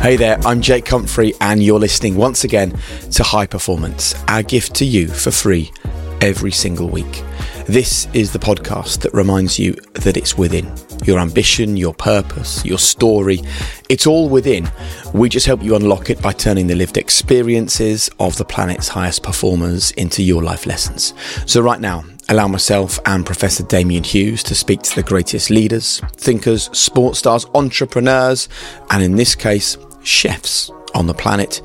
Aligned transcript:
Hey 0.00 0.14
there, 0.14 0.38
I'm 0.46 0.62
Jake 0.62 0.86
Humphrey, 0.86 1.34
and 1.40 1.60
you're 1.60 1.80
listening 1.80 2.14
once 2.14 2.44
again 2.44 2.70
to 3.10 3.24
High 3.24 3.46
Performance, 3.46 4.14
our 4.28 4.44
gift 4.44 4.76
to 4.76 4.84
you 4.84 5.08
for 5.08 5.32
free 5.32 5.72
every 6.20 6.52
single 6.52 6.88
week. 6.88 7.24
This 7.66 8.06
is 8.14 8.32
the 8.32 8.38
podcast 8.38 9.00
that 9.00 9.12
reminds 9.12 9.58
you 9.58 9.72
that 9.94 10.16
it's 10.16 10.38
within 10.38 10.72
your 11.04 11.18
ambition, 11.18 11.76
your 11.76 11.94
purpose, 11.94 12.64
your 12.64 12.78
story. 12.78 13.40
It's 13.88 14.06
all 14.06 14.28
within. 14.28 14.70
We 15.12 15.28
just 15.28 15.46
help 15.46 15.64
you 15.64 15.74
unlock 15.74 16.10
it 16.10 16.22
by 16.22 16.32
turning 16.32 16.68
the 16.68 16.76
lived 16.76 16.96
experiences 16.96 18.08
of 18.20 18.36
the 18.36 18.44
planet's 18.44 18.88
highest 18.88 19.24
performers 19.24 19.90
into 19.90 20.22
your 20.22 20.44
life 20.44 20.64
lessons. 20.64 21.12
So, 21.44 21.60
right 21.60 21.80
now, 21.80 22.04
allow 22.28 22.46
myself 22.46 23.00
and 23.04 23.26
Professor 23.26 23.64
Damian 23.64 24.04
Hughes 24.04 24.42
to 24.44 24.54
speak 24.54 24.82
to 24.82 24.94
the 24.94 25.02
greatest 25.02 25.50
leaders, 25.50 26.00
thinkers, 26.12 26.70
sports 26.72 27.18
stars, 27.18 27.46
entrepreneurs, 27.54 28.48
and 28.90 29.02
in 29.02 29.16
this 29.16 29.34
case, 29.34 29.76
chefs 30.02 30.70
on 30.94 31.06
the 31.06 31.14
planet 31.14 31.62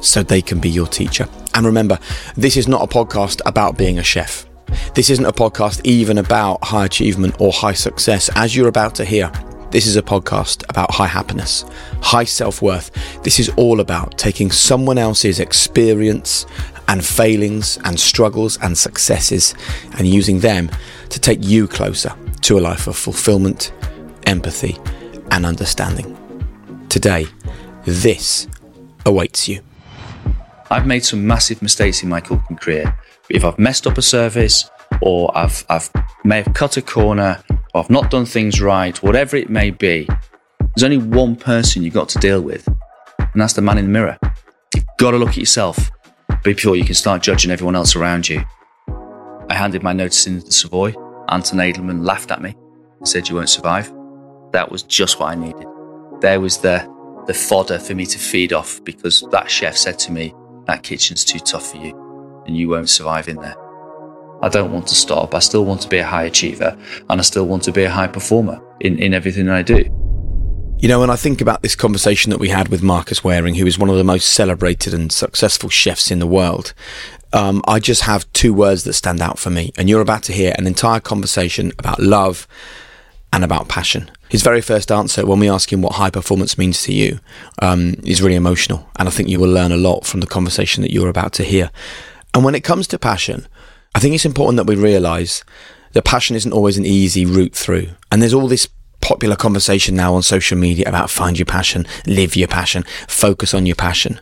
so 0.00 0.22
they 0.22 0.42
can 0.42 0.60
be 0.60 0.70
your 0.70 0.86
teacher. 0.86 1.28
And 1.54 1.66
remember, 1.66 1.98
this 2.36 2.56
is 2.56 2.68
not 2.68 2.82
a 2.82 2.86
podcast 2.86 3.40
about 3.46 3.76
being 3.76 3.98
a 3.98 4.04
chef. 4.04 4.46
This 4.94 5.10
isn't 5.10 5.24
a 5.24 5.32
podcast 5.32 5.80
even 5.84 6.18
about 6.18 6.62
high 6.62 6.84
achievement 6.84 7.36
or 7.40 7.52
high 7.52 7.72
success, 7.72 8.30
as 8.36 8.54
you're 8.54 8.68
about 8.68 8.94
to 8.96 9.04
hear. 9.04 9.30
This 9.70 9.86
is 9.86 9.96
a 9.96 10.02
podcast 10.02 10.64
about 10.68 10.90
high 10.90 11.06
happiness, 11.06 11.64
high 12.00 12.24
self 12.24 12.62
worth. 12.62 12.90
This 13.22 13.38
is 13.38 13.50
all 13.56 13.80
about 13.80 14.16
taking 14.16 14.50
someone 14.50 14.98
else's 14.98 15.40
experience 15.40 16.46
and 16.88 17.04
failings 17.04 17.78
and 17.84 18.00
struggles 18.00 18.58
and 18.62 18.76
successes 18.76 19.54
and 19.98 20.06
using 20.06 20.40
them 20.40 20.70
to 21.10 21.20
take 21.20 21.44
you 21.44 21.68
closer 21.68 22.14
to 22.42 22.58
a 22.58 22.60
life 22.60 22.86
of 22.86 22.96
fulfillment, 22.96 23.72
empathy, 24.26 24.78
and 25.30 25.44
understanding. 25.44 26.16
Today, 26.88 27.26
this 27.88 28.48
awaits 29.06 29.48
you. 29.48 29.62
I've 30.70 30.86
made 30.86 31.04
some 31.04 31.26
massive 31.26 31.62
mistakes 31.62 32.02
in 32.02 32.08
my 32.08 32.20
cooking 32.20 32.56
career. 32.56 32.98
If 33.30 33.44
I've 33.44 33.58
messed 33.58 33.86
up 33.86 33.98
a 33.98 34.02
service, 34.02 34.70
or 35.00 35.36
I've, 35.36 35.64
I've 35.68 35.90
may 36.24 36.42
have 36.42 36.52
cut 36.54 36.76
a 36.76 36.82
corner, 36.82 37.42
or 37.74 37.82
I've 37.82 37.90
not 37.90 38.10
done 38.10 38.26
things 38.26 38.60
right, 38.60 39.02
whatever 39.02 39.36
it 39.36 39.48
may 39.48 39.70
be, 39.70 40.08
there's 40.74 40.84
only 40.84 40.98
one 40.98 41.36
person 41.36 41.82
you've 41.82 41.94
got 41.94 42.08
to 42.10 42.18
deal 42.18 42.40
with, 42.40 42.66
and 43.18 43.40
that's 43.40 43.54
the 43.54 43.62
man 43.62 43.78
in 43.78 43.86
the 43.86 43.90
mirror. 43.90 44.18
You've 44.74 44.84
got 44.98 45.12
to 45.12 45.18
look 45.18 45.30
at 45.30 45.38
yourself 45.38 45.90
before 46.42 46.76
you 46.76 46.84
can 46.84 46.94
start 46.94 47.22
judging 47.22 47.50
everyone 47.50 47.76
else 47.76 47.96
around 47.96 48.28
you. 48.28 48.42
I 49.50 49.54
handed 49.54 49.82
my 49.82 49.92
notice 49.92 50.26
in 50.26 50.40
to 50.40 50.46
the 50.46 50.52
Savoy. 50.52 50.94
Anton 51.28 51.58
Edelmann 51.58 52.04
laughed 52.04 52.30
at 52.30 52.42
me, 52.42 52.54
said 53.04 53.28
you 53.28 53.36
won't 53.36 53.48
survive. 53.48 53.92
That 54.52 54.70
was 54.70 54.82
just 54.82 55.20
what 55.20 55.30
I 55.30 55.34
needed. 55.34 55.66
There 56.20 56.40
was 56.40 56.58
the 56.58 56.86
the 57.28 57.34
fodder 57.34 57.78
for 57.78 57.94
me 57.94 58.06
to 58.06 58.18
feed 58.18 58.54
off 58.54 58.82
because 58.84 59.20
that 59.30 59.50
chef 59.50 59.76
said 59.76 59.98
to 60.00 60.10
me, 60.10 60.34
that 60.66 60.82
kitchen's 60.82 61.24
too 61.24 61.38
tough 61.38 61.70
for 61.70 61.76
you 61.76 62.42
and 62.46 62.56
you 62.56 62.70
won't 62.70 62.88
survive 62.88 63.28
in 63.28 63.36
there. 63.36 63.54
I 64.40 64.48
don't 64.48 64.72
want 64.72 64.86
to 64.88 64.94
stop. 64.94 65.34
I 65.34 65.38
still 65.40 65.66
want 65.66 65.82
to 65.82 65.88
be 65.88 65.98
a 65.98 66.06
high 66.06 66.24
achiever 66.24 66.76
and 67.10 67.20
I 67.20 67.22
still 67.22 67.46
want 67.46 67.62
to 67.64 67.72
be 67.72 67.84
a 67.84 67.90
high 67.90 68.06
performer 68.06 68.58
in, 68.80 68.98
in 68.98 69.12
everything 69.12 69.50
I 69.50 69.60
do. 69.60 69.84
You 70.78 70.88
know, 70.88 71.00
when 71.00 71.10
I 71.10 71.16
think 71.16 71.42
about 71.42 71.60
this 71.60 71.74
conversation 71.74 72.30
that 72.30 72.38
we 72.38 72.48
had 72.48 72.68
with 72.68 72.82
Marcus 72.82 73.20
Wareing, 73.20 73.56
who 73.56 73.66
is 73.66 73.78
one 73.78 73.90
of 73.90 73.96
the 73.96 74.04
most 74.04 74.28
celebrated 74.28 74.94
and 74.94 75.12
successful 75.12 75.68
chefs 75.68 76.10
in 76.10 76.20
the 76.20 76.26
world, 76.26 76.72
um, 77.34 77.62
I 77.66 77.78
just 77.78 78.02
have 78.02 78.32
two 78.32 78.54
words 78.54 78.84
that 78.84 78.94
stand 78.94 79.20
out 79.20 79.38
for 79.38 79.50
me. 79.50 79.72
And 79.76 79.88
you're 79.88 80.00
about 80.00 80.22
to 80.24 80.32
hear 80.32 80.54
an 80.56 80.66
entire 80.66 81.00
conversation 81.00 81.72
about 81.78 82.00
love 82.00 82.46
and 83.34 83.44
about 83.44 83.68
passion. 83.68 84.10
His 84.28 84.42
very 84.42 84.60
first 84.60 84.92
answer, 84.92 85.24
when 85.24 85.40
we 85.40 85.48
ask 85.48 85.72
him 85.72 85.82
what 85.82 85.94
high 85.94 86.10
performance 86.10 86.58
means 86.58 86.82
to 86.82 86.92
you, 86.92 87.20
um, 87.62 87.94
is 88.04 88.20
really 88.20 88.34
emotional. 88.34 88.88
And 88.96 89.08
I 89.08 89.10
think 89.10 89.28
you 89.28 89.40
will 89.40 89.50
learn 89.50 89.72
a 89.72 89.76
lot 89.76 90.04
from 90.04 90.20
the 90.20 90.26
conversation 90.26 90.82
that 90.82 90.92
you're 90.92 91.08
about 91.08 91.32
to 91.34 91.44
hear. 91.44 91.70
And 92.34 92.44
when 92.44 92.54
it 92.54 92.64
comes 92.64 92.86
to 92.88 92.98
passion, 92.98 93.46
I 93.94 94.00
think 94.00 94.14
it's 94.14 94.26
important 94.26 94.56
that 94.58 94.66
we 94.66 94.76
realize 94.76 95.44
that 95.92 96.04
passion 96.04 96.36
isn't 96.36 96.52
always 96.52 96.76
an 96.76 96.84
easy 96.84 97.24
route 97.24 97.54
through. 97.54 97.88
And 98.12 98.20
there's 98.20 98.34
all 98.34 98.48
this 98.48 98.68
popular 99.00 99.36
conversation 99.36 99.96
now 99.96 100.14
on 100.14 100.22
social 100.22 100.58
media 100.58 100.86
about 100.86 101.10
find 101.10 101.38
your 101.38 101.46
passion, 101.46 101.86
live 102.06 102.36
your 102.36 102.48
passion, 102.48 102.84
focus 103.06 103.54
on 103.54 103.64
your 103.64 103.76
passion. 103.76 104.20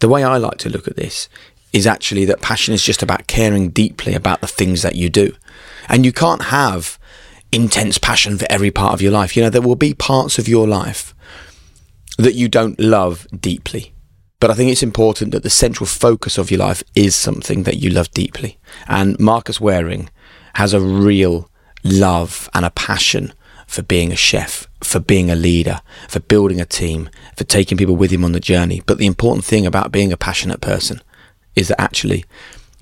The 0.00 0.08
way 0.08 0.24
I 0.24 0.36
like 0.38 0.58
to 0.58 0.68
look 0.68 0.88
at 0.88 0.96
this 0.96 1.28
is 1.72 1.86
actually 1.86 2.24
that 2.24 2.40
passion 2.40 2.74
is 2.74 2.82
just 2.82 3.02
about 3.02 3.26
caring 3.26 3.70
deeply 3.70 4.14
about 4.14 4.40
the 4.40 4.46
things 4.46 4.82
that 4.82 4.96
you 4.96 5.08
do. 5.08 5.34
And 5.88 6.04
you 6.04 6.12
can't 6.12 6.44
have 6.44 6.98
intense 7.52 7.98
passion 7.98 8.38
for 8.38 8.46
every 8.50 8.70
part 8.70 8.94
of 8.94 9.02
your 9.02 9.12
life. 9.12 9.36
You 9.36 9.42
know, 9.42 9.50
there 9.50 9.62
will 9.62 9.76
be 9.76 9.94
parts 9.94 10.38
of 10.38 10.48
your 10.48 10.66
life 10.66 11.14
that 12.18 12.34
you 12.34 12.48
don't 12.48 12.78
love 12.78 13.26
deeply. 13.38 13.92
But 14.38 14.50
I 14.50 14.54
think 14.54 14.70
it's 14.70 14.82
important 14.82 15.32
that 15.32 15.42
the 15.42 15.50
central 15.50 15.86
focus 15.86 16.36
of 16.38 16.50
your 16.50 16.60
life 16.60 16.82
is 16.94 17.16
something 17.16 17.62
that 17.62 17.78
you 17.78 17.90
love 17.90 18.10
deeply. 18.10 18.58
And 18.86 19.18
Marcus 19.18 19.58
Wareing 19.58 20.08
has 20.54 20.72
a 20.72 20.80
real 20.80 21.50
love 21.82 22.48
and 22.52 22.64
a 22.64 22.70
passion 22.70 23.32
for 23.66 23.82
being 23.82 24.12
a 24.12 24.16
chef, 24.16 24.68
for 24.82 25.00
being 25.00 25.30
a 25.30 25.34
leader, 25.34 25.80
for 26.08 26.20
building 26.20 26.60
a 26.60 26.66
team, 26.66 27.08
for 27.36 27.44
taking 27.44 27.76
people 27.78 27.96
with 27.96 28.10
him 28.10 28.24
on 28.24 28.32
the 28.32 28.40
journey. 28.40 28.82
But 28.86 28.98
the 28.98 29.06
important 29.06 29.44
thing 29.44 29.66
about 29.66 29.92
being 29.92 30.12
a 30.12 30.16
passionate 30.16 30.60
person 30.60 31.02
is 31.54 31.68
that 31.68 31.80
actually 31.80 32.24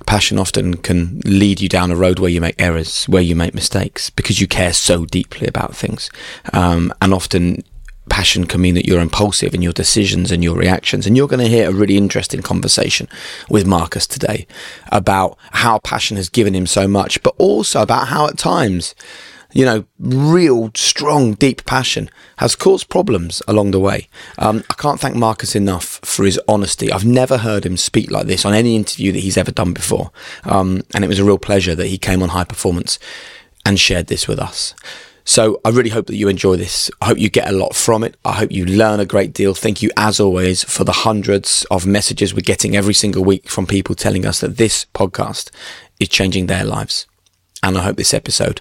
passion 0.07 0.39
often 0.39 0.77
can 0.77 1.21
lead 1.25 1.61
you 1.61 1.69
down 1.69 1.91
a 1.91 1.97
road 1.97 2.19
where 2.19 2.31
you 2.31 2.41
make 2.41 2.57
errors, 2.59 3.05
where 3.07 3.23
you 3.23 3.35
make 3.35 3.55
mistakes, 3.55 4.11
because 4.11 4.41
you 4.41 4.47
care 4.47 4.73
so 4.73 5.05
deeply 5.07 5.47
about 5.47 5.75
things. 5.75 6.11
Um, 6.53 6.93
and 7.01 7.15
often 7.15 7.63
passion 8.09 8.47
can 8.47 8.61
mean 8.61 8.75
that 8.75 8.87
you're 8.87 9.01
impulsive 9.01 9.55
in 9.55 9.63
your 9.63 9.73
decisions 9.73 10.31
and 10.31 10.45
your 10.45 10.57
reactions. 10.57 11.07
And 11.07 11.17
you're 11.17 11.29
going 11.29 11.45
to 11.45 11.49
hear 11.49 11.69
a 11.69 11.73
really 11.73 11.97
interesting 11.97 12.43
conversation 12.43 13.09
with 13.49 13.67
Marcus 13.67 14.07
today 14.07 14.47
about 14.93 15.39
how 15.53 15.79
passion 15.79 16.17
has 16.17 16.29
given 16.29 16.55
him 16.55 16.67
so 16.67 16.87
much, 16.87 17.23
but 17.23 17.35
also 17.39 17.81
about 17.81 18.09
how 18.09 18.27
at 18.27 18.37
times 18.37 18.95
you 19.55 19.65
know, 19.65 19.85
real 20.01 20.73
strong, 20.75 21.35
deep 21.35 21.65
passion 21.65 22.11
has 22.39 22.57
caused 22.57 22.89
problems 22.89 23.41
along 23.47 23.71
the 23.71 23.79
way. 23.79 24.09
Um, 24.37 24.65
I 24.69 24.75
can't 24.75 24.99
thank 24.99 25.15
Marcus 25.15 25.55
enough 25.55 26.01
for 26.03 26.25
his 26.25 26.41
honesty. 26.49 26.93
I've 26.93 27.05
never 27.05 27.39
heard 27.39 27.65
him 27.65 27.77
speak 27.77 28.11
like 28.11 28.27
this 28.27 28.45
on 28.45 28.53
any 28.53 28.75
interview 28.75 29.13
that 29.13 29.21
he's 29.21 29.37
ever 29.37 29.53
done 29.53 29.73
before. 29.73 30.11
Um, 30.43 30.83
and 30.93 31.05
it 31.05 31.09
was 31.09 31.21
a 31.21 31.25
real 31.25 31.39
pleasure 31.39 31.77
that 31.77 31.87
he 31.87 31.99
came 31.99 32.21
on 32.21 32.31
High 32.31 32.45
Performance 32.45 32.99
and 33.65 33.79
shared 33.79 34.09
this 34.09 34.27
with 34.27 34.41
us. 34.41 34.75
So 35.25 35.61
I 35.65 35.71
really 35.71 35.91
hope 35.91 36.09
that 36.09 36.17
you 36.17 36.29
enjoy 36.29 36.57
this. 36.57 36.91
I 37.01 37.07
hope 37.07 37.19
you 37.19 37.31
get 37.31 37.49
a 37.49 37.57
lot 37.57 37.77
from 37.77 38.03
it. 38.03 38.17
I 38.25 38.33
hope 38.33 38.51
you 38.51 38.67
learn 38.67 39.01
a 39.01 39.07
great 39.07 39.33
deal. 39.33 39.55
Thank 39.55 39.83
you, 39.83 39.91
as 39.97 40.19
always, 40.19 40.65
for 40.65 40.83
the 40.83 40.93
hundreds 40.93 41.65
of 41.71 41.87
messages 41.87 42.35
we're 42.35 42.41
getting 42.41 42.77
every 42.77 42.93
single 42.93 43.25
week 43.25 43.49
from 43.49 43.67
people 43.67 43.95
telling 43.95 44.27
us 44.27 44.41
that 44.41 44.57
this 44.57 44.85
podcast 44.95 45.51
is 46.01 46.09
changing 46.09 46.47
their 46.47 46.65
lives. 46.65 47.07
And 47.63 47.79
I 47.79 47.83
hope 47.83 47.97
this 47.97 48.13
episode 48.13 48.61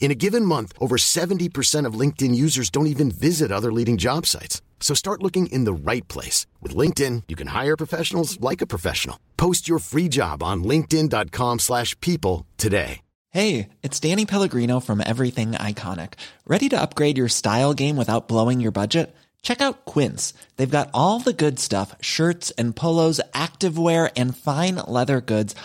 In 0.00 0.10
a 0.10 0.14
given 0.14 0.44
month, 0.44 0.72
over 0.78 0.96
70% 0.96 1.86
of 1.86 1.98
LinkedIn 1.98 2.34
users 2.34 2.68
don't 2.70 2.88
even 2.88 3.10
visit 3.10 3.50
other 3.50 3.72
leading 3.72 3.96
job 3.96 4.26
sites. 4.26 4.60
So 4.78 4.94
start 4.94 5.22
looking 5.22 5.46
in 5.46 5.64
the 5.64 5.72
right 5.72 6.06
place. 6.08 6.46
With 6.60 6.76
LinkedIn, 6.76 7.22
you 7.28 7.36
can 7.36 7.48
hire 7.48 7.76
professionals 7.76 8.38
like 8.38 8.60
a 8.60 8.66
professional. 8.66 9.18
Post 9.38 9.66
your 9.66 9.78
free 9.78 10.10
job 10.10 10.42
on 10.42 10.62
linkedin.com 10.62 11.58
slash 11.58 11.98
people 12.00 12.46
today. 12.58 13.00
Hey, 13.30 13.70
it's 13.82 13.98
Danny 13.98 14.26
Pellegrino 14.26 14.78
from 14.78 15.02
Everything 15.04 15.52
Iconic. 15.52 16.12
Ready 16.46 16.68
to 16.68 16.80
upgrade 16.80 17.18
your 17.18 17.28
style 17.28 17.74
game 17.74 17.96
without 17.96 18.28
blowing 18.28 18.60
your 18.60 18.70
budget? 18.70 19.12
Check 19.42 19.60
out 19.60 19.84
Quince. 19.86 20.32
They've 20.56 20.70
got 20.70 20.90
all 20.94 21.18
the 21.18 21.32
good 21.32 21.58
stuff, 21.58 21.96
shirts 22.00 22.52
and 22.52 22.76
polos, 22.76 23.20
activewear, 23.32 24.10
and 24.16 24.36
fine 24.36 24.76
leather 24.86 25.20
goods– 25.20 25.54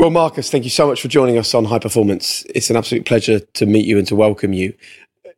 Well, 0.00 0.08
Marcus, 0.08 0.50
thank 0.50 0.64
you 0.64 0.70
so 0.70 0.86
much 0.86 1.02
for 1.02 1.08
joining 1.08 1.36
us 1.36 1.52
on 1.52 1.66
High 1.66 1.78
Performance. 1.78 2.42
It's 2.54 2.70
an 2.70 2.76
absolute 2.76 3.04
pleasure 3.04 3.38
to 3.38 3.66
meet 3.66 3.84
you 3.84 3.98
and 3.98 4.06
to 4.06 4.16
welcome 4.16 4.54
you. 4.54 4.72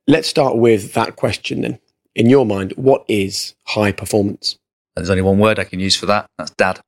Let's 0.07 0.29
start 0.29 0.57
with 0.57 0.95
that 0.95 1.17
question 1.17 1.63
then. 1.63 1.81
In 2.15 2.31
your 2.31 2.47
mind, 2.47 2.73
what 2.77 3.05
is 3.09 3.57
high 3.65 3.91
performance? 3.91 4.57
There's 4.95 5.11
only 5.11 5.25
one 5.25 5.41
word 5.41 5.59
I 5.59 5.65
can 5.65 5.81
use 5.81 5.97
for 5.97 6.07
that. 6.07 6.27
That's 6.39 6.53
dad. 6.53 6.81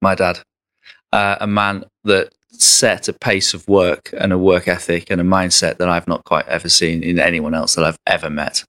My 0.00 0.14
dad. 0.14 0.38
Uh, 1.12 1.34
a 1.40 1.48
man 1.48 1.82
that 2.04 2.32
set 2.50 3.08
a 3.08 3.12
pace 3.12 3.54
of 3.54 3.66
work 3.66 4.14
and 4.16 4.32
a 4.32 4.38
work 4.38 4.68
ethic 4.68 5.10
and 5.10 5.20
a 5.20 5.24
mindset 5.24 5.78
that 5.78 5.88
I've 5.88 6.06
not 6.06 6.22
quite 6.22 6.46
ever 6.46 6.68
seen 6.68 7.02
in 7.02 7.18
anyone 7.18 7.54
else 7.54 7.74
that 7.74 7.84
I've 7.84 7.98
ever 8.06 8.30
met. 8.30 8.62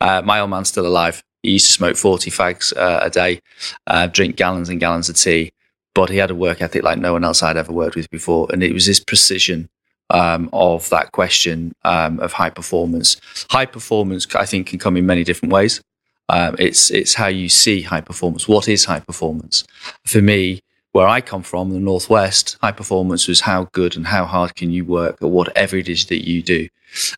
Uh, 0.00 0.22
my 0.24 0.38
old 0.38 0.50
man's 0.50 0.68
still 0.68 0.86
alive. 0.86 1.20
He 1.42 1.50
used 1.50 1.66
to 1.66 1.72
smoke 1.72 1.96
40 1.96 2.30
fags 2.30 2.76
uh, 2.76 3.00
a 3.02 3.10
day, 3.10 3.40
uh, 3.88 4.06
drink 4.06 4.36
gallons 4.36 4.68
and 4.68 4.78
gallons 4.78 5.08
of 5.08 5.16
tea, 5.16 5.50
but 5.96 6.10
he 6.10 6.18
had 6.18 6.30
a 6.30 6.34
work 6.34 6.60
ethic 6.60 6.82
like 6.82 6.98
no 6.98 7.14
one 7.14 7.24
else 7.24 7.42
I'd 7.42 7.56
ever 7.56 7.72
worked 7.72 7.96
with 7.96 8.10
before. 8.10 8.46
And 8.52 8.62
it 8.62 8.74
was 8.74 8.84
his 8.84 9.00
precision 9.00 9.70
um, 10.10 10.50
of 10.52 10.90
that 10.90 11.10
question 11.12 11.72
um, 11.84 12.20
of 12.20 12.34
high 12.34 12.50
performance. 12.50 13.16
High 13.50 13.64
performance, 13.64 14.26
I 14.34 14.44
think, 14.44 14.66
can 14.66 14.78
come 14.78 14.98
in 14.98 15.06
many 15.06 15.24
different 15.24 15.54
ways. 15.54 15.80
Um, 16.28 16.54
it's 16.58 16.90
it's 16.90 17.14
how 17.14 17.28
you 17.28 17.48
see 17.48 17.80
high 17.80 18.02
performance. 18.02 18.46
What 18.46 18.68
is 18.68 18.84
high 18.84 19.00
performance? 19.00 19.64
For 20.04 20.20
me, 20.20 20.60
where 20.92 21.08
I 21.08 21.22
come 21.22 21.42
from, 21.42 21.70
the 21.70 21.80
northwest, 21.80 22.58
high 22.60 22.72
performance 22.72 23.26
was 23.26 23.40
how 23.40 23.68
good 23.72 23.96
and 23.96 24.06
how 24.08 24.26
hard 24.26 24.54
can 24.54 24.70
you 24.70 24.84
work 24.84 25.22
at 25.22 25.30
whatever 25.30 25.76
it 25.76 25.88
is 25.88 26.06
that 26.06 26.28
you 26.28 26.42
do. 26.42 26.68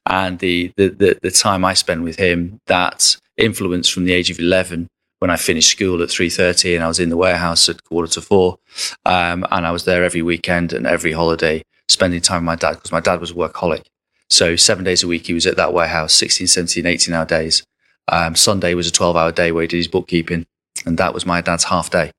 And 0.07 0.39
the 0.39 0.73
the 0.77 0.89
the, 0.91 1.19
the 1.21 1.31
time 1.33 1.65
I 1.65 1.75
spent 1.75 2.05
with 2.05 2.17
him, 2.17 2.61
that 2.67 3.17
influence 3.37 3.89
from 3.89 4.05
the 4.05 4.13
age 4.13 4.31
of 4.31 4.39
eleven 4.39 4.89
when 5.19 5.31
I 5.31 5.37
finished 5.37 5.71
school 5.71 6.03
at 6.03 6.09
3.30 6.09 6.77
and 6.77 6.85
I 6.85 6.89
was 6.89 7.01
in 7.01 7.09
the 7.09 7.17
warehouse 7.17 7.69
at 7.69 7.85
quarter 7.85 8.13
to 8.13 8.21
four. 8.21 8.59
Um, 9.05 9.45
and 9.51 9.67
I 9.67 9.71
was 9.71 9.85
there 9.85 10.05
every 10.05 10.23
weekend 10.23 10.73
and 10.73 10.87
every 10.87 11.13
holiday, 11.13 11.63
spending 11.89 12.21
time 12.21 12.43
with 12.43 12.47
my 12.47 12.57
dad 12.57 12.75
because 12.75 12.93
my 12.93 13.01
dad 13.01 13.21
was 13.21 13.33
a 13.33 13.35
workaholic. 13.35 13.85
So 14.31 14.57
seven 14.57 14.85
days 14.85 15.03
a 15.03 15.09
week, 15.09 15.27
he 15.27 15.35
was 15.35 15.47
at 15.47 15.57
that 15.57 15.73
warehouse, 15.73 16.13
16, 16.15 16.47
17, 16.47 16.87
18 16.87 17.15
hour 17.15 17.25
days. 17.25 17.65
Um, 18.09 18.35
Sunday 18.37 18.75
was 18.75 18.87
a 18.87 18.93
12 18.93 19.17
hour 19.17 19.33
day 19.33 19.53
where 19.53 19.63
he 19.63 19.69
did 19.69 19.79
his 19.79 19.89
bookkeeping. 19.89 20.47
And 20.87 20.99
that 20.99 21.15
was 21.15 21.27
my 21.27 21.41
dad's 21.41 21.65
half 21.65 21.91
day. 21.91 22.13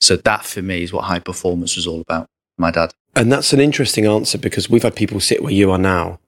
So 0.00 0.16
that 0.16 0.44
for 0.44 0.62
me 0.62 0.82
is 0.82 0.92
what 0.92 1.04
high 1.04 1.20
performance 1.20 1.76
was 1.76 1.86
all 1.86 2.00
about. 2.00 2.28
My 2.58 2.70
dad. 2.70 2.92
And 3.14 3.32
that's 3.32 3.52
an 3.52 3.60
interesting 3.60 4.06
answer 4.06 4.38
because 4.38 4.68
we've 4.68 4.82
had 4.82 4.96
people 4.96 5.20
sit 5.20 5.42
where 5.42 5.52
you 5.52 5.70
are 5.70 5.78
now 5.78 6.18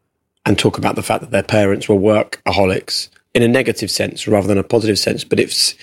and 0.46 0.58
talk 0.58 0.78
about 0.78 0.96
the 0.96 1.02
fact 1.02 1.20
that 1.22 1.30
their 1.30 1.42
parents 1.42 1.88
were 1.88 1.96
workaholics 1.96 3.08
in 3.34 3.42
a 3.42 3.48
negative 3.48 3.90
sense 3.90 4.28
rather 4.28 4.46
than 4.46 4.58
a 4.58 4.62
positive 4.62 4.98
sense. 4.98 5.24
But 5.24 5.40
it's, 5.40 5.74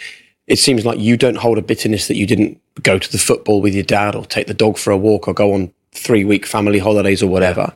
it 0.47 0.57
seems 0.57 0.85
like 0.85 0.99
you 0.99 1.17
don't 1.17 1.37
hold 1.37 1.57
a 1.57 1.61
bitterness 1.61 2.07
that 2.07 2.17
you 2.17 2.25
didn't 2.25 2.59
go 2.83 2.97
to 2.97 3.11
the 3.11 3.17
football 3.17 3.61
with 3.61 3.73
your 3.73 3.83
dad 3.83 4.15
or 4.15 4.25
take 4.25 4.47
the 4.47 4.53
dog 4.53 4.77
for 4.77 4.91
a 4.91 4.97
walk 4.97 5.27
or 5.27 5.33
go 5.33 5.53
on 5.53 5.73
three 5.91 6.25
week 6.25 6.45
family 6.45 6.79
holidays 6.79 7.21
or 7.21 7.27
whatever. 7.27 7.75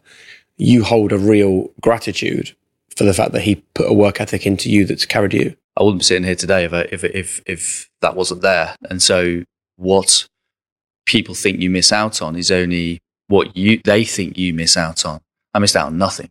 You 0.58 0.84
hold 0.84 1.12
a 1.12 1.18
real 1.18 1.72
gratitude 1.82 2.56
for 2.96 3.04
the 3.04 3.14
fact 3.14 3.34
that 3.34 3.42
he 3.42 3.64
put 3.74 3.90
a 3.90 3.94
work 3.94 4.22
ethic 4.22 4.46
into 4.46 4.70
you 4.70 4.86
that's 4.86 5.06
carried 5.06 5.34
you. 5.34 5.56
I 5.78 5.84
wouldn't 5.84 6.00
be 6.00 6.06
sitting 6.06 6.24
here 6.24 6.36
today 6.36 6.64
if, 6.64 6.74
I, 6.74 6.82
if, 6.92 7.04
if, 7.04 7.42
if 7.46 7.90
that 8.02 8.16
wasn't 8.16 8.42
there. 8.42 8.76
And 8.90 9.04
so 9.04 9.44
what 9.76 10.28
people 11.06 11.36
think 11.36 11.60
you 11.60 11.70
miss 11.70 11.92
out 11.92 12.22
on 12.22 12.36
is 12.36 12.50
only 12.50 13.00
what 13.28 13.56
you, 13.58 13.82
they 13.84 14.06
think 14.06 14.38
you 14.38 14.54
miss 14.54 14.78
out 14.78 15.06
on. 15.06 15.20
I 15.54 15.60
missed 15.60 15.76
out 15.76 15.88
on 15.88 15.98
nothing. 15.98 16.30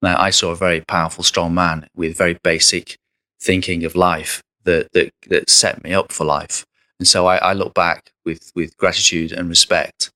Now, 0.00 0.20
I 0.20 0.30
saw 0.30 0.50
a 0.50 0.56
very 0.56 0.80
powerful, 0.80 1.22
strong 1.22 1.54
man 1.54 1.86
with 1.94 2.16
very 2.16 2.38
basic 2.42 2.96
thinking 3.40 3.84
of 3.84 3.94
life 3.94 4.42
that 4.64 4.92
that 4.92 5.12
that 5.28 5.50
set 5.50 5.82
me 5.82 5.92
up 5.92 6.12
for 6.12 6.24
life. 6.24 6.64
And 6.98 7.08
so 7.08 7.26
I, 7.26 7.36
I 7.36 7.52
look 7.52 7.74
back 7.74 8.12
with 8.24 8.52
with 8.54 8.76
gratitude 8.76 9.32
and 9.32 9.48
respect. 9.48 10.10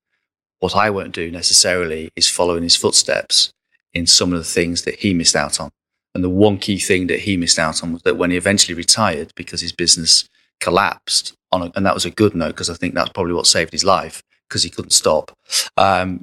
What 0.58 0.76
I 0.76 0.90
won't 0.90 1.12
do 1.12 1.30
necessarily 1.30 2.10
is 2.16 2.30
follow 2.30 2.56
in 2.56 2.62
his 2.62 2.76
footsteps 2.76 3.52
in 3.92 4.06
some 4.06 4.32
of 4.32 4.38
the 4.38 4.44
things 4.44 4.82
that 4.82 5.00
he 5.00 5.14
missed 5.14 5.36
out 5.36 5.60
on. 5.60 5.70
And 6.14 6.24
the 6.24 6.30
one 6.30 6.58
key 6.58 6.78
thing 6.78 7.08
that 7.08 7.20
he 7.20 7.36
missed 7.36 7.58
out 7.58 7.82
on 7.82 7.92
was 7.92 8.02
that 8.02 8.16
when 8.16 8.30
he 8.30 8.36
eventually 8.36 8.74
retired 8.74 9.32
because 9.34 9.60
his 9.60 9.72
business 9.72 10.26
collapsed 10.60 11.34
on, 11.52 11.62
a, 11.62 11.72
and 11.74 11.84
that 11.84 11.94
was 11.94 12.06
a 12.06 12.10
good 12.10 12.34
note 12.34 12.52
because 12.52 12.70
I 12.70 12.74
think 12.74 12.94
that's 12.94 13.10
probably 13.10 13.34
what 13.34 13.46
saved 13.46 13.72
his 13.72 13.84
life 13.84 14.22
because 14.48 14.62
he 14.62 14.70
couldn't 14.70 14.92
stop. 14.92 15.32
Um, 15.76 16.22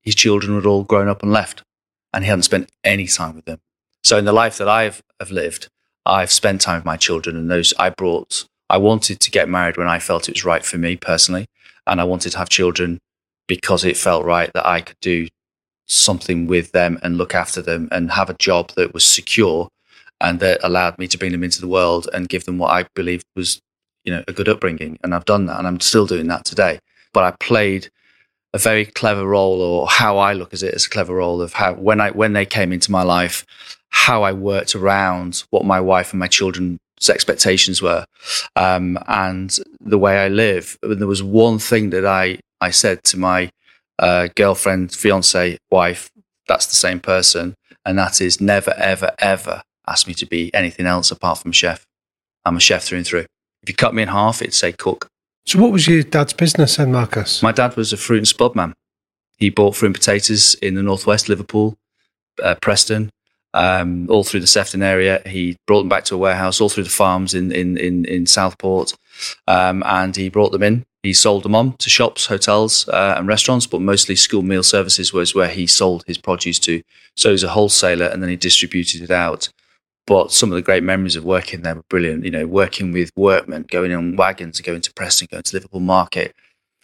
his 0.00 0.14
children 0.14 0.54
had 0.54 0.66
all 0.66 0.84
grown 0.84 1.08
up 1.08 1.22
and 1.22 1.32
left, 1.32 1.62
and 2.12 2.24
he 2.24 2.28
hadn't 2.28 2.42
spent 2.44 2.70
any 2.84 3.06
time 3.06 3.36
with 3.36 3.44
them. 3.44 3.60
So 4.04 4.16
in 4.18 4.24
the 4.24 4.32
life 4.32 4.58
that 4.58 4.68
I've 4.68 5.02
have 5.20 5.30
lived, 5.30 5.68
I've 6.04 6.30
spent 6.30 6.60
time 6.60 6.78
with 6.78 6.84
my 6.84 6.96
children 6.96 7.36
and 7.36 7.50
those 7.50 7.72
I 7.78 7.90
brought. 7.90 8.46
I 8.68 8.78
wanted 8.78 9.20
to 9.20 9.30
get 9.30 9.48
married 9.48 9.76
when 9.76 9.88
I 9.88 9.98
felt 9.98 10.28
it 10.28 10.34
was 10.34 10.44
right 10.44 10.64
for 10.64 10.78
me 10.78 10.96
personally. 10.96 11.46
And 11.86 12.00
I 12.00 12.04
wanted 12.04 12.30
to 12.30 12.38
have 12.38 12.48
children 12.48 12.98
because 13.48 13.84
it 13.84 13.96
felt 13.96 14.24
right 14.24 14.50
that 14.54 14.66
I 14.66 14.80
could 14.80 15.00
do 15.00 15.28
something 15.86 16.46
with 16.46 16.72
them 16.72 16.98
and 17.02 17.18
look 17.18 17.34
after 17.34 17.60
them 17.60 17.88
and 17.92 18.12
have 18.12 18.30
a 18.30 18.34
job 18.34 18.72
that 18.76 18.94
was 18.94 19.04
secure 19.04 19.68
and 20.20 20.40
that 20.40 20.60
allowed 20.62 20.98
me 20.98 21.08
to 21.08 21.18
bring 21.18 21.32
them 21.32 21.44
into 21.44 21.60
the 21.60 21.68
world 21.68 22.08
and 22.12 22.28
give 22.28 22.44
them 22.44 22.58
what 22.58 22.70
I 22.70 22.86
believed 22.94 23.24
was, 23.34 23.60
you 24.04 24.12
know, 24.12 24.22
a 24.28 24.32
good 24.32 24.48
upbringing. 24.48 24.98
And 25.02 25.14
I've 25.14 25.24
done 25.24 25.46
that 25.46 25.58
and 25.58 25.66
I'm 25.66 25.80
still 25.80 26.06
doing 26.06 26.28
that 26.28 26.44
today. 26.44 26.78
But 27.12 27.24
I 27.24 27.32
played 27.40 27.90
a 28.54 28.58
very 28.58 28.84
clever 28.84 29.26
role 29.26 29.60
or 29.60 29.88
how 29.88 30.18
I 30.18 30.32
look 30.32 30.54
at 30.54 30.62
it 30.62 30.74
as 30.74 30.86
a 30.86 30.90
clever 30.90 31.14
role 31.14 31.42
of 31.42 31.54
how 31.54 31.74
when 31.74 32.00
I 32.00 32.10
when 32.10 32.34
they 32.34 32.46
came 32.46 32.72
into 32.72 32.90
my 32.90 33.02
life, 33.02 33.44
how 33.92 34.22
I 34.22 34.32
worked 34.32 34.74
around 34.74 35.44
what 35.50 35.64
my 35.64 35.80
wife 35.80 36.12
and 36.12 36.18
my 36.18 36.26
children's 36.26 36.80
expectations 37.08 37.80
were, 37.80 38.04
um, 38.56 38.98
and 39.06 39.56
the 39.80 39.98
way 39.98 40.18
I 40.18 40.28
live. 40.28 40.76
And 40.82 41.00
there 41.00 41.06
was 41.06 41.22
one 41.22 41.58
thing 41.58 41.90
that 41.90 42.04
I 42.04 42.40
I 42.60 42.70
said 42.70 43.04
to 43.04 43.16
my 43.16 43.50
uh, 43.98 44.28
girlfriend, 44.34 44.92
fiance, 44.92 45.58
wife. 45.70 46.10
That's 46.48 46.66
the 46.66 46.74
same 46.74 47.00
person, 47.00 47.54
and 47.84 47.98
that 47.98 48.20
is 48.20 48.40
never, 48.40 48.74
ever, 48.76 49.12
ever 49.18 49.62
ask 49.86 50.06
me 50.06 50.14
to 50.14 50.26
be 50.26 50.52
anything 50.54 50.86
else 50.86 51.10
apart 51.10 51.38
from 51.38 51.52
chef. 51.52 51.86
I'm 52.44 52.56
a 52.56 52.60
chef 52.60 52.82
through 52.84 52.98
and 52.98 53.06
through. 53.06 53.26
If 53.62 53.68
you 53.68 53.74
cut 53.74 53.94
me 53.94 54.02
in 54.02 54.08
half, 54.08 54.42
it'd 54.42 54.54
say 54.54 54.72
cook. 54.72 55.08
So, 55.46 55.60
what 55.60 55.72
was 55.72 55.86
your 55.86 56.02
dad's 56.02 56.32
business 56.32 56.76
then, 56.76 56.92
Marcus? 56.92 57.42
My 57.42 57.52
dad 57.52 57.76
was 57.76 57.92
a 57.92 57.96
fruit 57.96 58.18
and 58.18 58.28
spud 58.28 58.54
man. 58.54 58.74
He 59.36 59.50
bought 59.50 59.76
fruit 59.76 59.88
and 59.88 59.94
potatoes 59.94 60.54
in 60.54 60.74
the 60.74 60.82
northwest, 60.82 61.28
Liverpool, 61.28 61.76
uh, 62.42 62.54
Preston, 62.60 63.10
um, 63.54 64.08
all 64.10 64.24
through 64.24 64.40
the 64.40 64.46
Sefton 64.46 64.82
area. 64.82 65.22
He 65.26 65.56
brought 65.66 65.80
them 65.80 65.88
back 65.88 66.04
to 66.04 66.14
a 66.14 66.18
warehouse, 66.18 66.60
all 66.60 66.68
through 66.68 66.84
the 66.84 66.90
farms 66.90 67.34
in 67.34 67.52
in 67.52 67.76
in, 67.76 68.04
in 68.04 68.26
Southport, 68.26 68.94
um, 69.46 69.82
and 69.86 70.14
he 70.16 70.28
brought 70.28 70.52
them 70.52 70.62
in. 70.62 70.84
He 71.02 71.12
sold 71.12 71.42
them 71.42 71.56
on 71.56 71.76
to 71.78 71.90
shops, 71.90 72.26
hotels, 72.26 72.88
uh, 72.88 73.16
and 73.18 73.26
restaurants, 73.26 73.66
but 73.66 73.80
mostly 73.80 74.14
school 74.14 74.42
meal 74.42 74.62
services 74.62 75.12
was 75.12 75.34
where 75.34 75.48
he 75.48 75.66
sold 75.66 76.04
his 76.06 76.16
produce 76.16 76.60
to. 76.60 76.82
So 77.16 77.30
he 77.30 77.32
was 77.32 77.42
a 77.42 77.48
wholesaler, 77.48 78.06
and 78.06 78.22
then 78.22 78.30
he 78.30 78.36
distributed 78.36 79.02
it 79.02 79.10
out. 79.10 79.48
But 80.06 80.32
some 80.32 80.50
of 80.50 80.56
the 80.56 80.62
great 80.62 80.82
memories 80.82 81.16
of 81.16 81.24
working 81.24 81.62
there 81.62 81.74
were 81.74 81.84
brilliant. 81.88 82.24
You 82.24 82.30
know, 82.30 82.46
working 82.46 82.92
with 82.92 83.10
workmen, 83.16 83.64
going 83.68 83.92
on 83.92 84.16
wagons, 84.16 84.60
going 84.60 84.80
to 84.82 84.92
Preston, 84.94 85.28
going 85.30 85.42
to 85.42 85.56
Liverpool 85.56 85.80
Market. 85.80 86.34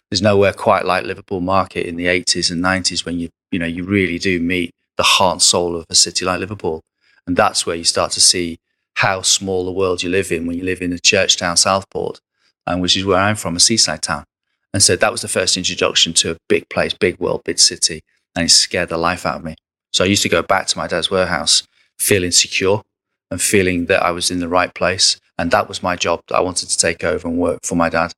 There's 0.09 0.21
nowhere 0.21 0.53
quite 0.53 0.85
like 0.85 1.05
Liverpool 1.05 1.39
Market 1.39 1.85
in 1.85 1.95
the 1.95 2.05
80s 2.07 2.51
and 2.51 2.63
90s 2.63 3.05
when 3.05 3.19
you 3.19 3.29
you 3.51 3.59
know 3.59 3.67
you 3.67 3.83
really 3.83 4.19
do 4.19 4.39
meet 4.39 4.73
the 4.99 5.03
heart 5.03 5.35
and 5.35 5.41
soul 5.41 5.77
of 5.77 5.85
a 5.89 5.95
city 5.95 6.25
like 6.25 6.41
Liverpool. 6.41 6.83
And 7.25 7.37
that's 7.37 7.65
where 7.65 7.77
you 7.77 7.85
start 7.85 8.11
to 8.11 8.19
see 8.19 8.59
how 8.95 9.21
small 9.21 9.63
the 9.63 9.71
world 9.71 10.03
you 10.03 10.09
live 10.09 10.29
in 10.29 10.45
when 10.45 10.57
you 10.57 10.63
live 10.65 10.81
in 10.81 10.91
a 10.91 10.99
church 10.99 11.37
town, 11.37 11.55
Southport, 11.55 12.19
and 12.67 12.81
which 12.81 12.97
is 12.97 13.05
where 13.05 13.17
I'm 13.17 13.37
from, 13.37 13.55
a 13.55 13.61
seaside 13.61 14.01
town. 14.01 14.25
And 14.73 14.83
so 14.83 14.97
that 14.97 15.11
was 15.11 15.21
the 15.21 15.29
first 15.29 15.55
introduction 15.55 16.11
to 16.15 16.31
a 16.31 16.37
big 16.49 16.67
place, 16.67 16.93
big 16.93 17.17
world, 17.17 17.43
big 17.45 17.59
city. 17.59 18.01
And 18.35 18.47
it 18.47 18.49
scared 18.49 18.89
the 18.89 18.97
life 18.97 19.25
out 19.25 19.37
of 19.37 19.45
me. 19.45 19.55
So 19.93 20.03
I 20.03 20.07
used 20.07 20.23
to 20.23 20.29
go 20.29 20.41
back 20.41 20.67
to 20.67 20.77
my 20.77 20.87
dad's 20.87 21.09
warehouse 21.09 21.63
feeling 21.97 22.31
secure 22.31 22.83
and 23.31 23.41
feeling 23.41 23.85
that 23.85 24.03
I 24.03 24.11
was 24.11 24.29
in 24.29 24.41
the 24.41 24.49
right 24.49 24.73
place. 24.73 25.17
And 25.37 25.49
that 25.51 25.69
was 25.69 25.81
my 25.81 25.95
job 25.95 26.23
that 26.27 26.35
I 26.35 26.41
wanted 26.41 26.67
to 26.67 26.77
take 26.77 27.05
over 27.05 27.25
and 27.25 27.37
work 27.37 27.59
for 27.63 27.75
my 27.75 27.87
dad. 27.87 28.11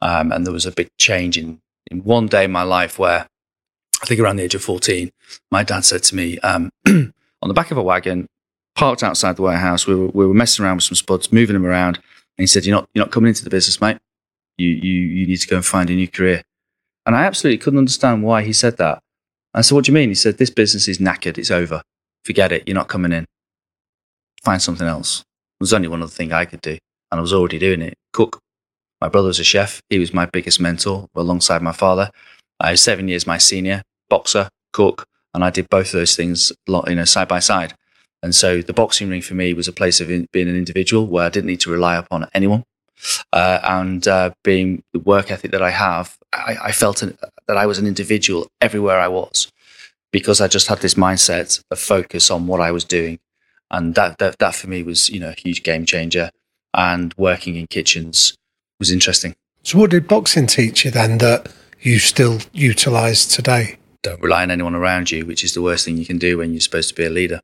Um, 0.00 0.32
and 0.32 0.46
there 0.46 0.52
was 0.54 0.64
a 0.64 0.72
big 0.72 0.88
change 0.98 1.36
in, 1.36 1.60
in 1.90 2.04
one 2.04 2.26
day 2.26 2.44
in 2.44 2.52
my 2.52 2.62
life 2.62 2.98
where 2.98 3.28
I 4.02 4.06
think 4.06 4.20
around 4.20 4.36
the 4.36 4.42
age 4.42 4.54
of 4.54 4.62
14, 4.62 5.10
my 5.50 5.62
dad 5.62 5.84
said 5.84 6.02
to 6.04 6.14
me, 6.14 6.38
um, 6.40 6.70
on 6.86 7.12
the 7.48 7.54
back 7.54 7.70
of 7.70 7.78
a 7.78 7.82
wagon, 7.82 8.26
parked 8.74 9.02
outside 9.02 9.36
the 9.36 9.42
warehouse, 9.42 9.86
we 9.86 9.94
were, 9.94 10.08
we 10.08 10.26
were 10.26 10.34
messing 10.34 10.64
around 10.64 10.76
with 10.76 10.84
some 10.84 10.96
spuds, 10.96 11.32
moving 11.32 11.54
them 11.54 11.66
around. 11.66 11.96
And 11.96 12.42
he 12.42 12.46
said, 12.46 12.66
you're 12.66 12.76
not, 12.76 12.88
you're 12.94 13.04
not 13.04 13.12
coming 13.12 13.28
into 13.28 13.44
the 13.44 13.50
business, 13.50 13.80
mate. 13.80 13.98
You, 14.58 14.68
you, 14.68 14.92
you 14.92 15.26
need 15.26 15.38
to 15.38 15.48
go 15.48 15.56
and 15.56 15.64
find 15.64 15.88
a 15.90 15.94
new 15.94 16.08
career. 16.08 16.42
And 17.06 17.16
I 17.16 17.24
absolutely 17.24 17.58
couldn't 17.58 17.78
understand 17.78 18.22
why 18.22 18.42
he 18.42 18.52
said 18.52 18.76
that. 18.78 19.00
I 19.54 19.62
said, 19.62 19.74
what 19.74 19.84
do 19.84 19.92
you 19.92 19.94
mean? 19.94 20.10
He 20.10 20.14
said, 20.14 20.36
this 20.36 20.50
business 20.50 20.88
is 20.88 20.98
knackered. 20.98 21.38
It's 21.38 21.50
over. 21.50 21.82
Forget 22.24 22.52
it. 22.52 22.64
You're 22.66 22.74
not 22.74 22.88
coming 22.88 23.12
in. 23.12 23.26
Find 24.42 24.60
something 24.60 24.86
else. 24.86 25.24
There's 25.58 25.72
only 25.72 25.88
one 25.88 26.02
other 26.02 26.10
thing 26.10 26.32
I 26.32 26.44
could 26.44 26.60
do. 26.60 26.78
And 27.10 27.18
I 27.18 27.20
was 27.20 27.32
already 27.32 27.58
doing 27.58 27.80
it. 27.80 27.94
Cook. 28.12 28.40
My 29.00 29.08
brother 29.08 29.28
was 29.28 29.38
a 29.38 29.44
chef. 29.44 29.80
He 29.88 29.98
was 29.98 30.12
my 30.12 30.26
biggest 30.26 30.60
mentor 30.60 31.08
alongside 31.14 31.62
my 31.62 31.72
father. 31.72 32.10
I 32.60 32.72
was 32.72 32.80
seven 32.80 33.08
years 33.08 33.26
my 33.26 33.38
senior, 33.38 33.82
boxer, 34.08 34.48
cook, 34.72 35.06
and 35.34 35.44
I 35.44 35.50
did 35.50 35.68
both 35.68 35.86
of 35.88 35.92
those 35.92 36.16
things, 36.16 36.52
you 36.66 36.94
know, 36.94 37.04
side 37.04 37.28
by 37.28 37.40
side. 37.40 37.74
And 38.22 38.34
so 38.34 38.62
the 38.62 38.72
boxing 38.72 39.08
ring 39.08 39.22
for 39.22 39.34
me 39.34 39.52
was 39.54 39.68
a 39.68 39.72
place 39.72 40.00
of 40.00 40.10
in, 40.10 40.26
being 40.32 40.48
an 40.48 40.56
individual 40.56 41.06
where 41.06 41.26
I 41.26 41.28
didn't 41.28 41.48
need 41.48 41.60
to 41.60 41.70
rely 41.70 41.96
upon 41.96 42.26
anyone. 42.34 42.64
uh, 43.32 43.60
and 43.62 44.06
uh, 44.08 44.30
being 44.42 44.82
the 44.92 44.98
work 44.98 45.30
ethic 45.30 45.50
that 45.52 45.62
I 45.62 45.70
have, 45.70 46.16
I, 46.32 46.56
I 46.64 46.72
felt 46.72 47.02
an, 47.02 47.18
that 47.46 47.56
I 47.56 47.66
was 47.66 47.78
an 47.78 47.86
individual 47.86 48.50
everywhere 48.60 48.98
I 48.98 49.08
was 49.08 49.50
because 50.12 50.40
I 50.40 50.48
just 50.48 50.68
had 50.68 50.78
this 50.78 50.94
mindset 50.94 51.62
of 51.70 51.78
focus 51.78 52.30
on 52.30 52.46
what 52.46 52.60
I 52.60 52.70
was 52.70 52.84
doing, 52.84 53.18
and 53.70 53.94
that 53.94 54.18
that, 54.18 54.38
that 54.38 54.54
for 54.54 54.68
me 54.68 54.82
was 54.82 55.10
you 55.10 55.20
know 55.20 55.30
a 55.30 55.40
huge 55.40 55.62
game 55.62 55.84
changer. 55.84 56.30
And 56.74 57.14
working 57.16 57.56
in 57.56 57.68
kitchens 57.68 58.36
was 58.78 58.90
interesting. 58.90 59.34
So, 59.62 59.78
what 59.78 59.90
did 59.90 60.06
boxing 60.08 60.46
teach 60.46 60.84
you 60.84 60.90
then 60.90 61.18
that 61.18 61.50
you 61.86 62.00
still 62.00 62.40
utilise 62.52 63.24
today? 63.24 63.78
Don't 64.02 64.20
rely 64.20 64.42
on 64.42 64.50
anyone 64.50 64.74
around 64.74 65.12
you, 65.12 65.24
which 65.24 65.44
is 65.44 65.54
the 65.54 65.62
worst 65.62 65.84
thing 65.84 65.96
you 65.96 66.04
can 66.04 66.18
do 66.18 66.38
when 66.38 66.52
you're 66.52 66.60
supposed 66.60 66.88
to 66.88 66.94
be 66.96 67.04
a 67.04 67.10
leader. 67.10 67.40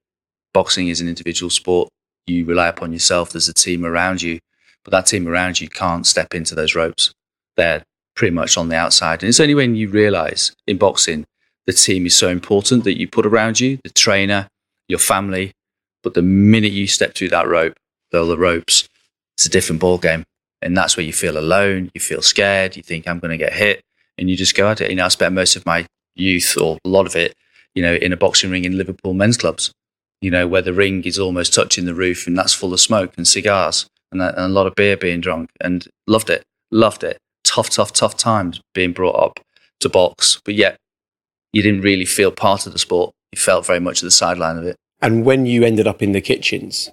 Boxing 0.52 0.88
is 0.88 1.00
an 1.00 1.08
individual 1.08 1.48
sport. 1.48 1.88
You 2.26 2.44
rely 2.44 2.66
upon 2.66 2.92
yourself. 2.92 3.30
There's 3.30 3.48
a 3.48 3.54
team 3.54 3.84
around 3.84 4.20
you, 4.20 4.40
but 4.84 4.90
that 4.90 5.06
team 5.06 5.28
around 5.28 5.60
you 5.60 5.68
can't 5.68 6.08
step 6.08 6.34
into 6.34 6.56
those 6.56 6.74
ropes. 6.74 7.12
They're 7.56 7.84
pretty 8.16 8.34
much 8.34 8.56
on 8.56 8.68
the 8.68 8.74
outside. 8.74 9.22
And 9.22 9.28
it's 9.28 9.38
only 9.38 9.54
when 9.54 9.76
you 9.76 9.88
realize 9.88 10.52
in 10.66 10.76
boxing 10.76 11.24
the 11.66 11.72
team 11.72 12.04
is 12.04 12.16
so 12.16 12.28
important 12.28 12.82
that 12.82 12.98
you 12.98 13.06
put 13.06 13.24
around 13.24 13.60
you 13.60 13.78
the 13.84 13.90
trainer, 13.90 14.48
your 14.88 14.98
family. 14.98 15.52
But 16.02 16.14
the 16.14 16.22
minute 16.22 16.72
you 16.72 16.88
step 16.88 17.14
through 17.14 17.28
that 17.28 17.46
rope, 17.46 17.74
throw 18.10 18.26
the 18.26 18.36
ropes, 18.36 18.88
it's 19.36 19.46
a 19.46 19.50
different 19.50 19.80
ball 19.80 19.98
game. 19.98 20.24
And 20.60 20.76
that's 20.76 20.96
where 20.96 21.06
you 21.06 21.12
feel 21.12 21.38
alone, 21.38 21.92
you 21.94 22.00
feel 22.00 22.22
scared, 22.22 22.76
you 22.76 22.82
think 22.82 23.06
I'm 23.06 23.20
going 23.20 23.30
to 23.30 23.36
get 23.36 23.52
hit, 23.52 23.82
and 24.22 24.30
you 24.30 24.36
just 24.36 24.56
go 24.56 24.68
at 24.68 24.80
it. 24.80 24.88
You 24.88 24.96
know, 24.96 25.04
I 25.04 25.08
spent 25.08 25.34
most 25.34 25.56
of 25.56 25.66
my 25.66 25.84
youth 26.14 26.56
or 26.56 26.78
a 26.84 26.88
lot 26.88 27.06
of 27.06 27.16
it, 27.16 27.34
you 27.74 27.82
know, 27.82 27.94
in 27.94 28.12
a 28.12 28.16
boxing 28.16 28.52
ring 28.52 28.64
in 28.64 28.78
Liverpool 28.78 29.14
men's 29.14 29.36
clubs, 29.36 29.72
you 30.20 30.30
know, 30.30 30.46
where 30.46 30.62
the 30.62 30.72
ring 30.72 31.02
is 31.02 31.18
almost 31.18 31.52
touching 31.52 31.86
the 31.86 31.94
roof 31.94 32.28
and 32.28 32.38
that's 32.38 32.54
full 32.54 32.72
of 32.72 32.78
smoke 32.78 33.12
and 33.16 33.26
cigars 33.26 33.86
and 34.12 34.22
a, 34.22 34.28
and 34.28 34.52
a 34.52 34.54
lot 34.54 34.68
of 34.68 34.76
beer 34.76 34.96
being 34.96 35.20
drunk 35.20 35.50
and 35.60 35.88
loved 36.06 36.30
it, 36.30 36.44
loved 36.70 37.02
it. 37.02 37.18
Tough, 37.42 37.68
tough, 37.68 37.92
tough 37.92 38.16
times 38.16 38.60
being 38.72 38.92
brought 38.92 39.16
up 39.16 39.40
to 39.80 39.88
box, 39.88 40.40
but 40.44 40.54
yet 40.54 40.76
you 41.52 41.60
didn't 41.60 41.80
really 41.80 42.04
feel 42.04 42.30
part 42.30 42.64
of 42.64 42.72
the 42.72 42.78
sport. 42.78 43.12
You 43.32 43.40
felt 43.40 43.66
very 43.66 43.80
much 43.80 44.04
at 44.04 44.06
the 44.06 44.12
sideline 44.12 44.56
of 44.56 44.64
it. 44.64 44.76
And 45.00 45.24
when 45.24 45.46
you 45.46 45.64
ended 45.64 45.88
up 45.88 46.00
in 46.00 46.12
the 46.12 46.20
kitchens, 46.20 46.90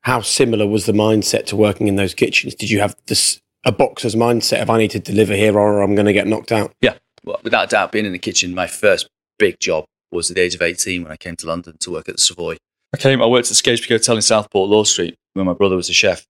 how 0.00 0.20
similar 0.20 0.66
was 0.66 0.86
the 0.86 0.92
mindset 0.92 1.46
to 1.46 1.56
working 1.56 1.86
in 1.86 1.94
those 1.94 2.12
kitchens? 2.12 2.56
Did 2.56 2.70
you 2.70 2.80
have 2.80 2.96
this 3.06 3.40
a 3.64 3.72
boxer's 3.72 4.14
mindset 4.14 4.62
of 4.62 4.70
I 4.70 4.78
need 4.78 4.90
to 4.92 5.00
deliver 5.00 5.34
here 5.34 5.58
or 5.58 5.82
I'm 5.82 5.94
going 5.94 6.06
to 6.06 6.12
get 6.12 6.26
knocked 6.26 6.52
out? 6.52 6.72
Yeah, 6.80 6.94
well, 7.24 7.40
without 7.42 7.70
doubt, 7.70 7.92
being 7.92 8.06
in 8.06 8.12
the 8.12 8.18
kitchen, 8.18 8.54
my 8.54 8.66
first 8.66 9.08
big 9.38 9.60
job 9.60 9.84
was 10.10 10.30
at 10.30 10.36
the 10.36 10.42
age 10.42 10.54
of 10.54 10.62
18 10.62 11.02
when 11.02 11.12
I 11.12 11.16
came 11.16 11.36
to 11.36 11.46
London 11.46 11.76
to 11.80 11.90
work 11.92 12.08
at 12.08 12.16
the 12.16 12.20
Savoy. 12.20 12.56
I 12.92 12.96
came, 12.96 13.22
I 13.22 13.26
worked 13.26 13.50
at 13.50 13.56
the 13.56 13.70
Scarisbrick 13.70 13.88
Hotel 13.88 14.16
in 14.16 14.22
Southport, 14.22 14.68
Lord 14.68 14.86
Street, 14.86 15.16
where 15.34 15.44
my 15.44 15.52
brother 15.52 15.76
was 15.76 15.88
a 15.88 15.92
chef. 15.92 16.26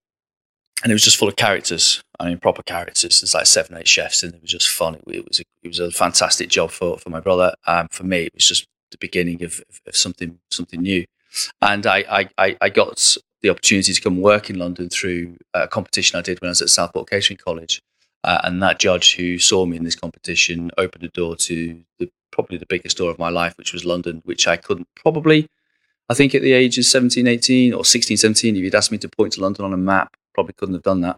And 0.83 0.91
it 0.91 0.95
was 0.95 1.03
just 1.03 1.17
full 1.17 1.27
of 1.27 1.35
characters. 1.35 2.03
I 2.19 2.29
mean, 2.29 2.39
proper 2.39 2.63
characters. 2.63 3.21
There's 3.21 3.33
like 3.35 3.45
seven, 3.45 3.77
eight 3.77 3.87
chefs, 3.87 4.23
and 4.23 4.33
it 4.33 4.41
was 4.41 4.49
just 4.49 4.67
fun. 4.67 4.95
It, 4.95 5.03
it 5.07 5.27
was 5.27 5.39
a, 5.39 5.43
it 5.63 5.67
was 5.67 5.79
a 5.79 5.91
fantastic 5.91 6.49
job 6.49 6.71
for, 6.71 6.97
for 6.97 7.11
my 7.11 7.19
brother. 7.19 7.53
Um, 7.67 7.87
for 7.91 8.03
me, 8.03 8.23
it 8.23 8.33
was 8.33 8.47
just 8.47 8.65
the 8.89 8.97
beginning 8.97 9.43
of, 9.43 9.61
of 9.87 9.95
something 9.95 10.39
something 10.49 10.81
new. 10.81 11.05
And 11.61 11.85
I, 11.85 12.29
I, 12.37 12.57
I 12.59 12.69
got 12.69 13.17
the 13.41 13.49
opportunity 13.49 13.93
to 13.93 14.01
come 14.01 14.21
work 14.21 14.49
in 14.49 14.59
London 14.59 14.89
through 14.89 15.37
a 15.53 15.67
competition 15.67 16.17
I 16.17 16.21
did 16.21 16.39
when 16.41 16.49
I 16.49 16.51
was 16.51 16.61
at 16.61 16.69
Southport 16.69 17.09
Catering 17.09 17.37
College. 17.37 17.81
Uh, 18.23 18.39
and 18.43 18.61
that 18.61 18.79
judge 18.79 19.15
who 19.15 19.39
saw 19.39 19.65
me 19.65 19.77
in 19.77 19.83
this 19.83 19.95
competition 19.95 20.69
opened 20.77 21.03
the 21.03 21.07
door 21.09 21.35
to 21.35 21.81
the, 21.97 22.11
probably 22.31 22.57
the 22.57 22.67
biggest 22.67 22.97
door 22.97 23.09
of 23.09 23.17
my 23.17 23.29
life, 23.29 23.57
which 23.57 23.73
was 23.73 23.83
London, 23.83 24.21
which 24.25 24.47
I 24.47 24.57
couldn't 24.57 24.87
probably, 24.95 25.47
I 26.11 26.13
think 26.13 26.35
at 26.35 26.41
the 26.41 26.51
age 26.51 26.77
of 26.77 26.83
17, 26.83 27.25
18 27.25 27.73
or 27.73 27.85
16, 27.85 28.17
17, 28.17 28.57
if 28.57 28.61
you'd 28.61 28.75
asked 28.75 28.91
me 28.91 28.97
to 28.97 29.07
point 29.07 29.31
to 29.33 29.41
London 29.41 29.63
on 29.63 29.71
a 29.71 29.77
map, 29.77 30.17
probably 30.33 30.51
couldn't 30.51 30.75
have 30.75 30.83
done 30.83 30.99
that. 31.01 31.17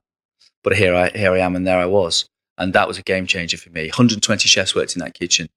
But 0.63 0.75
here 0.75 0.93
I, 0.93 1.09
here 1.09 1.33
I 1.33 1.39
am 1.39 1.55
and 1.55 1.65
there 1.65 1.79
I 1.79 1.87
was. 1.87 2.29
And 2.59 2.73
that 2.73 2.87
was 2.87 2.99
a 2.99 3.01
game 3.01 3.25
changer 3.25 3.57
for 3.57 3.71
me. 3.71 3.87
120 3.87 4.47
chefs 4.47 4.75
worked 4.75 4.95
in 4.95 4.99
that 4.99 5.15
kitchen. 5.15 5.49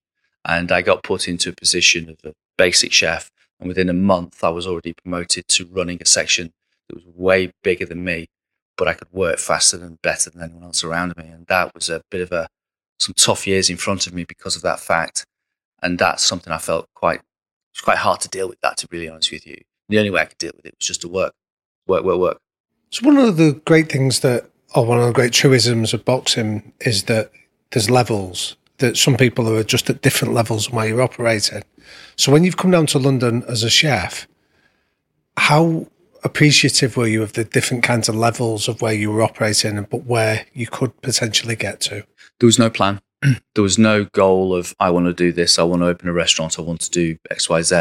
And 0.47 0.73
I 0.73 0.81
got 0.81 1.03
put 1.03 1.29
into 1.29 1.51
a 1.51 1.53
position 1.53 2.09
of 2.09 2.17
a 2.25 2.33
basic 2.57 2.93
chef. 2.93 3.31
And 3.61 3.69
within 3.69 3.91
a 3.91 3.93
month, 3.93 4.43
I 4.43 4.49
was 4.49 4.67
already 4.67 4.95
promoted 4.95 5.47
to 5.49 5.67
running 5.67 5.99
a 6.01 6.07
section 6.07 6.55
that 6.89 6.97
was 6.97 7.05
way 7.15 7.53
bigger 7.63 7.87
than 7.87 8.05
me 8.05 8.27
but 8.77 8.89
I 8.89 8.95
could 8.95 9.13
work 9.13 9.39
faster 9.39 9.83
and 9.83 10.01
better 10.03 10.31
than 10.31 10.43
anyone 10.43 10.65
else 10.65 10.85
around 10.85 11.17
me. 11.17 11.25
And 11.27 11.47
that 11.47 11.75
was 11.75 11.89
a 11.89 12.03
bit 12.11 12.21
of 12.21 12.33
a 12.33 12.49
some 12.99 13.15
tough 13.15 13.47
years 13.47 13.69
in 13.69 13.77
front 13.77 14.07
of 14.07 14.15
me 14.15 14.25
because 14.25 14.57
of 14.57 14.63
that 14.63 14.81
fact. 14.81 15.27
And 15.83 15.99
that's 15.99 16.25
something 16.25 16.53
I 16.53 16.59
felt 16.59 16.87
quite 16.95 17.21
it's 17.73 17.81
quite 17.83 17.99
hard 17.99 18.21
to 18.21 18.29
deal 18.29 18.49
with 18.49 18.61
that 18.63 18.77
to 18.79 18.89
be 18.89 18.99
really 18.99 19.11
honest 19.11 19.33
with 19.33 19.47
you. 19.47 19.57
The 19.89 19.99
only 19.99 20.11
way 20.11 20.23
I 20.23 20.27
could 20.27 20.39
deal 20.39 20.53
with 20.57 20.67
it 20.67 20.75
was 20.79 20.87
just 20.87 21.03
to 21.03 21.09
work. 21.09 21.35
Work, 21.87 22.05
work, 22.05 22.19
work. 22.19 22.39
So 22.91 23.07
one 23.07 23.17
of 23.17 23.37
the 23.37 23.61
great 23.65 23.91
things 23.91 24.21
that 24.21 24.51
or 24.75 24.85
one 24.85 24.99
of 24.99 25.07
the 25.07 25.13
great 25.13 25.33
truisms 25.33 25.95
of 25.95 26.05
boxing 26.05 26.73
is 26.81 27.05
that 27.05 27.31
there's 27.71 27.91
levels 27.91 28.57
that 28.79 28.97
some 28.97 29.17
people 29.17 29.49
are 29.49 29.63
just 29.63 29.89
at 29.89 30.03
different 30.03 30.35
levels 30.35 30.67
of 30.67 30.75
where 30.75 30.87
you're 30.87 31.01
operating. 31.01 31.63
So 32.17 32.31
when 32.31 32.45
you've 32.45 32.59
come 32.59 32.71
down 32.71 32.87
to 32.87 32.99
London 32.99 33.43
as 33.49 33.63
a 33.63 33.71
chef, 33.71 34.29
how 35.39 35.87
appreciative 36.25 36.97
were 36.97 37.07
you 37.07 37.23
of 37.23 37.35
the 37.35 37.45
different 37.45 37.83
kinds 37.83 38.09
of 38.09 38.15
levels 38.15 38.69
of 38.69 38.83
where 38.83 38.93
you 38.93 39.11
were 39.11 39.23
operating, 39.23 39.83
but 39.85 40.05
where 40.05 40.47
you 40.53 40.67
could 40.67 41.01
potentially 41.03 41.57
get 41.57 41.81
to? 41.83 42.05
There 42.41 42.47
was 42.47 42.59
no 42.59 42.71
plan. 42.71 43.01
there 43.55 43.63
was 43.63 43.79
no 43.79 44.05
goal 44.05 44.55
of 44.55 44.75
I 44.79 44.91
want 44.91 45.07
to 45.07 45.13
do 45.13 45.33
this. 45.33 45.59
I 45.59 45.63
want 45.63 45.83
to 45.83 45.87
open 45.87 46.09
a 46.09 46.13
restaurant. 46.13 46.59
I 46.59 46.63
want 46.63 46.81
to 46.83 46.91
do 46.91 47.19
X, 47.31 47.49
Y, 47.49 47.63
Z. 47.63 47.75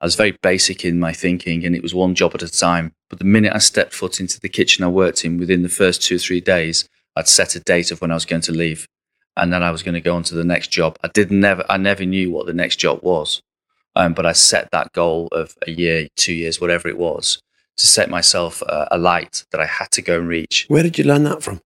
I 0.00 0.04
was 0.04 0.14
very 0.14 0.32
basic 0.42 0.84
in 0.84 1.00
my 1.00 1.12
thinking, 1.12 1.64
and 1.64 1.74
it 1.74 1.82
was 1.82 1.94
one 1.94 2.14
job 2.14 2.34
at 2.34 2.42
a 2.42 2.48
time. 2.48 2.92
But 3.08 3.18
the 3.18 3.24
minute 3.24 3.54
I 3.54 3.58
stepped 3.58 3.94
foot 3.94 4.20
into 4.20 4.40
the 4.40 4.48
kitchen 4.48 4.84
I 4.84 4.88
worked 4.88 5.24
in, 5.24 5.38
within 5.38 5.62
the 5.62 5.68
first 5.68 6.02
two 6.02 6.16
or 6.16 6.18
three 6.18 6.40
days, 6.40 6.88
I'd 7.14 7.28
set 7.28 7.56
a 7.56 7.60
date 7.60 7.90
of 7.90 8.00
when 8.00 8.10
I 8.10 8.14
was 8.14 8.26
going 8.26 8.42
to 8.42 8.52
leave, 8.52 8.86
and 9.36 9.52
then 9.52 9.62
I 9.62 9.70
was 9.70 9.82
going 9.82 9.94
to 9.94 10.00
go 10.00 10.14
on 10.14 10.22
to 10.24 10.34
the 10.34 10.44
next 10.44 10.68
job. 10.68 10.98
I 11.02 11.08
did 11.08 11.30
never, 11.30 11.64
I 11.70 11.78
never 11.78 12.04
knew 12.04 12.30
what 12.30 12.46
the 12.46 12.52
next 12.52 12.76
job 12.76 13.00
was, 13.02 13.40
um, 13.94 14.12
but 14.12 14.26
I 14.26 14.32
set 14.32 14.70
that 14.72 14.92
goal 14.92 15.28
of 15.32 15.56
a 15.66 15.70
year, 15.70 16.08
two 16.16 16.34
years, 16.34 16.60
whatever 16.60 16.88
it 16.88 16.98
was, 16.98 17.40
to 17.76 17.86
set 17.86 18.08
myself 18.08 18.62
a, 18.62 18.88
a 18.92 18.98
light 18.98 19.44
that 19.50 19.60
I 19.60 19.66
had 19.66 19.90
to 19.92 20.02
go 20.02 20.18
and 20.18 20.28
reach. 20.28 20.66
Where 20.68 20.82
did 20.82 20.98
you 20.98 21.04
learn 21.04 21.24
that 21.24 21.42
from? 21.42 21.60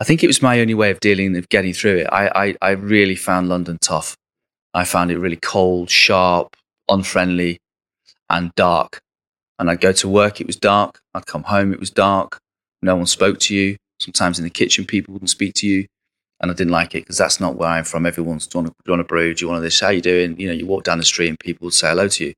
I 0.00 0.04
think 0.04 0.24
it 0.24 0.26
was 0.26 0.42
my 0.42 0.60
only 0.60 0.74
way 0.74 0.90
of 0.90 1.00
dealing, 1.00 1.36
of 1.36 1.48
getting 1.48 1.72
through 1.72 1.98
it. 1.98 2.08
I, 2.12 2.28
I, 2.34 2.56
I 2.60 2.70
really 2.72 3.14
found 3.14 3.48
London 3.48 3.78
tough. 3.80 4.16
I 4.72 4.84
found 4.84 5.10
it 5.10 5.18
really 5.18 5.36
cold, 5.36 5.88
sharp, 5.88 6.56
unfriendly, 6.88 7.58
and 8.28 8.52
dark. 8.56 9.00
And 9.58 9.70
I'd 9.70 9.80
go 9.80 9.92
to 9.92 10.08
work, 10.08 10.40
it 10.40 10.48
was 10.48 10.56
dark. 10.56 11.00
I'd 11.14 11.26
come 11.26 11.44
home, 11.44 11.72
it 11.72 11.78
was 11.78 11.90
dark. 11.90 12.40
No 12.82 12.96
one 12.96 13.06
spoke 13.06 13.38
to 13.40 13.54
you. 13.54 13.76
Sometimes 14.00 14.38
in 14.38 14.44
the 14.44 14.50
kitchen, 14.50 14.84
people 14.84 15.12
wouldn't 15.12 15.30
speak 15.30 15.54
to 15.54 15.66
you. 15.66 15.86
And 16.40 16.50
I 16.50 16.54
didn't 16.54 16.72
like 16.72 16.94
it 16.96 17.04
because 17.04 17.16
that's 17.16 17.40
not 17.40 17.54
where 17.54 17.68
I'm 17.68 17.84
from. 17.84 18.04
Everyone's, 18.04 18.48
do 18.48 18.58
you, 18.58 18.64
want 18.64 18.74
to, 18.76 18.82
do 18.84 18.90
you 18.90 18.92
want 18.92 19.00
a 19.00 19.04
brew? 19.04 19.32
Do 19.32 19.44
you 19.44 19.48
want 19.48 19.58
to 19.58 19.62
this? 19.62 19.78
How 19.78 19.90
you 19.90 20.00
doing? 20.00 20.38
You 20.38 20.48
know, 20.48 20.52
you 20.52 20.66
walk 20.66 20.82
down 20.82 20.98
the 20.98 21.04
street 21.04 21.28
and 21.28 21.38
people 21.38 21.66
would 21.66 21.74
say 21.74 21.88
hello 21.88 22.08
to 22.08 22.24
you. 22.26 22.34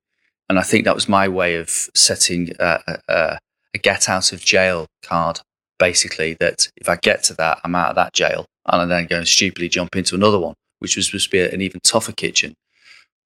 And 0.49 0.59
I 0.59 0.63
think 0.63 0.85
that 0.85 0.95
was 0.95 1.09
my 1.09 1.29
way 1.29 1.57
of 1.57 1.69
setting 1.71 2.51
a, 2.59 2.99
a, 3.09 3.39
a 3.75 3.79
get 3.79 4.09
out 4.09 4.33
of 4.33 4.41
jail 4.41 4.87
card, 5.03 5.41
basically, 5.79 6.35
that 6.41 6.69
if 6.77 6.89
I 6.89 6.97
get 6.97 7.23
to 7.25 7.35
that, 7.35 7.61
I'm 7.65 7.75
out 7.75 7.91
of 7.91 7.97
that 7.97 8.13
jail. 8.13 8.47
And 8.67 8.83
I 8.83 8.85
then 8.85 9.07
go 9.07 9.19
and 9.19 9.29
stupidly 9.29 9.69
jump 9.69 9.97
into 9.97 10.15
another 10.15 10.39
one, 10.39 10.55
which 10.79 10.97
was 10.97 11.07
supposed 11.07 11.27
to 11.27 11.31
be 11.31 11.41
an 11.41 11.61
even 11.61 11.81
tougher 11.81 12.13
kitchen. 12.13 12.55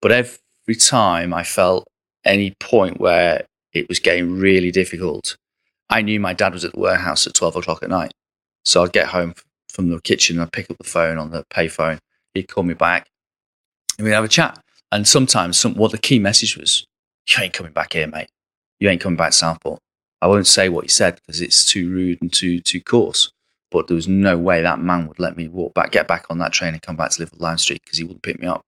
But 0.01 0.13
every 0.13 0.77
time 0.77 1.35
I 1.35 1.43
felt 1.43 1.87
any 2.25 2.55
point 2.59 3.01
where 3.01 3.47
it 3.73 3.89
was 3.89 4.01
getting 4.01 4.39
really 4.39 4.71
difficult, 4.71 5.37
I 5.89 6.03
knew 6.03 6.21
my 6.21 6.33
dad 6.33 6.53
was 6.53 6.65
at 6.65 6.73
the 6.73 6.81
warehouse 6.81 7.27
at 7.27 7.35
12 7.35 7.57
o'clock 7.57 7.83
at 7.83 7.91
night. 7.91 8.13
So 8.65 8.83
I'd 8.83 8.93
get 8.93 9.09
home 9.09 9.35
from 9.71 9.91
the 9.91 10.01
kitchen 10.01 10.37
and 10.37 10.43
I'd 10.43 10.53
pick 10.53 10.71
up 10.71 10.79
the 10.79 10.85
phone 10.85 11.19
on 11.19 11.31
the 11.31 11.45
payphone. 11.51 11.99
He'd 12.35 12.49
call 12.49 12.65
me 12.65 12.75
back 12.75 13.09
and 13.99 14.07
we'd 14.07 14.15
have 14.15 14.25
a 14.25 14.29
chat. 14.29 14.59
And 14.93 15.07
sometimes 15.07 15.59
some, 15.59 15.75
what 15.75 15.93
the 15.93 15.99
key 15.99 16.19
message 16.19 16.57
was, 16.57 16.85
you 17.29 17.43
ain't 17.43 17.53
coming 17.53 17.73
back 17.73 17.93
here, 17.93 18.07
mate. 18.07 18.29
You 18.79 18.89
ain't 18.89 19.01
coming 19.01 19.17
back 19.17 19.33
to 19.33 19.37
Southport. 19.37 19.81
I 20.23 20.27
won't 20.27 20.47
say 20.47 20.69
what 20.69 20.85
he 20.85 20.89
said 20.89 21.17
because 21.17 21.41
it's 21.41 21.65
too 21.65 21.91
rude 21.91 22.21
and 22.21 22.33
too 22.33 22.61
too 22.61 22.81
coarse. 22.81 23.33
But 23.71 23.87
there 23.87 23.95
was 23.95 24.09
no 24.09 24.37
way 24.37 24.63
that 24.63 24.81
man 24.81 25.07
would 25.07 25.21
let 25.21 25.37
me 25.37 25.49
walk 25.49 25.75
back, 25.75 25.93
get 25.93 26.09
back 26.09 26.27
on 26.29 26.39
that 26.39 26.53
train 26.53 26.73
and 26.73 26.83
come 26.83 26.97
back 26.97 27.11
to 27.13 27.21
live 27.21 27.33
at 27.33 27.41
Lime 27.41 27.59
Street 27.59 27.83
because 27.85 27.99
he 27.99 28.05
wouldn't 28.05 28.23
pick 28.23 28.41
me 28.41 28.49
up. 28.49 28.63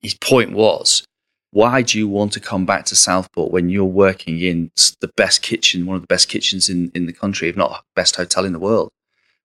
His 0.00 0.14
point 0.14 0.52
was, 0.52 1.06
why 1.50 1.82
do 1.82 1.98
you 1.98 2.08
want 2.08 2.32
to 2.32 2.40
come 2.40 2.64
back 2.64 2.86
to 2.86 2.96
Southport 2.96 3.52
when 3.52 3.68
you're 3.68 3.84
working 3.84 4.40
in 4.40 4.70
the 5.00 5.10
best 5.16 5.42
kitchen, 5.42 5.84
one 5.86 5.96
of 5.96 6.02
the 6.02 6.06
best 6.06 6.28
kitchens 6.28 6.68
in, 6.68 6.90
in 6.94 7.06
the 7.06 7.12
country, 7.12 7.48
if 7.48 7.56
not 7.56 7.84
best 7.94 8.16
hotel 8.16 8.44
in 8.44 8.52
the 8.52 8.58
world? 8.58 8.90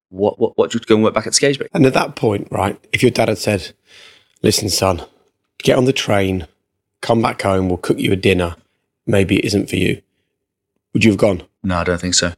What 0.09 0.39
what 0.39 0.57
what 0.57 0.71
do 0.71 0.77
you 0.77 0.85
go 0.85 0.95
and 0.95 1.03
work 1.03 1.13
back 1.13 1.27
at 1.27 1.33
Scarisbrick? 1.33 1.67
And 1.73 1.85
at 1.85 1.93
that 1.93 2.15
point, 2.15 2.47
right, 2.51 2.77
if 2.91 3.01
your 3.01 3.11
dad 3.11 3.29
had 3.29 3.37
said, 3.37 3.73
"Listen, 4.43 4.69
son, 4.69 5.05
get 5.63 5.77
on 5.77 5.85
the 5.85 5.93
train, 5.93 6.47
come 7.01 7.21
back 7.21 7.41
home, 7.41 7.67
we'll 7.67 7.77
cook 7.77 7.99
you 7.99 8.11
a 8.11 8.15
dinner. 8.15 8.55
Maybe 9.05 9.39
it 9.39 9.45
isn't 9.45 9.69
for 9.69 9.75
you. 9.75 10.01
Would 10.93 11.03
you 11.03 11.11
have 11.11 11.19
gone? 11.19 11.43
No, 11.63 11.77
I 11.77 11.83
don't 11.83 12.01
think 12.01 12.13
so. 12.13 12.33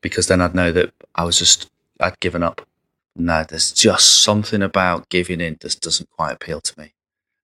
Because 0.00 0.28
then 0.28 0.40
I'd 0.40 0.54
know 0.54 0.72
that 0.72 0.92
I 1.14 1.24
was 1.24 1.38
just, 1.38 1.70
I'd 2.00 2.20
given 2.20 2.42
up. 2.42 2.66
No, 3.16 3.44
there's 3.44 3.72
just 3.72 4.22
something 4.22 4.62
about 4.62 5.08
giving 5.08 5.40
in 5.40 5.58
that 5.60 5.80
doesn't 5.80 6.10
quite 6.10 6.32
appeal 6.32 6.60
to 6.60 6.80
me, 6.80 6.94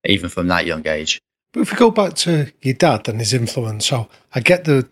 even 0.05 0.31
from 0.31 0.47
that 0.49 0.67
young 0.67 0.87
age. 0.87 1.21
But 1.55 1.61
if 1.61 1.71
we 1.71 1.79
go 1.79 1.93
back 1.93 2.15
to 2.15 2.53
your 2.63 2.75
dad 2.75 3.09
and 3.09 3.21
his 3.21 3.33
influence, 3.33 3.87
so 3.87 4.09
I 4.35 4.41
get 4.41 4.65
the 4.65 4.87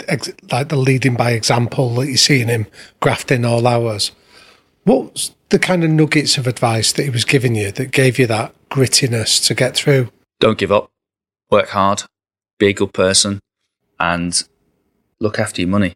like 0.52 0.68
the 0.68 0.76
leading 0.76 1.16
by 1.16 1.32
example 1.32 1.92
that 1.96 2.06
you 2.06 2.16
see 2.16 2.40
in 2.40 2.46
him 2.46 2.66
grafting 3.00 3.44
all 3.44 3.66
hours. 3.66 4.12
What's 4.84 5.34
the 5.48 5.58
kind 5.58 5.82
of 5.82 5.90
nuggets 5.90 6.38
of 6.38 6.46
advice 6.46 6.92
that 6.92 7.02
he 7.02 7.10
was 7.10 7.24
giving 7.24 7.56
you 7.56 7.72
that 7.72 7.90
gave 7.90 8.16
you 8.16 8.28
that 8.28 8.54
grittiness 8.70 9.44
to 9.48 9.54
get 9.54 9.74
through? 9.74 10.10
Don't 10.38 10.56
give 10.56 10.70
up. 10.70 10.91
Work 11.52 11.68
hard. 11.68 12.04
Be 12.58 12.68
a 12.68 12.72
good 12.72 12.94
person, 12.94 13.40
and 14.00 14.42
look 15.20 15.38
after 15.38 15.60
your 15.60 15.68
money. 15.68 15.94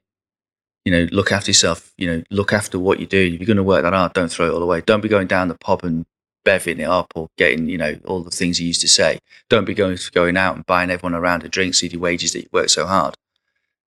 You 0.84 0.92
know, 0.92 1.08
look 1.10 1.32
after 1.32 1.50
yourself. 1.50 1.92
You 1.96 2.08
know, 2.08 2.22
look 2.30 2.52
after 2.52 2.78
what 2.78 3.00
you 3.00 3.06
do. 3.06 3.18
If 3.18 3.40
you're 3.40 3.46
going 3.46 3.56
to 3.56 3.62
work 3.62 3.82
that 3.82 3.94
hard, 3.94 4.12
don't 4.12 4.30
throw 4.30 4.48
it 4.48 4.52
all 4.52 4.62
away. 4.62 4.82
Don't 4.82 5.00
be 5.00 5.08
going 5.08 5.26
down 5.26 5.48
the 5.48 5.54
pub 5.54 5.82
and 5.82 6.04
bevving 6.44 6.78
it 6.78 6.84
up 6.84 7.10
or 7.16 7.28
getting, 7.38 7.70
you 7.70 7.78
know, 7.78 7.98
all 8.04 8.22
the 8.22 8.30
things 8.30 8.60
you 8.60 8.66
used 8.66 8.82
to 8.82 8.88
say. 8.88 9.18
Don't 9.48 9.64
be 9.64 9.72
going 9.72 9.98
going 10.12 10.36
out 10.36 10.56
and 10.56 10.66
buying 10.66 10.90
everyone 10.90 11.14
around 11.14 11.42
a 11.42 11.48
drink, 11.48 11.74
see 11.74 11.88
the 11.88 11.96
wages 11.96 12.34
that 12.34 12.42
you 12.42 12.48
work 12.52 12.68
so 12.68 12.86
hard. 12.86 13.14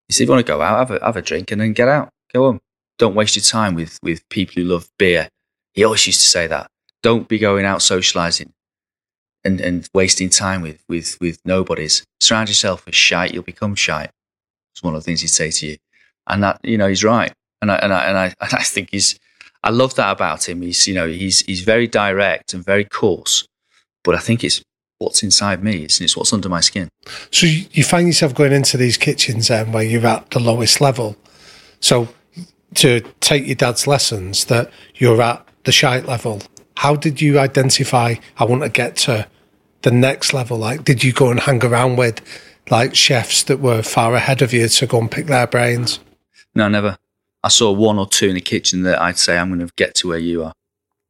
You 0.07 0.13
see, 0.13 0.23
if 0.23 0.27
you 0.27 0.33
want 0.33 0.45
to 0.45 0.51
go 0.51 0.61
out, 0.61 0.87
have 0.87 1.01
a, 1.01 1.03
have 1.03 1.17
a 1.17 1.21
drink 1.23 1.51
and 1.51 1.59
then 1.59 1.73
get 1.73 1.87
out. 1.87 2.09
Go 2.31 2.45
on. 2.45 2.61
Don't 2.99 3.15
waste 3.15 3.35
your 3.35 3.43
time 3.43 3.73
with, 3.73 3.99
with 4.03 4.27
people 4.29 4.53
who 4.55 4.69
love 4.69 4.87
beer. 4.99 5.29
He 5.73 5.83
always 5.83 6.05
used 6.05 6.21
to 6.21 6.27
say 6.27 6.45
that. 6.45 6.69
Don't 7.01 7.27
be 7.27 7.39
going 7.39 7.65
out 7.65 7.81
socializing 7.81 8.53
and, 9.45 9.61
and 9.61 9.87
wasting 9.93 10.29
time 10.29 10.61
with, 10.61 10.83
with, 10.89 11.17
with 11.21 11.39
nobodies. 11.45 12.03
Surround 12.19 12.49
yourself 12.49 12.85
with 12.85 12.95
shite, 12.95 13.33
you'll 13.33 13.43
become 13.43 13.75
shite. 13.75 14.09
It's 14.73 14.83
one 14.83 14.95
of 14.95 15.01
the 15.01 15.05
things 15.05 15.21
he'd 15.21 15.27
say 15.27 15.51
to 15.51 15.67
you. 15.67 15.77
And 16.27 16.43
that, 16.43 16.59
you 16.63 16.77
know, 16.77 16.87
he's 16.87 17.03
right. 17.03 17.31
And 17.61 17.71
I, 17.71 17.75
and 17.75 17.93
I, 17.93 18.05
and 18.05 18.17
I, 18.17 18.25
and 18.25 18.33
I 18.53 18.63
think 18.63 18.89
he's, 18.91 19.17
I 19.63 19.69
love 19.69 19.95
that 19.95 20.11
about 20.11 20.49
him. 20.49 20.61
He's, 20.61 20.87
you 20.87 20.95
know, 20.95 21.07
he's, 21.07 21.41
he's 21.41 21.61
very 21.61 21.87
direct 21.87 22.53
and 22.53 22.65
very 22.65 22.83
coarse, 22.83 23.47
but 24.03 24.15
I 24.15 24.19
think 24.19 24.43
it's 24.43 24.61
what's 24.97 25.23
inside 25.23 25.63
me. 25.63 25.83
It's, 25.83 26.01
it's 26.01 26.17
what's 26.17 26.33
under 26.33 26.49
my 26.49 26.61
skin. 26.61 26.89
So 27.31 27.47
you 27.47 27.65
you 27.71 27.83
find 27.83 28.07
yourself 28.07 28.33
going 28.33 28.53
into 28.53 28.77
these 28.77 28.97
kitchens 28.97 29.49
then 29.49 29.71
where 29.71 29.83
you're 29.83 30.05
at 30.05 30.31
the 30.31 30.39
lowest 30.39 30.81
level. 30.81 31.15
So 31.79 32.09
to 32.75 33.01
take 33.19 33.45
your 33.45 33.55
dad's 33.55 33.87
lessons 33.87 34.45
that 34.45 34.71
you're 34.95 35.21
at 35.21 35.47
the 35.63 35.71
shite 35.71 36.05
level, 36.05 36.41
how 36.77 36.95
did 36.95 37.21
you 37.21 37.39
identify 37.39 38.15
I 38.37 38.45
want 38.45 38.63
to 38.63 38.69
get 38.69 38.95
to 38.97 39.27
the 39.85 39.91
next 39.91 40.33
level? 40.33 40.57
Like, 40.57 40.83
did 40.83 41.03
you 41.03 41.13
go 41.13 41.29
and 41.29 41.39
hang 41.39 41.63
around 41.63 41.95
with 41.95 42.19
like 42.69 42.95
chefs 42.95 43.43
that 43.43 43.59
were 43.59 43.83
far 43.83 44.15
ahead 44.15 44.41
of 44.41 44.51
you 44.51 44.67
to 44.67 44.87
go 44.87 44.99
and 44.99 45.09
pick 45.09 45.27
their 45.27 45.47
brains? 45.47 45.99
No, 46.53 46.67
never. 46.67 46.97
I 47.43 47.49
saw 47.49 47.71
one 47.71 47.99
or 47.99 48.07
two 48.07 48.29
in 48.29 48.35
the 48.35 48.41
kitchen 48.41 48.81
that 48.83 48.99
I'd 48.99 49.19
say 49.19 49.37
I'm 49.37 49.49
going 49.49 49.65
to 49.65 49.71
get 49.75 49.93
to 49.95 50.09
where 50.09 50.17
you 50.17 50.43
are, 50.43 50.53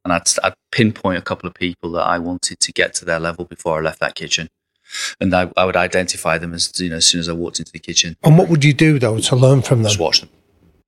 and 0.04 0.12
I'd, 0.12 0.28
I'd 0.44 0.54
pinpoint 0.70 1.18
a 1.18 1.22
couple 1.22 1.48
of 1.48 1.54
people 1.54 1.90
that 1.92 2.02
I 2.02 2.18
wanted 2.18 2.60
to 2.60 2.72
get 2.72 2.94
to 2.96 3.06
their 3.06 3.18
level 3.18 3.46
before 3.46 3.78
I 3.78 3.80
left 3.80 4.00
that 4.00 4.14
kitchen, 4.14 4.48
and 5.18 5.34
I, 5.34 5.50
I 5.56 5.64
would 5.64 5.76
identify 5.76 6.36
them 6.36 6.52
as 6.52 6.78
you 6.78 6.90
know 6.90 6.96
as 6.96 7.06
soon 7.06 7.20
as 7.20 7.28
I 7.30 7.32
walked 7.32 7.58
into 7.58 7.72
the 7.72 7.78
kitchen. 7.78 8.16
And 8.22 8.36
what 8.36 8.50
would 8.50 8.62
you 8.62 8.74
do 8.74 8.98
though 8.98 9.18
to 9.18 9.36
learn 9.36 9.62
from 9.62 9.82
them? 9.82 9.88
Just 9.88 9.98
watch 9.98 10.20
them. 10.20 10.28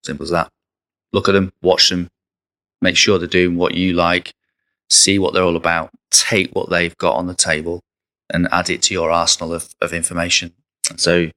Simple 0.05 0.25
as 0.25 0.31
that. 0.31 0.51
Look 1.15 1.31
at 1.31 1.33
them, 1.33 1.51
watch 1.63 1.89
them, 1.89 2.11
make 2.83 2.99
sure 2.99 3.19
they're 3.19 3.27
doing 3.27 3.57
what 3.57 3.73
you 3.73 3.95
like, 3.95 4.35
see 4.89 5.19
what 5.19 5.35
they're 5.35 5.43
all 5.43 5.57
about, 5.57 5.91
take 6.11 6.51
what 6.53 6.71
they've 6.71 6.97
got 6.97 7.17
on 7.17 7.27
the 7.27 7.35
table, 7.35 7.81
and 8.31 8.49
add 8.53 8.71
it 8.71 8.83
to 8.83 8.95
your 8.95 9.11
arsenal 9.11 9.53
of, 9.53 9.75
of 9.81 9.93
information. 9.93 10.53
So 10.97 11.31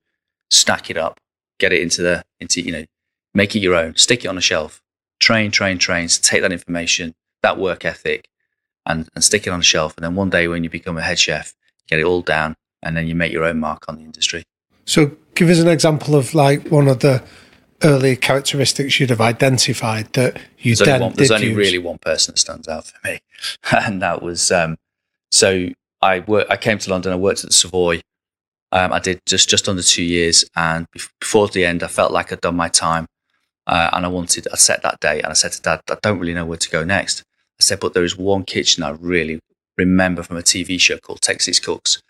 stack 0.50 0.90
it 0.90 0.98
up, 0.98 1.20
get 1.60 1.74
it 1.74 1.82
into 1.82 2.02
the 2.02 2.24
into 2.40 2.62
you 2.62 2.72
know, 2.72 2.86
make 3.34 3.56
it 3.56 3.60
your 3.60 3.76
own, 3.76 3.96
stick 3.96 4.26
it 4.26 4.28
on 4.28 4.38
a 4.38 4.42
shelf, 4.42 4.82
train, 5.20 5.52
train, 5.52 5.78
train, 5.78 6.10
so 6.10 6.22
take 6.22 6.42
that 6.42 6.52
information, 6.52 7.14
that 7.42 7.58
work 7.58 7.86
ethic, 7.86 8.28
and, 8.86 9.08
and 9.16 9.24
stick 9.24 9.48
it 9.48 9.52
on 9.52 9.60
a 9.60 9.64
shelf. 9.64 9.96
And 9.96 10.04
then 10.04 10.16
one 10.16 10.30
day 10.30 10.48
when 10.48 10.64
you 10.64 10.70
become 10.70 10.98
a 10.98 11.02
head 11.02 11.20
chef, 11.20 11.54
get 11.88 12.00
it 12.00 12.06
all 12.06 12.22
down, 12.22 12.56
and 12.82 12.98
then 12.98 13.08
you 13.08 13.16
make 13.16 13.32
your 13.32 13.44
own 13.44 13.60
mark 13.60 13.86
on 13.88 13.98
the 13.98 14.04
industry. 14.04 14.44
So 14.86 15.12
give 15.36 15.50
us 15.50 15.60
an 15.60 15.68
example 15.68 16.16
of 16.16 16.34
like 16.34 16.68
one 16.70 16.88
of 16.88 17.00
the 17.00 17.24
early 17.84 18.16
characteristics 18.16 19.00
you'd 19.00 19.10
have 19.10 19.22
identified 19.22 20.12
that 20.14 20.40
you 20.60 20.76
there's 20.76 20.88
only, 20.88 21.06
one, 21.06 21.14
there's 21.14 21.32
only 21.32 21.48
use. 21.48 21.58
really 21.58 21.78
one 21.78 21.98
person 21.98 22.34
that 22.34 22.40
stands 22.40 22.68
out 22.68 22.88
for 22.88 23.08
me, 23.08 23.20
and 23.72 24.02
that 24.02 24.22
was 24.22 24.52
um, 24.52 24.78
so 25.32 25.70
I 26.02 26.20
wor- 26.20 26.50
I 26.50 26.58
came 26.58 26.78
to 26.80 26.90
London. 26.90 27.14
I 27.14 27.18
worked 27.18 27.44
at 27.44 27.50
the 27.50 27.54
Savoy. 27.54 28.02
Um, 28.74 28.94
I 28.94 29.00
did 29.00 29.20
just 29.26 29.50
just 29.50 29.68
under 29.68 29.82
two 29.82 30.04
years, 30.04 30.46
and 30.56 30.88
before 31.20 31.48
the 31.48 31.66
end, 31.66 31.84
I 31.84 31.88
felt 31.88 32.12
like 32.12 32.32
I'd 32.32 32.42
done 32.42 32.56
my 32.56 32.70
time, 32.70 33.08
uh, 33.68 33.90
and 33.94 34.06
I 34.06 34.10
wanted. 34.10 34.48
I 34.52 34.56
set 34.56 34.84
that 34.84 35.00
date, 35.00 35.22
and 35.22 35.32
I 35.32 35.34
said 35.34 35.52
to 35.54 35.62
Dad, 35.62 35.82
I 35.90 35.98
don't 36.02 36.20
really 36.20 36.34
know 36.34 36.46
where 36.46 36.58
to 36.58 36.70
go 36.70 36.84
next. 36.84 37.24
I 37.60 37.64
said, 37.64 37.80
but 37.80 37.94
there 37.94 38.04
is 38.04 38.18
one 38.18 38.44
kitchen 38.44 38.84
I 38.84 38.92
really 38.92 39.40
remember 39.78 40.24
from 40.24 40.38
a 40.38 40.42
TV 40.42 40.80
show 40.80 40.98
called 40.98 41.22
Take 41.22 41.42
Six 41.42 41.60
Cooks. 41.60 42.02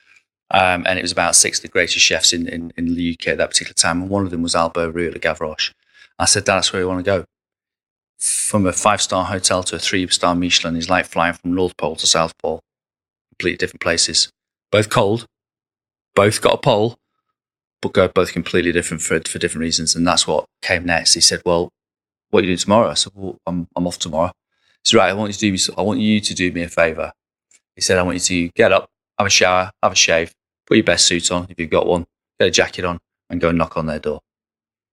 Um, 0.54 0.86
and 0.86 1.00
it 1.00 1.02
was 1.02 1.12
about 1.12 1.36
six 1.36 1.60
of 1.60 1.62
the 1.64 1.68
greatest 1.70 2.00
chefs 2.00 2.34
in, 2.34 2.48
in, 2.48 2.74
in 2.76 2.94
the 2.96 3.14
UK 3.14 3.30
at 3.30 3.38
that 3.38 3.52
particular 3.52 3.74
time. 3.74 4.02
And 4.02 4.10
one 4.10 4.26
of 4.26 4.32
them 4.32 4.42
was 4.42 4.56
Albert 4.56 4.92
Roux 4.92 5.10
at 5.10 5.22
Gavroche. 5.22 5.72
I 6.20 6.26
said, 6.26 6.46
that's 6.46 6.74
where 6.74 6.82
we 6.82 6.86
want 6.86 7.00
to 7.00 7.04
go 7.04 7.26
from 8.22 8.68
a 8.68 8.72
five 8.72 9.02
star 9.02 9.26
hotel 9.26 9.64
to 9.64 9.76
a 9.76 9.80
three 9.80 10.08
star 10.08 10.36
Michelin 10.36 10.76
is 10.76 10.90
like 10.90 11.08
flying 11.08 11.34
from 11.34 11.56
North 11.56 11.76
Pole 11.76 11.96
to 11.96 12.08
South 12.08 12.38
Pole, 12.38 12.62
completely 13.32 13.58
different 13.58 13.82
places. 13.82 14.32
Both 14.72 14.90
cold, 14.90 15.26
both 16.14 16.40
got 16.42 16.54
a 16.54 16.58
pole, 16.58 16.98
but 17.82 17.94
go 17.94 18.08
both 18.08 18.32
completely 18.32 18.72
different 18.72 19.02
for, 19.02 19.20
for 19.22 19.40
different 19.40 19.64
reasons. 19.64 19.96
And 19.96 20.06
that's 20.06 20.28
what 20.28 20.46
came 20.62 20.86
next. 20.86 21.16
He 21.16 21.22
said, 21.22 21.42
Well, 21.46 21.70
what 22.30 22.40
are 22.40 22.44
you 22.44 22.50
doing 22.50 22.58
tomorrow? 22.60 22.92
I 22.92 22.94
said, 22.94 23.14
Well, 23.16 23.38
I'm, 23.48 23.68
I'm 23.76 23.88
off 23.88 23.98
tomorrow. 23.98 24.32
He 24.84 24.90
said, 24.90 24.98
Right, 24.98 25.10
I 25.10 25.14
want 25.14 25.30
you 25.30 25.34
to 25.34 25.40
do 25.40 25.52
me, 25.52 25.76
I 25.78 25.82
want 25.82 26.00
you 26.00 26.22
to 26.22 26.36
do 26.36 26.52
me 26.52 26.62
a 26.62 26.70
favor. 26.70 27.12
He 27.76 27.82
said, 27.82 27.98
I 27.98 28.04
want 28.04 28.16
you 28.16 28.48
to 28.48 28.54
get 28.56 28.72
up, 28.72 28.88
have 29.18 29.28
a 29.28 29.32
shower, 29.32 29.72
have 29.82 29.94
a 29.94 29.96
shave, 29.96 30.32
put 30.72 30.78
your 30.78 30.86
best 30.86 31.06
suit 31.06 31.30
on 31.34 31.48
if 31.50 31.60
you've 31.60 31.70
got 31.70 31.86
one, 31.86 32.06
get 32.40 32.48
a 32.48 32.52
jacket 32.52 32.86
on, 32.86 32.98
and 33.30 33.42
go 33.42 33.50
and 33.50 33.58
knock 33.58 33.76
on 33.76 33.88
their 33.88 34.00
door. 34.00 34.22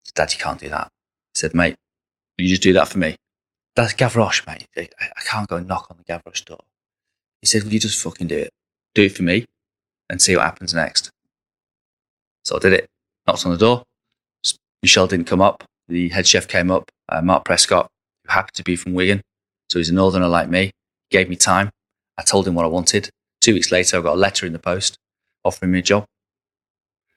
Said, 0.03 0.15
Dad, 0.17 0.33
you 0.33 0.39
can't 0.41 0.59
do 0.59 0.69
that. 0.71 0.87
I 0.87 1.37
said, 1.37 1.55
Mate, 1.55 1.77
you 2.37 2.49
just 2.49 2.63
do 2.63 2.73
that 2.73 2.89
for 2.89 2.99
me? 2.99 3.15
That's 3.77 3.95
Gavroche, 3.95 4.45
mate. 4.45 4.67
I, 4.77 4.89
I 5.01 5.21
can't 5.25 5.49
go 5.49 5.55
and 5.55 5.69
knock 5.69 5.87
on 5.89 5.97
the 5.97 6.03
Gavroche 6.03 6.45
door. 6.45 6.59
He 7.41 7.47
said, 7.47 7.63
Will 7.63 7.73
you 7.73 7.79
just 7.79 8.03
fucking 8.03 8.27
do 8.27 8.37
it? 8.37 8.51
Do 8.97 9.05
it 9.05 9.17
for 9.17 9.23
me 9.23 9.47
and 10.11 10.21
see 10.21 10.35
what 10.35 10.47
happens 10.47 10.75
next. 10.75 11.13
So 12.45 12.57
I 12.57 12.59
did 12.59 12.73
it. 12.73 12.89
Knocked 13.29 13.47
on 13.47 13.53
the 13.53 13.59
door. 13.59 13.85
Michel 14.83 15.07
didn't 15.07 15.27
come 15.27 15.41
up. 15.41 15.63
The 15.87 16.09
head 16.09 16.27
chef 16.27 16.49
came 16.49 16.73
up, 16.73 16.91
uh, 17.09 17.23
Mark 17.23 17.45
Prescott, 17.45 17.89
who 18.25 18.33
happened 18.33 18.55
to 18.55 18.65
be 18.65 18.75
from 18.75 18.95
Wigan. 18.95 19.23
So 19.71 19.79
he's 19.79 19.91
a 19.91 19.95
northerner 19.95 20.27
like 20.27 20.49
me. 20.49 20.73
He 21.09 21.19
gave 21.19 21.29
me 21.29 21.37
time. 21.37 21.71
I 22.17 22.23
told 22.23 22.49
him 22.49 22.57
what 22.57 22.65
I 22.65 22.69
wanted. 22.69 23.11
Two 23.41 23.55
weeks 23.55 23.71
later, 23.71 23.99
I 23.99 24.01
got 24.01 24.15
a 24.15 24.19
letter 24.19 24.45
in 24.45 24.53
the 24.53 24.59
post 24.59 24.99
offering 25.49 25.73
me 25.73 25.81
a 25.81 25.83
job. 25.83 26.07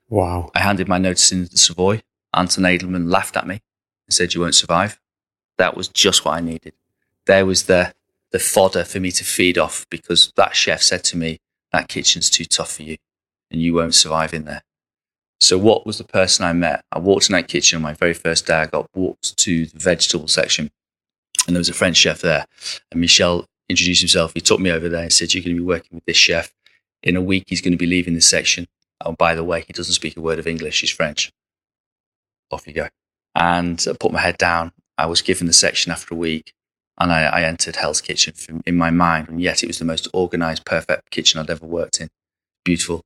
Wow. 0.10 0.52
I 0.56 0.60
handed 0.60 0.88
my 0.88 0.98
notice 0.98 1.32
in 1.32 1.46
to 1.46 1.52
the 1.52 1.58
Savoy. 1.58 2.02
Anton 2.34 2.64
Edelmann 2.64 3.12
laughed 3.12 3.38
at 3.38 3.48
me 3.48 3.62
and 4.08 4.14
said, 4.14 4.34
You 4.34 4.42
won't 4.42 4.56
survive. 4.56 5.00
That 5.58 5.78
was 5.78 5.88
just 5.88 6.26
what 6.26 6.34
I 6.34 6.42
needed. 6.42 6.74
There 7.28 7.46
was 7.46 7.64
the, 7.64 7.94
the 8.32 8.40
fodder 8.40 8.84
for 8.84 9.00
me 9.00 9.12
to 9.12 9.24
feed 9.24 9.58
off 9.58 9.86
because 9.90 10.32
that 10.36 10.56
chef 10.56 10.82
said 10.82 11.04
to 11.06 11.18
me, 11.18 11.40
That 11.72 11.88
kitchen's 11.88 12.30
too 12.30 12.46
tough 12.46 12.74
for 12.74 12.84
you 12.84 12.98
and 13.50 13.62
you 13.62 13.74
won't 13.74 13.96
survive 13.96 14.34
in 14.34 14.46
there. 14.46 14.64
So, 15.40 15.58
what 15.58 15.86
was 15.86 15.98
the 15.98 16.04
person 16.04 16.46
I 16.46 16.54
met? 16.54 16.84
I 16.92 17.00
walked 17.00 17.30
in 17.30 17.34
that 17.34 17.48
kitchen 17.48 17.78
on 17.78 17.82
my 17.82 17.94
very 17.94 18.14
first 18.14 18.48
day. 18.48 18.56
I 18.56 18.66
got 18.68 18.90
walked 18.96 19.38
to 19.38 19.66
the 19.66 19.80
vegetable 19.80 20.28
section 20.28 20.72
and 21.48 21.56
there 21.56 21.60
was 21.60 21.70
a 21.70 21.74
French 21.74 21.98
chef 21.98 22.22
there. 22.22 22.46
And 22.92 23.02
Michel 23.02 23.46
introduced 23.68 24.02
himself. 24.02 24.34
He 24.34 24.42
took 24.42 24.60
me 24.60 24.72
over 24.72 24.88
there 24.88 25.04
and 25.04 25.14
said, 25.14 25.34
You're 25.34 25.44
going 25.44 25.56
to 25.56 25.62
be 25.62 25.66
working 25.66 25.96
with 25.96 26.06
this 26.06 26.18
chef. 26.18 26.54
In 27.04 27.16
a 27.16 27.22
week, 27.22 27.46
he's 27.48 27.62
going 27.62 27.72
to 27.72 27.78
be 27.78 27.88
leaving 27.88 28.14
this 28.14 28.28
section. 28.28 28.68
Oh, 29.04 29.14
by 29.14 29.36
the 29.36 29.44
way, 29.44 29.64
he 29.66 29.74
doesn't 29.74 29.94
speak 29.94 30.18
a 30.18 30.22
word 30.22 30.40
of 30.40 30.48
English. 30.48 30.82
He's 30.82 30.92
French. 30.92 31.32
Off 32.52 32.68
you 32.68 32.74
go. 32.74 32.88
And 33.36 33.84
I 33.90 33.94
put 33.94 34.12
my 34.12 34.22
head 34.22 34.38
down. 34.38 34.72
I 34.98 35.06
was 35.08 35.22
given 35.22 35.48
the 35.48 35.54
section 35.54 35.92
after 35.92 36.14
a 36.14 36.18
week 36.18 36.54
and 37.02 37.12
I, 37.12 37.24
I 37.24 37.44
entered 37.44 37.78
Hell's 37.78 38.00
Kitchen 38.00 38.34
from, 38.34 38.62
in 38.66 38.76
my 38.76 38.92
mind. 38.92 39.30
And 39.30 39.42
yet 39.42 39.64
it 39.64 39.68
was 39.68 39.80
the 39.80 39.86
most 39.86 40.08
organized, 40.14 40.66
perfect 40.66 41.10
kitchen 41.10 41.40
I'd 41.40 41.50
ever 41.50 41.66
worked 41.66 42.00
in. 42.00 42.10
Beautiful. 42.64 43.02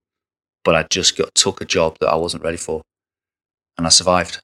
But 0.66 0.76
I 0.76 0.84
just 0.84 1.18
got, 1.18 1.34
took 1.34 1.62
a 1.62 1.66
job 1.66 1.98
that 2.00 2.10
I 2.10 2.16
wasn't 2.16 2.44
ready 2.44 2.58
for. 2.58 2.82
And 3.78 3.88
I 3.88 3.90
survived. 3.90 4.42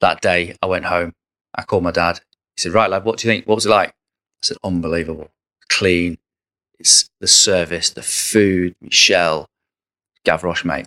That 0.00 0.20
day, 0.20 0.56
I 0.62 0.66
went 0.66 0.84
home. 0.84 1.12
I 1.54 1.62
called 1.62 1.82
my 1.82 1.90
dad. 1.90 2.20
He 2.56 2.62
said, 2.62 2.72
Right, 2.72 2.88
lad, 2.88 3.04
what 3.04 3.18
do 3.18 3.26
you 3.26 3.34
think? 3.34 3.46
What 3.46 3.56
was 3.56 3.66
it 3.66 3.70
like? 3.70 3.88
I 3.88 3.92
said, 4.42 4.58
Unbelievable. 4.62 5.30
Clean. 5.68 6.16
It's 6.78 7.08
the 7.20 7.28
service, 7.28 7.90
the 7.90 8.02
food, 8.02 8.74
Michel, 8.80 9.48
Gavroche, 10.24 10.64
mate. 10.64 10.86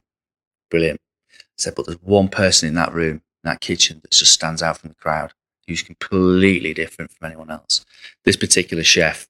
Brilliant. 0.70 1.00
I 1.32 1.36
said, 1.58 1.76
but 1.76 1.86
there's 1.86 2.02
one 2.02 2.28
person 2.28 2.68
in 2.68 2.76
that 2.76 2.94
room, 2.94 3.22
in 3.44 3.50
that 3.50 3.62
kitchen, 3.62 4.00
that 4.02 4.12
just 4.12 4.34
stands 4.34 4.62
out 4.62 4.78
from 4.78 4.90
the 4.90 4.96
crowd, 4.96 5.34
who's 5.68 5.82
completely 5.82 6.74
different 6.74 7.12
from 7.12 7.28
anyone 7.28 7.50
else. 7.50 7.86
This 8.26 8.36
particular 8.36 8.84
chef 8.84 9.28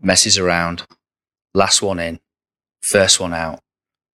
messes 0.00 0.38
around, 0.38 0.86
last 1.52 1.82
one 1.82 1.98
in, 1.98 2.20
first 2.82 3.20
one 3.20 3.34
out. 3.34 3.60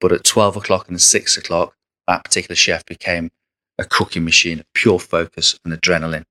But 0.01 0.13
at 0.13 0.25
12 0.25 0.57
o'clock 0.57 0.89
and 0.89 1.01
6 1.01 1.37
o'clock, 1.37 1.75
that 2.07 2.25
particular 2.25 2.57
chef 2.57 2.85
became 2.87 3.31
a 3.79 3.85
cooking 3.85 4.25
machine 4.25 4.61
of 4.61 4.73
pure 4.75 4.99
focus 4.99 5.59
and 5.65 5.73
adrenaline. 5.73 6.25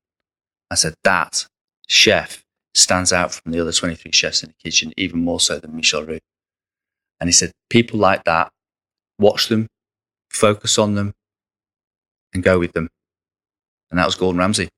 I 0.71 0.75
said, 0.75 0.95
that 1.03 1.47
chef 1.87 2.43
stands 2.79 3.13
out 3.13 3.33
from 3.33 3.51
the 3.51 3.59
other 3.59 3.71
23 3.71 4.11
chefs 4.11 4.43
in 4.43 4.49
the 4.49 4.55
kitchen, 4.63 4.93
even 4.97 5.23
more 5.23 5.39
so 5.39 5.59
than 5.59 5.75
Michel 5.75 6.03
Roux. 6.03 6.19
And 7.19 7.27
he 7.27 7.31
said, 7.31 7.51
people 7.69 7.99
like 7.99 8.23
that, 8.23 8.51
watch 9.17 9.47
them, 9.49 9.67
focus 10.29 10.77
on 10.77 10.95
them, 10.95 11.13
and 12.33 12.43
go 12.43 12.59
with 12.59 12.73
them. 12.73 12.89
And 13.89 13.99
that 13.99 14.05
was 14.05 14.15
Gordon 14.15 14.39
Ramsay. 14.39 14.69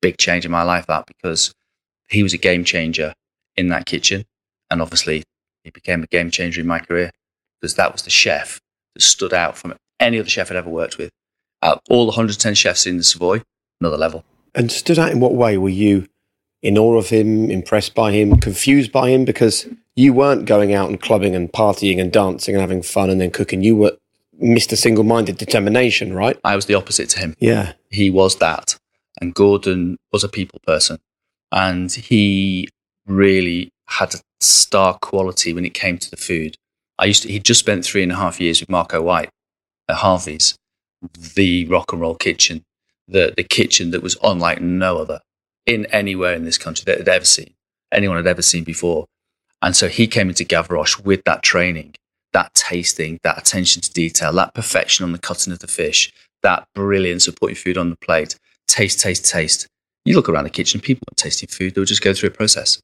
Big 0.00 0.16
change 0.16 0.44
in 0.44 0.50
my 0.50 0.62
life, 0.62 0.86
that, 0.86 1.06
because 1.06 1.52
he 2.08 2.22
was 2.22 2.32
a 2.32 2.38
game 2.38 2.64
changer 2.64 3.12
in 3.56 3.68
that 3.68 3.86
kitchen. 3.86 4.24
And 4.70 4.80
obviously, 4.80 5.24
he 5.64 5.70
became 5.70 6.02
a 6.02 6.06
game 6.06 6.30
changer 6.30 6.60
in 6.60 6.66
my 6.66 6.78
career 6.78 7.10
because 7.60 7.74
that 7.74 7.92
was 7.92 8.02
the 8.02 8.10
chef 8.10 8.60
that 8.94 9.02
stood 9.02 9.34
out 9.34 9.56
from 9.56 9.74
any 10.00 10.18
other 10.18 10.28
chef 10.28 10.50
I'd 10.50 10.56
ever 10.56 10.70
worked 10.70 10.98
with. 10.98 11.10
Out 11.62 11.82
all 11.90 12.04
the 12.04 12.10
110 12.10 12.54
chefs 12.54 12.86
in 12.86 12.96
the 12.96 13.04
Savoy, 13.04 13.42
another 13.80 13.96
level. 13.96 14.24
And 14.54 14.70
stood 14.70 14.98
out 14.98 15.10
in 15.10 15.20
what 15.20 15.34
way? 15.34 15.58
Were 15.58 15.68
you 15.68 16.06
in 16.62 16.78
awe 16.78 16.96
of 16.96 17.08
him, 17.08 17.50
impressed 17.50 17.94
by 17.94 18.12
him, 18.12 18.38
confused 18.40 18.92
by 18.92 19.10
him? 19.10 19.24
Because 19.24 19.66
you 19.94 20.12
weren't 20.12 20.44
going 20.44 20.72
out 20.72 20.88
and 20.88 21.00
clubbing 21.00 21.34
and 21.34 21.52
partying 21.52 22.00
and 22.00 22.12
dancing 22.12 22.54
and 22.54 22.60
having 22.60 22.82
fun 22.82 23.10
and 23.10 23.20
then 23.20 23.30
cooking. 23.30 23.62
You 23.62 23.76
were 23.76 23.96
Mr. 24.42 24.76
Single 24.76 25.04
Minded 25.04 25.36
Determination, 25.36 26.14
right? 26.14 26.38
I 26.44 26.56
was 26.56 26.66
the 26.66 26.74
opposite 26.74 27.08
to 27.10 27.18
him. 27.18 27.34
Yeah. 27.38 27.72
He 27.90 28.10
was 28.10 28.36
that. 28.36 28.76
And 29.20 29.34
Gordon 29.34 29.96
was 30.12 30.22
a 30.22 30.28
people 30.28 30.60
person. 30.64 30.98
And 31.50 31.90
he 31.90 32.68
really 33.06 33.72
had 33.86 34.14
a 34.14 34.18
star 34.40 34.98
quality 34.98 35.52
when 35.52 35.64
it 35.64 35.74
came 35.74 35.98
to 35.98 36.10
the 36.10 36.16
food. 36.16 36.56
I 36.98 37.06
used 37.06 37.22
to, 37.24 37.28
he'd 37.28 37.44
just 37.44 37.60
spent 37.60 37.84
three 37.84 38.02
and 38.02 38.12
a 38.12 38.16
half 38.16 38.40
years 38.40 38.60
with 38.60 38.68
Marco 38.68 39.02
White 39.02 39.30
at 39.88 39.96
Harvey's, 39.96 40.56
the 41.34 41.64
rock 41.66 41.92
and 41.92 42.00
roll 42.00 42.14
kitchen, 42.14 42.64
the, 43.06 43.32
the 43.36 43.44
kitchen 43.44 43.90
that 43.90 44.02
was 44.02 44.16
unlike 44.22 44.60
no 44.60 44.98
other 44.98 45.20
in 45.68 45.86
anywhere 45.86 46.34
in 46.34 46.44
this 46.44 46.58
country 46.58 46.84
that 46.86 46.98
had 46.98 47.08
ever 47.08 47.24
seen, 47.24 47.54
anyone 47.92 48.16
had 48.16 48.26
ever 48.26 48.42
seen 48.42 48.64
before. 48.64 49.06
And 49.60 49.76
so 49.76 49.88
he 49.88 50.06
came 50.06 50.28
into 50.28 50.44
Gavroche 50.44 51.04
with 51.04 51.22
that 51.24 51.42
training, 51.42 51.94
that 52.32 52.54
tasting, 52.54 53.20
that 53.22 53.38
attention 53.38 53.82
to 53.82 53.92
detail, 53.92 54.32
that 54.32 54.54
perfection 54.54 55.04
on 55.04 55.12
the 55.12 55.18
cutting 55.18 55.52
of 55.52 55.58
the 55.58 55.66
fish, 55.66 56.12
that 56.42 56.66
brilliance 56.74 57.28
of 57.28 57.36
putting 57.36 57.56
food 57.56 57.76
on 57.76 57.90
the 57.90 57.96
plate. 57.96 58.36
Taste, 58.66 59.00
taste, 59.00 59.26
taste. 59.26 59.66
You 60.04 60.14
look 60.14 60.28
around 60.28 60.44
the 60.44 60.50
kitchen, 60.50 60.80
people 60.80 61.04
weren't 61.08 61.18
tasting 61.18 61.48
food, 61.48 61.74
they 61.74 61.80
would 61.80 61.88
just 61.88 62.02
go 62.02 62.14
through 62.14 62.28
a 62.28 62.32
process. 62.32 62.80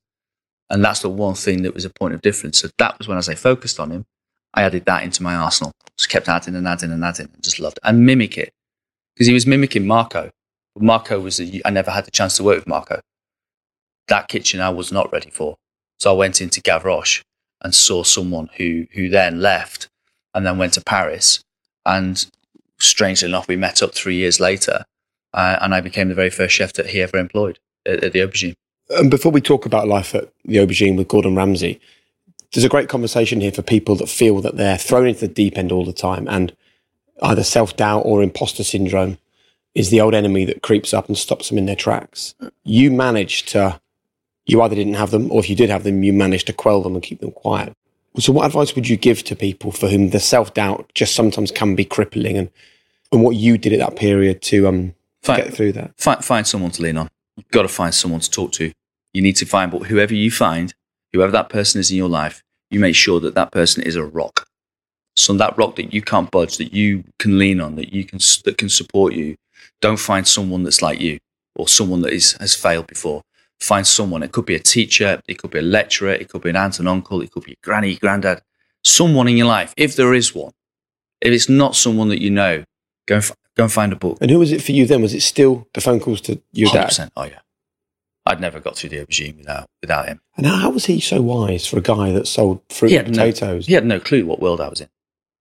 And 0.69 0.85
that's 0.85 1.01
the 1.01 1.09
one 1.09 1.35
thing 1.35 1.63
that 1.63 1.75
was 1.75 1.85
a 1.85 1.91
point 1.91 2.15
of 2.15 2.23
difference. 2.23 2.59
So 2.59 2.69
that 2.79 2.99
was 2.99 3.09
when, 3.09 3.19
as 3.19 3.29
I 3.29 3.35
focused 3.35 3.81
on 3.81 3.91
him, 3.91 4.05
I 4.53 4.63
added 4.63 4.85
that 4.87 5.05
into 5.05 5.23
my 5.23 5.35
arsenal. 5.35 5.73
Just 5.99 6.11
kept 6.11 6.29
adding 6.29 6.55
and 6.55 6.67
adding 6.67 6.91
and 6.91 7.05
adding 7.05 7.29
and 7.33 7.43
just 7.43 7.61
loved 7.61 7.79
it. 7.79 7.83
And 7.87 8.05
mimic 8.05 8.37
it. 8.37 8.53
Because 9.15 9.27
he 9.27 9.35
was 9.35 9.47
mimicking 9.47 9.87
Marco. 9.87 10.31
Marco 10.79 11.21
was, 11.21 11.41
a, 11.41 11.61
I 11.65 11.71
never 11.71 11.91
had 11.91 12.05
the 12.05 12.11
chance 12.11 12.37
to 12.37 12.43
work 12.43 12.59
with 12.59 12.67
Marco. 12.67 13.01
That 14.09 14.29
kitchen 14.29 14.61
I 14.61 14.71
was 14.71 14.93
not 14.93 15.13
ready 15.13 15.31
for. 15.31 15.57
So 15.99 16.11
I 16.13 16.17
went 16.17 16.41
into 16.41 16.61
Gavroche 16.61 17.23
and 17.63 17.75
saw 17.75 18.03
someone 18.03 18.51
who, 18.57 18.87
who 18.93 19.09
then 19.09 19.41
left 19.41 19.89
and 20.35 20.45
then 20.45 20.59
went 20.59 20.75
to 20.75 20.83
Paris. 20.83 21.41
And 21.87 22.27
strangely 22.79 23.29
enough, 23.29 23.49
we 23.49 23.57
met 23.57 23.83
up 23.83 23.95
three 23.95 24.17
years 24.17 24.41
later. 24.41 24.85
Uh, 25.33 25.59
and 25.61 25.75
I 25.75 25.81
became 25.81 26.09
the 26.09 26.15
very 26.15 26.31
first 26.31 26.55
chef 26.55 26.73
that 26.75 26.87
he 26.87 27.01
ever 27.01 27.17
employed 27.17 27.59
at, 27.87 28.05
at 28.05 28.13
the 28.13 28.21
Aubergine. 28.21 28.55
And 28.91 29.11
before 29.11 29.33
we 29.33 29.41
talk 29.41 29.65
about 29.65 29.89
life 29.89 30.15
at 30.15 30.29
the 30.45 30.57
Aubergine 30.57 30.97
with 30.97 31.09
Gordon 31.09 31.35
Ramsay, 31.35 31.81
there's 32.53 32.65
a 32.65 32.69
great 32.69 32.89
conversation 32.89 33.41
here 33.41 33.51
for 33.51 33.63
people 33.63 33.97
that 33.97 34.09
feel 34.09 34.41
that 34.43 34.57
they're 34.57 34.79
thrown 34.79 35.09
into 35.09 35.27
the 35.27 35.35
deep 35.35 35.59
end 35.59 35.73
all 35.73 35.85
the 35.85 35.93
time 35.93 36.29
and 36.29 36.55
either 37.23 37.43
self 37.43 37.77
doubt 37.77 38.01
or 38.01 38.23
imposter 38.23 38.63
syndrome 38.63 39.19
is 39.75 39.91
the 39.91 40.01
old 40.01 40.15
enemy 40.15 40.45
that 40.45 40.63
creeps 40.63 40.95
up 40.95 41.09
and 41.09 41.19
stops 41.19 41.49
them 41.49 41.59
in 41.59 41.67
their 41.67 41.77
tracks. 41.77 42.35
You 42.63 42.91
managed 42.91 43.49
to, 43.49 43.81
you 44.47 44.63
either 44.63 44.75
didn't 44.75 44.95
have 44.95 45.11
them 45.11 45.31
or 45.33 45.41
if 45.41 45.51
you 45.51 45.57
did 45.57 45.71
have 45.71 45.85
them, 45.85 46.03
you 46.03 46.13
managed 46.13 46.47
to 46.47 46.53
quell 46.53 46.83
them 46.83 46.95
and 46.95 47.03
keep 47.03 47.21
them 47.21 47.33
quiet. 47.33 47.75
So 48.19 48.33
what 48.33 48.47
advice 48.47 48.75
would 48.77 48.89
you 48.89 48.97
give 48.97 49.25
to 49.25 49.35
people 49.35 49.73
for 49.73 49.89
whom 49.89 50.11
the 50.11 50.21
self 50.21 50.55
doubt 50.55 50.91
just 50.95 51.17
sometimes 51.17 51.51
can 51.51 51.75
be 51.75 51.85
crippling 51.85 52.37
and, 52.37 52.51
and 53.11 53.25
what 53.25 53.35
you 53.35 53.59
did 53.59 53.73
at 53.73 53.81
that 53.81 53.97
period 53.97 54.41
to, 54.43 54.69
um, 54.69 54.95
Fine. 55.23 55.39
get 55.39 55.55
through 55.55 55.73
that? 55.73 55.93
Find, 55.99 56.25
find 56.25 56.47
someone 56.47 56.71
to 56.73 56.83
lean 56.83 56.97
on. 56.97 57.11
You've 57.37 57.51
got 57.51 57.63
to 57.63 57.69
find 57.69 57.93
someone 57.93 58.21
to 58.21 58.31
talk 58.31 58.53
to. 58.53 58.73
You 59.13 59.23
need 59.23 59.37
to 59.37 59.47
find, 59.47 59.73
but 59.73 59.85
whoever 59.85 60.15
you 60.15 60.31
find, 60.31 60.75
whoever 61.13 61.33
that 61.33 61.49
person 61.49 61.81
is 61.81 61.91
in 61.91 61.97
your 61.97 62.09
life, 62.09 62.45
you 62.71 62.79
make 62.79 62.95
sure 62.95 63.21
that 63.21 63.35
that 63.35 63.51
person 63.53 63.83
is 63.83 63.97
a 63.97 64.05
rock. 64.05 64.47
So 65.17 65.33
that 65.35 65.57
rock 65.57 65.77
that 65.77 65.95
you 65.95 66.03
can't 66.03 66.31
budge, 66.31 66.57
that 66.59 66.73
you 66.73 67.05
can 67.19 67.39
lean 67.39 67.61
on, 67.61 67.77
that 67.77 67.93
you 67.93 68.05
can 68.05 68.19
that 68.45 68.59
can 68.59 68.69
support 68.69 69.15
you. 69.15 69.37
Don't 69.81 69.99
find 69.99 70.27
someone 70.27 70.63
that's 70.63 70.83
like 70.83 71.01
you 71.01 71.19
or 71.55 71.69
someone 71.69 72.03
that 72.03 72.13
is 72.13 72.33
has 72.41 72.55
failed 72.55 72.87
before. 72.87 73.23
Find 73.61 73.87
someone. 73.87 74.23
It 74.23 74.33
could 74.33 74.47
be 74.47 74.55
a 74.55 74.61
teacher, 74.61 75.21
it 75.27 75.39
could 75.39 75.51
be 75.51 75.61
a 75.61 75.63
lecturer, 75.63 76.11
it 76.11 76.29
could 76.29 76.43
be 76.43 76.51
an 76.51 76.57
aunt 76.57 76.79
and 76.79 76.89
uncle, 76.89 77.23
it 77.23 77.31
could 77.31 77.45
be 77.45 77.53
a 77.53 77.57
granny, 77.63 77.97
granddad, 77.97 78.43
someone 78.83 79.29
in 79.29 79.37
your 79.37 79.47
life, 79.47 79.73
if 79.77 79.97
there 79.97 80.13
is 80.13 80.35
one. 80.35 80.53
If 81.21 81.33
it's 81.33 81.49
not 81.49 81.77
someone 81.77 82.09
that 82.09 82.21
you 82.21 82.31
know, 82.31 82.65
go 83.07 83.17
and, 83.17 83.25
f- 83.25 83.37
go 83.57 83.65
and 83.65 83.73
find 83.73 83.93
a 83.93 83.97
book. 83.97 84.19
And 84.21 84.31
who 84.31 84.39
was 84.39 84.53
it 84.53 84.63
for 84.63 84.73
you 84.73 84.87
then? 84.87 85.03
Was 85.03 85.15
it 85.15 85.23
still 85.23 85.67
the 85.73 85.81
phone 85.81 86.01
calls 86.01 86.21
to 86.23 86.41
your 86.53 86.71
100%. 86.71 87.11
Oh 87.17 87.25
yeah. 87.25 87.39
I'd 88.27 88.41
never 88.41 88.59
got 88.59 88.77
through 88.77 88.91
the 88.91 88.97
aubergine 88.99 89.37
without 89.37 89.69
without 89.83 90.07
him. 90.07 90.21
And 90.37 90.47
how, 90.47 90.71
was 90.71 90.87
he 90.87 90.99
so 91.01 91.21
wise 91.21 91.67
for 91.67 91.79
a 91.79 91.83
guy 91.83 92.13
that 92.13 92.27
sold 92.27 92.63
fruit 92.71 92.93
and 92.93 93.09
had, 93.09 93.17
no, 93.17 93.27
potatoes? 93.31 93.67
he 93.67 93.75
had 93.75 93.85
no 93.85 94.01
clue 94.01 94.25
what 94.25 94.41
world 94.41 94.61
I 94.61 94.69
was 94.69 94.81
in. 94.81 94.89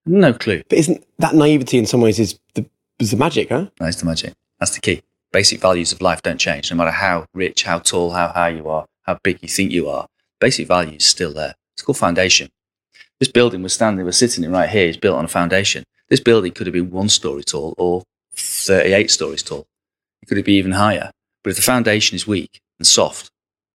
No 0.06 0.34
clue. 0.34 0.64
But 0.68 0.80
isn't 0.80 1.06
that 1.20 1.34
naivety 1.34 1.78
in 1.78 1.86
some 1.86 2.02
ways 2.02 2.20
is 2.20 2.38
the, 2.56 2.66
is 3.04 3.12
the 3.12 3.18
magic, 3.18 3.50
huh? 3.50 3.68
That's 3.78 3.98
the 3.98 4.06
magic. 4.06 4.34
That's 4.60 4.74
the 4.74 4.82
key. 4.82 5.04
Basic 5.32 5.60
values 5.60 5.92
of 5.92 6.02
life 6.02 6.22
don't 6.22 6.40
change, 6.40 6.72
no 6.72 6.78
matter 6.78 6.92
how 6.92 7.26
rich, 7.34 7.64
how 7.64 7.80
tall, 7.80 8.12
how 8.12 8.30
high 8.30 8.50
you 8.50 8.68
are, 8.70 8.86
how 9.04 9.20
big 9.24 9.40
you 9.42 9.50
think 9.50 9.72
you 9.72 9.90
are. 9.90 10.08
Basic 10.40 10.68
values 10.68 11.06
still 11.06 11.34
there. 11.34 11.56
It's 11.74 11.82
called 11.82 11.98
foundation. 11.98 12.50
This 13.20 13.32
building 13.32 13.62
we're 13.62 13.70
standing, 13.70 14.06
we're 14.06 14.12
sitting 14.12 14.44
in 14.44 14.52
right 14.52 14.70
here 14.70 14.88
is 14.88 14.98
built 14.98 15.18
on 15.18 15.26
a 15.26 15.30
foundation. 15.30 15.84
This 16.10 16.20
building 16.20 16.52
could 16.52 16.68
have 16.68 16.74
been 16.74 16.92
one 16.92 17.10
story 17.10 17.44
tall 17.44 17.74
or 17.78 18.04
38 18.36 19.10
stories 19.10 19.44
tall. 19.44 19.66
It 20.22 20.28
could 20.28 20.44
be 20.44 20.54
even 20.54 20.72
higher. 20.72 21.12
But 21.44 21.52
if 21.52 21.56
the 21.56 21.62
foundation 21.62 22.16
is 22.16 22.28
weak 22.28 22.62
and 22.80 22.88
soft 22.88 23.30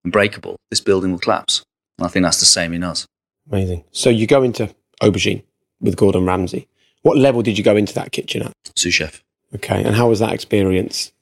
and 0.04 0.12
breakable, 0.12 0.56
this 0.70 0.80
building 0.80 1.12
will 1.12 1.18
collapse. 1.18 1.62
And 1.98 2.06
I 2.06 2.10
think 2.10 2.24
that's 2.24 2.40
the 2.40 2.46
same 2.46 2.72
in 2.72 2.84
us. 2.84 3.06
Amazing. 3.50 3.84
So 3.90 4.10
you 4.10 4.26
go 4.26 4.42
into 4.42 4.74
aubergine 5.02 5.42
with 5.80 5.96
Gordon 5.96 6.24
Ramsay. 6.24 6.68
What 7.02 7.16
level 7.16 7.42
did 7.42 7.56
you 7.58 7.64
go 7.64 7.76
into 7.76 7.94
that 7.94 8.12
kitchen 8.12 8.42
at? 8.42 8.52
Sous 8.76 8.92
chef. 8.94 9.22
Okay, 9.54 9.82
and 9.82 9.94
how 9.94 10.08
was 10.08 10.18
that 10.18 10.32
experience? 10.32 11.12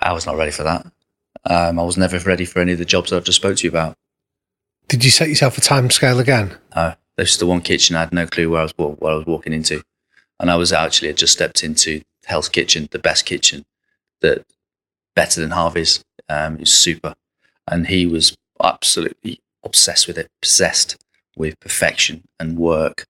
I 0.00 0.12
was 0.12 0.26
not 0.26 0.36
ready 0.36 0.52
for 0.52 0.62
that. 0.62 0.86
Um, 1.44 1.78
I 1.78 1.82
was 1.82 1.96
never 1.96 2.18
ready 2.20 2.44
for 2.44 2.60
any 2.60 2.72
of 2.72 2.78
the 2.78 2.84
jobs 2.84 3.12
I've 3.12 3.24
just 3.24 3.36
spoke 3.36 3.56
to 3.56 3.64
you 3.64 3.70
about. 3.70 3.96
Did 4.88 5.04
you 5.04 5.10
set 5.10 5.28
yourself 5.28 5.58
a 5.58 5.60
time 5.60 5.90
scale 5.90 6.20
again? 6.20 6.56
No, 6.76 6.94
there's 7.16 7.30
just 7.30 7.40
the 7.40 7.46
one 7.46 7.60
kitchen. 7.62 7.96
I 7.96 8.00
had 8.00 8.12
no 8.12 8.26
clue 8.26 8.50
where 8.50 8.60
I 8.60 8.64
was 8.64 8.74
wa- 8.78 8.88
what 8.88 9.12
I 9.12 9.16
was 9.16 9.26
walking 9.26 9.52
into, 9.52 9.82
and 10.38 10.50
I 10.50 10.56
was 10.56 10.72
actually 10.72 11.08
had 11.08 11.16
just 11.16 11.32
stepped 11.32 11.64
into 11.64 12.02
Hell's 12.26 12.48
Kitchen, 12.48 12.88
the 12.90 12.98
best 12.98 13.26
kitchen, 13.26 13.64
that 14.20 14.44
better 15.16 15.40
than 15.40 15.50
Harvey's. 15.50 16.04
Um, 16.28 16.54
it 16.54 16.60
was 16.60 16.74
super, 16.74 17.14
and 17.66 17.88
he 17.88 18.06
was 18.06 18.36
absolutely 18.62 19.40
obsessed 19.64 20.06
with 20.06 20.18
it, 20.18 20.28
possessed 20.40 20.96
with 21.36 21.58
perfection 21.60 22.24
and 22.38 22.58
work 22.58 23.06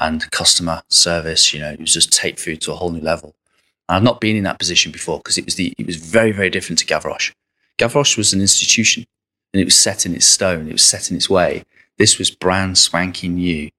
and 0.00 0.28
customer 0.30 0.82
service. 0.88 1.54
You 1.54 1.60
know, 1.60 1.70
it 1.70 1.80
was 1.80 1.92
just 1.92 2.12
take 2.12 2.38
food 2.38 2.60
to 2.62 2.72
a 2.72 2.74
whole 2.74 2.90
new 2.90 3.00
level. 3.00 3.34
And 3.88 3.96
I've 3.96 4.02
not 4.02 4.20
been 4.20 4.36
in 4.36 4.44
that 4.44 4.58
position 4.58 4.90
before 4.90 5.18
because 5.18 5.38
it 5.38 5.44
was 5.44 5.54
the 5.54 5.72
it 5.78 5.86
was 5.86 5.96
very 5.96 6.32
very 6.32 6.50
different 6.50 6.78
to 6.80 6.86
Gavroche. 6.86 7.32
Gavroche 7.78 8.16
was 8.16 8.32
an 8.32 8.40
institution, 8.40 9.06
and 9.52 9.60
it 9.60 9.64
was 9.64 9.78
set 9.78 10.04
in 10.06 10.14
its 10.14 10.26
stone. 10.26 10.68
It 10.68 10.72
was 10.72 10.84
set 10.84 11.10
in 11.10 11.16
its 11.16 11.30
way. 11.30 11.62
This 11.98 12.18
was 12.18 12.30
brand 12.30 12.78
spanking 12.78 13.34
new, 13.34 13.70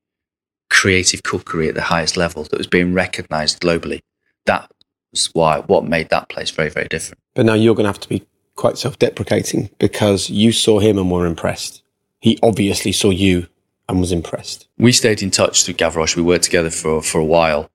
creative 0.70 1.24
cookery 1.24 1.68
at 1.68 1.76
the 1.76 1.82
highest 1.82 2.18
level 2.18 2.44
that 2.44 2.58
was 2.58 2.68
being 2.68 2.94
recognised 2.94 3.60
globally. 3.62 4.02
That 4.46 4.72
was 5.12 5.30
why 5.34 5.60
what 5.60 5.86
made 5.86 6.10
that 6.10 6.30
place 6.30 6.52
very 6.52 6.70
very 6.70 6.88
different. 6.88 7.20
But 7.34 7.46
now 7.46 7.54
you're 7.54 7.76
going 7.76 7.86
to 7.86 7.90
have 7.90 8.00
to 8.02 8.10
be 8.10 8.26
quite 8.56 8.78
self-deprecating 8.78 9.70
because 9.80 10.30
you 10.30 10.52
saw 10.52 10.80
him 10.80 10.98
and 10.98 11.10
were 11.10 11.26
impressed. 11.26 11.82
He 12.20 12.38
obviously 12.44 12.92
saw 12.92 13.10
you 13.10 13.48
and 13.92 14.00
was 14.00 14.12
impressed. 14.12 14.68
we 14.78 14.92
stayed 14.92 15.22
in 15.22 15.32
touch 15.32 15.64
through 15.64 15.76
Gavroche. 15.76 16.16
We 16.16 16.24
worked 16.24 16.46
together 16.46 16.72
for 16.72 17.02
for 17.02 17.20
a 17.20 17.26
while, 17.26 17.70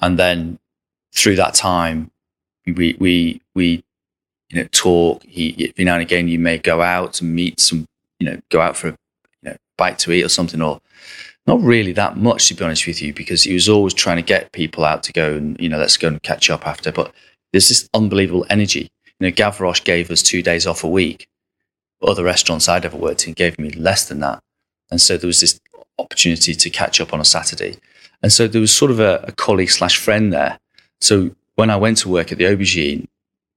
and 0.00 0.18
then 0.18 0.58
through 1.12 1.36
that 1.36 1.54
time, 1.54 2.10
we 2.66 2.96
we 2.98 3.40
we 3.54 3.82
you 4.50 4.60
know 4.60 4.68
talk. 4.72 5.22
He 5.24 5.68
every 5.70 5.84
now 5.84 5.94
and 5.94 6.02
again 6.02 6.28
you 6.28 6.38
may 6.38 6.58
go 6.58 6.80
out 6.82 7.20
and 7.20 7.34
meet 7.34 7.60
some 7.60 7.86
you 8.20 8.26
know 8.30 8.40
go 8.50 8.60
out 8.60 8.76
for 8.76 8.88
a 8.88 8.90
you 9.42 9.50
know 9.50 9.56
bite 9.76 9.98
to 10.00 10.12
eat 10.12 10.22
or 10.24 10.28
something 10.28 10.62
or 10.62 10.80
not 11.46 11.60
really 11.60 11.92
that 11.92 12.16
much 12.16 12.46
to 12.48 12.54
be 12.54 12.64
honest 12.64 12.86
with 12.86 13.02
you 13.02 13.12
because 13.12 13.42
he 13.42 13.54
was 13.54 13.68
always 13.68 13.94
trying 13.94 14.16
to 14.16 14.22
get 14.22 14.52
people 14.52 14.84
out 14.84 15.02
to 15.02 15.12
go 15.12 15.34
and 15.34 15.58
you 15.58 15.68
know 15.68 15.78
let's 15.78 15.96
go 15.96 16.08
and 16.08 16.22
catch 16.22 16.50
up 16.50 16.66
after. 16.66 16.92
But 16.92 17.12
there's 17.52 17.68
this 17.68 17.88
unbelievable 17.94 18.46
energy. 18.48 18.90
You 19.18 19.28
know, 19.28 19.32
Gavroche 19.32 19.84
gave 19.84 20.10
us 20.10 20.22
two 20.22 20.42
days 20.42 20.66
off 20.66 20.84
a 20.84 20.88
week. 20.88 21.28
Other 22.02 22.24
restaurants 22.24 22.68
I'd 22.68 22.84
ever 22.84 22.96
worked 22.96 23.28
in 23.28 23.34
gave 23.34 23.58
me 23.58 23.70
less 23.70 24.08
than 24.08 24.20
that. 24.20 24.42
And 24.92 25.00
so 25.00 25.16
there 25.16 25.26
was 25.26 25.40
this 25.40 25.58
opportunity 25.98 26.54
to 26.54 26.68
catch 26.68 27.00
up 27.00 27.14
on 27.14 27.20
a 27.20 27.24
Saturday. 27.24 27.78
And 28.22 28.30
so 28.30 28.46
there 28.46 28.60
was 28.60 28.76
sort 28.76 28.90
of 28.90 29.00
a, 29.00 29.24
a 29.26 29.32
colleague 29.32 29.70
slash 29.70 29.96
friend 29.96 30.30
there. 30.30 30.58
So 31.00 31.34
when 31.54 31.70
I 31.70 31.76
went 31.76 31.96
to 31.98 32.10
work 32.10 32.30
at 32.30 32.36
the 32.36 32.44
Aubergine, 32.44 33.06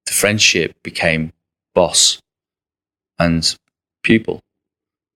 the 0.06 0.14
friendship 0.14 0.82
became 0.82 1.34
boss 1.74 2.20
and 3.20 3.54
pupil. 4.02 4.40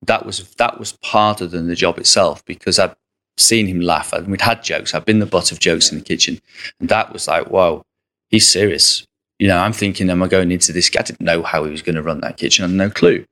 That 0.06 0.26
was 0.26 0.54
that 0.56 0.78
was 0.78 0.98
harder 1.06 1.48
than 1.48 1.68
the 1.68 1.76
job 1.76 1.98
itself 1.98 2.44
because 2.44 2.80
I'd 2.80 2.96
seen 3.38 3.68
him 3.68 3.80
laugh 3.80 4.12
and 4.12 4.28
we'd 4.28 4.42
had 4.42 4.62
jokes. 4.62 4.94
I'd 4.94 5.06
been 5.06 5.20
the 5.20 5.26
butt 5.26 5.54
of 5.54 5.60
jokes 5.60 5.90
in 5.90 6.00
the 6.00 6.04
kitchen. 6.04 6.42
And 6.82 6.90
that 6.90 7.14
was 7.14 7.30
like, 7.30 7.50
wow, 7.50 7.84
he's 8.28 8.48
serious. 8.48 9.06
You 9.40 9.48
know, 9.48 9.58
I'm 9.58 9.72
thinking, 9.72 10.10
am 10.10 10.22
I 10.22 10.28
going 10.28 10.52
into 10.52 10.74
this? 10.74 10.92
I 11.00 11.02
didn't 11.02 11.22
know 11.22 11.44
how 11.44 11.64
he 11.64 11.72
was 11.72 11.82
going 11.82 11.96
to 11.96 12.04
run 12.04 12.20
that 12.22 12.36
kitchen. 12.36 12.66
I 12.66 12.68
had 12.68 12.76
no 12.76 12.90
clue. 12.90 13.26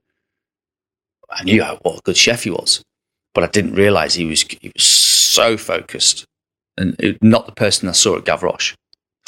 I 1.29 1.43
knew 1.43 1.63
how, 1.63 1.77
what 1.81 1.99
a 1.99 2.01
good 2.03 2.17
chef 2.17 2.43
he 2.43 2.49
was, 2.49 2.83
but 3.33 3.43
I 3.43 3.47
didn't 3.47 3.73
realize 3.75 4.13
he 4.15 4.25
was 4.25 4.41
he 4.43 4.71
was 4.73 4.83
so 4.85 5.57
focused 5.57 6.25
and 6.77 6.95
it, 6.99 7.21
not 7.23 7.45
the 7.45 7.51
person 7.51 7.89
I 7.89 7.93
saw 7.93 8.17
at 8.17 8.23
Gavroche. 8.23 8.75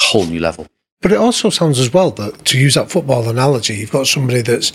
Whole 0.00 0.24
new 0.26 0.40
level. 0.40 0.66
But 1.02 1.12
it 1.12 1.18
also 1.18 1.48
sounds 1.50 1.78
as 1.78 1.92
well 1.92 2.10
that 2.12 2.44
to 2.46 2.58
use 2.58 2.74
that 2.74 2.90
football 2.90 3.28
analogy, 3.28 3.74
you've 3.74 3.90
got 3.90 4.06
somebody 4.06 4.42
that's 4.42 4.72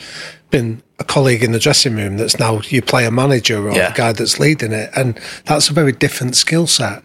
been 0.50 0.82
a 1.00 1.04
colleague 1.04 1.44
in 1.44 1.52
the 1.52 1.60
dressing 1.60 1.96
room 1.96 2.18
that's 2.18 2.40
now 2.40 2.62
you 2.70 2.82
play 2.82 3.06
a 3.06 3.12
manager 3.12 3.68
or 3.68 3.76
Yeah. 3.76 3.90
the 3.90 3.96
guy 3.96 4.12
that's 4.12 4.40
leading 4.40 4.72
it, 4.72 4.90
and 4.96 5.20
that's 5.46 5.70
a 5.70 5.74
very 5.74 5.92
different 5.92 6.36
skill 6.36 6.68
set. 6.68 7.04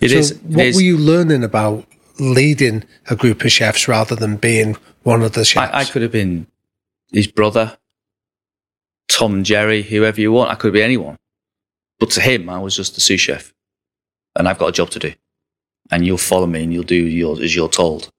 It 0.00 0.10
so 0.10 0.16
is. 0.16 0.30
it 0.32 0.42
what 0.44 0.66
is. 0.66 0.76
were 0.76 0.82
you 0.82 0.98
learning 0.98 1.44
about 1.44 1.86
leading 2.18 2.84
a 3.08 3.16
group 3.16 3.42
of 3.44 3.52
chefs 3.52 3.88
rather 3.88 4.14
than 4.14 4.36
being 4.36 4.76
one 5.02 5.22
of 5.22 5.32
the 5.32 5.44
chefs? 5.44 5.72
I, 5.72 5.80
I 5.80 5.84
could 5.84 6.02
have 6.02 6.12
been 6.12 6.46
his 7.10 7.26
brother, 7.26 7.78
Tom 9.08 9.42
Jerry, 9.42 9.82
whoever 9.82 10.20
you 10.20 10.32
want. 10.32 10.50
I 10.50 10.54
could 10.54 10.72
be 10.72 10.82
anyone. 10.82 11.16
But 11.98 12.10
to 12.10 12.20
him, 12.20 12.48
I 12.48 12.58
was 12.58 12.76
just 12.76 12.94
the 12.94 13.00
sous 13.00 13.20
chef. 13.20 13.52
And 14.36 14.48
I've 14.48 14.58
got 14.58 14.68
a 14.68 14.72
job 14.72 14.90
to 14.90 14.98
do. 14.98 15.12
And 15.90 16.06
you'll 16.06 16.18
follow 16.18 16.46
me 16.46 16.62
and 16.62 16.72
you'll 16.72 16.84
do 16.84 16.94
yours 16.94 17.40
as 17.40 17.56
you're 17.56 17.68
told. 17.68 18.10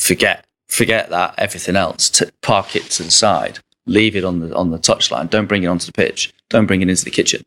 Forget, 0.00 0.44
forget 0.68 1.08
that, 1.10 1.34
everything 1.38 1.76
else. 1.76 2.10
T- 2.10 2.26
park 2.42 2.76
it 2.76 2.84
to 2.84 3.04
the 3.04 3.10
side. 3.10 3.60
Leave 3.86 4.16
it 4.16 4.24
on 4.24 4.40
the, 4.40 4.54
on 4.54 4.70
the 4.70 4.78
touchline. 4.78 5.30
Don't 5.30 5.46
bring 5.46 5.62
it 5.62 5.68
onto 5.68 5.86
the 5.86 5.92
pitch. 5.92 6.34
Don't 6.50 6.66
bring 6.66 6.82
it 6.82 6.90
into 6.90 7.04
the 7.04 7.10
kitchen. 7.10 7.44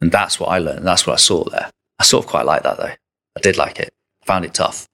And 0.00 0.10
that's 0.10 0.40
what 0.40 0.48
I 0.48 0.58
learned. 0.58 0.84
That's 0.84 1.06
what 1.06 1.14
I 1.14 1.16
saw 1.16 1.44
there. 1.44 1.70
I 1.98 2.02
sort 2.02 2.24
of 2.24 2.30
quite 2.30 2.44
like 2.44 2.64
that 2.64 2.76
though. 2.76 2.92
I 3.36 3.40
did 3.40 3.56
like 3.56 3.78
it. 3.78 3.94
Found 4.26 4.44
it 4.44 4.52
tough. 4.52 4.88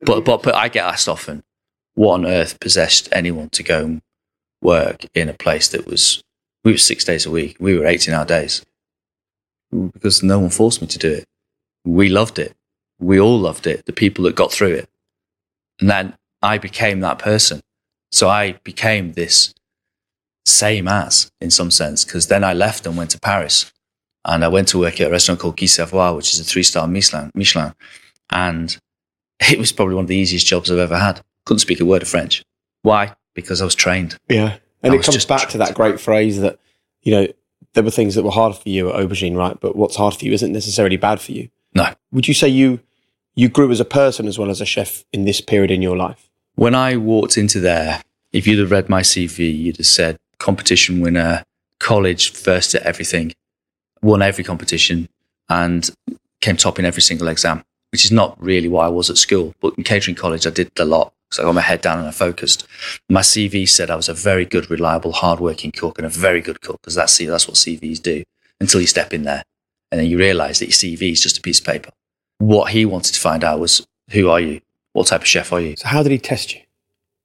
But, 0.00 0.24
but, 0.24 0.42
but 0.42 0.56
I 0.56 0.68
get 0.68 0.84
asked 0.84 1.08
often, 1.08 1.44
what 1.94 2.14
on 2.14 2.26
earth 2.26 2.58
possessed 2.58 3.08
anyone 3.12 3.50
to 3.50 3.62
go 3.62 3.84
and 3.84 4.02
work 4.60 5.06
in 5.14 5.28
a 5.28 5.34
place 5.34 5.68
that 5.68 5.86
was 5.86 6.22
we 6.64 6.72
were 6.72 6.78
six 6.78 7.04
days 7.04 7.26
a 7.26 7.30
week. 7.30 7.56
We 7.58 7.76
were 7.76 7.86
18 7.86 8.14
hour 8.14 8.24
days. 8.24 8.64
Because 9.70 10.22
no 10.22 10.38
one 10.38 10.50
forced 10.50 10.80
me 10.80 10.86
to 10.88 10.98
do 10.98 11.10
it. 11.12 11.24
We 11.84 12.08
loved 12.08 12.38
it. 12.38 12.54
We 13.00 13.18
all 13.18 13.38
loved 13.38 13.66
it 13.66 13.86
the 13.86 13.92
people 13.92 14.24
that 14.24 14.36
got 14.36 14.52
through 14.52 14.74
it. 14.74 14.88
And 15.80 15.90
then 15.90 16.14
i 16.40 16.58
became 16.58 17.00
that 17.00 17.18
person. 17.18 17.60
So 18.12 18.28
i 18.28 18.52
became 18.64 19.12
this 19.12 19.54
same 20.44 20.88
as 20.88 21.30
in 21.40 21.50
some 21.50 21.70
sense 21.70 22.04
because 22.04 22.26
then 22.26 22.42
i 22.42 22.52
left 22.52 22.84
and 22.86 22.96
went 22.96 23.10
to 23.10 23.20
paris. 23.20 23.72
And 24.24 24.44
i 24.44 24.48
went 24.48 24.68
to 24.68 24.78
work 24.78 25.00
at 25.00 25.08
a 25.08 25.10
restaurant 25.10 25.40
called 25.40 25.56
guy 25.56 25.66
savoy 25.66 26.14
which 26.14 26.32
is 26.32 26.40
a 26.40 26.44
three 26.44 26.62
star 26.62 26.86
michelin 26.86 27.30
michelin. 27.34 27.74
And 28.30 28.76
it 29.40 29.58
was 29.58 29.72
probably 29.72 29.94
one 29.96 30.04
of 30.04 30.08
the 30.08 30.16
easiest 30.16 30.46
jobs 30.46 30.70
i've 30.70 30.78
ever 30.78 30.98
had. 30.98 31.22
Couldn't 31.46 31.60
speak 31.60 31.80
a 31.80 31.84
word 31.84 32.02
of 32.02 32.08
french. 32.08 32.42
Why? 32.82 33.14
Because 33.34 33.60
i 33.62 33.64
was 33.64 33.74
trained. 33.74 34.16
Yeah. 34.28 34.58
And 34.82 34.94
it 34.94 35.02
comes 35.02 35.14
just 35.14 35.28
back 35.28 35.48
to 35.50 35.58
that 35.58 35.74
great 35.74 36.00
phrase 36.00 36.40
that, 36.40 36.58
you 37.02 37.12
know, 37.12 37.28
there 37.74 37.84
were 37.84 37.90
things 37.90 38.14
that 38.16 38.22
were 38.24 38.30
hard 38.30 38.56
for 38.56 38.68
you 38.68 38.90
at 38.90 38.96
Aubergine, 38.96 39.36
right? 39.36 39.58
But 39.58 39.76
what's 39.76 39.96
hard 39.96 40.14
for 40.14 40.24
you 40.24 40.32
isn't 40.32 40.52
necessarily 40.52 40.96
bad 40.96 41.20
for 41.20 41.32
you. 41.32 41.48
no 41.74 41.94
Would 42.10 42.28
you 42.28 42.34
say 42.34 42.48
you 42.48 42.80
you 43.34 43.48
grew 43.48 43.70
as 43.70 43.80
a 43.80 43.84
person 43.84 44.26
as 44.26 44.38
well 44.38 44.50
as 44.50 44.60
a 44.60 44.66
chef 44.66 45.04
in 45.12 45.24
this 45.24 45.40
period 45.40 45.70
in 45.70 45.80
your 45.80 45.96
life? 45.96 46.28
when 46.54 46.74
I 46.74 46.96
walked 46.96 47.38
into 47.38 47.60
there, 47.60 48.02
if 48.32 48.46
you'd 48.46 48.58
have 48.58 48.70
read 48.70 48.88
my 48.88 49.02
CV, 49.02 49.56
you'd 49.56 49.78
have 49.78 49.86
said 49.86 50.18
competition 50.38 51.00
winner, 51.00 51.44
college 51.78 52.32
first 52.32 52.74
at 52.74 52.82
everything, 52.82 53.32
won 54.00 54.22
every 54.22 54.44
competition, 54.44 55.08
and 55.48 55.90
came 56.40 56.56
top 56.56 56.78
in 56.78 56.84
every 56.84 57.02
single 57.02 57.28
exam, 57.28 57.62
which 57.90 58.04
is 58.04 58.12
not 58.12 58.40
really 58.42 58.68
what 58.68 58.84
I 58.84 58.88
was 58.88 59.10
at 59.10 59.18
school. 59.18 59.54
But 59.60 59.74
in 59.76 59.84
catering 59.84 60.14
college, 60.14 60.46
I 60.46 60.50
did 60.50 60.70
a 60.78 60.84
lot. 60.84 61.12
So 61.32 61.42
I 61.42 61.46
got 61.46 61.54
my 61.54 61.60
head 61.60 61.80
down 61.80 61.98
and 61.98 62.08
I 62.08 62.10
focused. 62.10 62.66
My 63.08 63.20
CV 63.20 63.68
said 63.68 63.90
I 63.90 63.96
was 63.96 64.08
a 64.08 64.14
very 64.14 64.44
good, 64.44 64.70
reliable, 64.70 65.12
hardworking 65.12 65.72
cook 65.72 65.98
and 65.98 66.06
a 66.06 66.10
very 66.10 66.40
good 66.40 66.60
cook 66.60 66.80
because 66.82 66.94
that's, 66.94 67.18
that's 67.18 67.48
what 67.48 67.56
CVs 67.56 68.02
do 68.02 68.22
until 68.60 68.80
you 68.80 68.86
step 68.86 69.12
in 69.12 69.22
there. 69.22 69.42
And 69.90 70.00
then 70.00 70.08
you 70.08 70.18
realize 70.18 70.58
that 70.58 70.66
your 70.66 70.72
CV 70.72 71.12
is 71.12 71.20
just 71.20 71.38
a 71.38 71.42
piece 71.42 71.60
of 71.60 71.66
paper. 71.66 71.90
What 72.38 72.72
he 72.72 72.84
wanted 72.84 73.14
to 73.14 73.20
find 73.20 73.44
out 73.44 73.60
was 73.60 73.86
who 74.10 74.28
are 74.28 74.40
you? 74.40 74.60
What 74.92 75.06
type 75.06 75.22
of 75.22 75.26
chef 75.26 75.52
are 75.52 75.60
you? 75.60 75.76
So 75.76 75.88
how 75.88 76.02
did 76.02 76.12
he 76.12 76.18
test 76.18 76.54
you? 76.54 76.60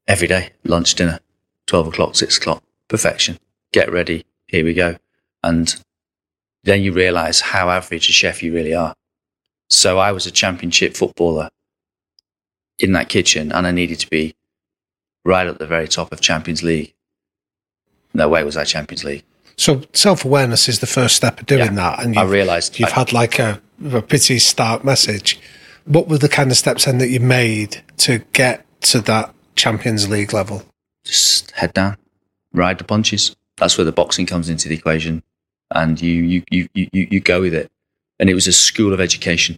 every 0.08 0.28
day, 0.28 0.52
lunch, 0.64 0.96
dinner, 0.96 1.20
12 1.68 1.88
o'clock, 1.88 2.16
6 2.16 2.38
o'clock, 2.38 2.64
perfection. 2.88 3.38
Get 3.74 3.92
ready, 3.92 4.26
here 4.48 4.64
we 4.64 4.74
go. 4.74 4.96
And 5.44 5.76
then 6.64 6.82
you 6.82 6.94
realize 6.94 7.42
how 7.42 7.70
average 7.70 8.10
a 8.10 8.14
chef 8.14 8.42
you 8.42 8.54
really 8.54 8.74
are. 8.74 8.96
So 9.70 10.00
I 10.00 10.12
was 10.12 10.26
a 10.26 10.32
championship 10.32 10.96
footballer 10.96 11.50
in 12.80 12.92
that 12.94 13.10
kitchen 13.10 13.52
and 13.52 13.66
I 13.68 13.72
needed 13.72 14.00
to 14.00 14.10
be 14.10 14.36
right 15.26 15.48
at 15.48 15.60
the 15.60 15.66
very 15.68 15.88
top 15.88 16.12
of 16.12 16.22
Champions 16.22 16.64
League. 16.64 16.94
No 18.14 18.30
way 18.30 18.44
was 18.44 18.58
I 18.58 18.64
Champions 18.64 19.04
League. 19.04 19.24
so 19.58 19.82
self 19.94 20.24
awareness 20.26 20.70
is 20.70 20.80
the 20.80 20.88
first 20.88 21.16
step 21.16 21.40
of 21.40 21.46
doing 21.46 21.66
Yeah. 21.76 21.96
that, 21.96 22.04
and 22.04 22.18
I 22.18 22.24
realised 22.24 22.80
you've 22.80 22.90
I- 22.90 23.00
had 23.00 23.14
like 23.14 23.40
a, 23.40 23.62
a 23.92 24.02
pretty 24.02 24.40
stark 24.40 24.84
message. 24.84 25.40
What 25.86 26.08
were 26.08 26.18
the 26.18 26.30
kind 26.30 26.52
of 26.52 26.58
steps 26.58 26.86
then 26.86 26.98
that 27.00 27.10
you 27.10 27.20
made 27.20 27.82
to 27.98 28.20
get 28.34 28.66
to 28.82 29.00
that 29.02 29.34
Champions 29.56 30.08
League 30.10 30.34
level? 30.34 30.64
just 31.06 31.52
head 31.52 31.74
down, 31.74 31.96
ride 32.54 32.78
the 32.78 32.84
punches. 32.84 33.34
That's 33.58 33.78
where 33.78 33.86
the 33.86 33.92
boxing 33.94 34.26
comes 34.26 34.50
into 34.50 34.68
the 34.68 34.76
equation, 34.76 35.24
and 35.72 36.00
you 36.02 36.14
you 36.24 36.44
you 36.52 36.68
you 36.74 36.90
you 36.94 37.08
you 37.12 37.20
go 37.20 37.42
with 37.42 37.54
it. 37.54 37.70
And 38.20 38.30
it 38.30 38.34
was 38.34 38.48
a 38.48 38.52
school 38.54 38.94
of 38.94 39.00
education. 39.00 39.58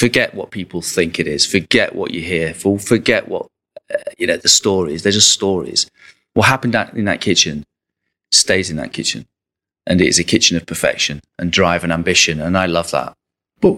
Forget 0.00 0.34
what 0.34 0.50
people 0.50 0.80
think 0.80 1.20
it 1.20 1.26
is. 1.26 1.44
Forget 1.44 1.94
what 1.94 2.12
you 2.12 2.22
hear. 2.22 2.54
Forget 2.54 3.28
what 3.28 3.48
uh, 3.92 3.98
you 4.16 4.26
know. 4.26 4.38
The 4.38 4.48
stories. 4.48 5.02
They're 5.02 5.12
just 5.12 5.30
stories. 5.30 5.90
What 6.32 6.46
happened 6.46 6.74
in 6.94 7.04
that 7.04 7.20
kitchen 7.20 7.66
stays 8.32 8.70
in 8.70 8.78
that 8.78 8.94
kitchen, 8.94 9.26
and 9.86 10.00
it 10.00 10.06
is 10.06 10.18
a 10.18 10.24
kitchen 10.24 10.56
of 10.56 10.64
perfection 10.64 11.20
and 11.38 11.52
drive 11.52 11.84
and 11.84 11.92
ambition. 11.92 12.40
And 12.40 12.56
I 12.56 12.64
love 12.64 12.90
that. 12.92 13.12
But 13.60 13.76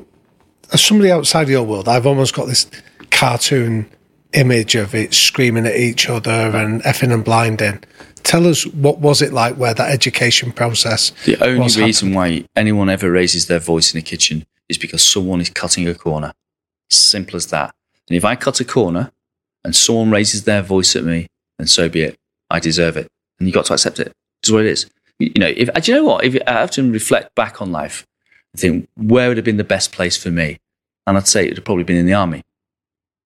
as 0.72 0.80
somebody 0.80 1.10
outside 1.10 1.42
of 1.42 1.50
your 1.50 1.64
world, 1.64 1.88
I've 1.88 2.06
almost 2.06 2.36
got 2.36 2.46
this 2.46 2.70
cartoon 3.10 3.90
image 4.32 4.76
of 4.76 4.94
it 4.94 5.14
screaming 5.14 5.66
at 5.66 5.74
each 5.74 6.08
other 6.08 6.30
and 6.30 6.84
effing 6.84 7.12
and 7.12 7.24
blinding. 7.24 7.82
Tell 8.22 8.46
us 8.46 8.64
what 8.64 9.00
was 9.00 9.22
it 9.22 9.32
like 9.32 9.56
where 9.56 9.74
that 9.74 9.90
education 9.90 10.52
process 10.52 11.10
The 11.24 11.42
only 11.42 11.66
reason 11.82 12.14
why 12.14 12.44
anyone 12.54 12.88
ever 12.88 13.10
raises 13.10 13.48
their 13.48 13.58
voice 13.58 13.92
in 13.92 13.98
a 13.98 14.02
kitchen 14.02 14.46
is 14.68 14.78
because 14.78 15.02
someone 15.04 15.40
is 15.40 15.50
cutting 15.50 15.86
a 15.88 15.94
corner. 15.94 16.32
Simple 16.90 17.36
as 17.36 17.46
that. 17.48 17.74
And 18.08 18.16
if 18.16 18.24
I 18.24 18.36
cut 18.36 18.60
a 18.60 18.64
corner 18.64 19.10
and 19.64 19.74
someone 19.74 20.10
raises 20.10 20.44
their 20.44 20.62
voice 20.62 20.96
at 20.96 21.04
me, 21.04 21.28
then 21.58 21.66
so 21.66 21.88
be 21.88 22.02
it. 22.02 22.16
I 22.50 22.60
deserve 22.60 22.96
it. 22.96 23.08
And 23.38 23.48
you've 23.48 23.54
got 23.54 23.66
to 23.66 23.74
accept 23.74 24.00
it. 24.00 24.12
It's 24.42 24.50
what 24.50 24.64
it 24.64 24.70
is. 24.70 24.90
You 25.18 25.32
know, 25.36 25.52
if, 25.56 25.68
uh, 25.68 25.80
do 25.80 25.92
you 25.92 25.98
know 25.98 26.04
what? 26.04 26.24
If 26.24 26.36
I 26.46 26.52
have 26.52 26.70
to 26.72 26.90
reflect 26.90 27.34
back 27.34 27.62
on 27.62 27.70
life, 27.70 28.04
I 28.54 28.58
think 28.58 28.88
where 28.96 29.28
would 29.28 29.36
have 29.36 29.44
been 29.44 29.56
the 29.56 29.64
best 29.64 29.92
place 29.92 30.16
for 30.16 30.30
me? 30.30 30.58
And 31.06 31.16
I'd 31.16 31.28
say 31.28 31.44
it 31.44 31.50
would 31.50 31.58
have 31.58 31.64
probably 31.64 31.84
been 31.84 31.96
in 31.96 32.06
the 32.06 32.14
army 32.14 32.42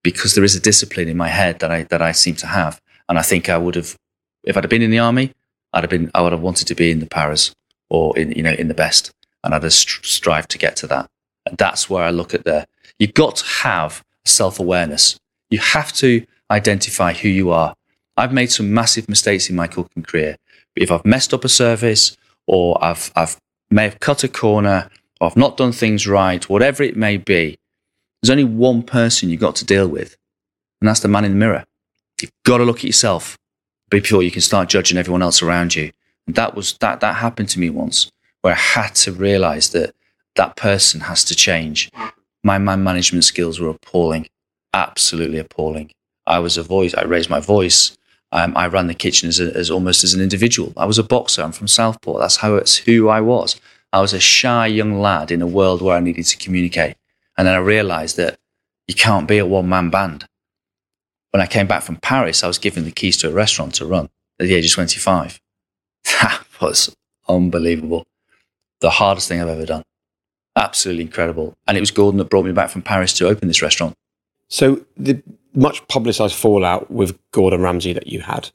because 0.03 0.35
there 0.35 0.43
is 0.43 0.55
a 0.55 0.59
discipline 0.59 1.07
in 1.07 1.17
my 1.17 1.27
head 1.27 1.59
that 1.59 1.71
I, 1.71 1.83
that 1.83 2.01
I 2.01 2.11
seem 2.11 2.35
to 2.35 2.47
have. 2.47 2.79
And 3.09 3.17
I 3.17 3.21
think 3.21 3.49
I 3.49 3.57
would 3.57 3.75
have, 3.75 3.95
if 4.43 4.55
I'd 4.55 4.63
have 4.63 4.69
been 4.69 4.81
in 4.81 4.91
the 4.91 4.99
army, 4.99 5.33
I'd 5.73 5.83
have 5.83 5.89
been, 5.89 6.11
I 6.13 6.21
would 6.21 6.31
have 6.31 6.41
wanted 6.41 6.67
to 6.67 6.75
be 6.75 6.91
in 6.91 6.99
the 6.99 7.07
paras 7.07 7.53
or 7.89 8.17
in, 8.17 8.31
you 8.31 8.43
know, 8.43 8.53
in 8.53 8.67
the 8.67 8.73
best. 8.73 9.11
And 9.43 9.53
I'd 9.53 9.63
have 9.63 9.73
str- 9.73 10.03
strived 10.03 10.49
to 10.51 10.57
get 10.57 10.75
to 10.77 10.87
that. 10.87 11.09
And 11.49 11.57
that's 11.57 11.89
where 11.89 12.03
I 12.03 12.09
look 12.09 12.33
at 12.33 12.45
there. 12.45 12.65
You've 12.99 13.13
got 13.13 13.37
to 13.37 13.45
have 13.45 14.03
self 14.25 14.59
awareness. 14.59 15.19
You 15.49 15.59
have 15.59 15.93
to 15.93 16.25
identify 16.51 17.13
who 17.13 17.29
you 17.29 17.51
are. 17.51 17.75
I've 18.15 18.33
made 18.33 18.51
some 18.51 18.73
massive 18.73 19.07
mistakes 19.07 19.49
in 19.49 19.55
my 19.55 19.67
cooking 19.67 20.03
career. 20.03 20.37
If 20.75 20.91
I've 20.91 21.05
messed 21.05 21.33
up 21.33 21.43
a 21.43 21.49
service 21.49 22.17
or 22.45 22.83
I've, 22.83 23.11
I've 23.15 23.37
may 23.69 23.83
have 23.83 23.99
cut 23.99 24.23
a 24.23 24.27
corner 24.27 24.89
or 25.19 25.27
I've 25.27 25.37
not 25.37 25.57
done 25.57 25.71
things 25.71 26.07
right, 26.07 26.47
whatever 26.49 26.83
it 26.83 26.95
may 26.95 27.17
be, 27.17 27.57
there's 28.21 28.31
only 28.31 28.43
one 28.43 28.83
person 28.83 29.29
you've 29.29 29.39
got 29.39 29.55
to 29.57 29.65
deal 29.65 29.87
with, 29.87 30.17
and 30.81 30.87
that's 30.87 31.01
the 31.01 31.07
man 31.07 31.25
in 31.25 31.31
the 31.31 31.37
mirror. 31.37 31.65
You've 32.21 32.31
got 32.45 32.57
to 32.57 32.63
look 32.63 32.77
at 32.77 32.83
yourself 32.83 33.37
before 33.89 34.23
you 34.23 34.31
can 34.31 34.41
start 34.41 34.69
judging 34.69 34.97
everyone 34.97 35.21
else 35.21 35.41
around 35.41 35.75
you. 35.75 35.91
And 36.25 36.35
that 36.35 36.55
was 36.55 36.77
that 36.79 36.99
that 37.01 37.15
happened 37.17 37.49
to 37.49 37.59
me 37.59 37.69
once, 37.69 38.11
where 38.41 38.53
I 38.53 38.57
had 38.57 38.95
to 38.95 39.11
realize 39.11 39.69
that 39.69 39.93
that 40.37 40.55
person 40.55 41.01
has 41.01 41.23
to 41.25 41.35
change. 41.35 41.91
My 42.43 42.57
man 42.57 42.83
management 42.83 43.25
skills 43.25 43.59
were 43.59 43.69
appalling, 43.69 44.27
absolutely 44.73 45.39
appalling. 45.39 45.91
I 46.25 46.39
was 46.39 46.57
a 46.57 46.63
voice. 46.63 46.93
I 46.93 47.03
raised 47.03 47.29
my 47.29 47.39
voice. 47.39 47.97
Um, 48.31 48.55
I 48.55 48.67
ran 48.67 48.87
the 48.87 48.93
kitchen 48.93 49.29
as, 49.29 49.39
a, 49.39 49.55
as 49.55 49.71
almost 49.71 50.03
as 50.03 50.13
an 50.13 50.21
individual. 50.21 50.73
I 50.77 50.85
was 50.85 50.97
a 50.97 51.03
boxer. 51.03 51.41
I'm 51.41 51.51
from 51.51 51.67
Southport. 51.67 52.21
That's 52.21 52.37
how 52.37 52.55
it's 52.55 52.77
who 52.77 53.09
I 53.09 53.21
was. 53.21 53.59
I 53.93 54.01
was 54.01 54.13
a 54.13 54.19
shy 54.19 54.67
young 54.67 54.99
lad 54.99 55.31
in 55.31 55.41
a 55.41 55.47
world 55.47 55.81
where 55.81 55.95
I 55.95 56.01
needed 56.01 56.25
to 56.25 56.37
communicate. 56.37 56.97
And 57.37 57.47
then 57.47 57.55
I 57.55 57.59
realized 57.59 58.17
that 58.17 58.37
you 58.87 58.95
can't 58.95 59.27
be 59.27 59.37
a 59.37 59.45
one 59.45 59.69
man 59.69 59.89
band. 59.89 60.25
When 61.31 61.41
I 61.41 61.47
came 61.47 61.67
back 61.67 61.83
from 61.83 61.97
Paris, 61.97 62.43
I 62.43 62.47
was 62.47 62.57
given 62.57 62.83
the 62.83 62.91
keys 62.91 63.17
to 63.17 63.29
a 63.29 63.33
restaurant 63.33 63.75
to 63.75 63.85
run 63.85 64.09
at 64.39 64.47
the 64.47 64.55
age 64.55 64.65
of 64.65 64.71
25. 64.73 65.39
That 66.21 66.43
was 66.61 66.95
unbelievable. 67.27 68.07
The 68.79 68.89
hardest 68.89 69.27
thing 69.27 69.41
I've 69.41 69.47
ever 69.47 69.65
done. 69.65 69.83
Absolutely 70.57 71.03
incredible. 71.03 71.55
And 71.67 71.77
it 71.77 71.79
was 71.79 71.91
Gordon 71.91 72.17
that 72.17 72.29
brought 72.29 72.45
me 72.45 72.51
back 72.51 72.69
from 72.69 72.81
Paris 72.81 73.13
to 73.13 73.27
open 73.27 73.47
this 73.47 73.61
restaurant. 73.61 73.95
So 74.49 74.85
the 74.95 75.21
much 75.53 75.87
publicised 75.87 76.35
fallout 76.35 76.89
with 76.91 77.17
Gordon 77.31 77.61
Ramsay 77.61 77.93
that 77.93 78.07
you 78.07 78.21
had, 78.21 78.49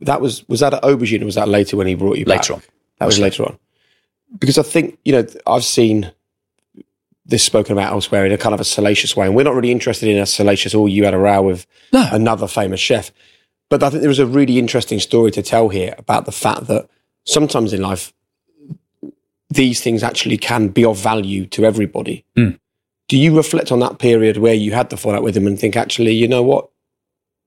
that 0.00 0.20
was 0.20 0.46
was 0.48 0.60
that 0.60 0.74
at 0.74 0.82
Aubergine 0.82 1.22
or 1.22 1.24
was 1.24 1.34
that 1.36 1.48
later 1.48 1.76
when 1.76 1.86
he 1.86 1.94
brought 1.94 2.18
you 2.18 2.24
back? 2.24 2.40
Later 2.40 2.54
on. 2.54 2.62
That 2.98 3.06
was 3.06 3.18
later 3.18 3.44
on. 3.44 3.58
Because 4.38 4.58
I 4.58 4.62
think, 4.62 4.98
you 5.04 5.12
know, 5.12 5.26
I've 5.46 5.64
seen 5.64 6.12
this 7.24 7.42
spoken 7.42 7.72
about 7.72 7.92
elsewhere 7.92 8.24
in 8.24 8.32
a 8.32 8.38
kind 8.38 8.54
of 8.54 8.60
a 8.60 8.64
salacious 8.64 9.16
way. 9.16 9.26
And 9.26 9.34
we're 9.34 9.42
not 9.44 9.54
really 9.54 9.70
interested 9.72 10.08
in 10.08 10.18
a 10.18 10.26
salacious, 10.26 10.74
oh, 10.74 10.86
you 10.86 11.04
had 11.04 11.14
a 11.14 11.18
row 11.18 11.42
with 11.42 11.66
No. 11.92 12.08
another 12.12 12.46
famous 12.46 12.80
chef. 12.80 13.12
But 13.68 13.82
I 13.82 13.90
think 13.90 14.00
there 14.00 14.08
was 14.08 14.20
a 14.20 14.26
really 14.26 14.58
interesting 14.58 15.00
story 15.00 15.30
to 15.32 15.42
tell 15.42 15.68
here 15.68 15.94
about 15.98 16.24
the 16.24 16.32
fact 16.32 16.68
that 16.68 16.88
sometimes 17.24 17.72
in 17.72 17.82
life, 17.82 18.12
these 19.56 19.80
things 19.80 20.02
actually 20.02 20.36
can 20.36 20.68
be 20.68 20.84
of 20.84 20.98
value 20.98 21.46
to 21.46 21.64
everybody. 21.64 22.24
Mm. 22.36 22.58
Do 23.08 23.16
you 23.16 23.36
reflect 23.36 23.72
on 23.72 23.80
that 23.80 23.98
period 23.98 24.36
where 24.36 24.54
you 24.54 24.72
had 24.72 24.90
the 24.90 24.96
fallout 24.96 25.22
with 25.22 25.36
him 25.36 25.46
and 25.46 25.58
think, 25.58 25.76
actually, 25.76 26.12
you 26.12 26.28
know 26.28 26.42
what? 26.42 26.68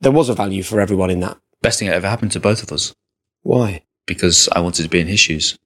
There 0.02 0.12
was 0.12 0.30
a 0.30 0.34
value 0.34 0.63
for 0.63 0.80
everyone 0.80 1.10
in 1.10 1.19
that. 1.19 1.38
Best 1.62 1.80
thing 1.80 1.89
that 1.89 1.95
ever 1.95 2.08
happened 2.08 2.32
to 2.32 2.39
both 2.39 2.63
of 2.63 2.72
us 2.72 2.93
Why? 3.43 3.84
because 4.08 4.50
I 4.54 4.60
wanted 4.62 4.84
to 4.84 4.89
be 4.89 5.00
in 5.00 5.08
his 5.08 5.19
shoes. 5.19 5.58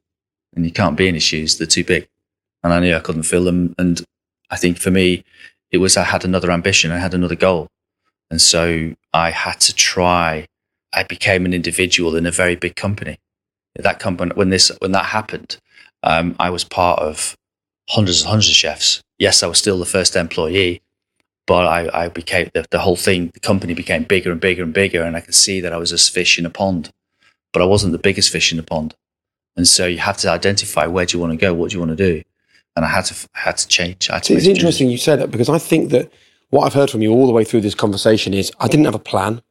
And 0.56 0.66
you 0.66 0.72
can't 0.72 0.98
be 0.98 1.08
in 1.08 1.16
his 1.16 1.24
shoes, 1.24 1.58
they're 1.58 1.68
too 1.68 1.84
big. 1.84 2.08
And 2.64 2.74
I 2.74 2.80
knew 2.80 2.96
I 2.96 3.00
couldn't 3.00 3.24
fill 3.24 3.44
them. 3.44 3.74
And 3.78 4.02
I 4.50 4.58
think 4.58 4.78
for 4.78 4.92
me, 4.92 5.24
it 5.72 5.78
was 5.78 5.98
I 5.98 6.04
had 6.04 6.26
another 6.26 6.52
ambition, 6.52 6.92
I 6.92 6.98
had 6.98 7.14
another 7.14 7.36
goal. 7.36 7.68
And 8.30 8.42
so 8.42 8.94
I 9.14 9.32
had 9.32 9.60
to 9.62 9.76
try. 9.76 10.48
I 10.92 11.04
became 11.04 11.46
an 11.46 11.54
individual 11.54 12.16
in 12.16 12.26
a 12.26 12.32
very 12.32 12.56
big 12.56 12.76
company. 12.76 13.18
That 13.76 14.00
company, 14.00 14.32
when 14.36 14.50
this, 14.50 14.72
when 14.80 14.92
that 14.92 15.06
happened, 15.06 15.58
um, 16.04 16.36
I 16.40 16.50
was 16.50 16.64
part 16.64 17.00
of 17.00 17.36
hundreds 17.90 18.22
and 18.22 18.30
hundreds 18.30 18.50
of 18.50 18.56
chefs. 18.56 19.02
Yes, 19.18 19.42
I 19.42 19.48
was 19.48 19.58
still 19.58 19.80
the 19.80 19.86
first 19.86 20.16
employee, 20.16 20.82
but 21.48 21.66
I, 21.66 22.06
I 22.06 22.08
became 22.10 22.50
the, 22.54 22.66
the 22.70 22.80
whole 22.80 22.96
thing. 22.96 23.32
The 23.34 23.40
company 23.40 23.74
became 23.74 24.04
bigger 24.04 24.32
and 24.32 24.40
bigger 24.40 24.64
and 24.64 24.74
bigger, 24.74 25.04
and 25.04 25.16
I 25.16 25.22
could 25.22 25.36
see 25.36 25.62
that 25.62 25.74
I 25.74 25.78
was 25.78 25.92
a 25.92 25.98
fish 25.98 26.38
in 26.38 26.46
a 26.46 26.50
pond, 26.50 26.92
but 27.52 27.62
I 27.62 27.66
wasn't 27.66 27.94
the 27.94 28.00
biggest 28.00 28.32
fish 28.32 28.52
in 28.52 28.58
the 28.58 28.64
pond. 28.64 28.96
And 29.56 29.68
so 29.68 29.86
you 29.86 30.00
have 30.00 30.18
to 30.18 30.30
identify 30.30 30.88
where 30.88 31.06
do 31.06 31.18
you 31.18 31.22
want 31.22 31.32
to 31.32 31.38
go, 31.38 31.54
what 31.54 31.70
do 31.70 31.76
you 31.76 31.80
want 31.80 31.98
to 31.98 32.12
do, 32.12 32.24
and 32.76 32.86
I 32.86 32.90
had 32.90 33.06
to 33.06 33.28
I 33.36 33.40
had 33.40 33.58
to 33.58 33.68
change. 33.68 34.10
I 34.10 34.16
had 34.16 34.24
to 34.24 34.34
It's 34.34 34.48
interesting 34.48 34.90
you 34.90 34.98
say 34.98 35.16
that 35.16 35.32
because 35.32 35.50
I 35.50 35.60
think 35.60 35.92
that 35.92 36.12
what 36.50 36.66
I've 36.66 36.74
heard 36.74 36.90
from 36.90 37.02
you 37.02 37.12
all 37.12 37.28
the 37.28 37.34
way 37.34 37.44
through 37.44 37.62
this 37.62 37.76
conversation 37.76 38.34
is 38.34 38.52
I 38.60 38.68
didn't 38.68 38.86
have 38.86 38.96
a 38.96 39.00
plan, 39.00 39.42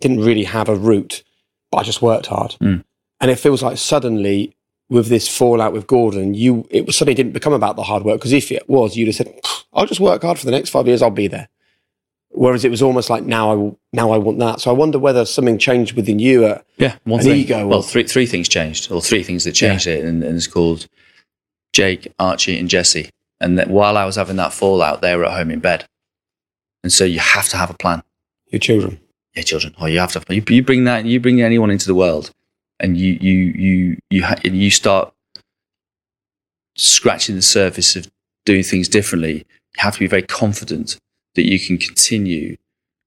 didn't 0.00 0.20
really 0.20 0.44
have 0.44 0.68
a 0.68 0.76
route, 0.76 1.22
but 1.70 1.78
I 1.78 1.82
just 1.82 2.02
worked 2.02 2.26
hard. 2.26 2.56
Mm. 2.60 2.84
And 3.20 3.30
it 3.30 3.36
feels 3.36 3.62
like 3.62 3.78
suddenly 3.78 4.54
with 4.94 5.08
this 5.08 5.26
fallout 5.28 5.72
with 5.72 5.86
Gordon, 5.86 6.34
you 6.34 6.66
it 6.70 6.90
suddenly 6.94 7.14
didn't 7.14 7.32
become 7.32 7.52
about 7.52 7.76
the 7.76 7.82
hard 7.82 8.04
work 8.04 8.18
because 8.20 8.32
if 8.32 8.50
it 8.52 8.68
was, 8.68 8.96
you'd 8.96 9.08
have 9.08 9.16
said, 9.16 9.28
"I'll 9.72 9.86
just 9.86 10.00
work 10.00 10.22
hard 10.22 10.38
for 10.38 10.46
the 10.46 10.52
next 10.52 10.70
five 10.70 10.86
years. 10.86 11.02
I'll 11.02 11.10
be 11.10 11.26
there." 11.28 11.48
Whereas 12.36 12.64
it 12.64 12.70
was 12.70 12.82
almost 12.82 13.10
like 13.10 13.22
now 13.22 13.52
I 13.52 13.54
will, 13.54 13.78
now 13.92 14.10
I 14.10 14.18
want 14.18 14.38
that. 14.40 14.60
So 14.60 14.68
I 14.70 14.74
wonder 14.74 14.98
whether 14.98 15.24
something 15.24 15.56
changed 15.58 15.94
within 15.94 16.18
you. 16.18 16.44
Uh, 16.46 16.58
Yeah, 16.78 16.96
one 17.04 17.20
thing. 17.22 17.36
ego 17.36 17.66
Well, 17.68 17.78
or- 17.78 17.82
three 17.82 18.04
three 18.04 18.26
things 18.26 18.48
changed, 18.48 18.90
or 18.90 19.00
three 19.00 19.22
things 19.22 19.44
that 19.44 19.52
changed 19.52 19.86
it, 19.86 20.04
and, 20.04 20.22
and 20.24 20.36
it's 20.36 20.46
called 20.48 20.86
Jake, 21.72 22.12
Archie, 22.18 22.58
and 22.58 22.68
Jesse. 22.68 23.10
And 23.40 23.58
that 23.58 23.68
while 23.68 23.96
I 23.96 24.04
was 24.04 24.16
having 24.16 24.36
that 24.36 24.52
fallout, 24.52 25.00
they 25.02 25.14
were 25.16 25.24
at 25.26 25.36
home 25.36 25.50
in 25.50 25.60
bed, 25.60 25.86
and 26.82 26.92
so 26.92 27.04
you 27.04 27.18
have 27.18 27.48
to 27.50 27.56
have 27.56 27.70
a 27.70 27.74
plan. 27.74 28.02
your 28.50 28.60
children. 28.60 29.00
Yeah, 29.34 29.42
children. 29.42 29.74
Oh, 29.80 29.86
you 29.86 29.98
have 29.98 30.12
to. 30.12 30.22
You, 30.34 30.42
you 30.48 30.62
bring 30.62 30.84
that. 30.84 31.04
You 31.04 31.18
bring 31.20 31.40
anyone 31.42 31.70
into 31.70 31.86
the 31.86 31.94
world, 31.94 32.30
and 32.84 32.98
you 32.98 33.16
you 33.18 33.38
you 33.66 33.98
you 34.10 34.24
you 34.42 34.70
start 34.70 35.12
scratching 36.76 37.34
the 37.34 37.42
surface 37.42 37.96
of 37.96 38.10
doing 38.44 38.62
things 38.62 38.88
differently. 38.88 39.46
You 39.76 39.78
have 39.78 39.94
to 39.94 40.00
be 40.00 40.06
very 40.06 40.22
confident 40.22 40.98
that 41.34 41.50
you 41.50 41.58
can 41.58 41.78
continue 41.78 42.58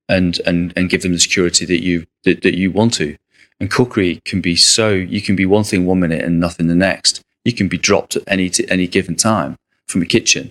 and 0.10 0.40
and 0.48 0.74
and 0.76 0.90
give 0.90 1.04
them 1.04 1.14
the 1.14 1.20
security 1.20 1.64
that 1.66 1.84
you 1.84 2.08
that, 2.24 2.42
that 2.42 2.58
you 2.58 2.72
want 2.72 2.96
to. 2.96 3.18
And 3.60 3.70
cookery 3.70 4.20
can 4.26 4.42
be 4.42 4.56
so 4.56 4.90
you 4.90 5.22
can 5.22 5.36
be 5.36 5.46
one 5.46 5.64
thing 5.64 5.86
one 5.86 6.00
minute 6.00 6.24
and 6.24 6.40
nothing 6.40 6.68
the 6.68 6.76
next. 6.76 7.22
You 7.46 7.54
can 7.54 7.68
be 7.68 7.78
dropped 7.78 8.16
at 8.16 8.24
any 8.26 8.50
t- 8.50 8.70
any 8.70 8.88
given 8.88 9.16
time 9.16 9.58
from 9.88 10.02
a 10.02 10.08
kitchen. 10.08 10.50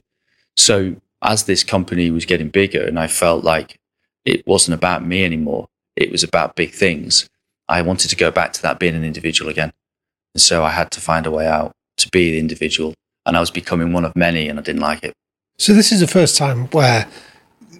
So 0.57 0.97
as 1.21 1.45
this 1.45 1.65
company 1.65 2.13
was 2.13 2.27
getting 2.27 2.49
bigger, 2.49 2.85
and 2.85 2.99
I 2.99 3.09
felt 3.09 3.43
like 3.43 3.77
it 4.25 4.47
wasn't 4.47 4.77
about 4.77 5.05
me 5.05 5.25
anymore. 5.25 5.67
It 5.97 6.13
was 6.13 6.23
about 6.23 6.55
big 6.55 6.73
things. 6.73 7.29
I 7.69 7.83
wanted 7.83 8.09
to 8.09 8.17
go 8.17 8.31
back 8.31 8.53
to 8.55 8.63
that 8.63 8.79
being 8.79 8.95
an 8.95 9.05
individual 9.05 9.51
again. 9.51 9.73
And 10.35 10.41
so 10.41 10.65
I 10.65 10.71
had 10.71 10.91
to 10.93 11.01
find 11.01 11.27
a 11.27 11.31
way 11.31 11.47
out 11.47 11.73
to 11.99 12.09
be 12.11 12.31
the 12.33 12.39
individual. 12.39 12.95
And 13.25 13.37
I 13.37 13.41
was 13.41 13.51
becoming 13.51 13.93
one 13.93 14.05
of 14.05 14.15
many, 14.15 14.49
and 14.49 14.59
I 14.59 14.63
didn't 14.63 14.83
like 14.83 15.03
it. 15.03 15.13
So 15.59 15.73
this 15.73 15.91
is 15.91 16.01
the 16.01 16.07
first 16.07 16.37
time 16.37 16.67
where 16.69 17.09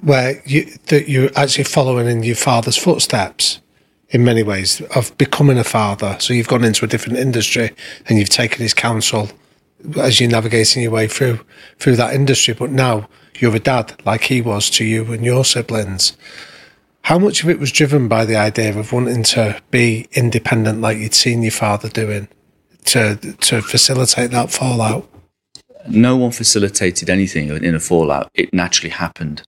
where 0.03 0.43
you 0.45 0.65
that 0.87 1.09
you're 1.09 1.31
actually 1.37 1.65
following 1.65 2.07
in 2.07 2.23
your 2.23 2.37
father's 2.37 2.77
footsteps 2.77 3.61
in 4.11 4.25
many 4.25 4.43
ways 4.43 4.81
of 4.95 5.17
becoming 5.19 5.59
a 5.59 5.65
father. 5.65 6.17
So 6.21 6.33
you've 6.33 6.49
gone 6.49 6.65
into 6.65 6.85
a 6.85 6.89
different 6.89 7.19
industry 7.19 7.71
and 8.09 8.19
you've 8.19 8.29
taken 8.29 8.63
his 8.63 8.75
counsel 8.75 9.29
as 9.99 10.21
you're 10.21 10.31
navigating 10.31 10.83
your 10.83 10.93
way 10.93 11.09
through 11.09 11.41
through 11.79 11.97
that 11.97 12.15
industry. 12.15 12.55
But 12.55 12.71
now 12.71 13.09
you're 13.39 13.55
a 13.55 13.61
dad 13.61 14.01
like 14.05 14.23
he 14.23 14.41
was 14.41 14.71
to 14.71 14.85
you 14.85 15.13
and 15.13 15.25
your 15.25 15.45
siblings. 15.45 16.17
How 17.07 17.21
much 17.21 17.45
of 17.45 17.49
it 17.49 17.61
was 17.61 17.71
driven 17.71 18.09
by 18.09 18.25
the 18.25 18.35
idea 18.35 18.77
of 18.77 18.93
wanting 18.93 19.23
to 19.23 19.63
be 19.71 20.09
independent 20.15 20.81
like 20.81 20.99
you'd 20.99 21.15
seen 21.15 21.41
your 21.41 21.53
father 21.53 21.89
doing 21.89 22.27
to 22.87 23.15
to 23.15 23.63
facilitate 23.63 24.33
that 24.33 24.51
fallout? 24.51 25.09
No 25.89 26.17
one 26.17 26.33
facilitated 26.33 27.09
anything 27.09 27.49
in 27.49 27.77
a 27.77 27.79
fallout. 27.79 28.29
It 28.35 28.53
naturally 28.53 28.91
happened. 28.91 29.43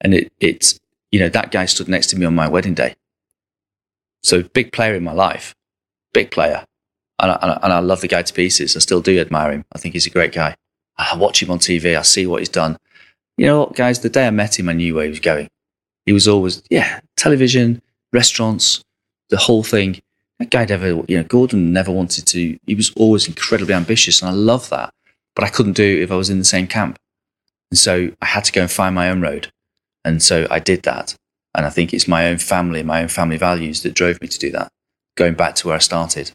And 0.00 0.14
it, 0.14 0.32
it's, 0.40 0.80
you 1.12 1.20
know, 1.20 1.28
that 1.28 1.52
guy 1.52 1.66
stood 1.66 1.86
next 1.86 2.08
to 2.08 2.18
me 2.18 2.26
on 2.26 2.34
my 2.34 2.48
wedding 2.48 2.74
day. 2.74 2.96
So 4.24 4.42
big 4.42 4.72
player 4.72 4.96
in 4.96 5.04
my 5.04 5.12
life, 5.12 5.54
big 6.12 6.32
player. 6.32 6.64
And 7.20 7.30
I, 7.30 7.60
and 7.62 7.72
I, 7.72 7.78
love 7.78 8.00
the 8.00 8.08
guy 8.08 8.22
to 8.22 8.34
pieces. 8.34 8.74
I 8.74 8.80
still 8.80 9.00
do 9.00 9.20
admire 9.20 9.52
him. 9.52 9.64
I 9.72 9.78
think 9.78 9.94
he's 9.94 10.08
a 10.08 10.10
great 10.18 10.32
guy. 10.32 10.56
I 10.98 11.16
watch 11.16 11.40
him 11.40 11.52
on 11.52 11.60
TV. 11.60 11.96
I 11.96 12.02
see 12.02 12.26
what 12.26 12.40
he's 12.40 12.48
done. 12.48 12.78
You 13.36 13.46
know 13.46 13.66
guys? 13.66 14.00
The 14.00 14.08
day 14.08 14.26
I 14.26 14.30
met 14.30 14.58
him, 14.58 14.68
I 14.68 14.72
knew 14.72 14.96
where 14.96 15.04
he 15.04 15.10
was 15.10 15.20
going. 15.20 15.48
He 16.10 16.12
was 16.12 16.26
always, 16.26 16.60
yeah, 16.70 16.98
television, 17.16 17.80
restaurants, 18.12 18.82
the 19.28 19.36
whole 19.36 19.62
thing. 19.62 20.00
That 20.40 20.50
guy 20.50 20.64
never, 20.64 21.04
you 21.06 21.16
know, 21.16 21.22
Gordon 21.22 21.72
never 21.72 21.92
wanted 21.92 22.26
to, 22.26 22.58
he 22.66 22.74
was 22.74 22.90
always 22.96 23.28
incredibly 23.28 23.74
ambitious. 23.74 24.20
And 24.20 24.28
I 24.28 24.32
love 24.32 24.70
that. 24.70 24.92
But 25.36 25.44
I 25.44 25.50
couldn't 25.50 25.74
do 25.74 25.84
it 25.84 26.02
if 26.02 26.10
I 26.10 26.16
was 26.16 26.28
in 26.28 26.40
the 26.40 26.44
same 26.44 26.66
camp. 26.66 26.98
And 27.70 27.78
so 27.78 28.10
I 28.20 28.26
had 28.26 28.42
to 28.46 28.50
go 28.50 28.62
and 28.62 28.68
find 28.68 28.92
my 28.92 29.08
own 29.08 29.20
road. 29.20 29.52
And 30.04 30.20
so 30.20 30.48
I 30.50 30.58
did 30.58 30.82
that. 30.82 31.14
And 31.54 31.64
I 31.64 31.70
think 31.70 31.94
it's 31.94 32.08
my 32.08 32.26
own 32.26 32.38
family, 32.38 32.82
my 32.82 33.02
own 33.02 33.08
family 33.08 33.36
values 33.36 33.84
that 33.84 33.94
drove 33.94 34.20
me 34.20 34.26
to 34.26 34.38
do 34.40 34.50
that, 34.50 34.72
going 35.16 35.34
back 35.34 35.54
to 35.56 35.68
where 35.68 35.76
I 35.76 35.78
started. 35.78 36.32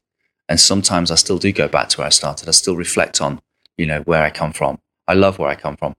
And 0.48 0.58
sometimes 0.58 1.12
I 1.12 1.16
still 1.16 1.38
do 1.38 1.52
go 1.52 1.68
back 1.68 1.90
to 1.90 1.98
where 1.98 2.08
I 2.08 2.12
started. 2.12 2.48
I 2.48 2.54
still 2.54 2.78
reflect 2.78 3.20
on, 3.20 3.42
you 3.78 3.88
know, 3.88 4.04
where 4.04 4.24
I 4.24 4.30
come 4.30 4.54
from. 4.54 4.80
I 5.06 5.16
love 5.16 5.38
where 5.38 5.50
I 5.50 5.56
come 5.56 5.76
from, 5.76 5.96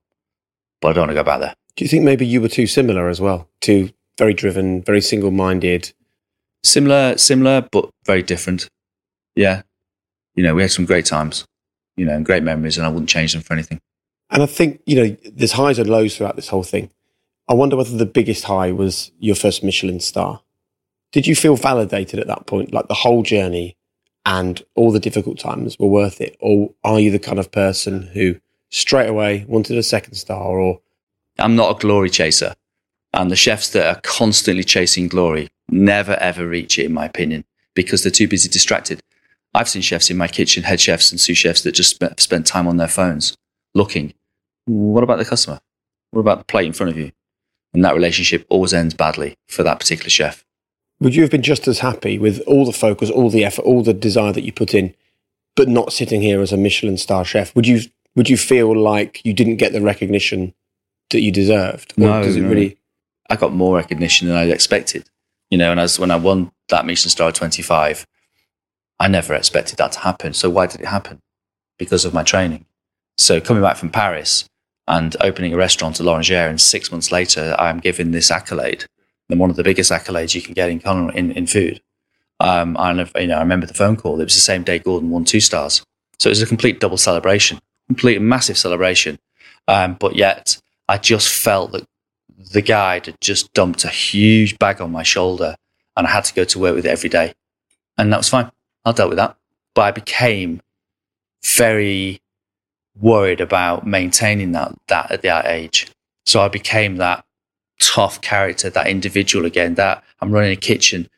but 0.81 0.87
I 0.87 0.93
don't 0.93 1.03
want 1.03 1.11
to 1.11 1.13
go 1.13 1.23
back 1.23 1.41
there. 1.41 1.53
Do 1.77 1.85
you 1.85 1.89
think 1.89 2.03
maybe 2.03 2.25
you 2.25 2.41
were 2.41 2.49
too 2.49 2.67
similar 2.67 3.07
as 3.07 3.21
well? 3.21 3.47
Too 3.61 3.91
very 4.17 4.33
driven, 4.33 4.81
very 4.81 4.99
single 4.99 5.29
minded. 5.29 5.93
Similar, 6.63 7.17
similar, 7.17 7.67
but 7.71 7.89
very 8.03 8.23
different. 8.23 8.67
Yeah. 9.35 9.61
You 10.33 10.41
know, 10.41 10.55
we 10.55 10.63
had 10.63 10.71
some 10.71 10.85
great 10.85 11.05
times, 11.05 11.45
you 11.95 12.05
know, 12.05 12.15
and 12.15 12.25
great 12.25 12.41
memories, 12.41 12.77
and 12.77 12.85
I 12.85 12.89
wouldn't 12.89 13.09
change 13.09 13.33
them 13.33 13.43
for 13.43 13.53
anything. 13.53 13.79
And 14.31 14.41
I 14.41 14.47
think, 14.47 14.81
you 14.87 14.95
know, 14.95 15.17
there's 15.31 15.51
highs 15.53 15.77
and 15.77 15.87
lows 15.87 16.17
throughout 16.17 16.35
this 16.35 16.49
whole 16.49 16.63
thing. 16.63 16.89
I 17.47 17.53
wonder 17.53 17.77
whether 17.77 17.95
the 17.95 18.07
biggest 18.07 18.45
high 18.45 18.71
was 18.71 19.11
your 19.19 19.35
first 19.35 19.63
Michelin 19.63 19.99
star. 19.99 20.41
Did 21.11 21.27
you 21.27 21.35
feel 21.35 21.55
validated 21.55 22.19
at 22.19 22.27
that 22.27 22.47
point? 22.47 22.73
Like 22.73 22.87
the 22.87 22.93
whole 22.93 23.21
journey 23.21 23.77
and 24.25 24.61
all 24.75 24.91
the 24.91 24.99
difficult 24.99 25.39
times 25.39 25.77
were 25.79 25.87
worth 25.87 26.19
it? 26.19 26.35
Or 26.39 26.71
are 26.83 26.99
you 26.99 27.11
the 27.11 27.19
kind 27.19 27.39
of 27.39 27.51
person 27.51 28.01
who 28.07 28.35
straight 28.69 29.07
away 29.07 29.45
wanted 29.47 29.77
a 29.77 29.83
second 29.83 30.15
star 30.15 30.59
or 30.59 30.81
I'm 31.39 31.55
not 31.55 31.75
a 31.75 31.79
glory 31.79 32.09
chaser. 32.09 32.55
And 33.13 33.31
the 33.31 33.35
chefs 33.35 33.69
that 33.69 33.85
are 33.85 34.01
constantly 34.01 34.63
chasing 34.63 35.07
glory 35.07 35.49
never 35.69 36.13
ever 36.15 36.47
reach 36.47 36.77
it, 36.77 36.85
in 36.85 36.93
my 36.93 37.05
opinion, 37.05 37.45
because 37.73 38.03
they're 38.03 38.11
too 38.11 38.27
busy 38.27 38.49
distracted. 38.49 38.99
I've 39.53 39.69
seen 39.69 39.81
chefs 39.81 40.09
in 40.09 40.17
my 40.17 40.27
kitchen, 40.27 40.63
head 40.63 40.79
chefs 40.79 41.11
and 41.11 41.19
sous 41.19 41.37
chefs 41.37 41.61
that 41.61 41.71
just 41.73 41.95
sp- 41.97 42.19
spend 42.19 42.45
time 42.45 42.67
on 42.67 42.77
their 42.77 42.87
phones 42.87 43.35
looking. 43.73 44.13
What 44.65 45.03
about 45.03 45.17
the 45.17 45.25
customer? 45.25 45.59
What 46.11 46.21
about 46.21 46.39
the 46.39 46.45
plate 46.45 46.67
in 46.67 46.73
front 46.73 46.91
of 46.91 46.97
you? 46.97 47.11
And 47.73 47.83
that 47.83 47.95
relationship 47.95 48.45
always 48.49 48.73
ends 48.73 48.93
badly 48.93 49.35
for 49.47 49.63
that 49.63 49.79
particular 49.79 50.09
chef. 50.09 50.45
would 50.99 51.15
you 51.15 51.21
have 51.21 51.31
been 51.31 51.43
just 51.43 51.67
as 51.67 51.79
happy 51.79 52.17
with 52.17 52.41
all 52.47 52.65
the 52.65 52.73
focus, 52.73 53.09
all 53.09 53.29
the 53.29 53.45
effort, 53.45 53.63
all 53.63 53.83
the 53.83 53.93
desire 53.93 54.33
that 54.33 54.43
you 54.43 54.51
put 54.51 54.73
in, 54.73 54.93
but 55.55 55.67
not 55.67 55.93
sitting 55.93 56.21
here 56.21 56.41
as 56.41 56.51
a 56.51 56.57
Michelin 56.57 56.97
star 56.97 57.25
chef? 57.25 57.55
Would 57.55 57.67
you 57.67 57.81
would 58.15 58.29
you 58.29 58.37
feel 58.37 58.75
like 58.75 59.23
you 59.23 59.33
didn't 59.33 59.57
get 59.57 59.73
the 59.73 59.81
recognition 59.81 60.53
that 61.11 61.21
you 61.21 61.31
deserved? 61.31 61.93
Or 61.97 62.01
No, 62.01 62.23
does 62.23 62.35
it 62.35 62.41
no. 62.41 62.49
really 62.49 62.77
I 63.29 63.35
got 63.35 63.53
more 63.53 63.75
recognition 63.75 64.27
than 64.27 64.37
I'd 64.37 64.49
expected. 64.49 65.09
You 65.49 65.57
know, 65.57 65.71
and 65.71 65.79
as 65.79 65.99
when 65.99 66.11
I 66.11 66.15
won 66.15 66.51
that 66.69 66.85
Michelin 66.85 67.09
star 67.09 67.29
at 67.29 67.35
25, 67.35 68.05
I 68.99 69.07
never 69.07 69.33
expected 69.33 69.77
that 69.77 69.91
to 69.93 69.99
happen. 69.99 70.33
So 70.33 70.49
why 70.49 70.65
did 70.67 70.81
it 70.81 70.87
happen? 70.87 71.19
Because 71.77 72.05
of 72.05 72.13
my 72.13 72.23
training. 72.23 72.65
So 73.17 73.39
coming 73.41 73.63
back 73.63 73.77
from 73.77 73.89
Paris 73.89 74.45
and 74.87 75.15
opening 75.21 75.53
a 75.53 75.57
restaurant 75.57 75.99
at 75.99 76.05
L'Orangerie, 76.05 76.49
and 76.49 76.59
six 76.61 76.91
months 76.91 77.11
later, 77.11 77.55
I'm 77.59 77.79
given 77.79 78.11
this 78.11 78.31
accolade, 78.31 78.85
and 79.29 79.39
one 79.39 79.49
of 79.49 79.55
the 79.57 79.63
biggest 79.63 79.91
accolades 79.91 80.33
you 80.33 80.41
can 80.41 80.53
get 80.53 80.69
in 80.69 80.79
culinary 80.79 81.17
in, 81.17 81.31
in 81.31 81.47
food. 81.47 81.81
Um, 82.39 82.77
I, 82.77 82.93
never- 82.93 83.19
you 83.19 83.27
know, 83.27 83.37
I 83.37 83.41
remember 83.41 83.65
the 83.67 83.73
phone 83.73 83.97
call. 83.97 84.19
It 84.21 84.25
was 84.25 84.35
the 84.35 84.39
same 84.39 84.63
day 84.63 84.79
Gordon 84.79 85.09
won 85.09 85.25
two 85.25 85.39
stars. 85.41 85.83
So 86.19 86.29
it 86.29 86.31
was 86.31 86.41
a 86.41 86.45
complete 86.47 86.79
double 86.79 86.97
celebration, 86.97 87.59
complete 87.87 88.21
massive 88.21 88.57
celebration. 88.57 89.19
Um, 89.67 89.95
but 89.99 90.15
yet 90.15 90.57
I 90.87 90.97
just 90.97 91.29
felt 91.29 91.71
that 91.73 91.85
the 92.53 92.61
guide 92.61 93.07
had 93.07 93.19
just 93.21 93.53
dumped 93.53 93.83
a 93.83 93.89
huge 93.89 94.57
bag 94.59 94.79
on 94.79 94.91
my 94.91 95.03
shoulder 95.03 95.55
and 95.95 96.07
I 96.07 96.11
had 96.11 96.23
to 96.25 96.33
go 96.33 96.43
to 96.45 96.59
work 96.59 96.75
with 96.75 96.85
it 96.85 96.89
every 96.89 97.09
day. 97.09 97.33
And 97.97 98.13
that 98.13 98.17
was 98.17 98.29
fine. 98.29 98.51
I 98.85 98.91
dealt 98.91 99.09
with 99.09 99.17
that. 99.17 99.35
But 99.73 99.81
I 99.81 99.91
became 99.91 100.61
very 101.43 102.21
worried 102.99 103.41
about 103.41 103.85
maintaining 103.85 104.51
that, 104.53 104.73
that 104.87 105.11
at 105.11 105.21
that 105.23 105.45
age. 105.45 105.91
So 106.25 106.41
I 106.41 106.47
became 106.47 106.97
that 106.97 107.25
tough 107.79 108.21
character, 108.21 108.69
that 108.69 108.87
individual 108.87 109.45
again, 109.45 109.75
that 109.75 110.03
I'm 110.19 110.31
running 110.31 110.51
a 110.51 110.57
kitchen 110.57 111.09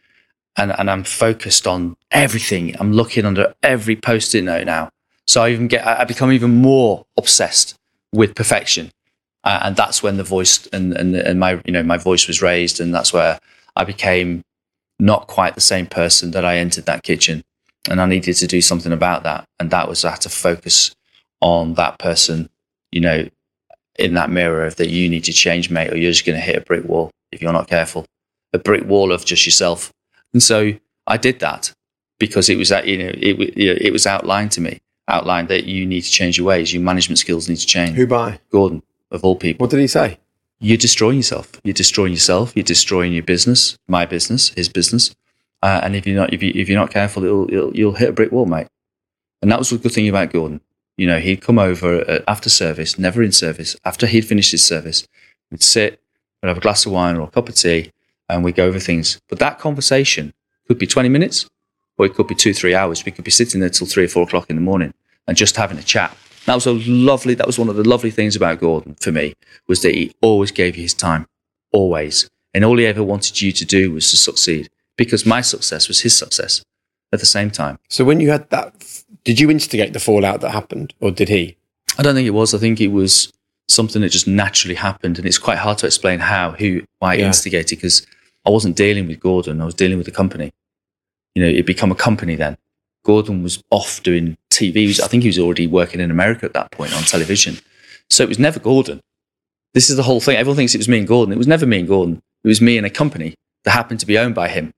and, 0.56 0.72
and 0.78 0.90
I'm 0.90 1.04
focused 1.04 1.68
on 1.68 1.96
everything. 2.12 2.76
I'm 2.80 2.94
looking 2.94 3.26
under 3.26 3.54
every 3.64 3.96
post-it 3.96 4.44
note 4.44 4.66
now. 4.66 4.90
So 5.28 5.44
I 5.44 5.52
even 5.52 5.68
get, 5.68 5.86
I 5.86 6.04
become 6.06 6.32
even 6.32 6.56
more 6.56 7.06
obsessed 7.18 7.78
with 8.12 8.36
perfection. 8.36 8.92
Uh, 9.44 9.60
and 9.64 9.76
that's 9.76 10.04
when 10.04 10.18
the 10.18 10.24
voice 10.24 10.68
and, 10.68 10.94
and, 10.94 11.16
and 11.16 11.40
my, 11.40 11.62
you 11.66 11.72
know, 11.72 11.84
my 11.84 11.98
voice 11.98 12.28
was 12.28 12.42
raised. 12.42 12.80
And 12.80 12.94
that's 12.94 13.14
where 13.14 13.40
I 13.76 13.84
became 13.84 14.44
not 15.00 15.28
quite 15.28 15.56
the 15.56 15.62
same 15.62 15.86
person 15.86 16.32
that 16.32 16.44
I 16.44 16.58
entered 16.58 16.86
that 16.86 17.04
kitchen. 17.04 17.44
And 17.90 18.02
I 18.02 18.06
needed 18.06 18.36
to 18.36 18.48
do 18.48 18.62
something 18.62 18.92
about 18.92 19.24
that. 19.24 19.46
And 19.60 19.72
that 19.72 19.88
was 19.88 20.04
I 20.04 20.12
had 20.12 20.22
to 20.22 20.30
focus 20.30 20.94
on 21.42 21.76
that 21.76 21.98
person, 22.00 22.50
you 22.92 23.02
know, 23.02 23.30
in 23.98 24.14
that 24.14 24.30
mirror 24.30 24.66
of 24.66 24.76
that 24.76 24.90
you 24.90 25.10
need 25.10 25.24
to 25.26 25.34
change, 25.34 25.70
mate, 25.70 25.92
or 25.92 25.98
you're 25.98 26.12
just 26.12 26.26
going 26.26 26.38
to 26.38 26.46
hit 26.46 26.58
a 26.58 26.62
brick 26.62 26.86
wall 26.86 27.12
if 27.32 27.42
you're 27.42 27.54
not 27.54 27.68
careful. 27.68 28.06
A 28.54 28.60
brick 28.60 28.86
wall 28.86 29.12
of 29.12 29.26
just 29.26 29.46
yourself. 29.46 29.92
And 30.34 30.44
so 30.44 30.74
I 31.08 31.18
did 31.18 31.40
that 31.40 31.74
because 32.20 32.50
it 32.50 32.58
was 32.58 32.70
that, 32.70 32.88
you 32.88 32.98
know, 32.98 33.12
it, 33.14 33.58
it 33.58 33.94
was 33.94 34.06
outlined 34.06 34.52
to 34.54 34.62
me, 34.62 34.80
outlined 35.08 35.48
that 35.48 35.66
you 35.66 35.86
need 35.86 36.02
to 36.02 36.12
change 36.12 36.38
your 36.38 36.48
ways. 36.48 36.74
Your 36.74 36.84
management 36.84 37.20
skills 37.20 37.48
need 37.48 37.58
to 37.58 37.66
change. 37.66 37.96
Who 37.96 38.08
by? 38.08 38.40
Gordon, 38.52 38.84
of 39.12 39.24
all 39.24 39.36
people. 39.36 39.64
What 39.64 39.72
did 39.72 39.80
he 39.80 39.88
say? 39.88 40.20
You're 40.60 40.78
destroying 40.78 41.18
yourself. 41.18 41.52
You're 41.64 41.74
destroying 41.74 42.12
yourself. 42.12 42.52
You're 42.56 42.64
destroying 42.64 43.14
your 43.14 43.24
business, 43.24 43.78
my 43.88 44.06
business, 44.06 44.50
his 44.50 44.70
business. 44.70 45.16
Uh, 45.62 45.82
and 45.84 45.96
if 45.96 46.06
you're 46.06 46.20
not, 46.20 46.34
if, 46.34 46.44
you, 46.44 46.52
if 46.56 46.70
you're 46.70 46.80
not 46.80 46.92
careful, 46.92 47.24
it'll, 47.24 47.52
it'll, 47.52 47.76
you'll 47.76 47.94
hit 47.94 48.10
a 48.10 48.14
brick 48.14 48.32
wall, 48.32 48.46
mate. 48.46 48.68
And 49.42 49.52
that 49.52 49.60
was 49.60 49.70
the 49.70 49.78
good 49.78 49.94
thing 49.94 50.10
about 50.10 50.32
Gordon. 50.32 50.62
You 50.98 51.08
know, 51.08 51.20
he'd 51.20 51.42
come 51.42 51.58
over 51.58 52.22
after 52.28 52.50
service, 52.50 53.00
never 53.00 53.24
in 53.24 53.32
service. 53.32 53.78
After 53.86 54.06
he'd 54.06 54.26
finished 54.26 54.52
his 54.52 54.66
service, 54.66 55.08
we'd 55.50 55.64
sit, 55.64 56.02
we'd 56.42 56.50
have 56.50 56.58
a 56.58 56.62
glass 56.62 56.86
of 56.86 56.92
wine 56.92 57.16
or 57.16 57.22
a 57.22 57.28
cup 57.28 57.48
of 57.48 57.56
tea, 57.56 57.94
and 58.28 58.44
we'd 58.44 58.56
go 58.56 58.66
over 58.66 58.80
things. 58.80 59.22
But 59.30 59.40
that 59.40 59.60
conversation 59.60 60.34
could 60.68 60.78
be 60.78 60.88
20 60.88 61.08
minutes, 61.08 61.50
or 61.98 62.06
it 62.06 62.16
could 62.16 62.28
be 62.28 62.36
two, 62.36 62.54
three 62.54 62.76
hours. 62.76 63.06
We 63.06 63.14
could 63.14 63.24
be 63.24 63.32
sitting 63.32 63.62
there 63.62 63.70
till 63.70 63.88
three 63.88 64.06
or 64.06 64.08
four 64.10 64.24
o'clock 64.24 64.50
in 64.50 64.58
the 64.58 64.62
morning 64.62 64.94
and 65.26 65.38
just 65.38 65.56
having 65.56 65.78
a 65.78 65.84
chat. 65.84 66.16
That 66.50 66.56
was 66.56 66.66
a 66.66 66.74
lovely, 66.74 67.36
that 67.36 67.46
was 67.46 67.60
one 67.60 67.70
of 67.70 67.76
the 67.76 67.88
lovely 67.88 68.10
things 68.10 68.36
about 68.36 68.60
Gordon 68.60 68.96
for 68.96 69.12
me, 69.12 69.36
was 69.68 69.84
that 69.84 69.94
he 69.94 70.16
always 70.20 70.50
gave 70.50 70.76
you 70.76 70.82
his 70.82 70.96
time, 70.96 71.28
always. 71.72 72.28
And 72.56 72.66
all 72.66 72.76
he 72.80 72.88
ever 72.88 73.04
wanted 73.04 73.40
you 73.40 73.52
to 73.52 73.64
do 73.64 73.92
was 73.92 74.10
to 74.10 74.18
succeed 74.18 74.68
because 74.98 75.28
my 75.28 75.42
success 75.42 75.88
was 75.88 76.02
his 76.02 76.18
success 76.18 76.64
at 77.14 77.20
the 77.20 77.26
same 77.28 77.52
time. 77.52 77.78
So 77.88 78.04
when 78.04 78.20
you 78.20 78.32
had 78.32 78.50
that, 78.50 79.04
did 79.24 79.40
you 79.40 79.52
instigate 79.52 79.94
the 79.94 80.00
fallout 80.00 80.42
that 80.42 80.50
happened, 80.50 80.96
or 81.00 81.12
did 81.12 81.30
he? 81.30 81.56
I 82.00 82.02
don't 82.02 82.16
think 82.16 82.26
it 82.26 82.32
was. 82.32 82.56
I 82.56 82.58
think 82.58 82.82
it 82.82 82.88
was 82.88 83.32
something 83.68 84.02
that 84.02 84.10
just 84.10 84.28
naturally 84.28 84.74
happened, 84.74 85.20
and 85.20 85.28
it's 85.28 85.38
quite 85.38 85.60
hard 85.60 85.78
to 85.78 85.86
explain 85.86 86.18
how, 86.18 86.54
who, 86.54 86.82
why 86.98 87.14
yeah. 87.14 87.28
instigated 87.28 87.78
because 87.78 88.08
I 88.44 88.50
wasn't 88.50 88.76
dealing 88.76 89.06
with 89.08 89.20
Gordon. 89.20 89.62
I 89.62 89.66
was 89.66 89.76
dealing 89.76 90.00
with 90.00 90.08
the 90.08 90.12
company. 90.12 90.52
You 91.36 91.44
know, 91.44 91.50
it 91.50 91.68
become 91.68 91.92
a 91.92 91.96
company 91.96 92.34
then. 92.34 92.58
Gordon 93.04 93.44
was 93.44 93.64
off 93.70 94.02
doing 94.02 94.36
TV. 94.60 94.88
Was, 94.88 95.00
I 95.00 95.08
think 95.08 95.24
he 95.24 95.30
was 95.30 95.40
already 95.40 95.68
working 95.68 96.02
in 96.02 96.12
America 96.12 96.46
at 96.46 96.54
that 96.54 96.72
point 96.72 96.96
on 96.96 97.04
television. 97.04 97.58
So 98.10 98.24
it 98.24 98.30
was 98.30 98.40
never 98.40 98.60
Gordon. 98.60 99.00
This 99.74 99.90
is 99.90 99.98
the 99.98 100.04
whole 100.04 100.20
thing. 100.20 100.36
Everyone 100.36 100.58
thinks 100.58 100.74
it 100.74 100.80
was 100.80 100.90
me 100.90 101.00
and 101.00 101.08
Gordon. 101.08 101.34
It 101.34 101.38
was 101.38 101.48
never 101.48 101.66
me 101.66 101.80
and 101.80 101.88
Gordon. 101.88 102.22
It 102.44 102.48
was 102.48 102.62
me 102.62 102.78
and 102.78 102.86
a 102.86 102.90
company 102.90 103.36
that 103.64 103.72
happened 103.72 104.00
to 104.00 104.06
be 104.06 104.18
owned 104.18 104.36
by 104.36 104.50
him. 104.50 104.72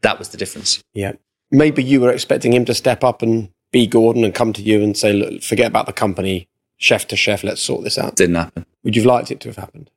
That 0.00 0.18
was 0.18 0.30
the 0.30 0.38
difference. 0.38 0.82
Yeah. 0.94 1.12
Maybe 1.50 1.84
you 1.84 2.00
were 2.00 2.10
expecting 2.10 2.52
him 2.52 2.64
to 2.64 2.74
step 2.74 3.04
up 3.04 3.22
and 3.22 3.50
be 3.72 3.86
Gordon 3.86 4.24
and 4.24 4.34
come 4.34 4.52
to 4.54 4.62
you 4.62 4.82
and 4.82 4.96
say, 4.96 5.12
look, 5.12 5.42
forget 5.42 5.66
about 5.66 5.86
the 5.86 5.92
company, 5.92 6.48
chef 6.78 7.06
to 7.08 7.16
chef, 7.16 7.44
let's 7.44 7.62
sort 7.62 7.84
this 7.84 7.98
out. 7.98 8.16
Didn't 8.16 8.36
happen. 8.36 8.66
Would 8.84 8.96
you 8.96 9.02
have 9.02 9.06
liked 9.06 9.30
it 9.30 9.40
to 9.40 9.48
have 9.48 9.56
happened? 9.56 9.90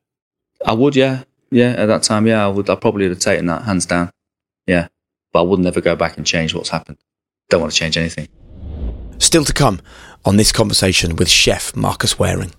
I 0.64 0.72
would, 0.72 0.96
yeah. 0.96 1.24
Yeah, 1.50 1.70
at 1.70 1.86
that 1.86 2.02
time, 2.02 2.26
yeah, 2.26 2.44
I 2.44 2.48
would. 2.48 2.68
I 2.68 2.74
probably 2.74 3.04
would 3.04 3.16
have 3.16 3.20
taken 3.20 3.46
that 3.46 3.62
hands 3.62 3.86
down. 3.86 4.10
Yeah. 4.66 4.88
But 5.32 5.40
I 5.40 5.42
would 5.42 5.60
never 5.60 5.80
go 5.80 5.96
back 5.96 6.16
and 6.16 6.26
change 6.26 6.54
what's 6.54 6.70
happened. 6.70 6.98
Don't 7.48 7.60
want 7.60 7.72
to 7.72 7.78
change 7.78 7.96
anything. 7.96 8.28
Still 9.18 9.44
to 9.44 9.52
come 9.52 9.80
on 10.24 10.36
this 10.36 10.52
conversation 10.52 11.16
with 11.16 11.28
chef 11.28 11.74
Marcus 11.74 12.18
Wareing. 12.18 12.52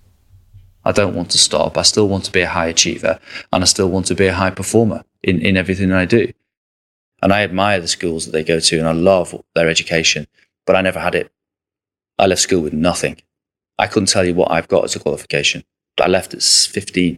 I 0.84 0.92
don't 0.92 1.16
want 1.16 1.32
to 1.32 1.38
stop. 1.38 1.78
I 1.78 1.82
still 1.82 2.08
want 2.08 2.24
to 2.26 2.32
be 2.32 2.42
a 2.42 2.50
high 2.50 2.68
achiever 2.68 3.20
and 3.52 3.64
I 3.64 3.66
still 3.66 3.90
want 3.90 4.06
to 4.08 4.16
be 4.16 4.28
a 4.28 4.34
high 4.34 4.52
performer 4.52 5.04
in, 5.22 5.42
in 5.42 5.58
everything 5.58 5.92
I 5.92 6.06
do. 6.06 6.32
And 7.22 7.34
I 7.34 7.44
admire 7.44 7.80
the 7.80 7.88
schools 7.88 8.26
that 8.26 8.32
they 8.32 8.44
go 8.44 8.60
to 8.60 8.80
and 8.80 8.88
I 8.88 8.94
love 8.94 9.36
their 9.54 9.70
education, 9.70 10.28
but 10.66 10.76
I 10.76 10.82
never 10.82 11.00
had 11.00 11.16
it. 11.16 11.32
I 12.18 12.28
left 12.28 12.42
school 12.42 12.62
with 12.62 12.74
nothing. 12.74 13.22
I 13.78 13.88
couldn't 13.88 14.10
tell 14.10 14.26
you 14.26 14.34
what 14.34 14.52
I've 14.52 14.68
got 14.68 14.86
as 14.86 14.96
a 14.96 15.00
qualification. 15.00 15.64
I 16.00 16.08
left 16.08 16.34
at 16.34 16.44
15. 16.44 17.18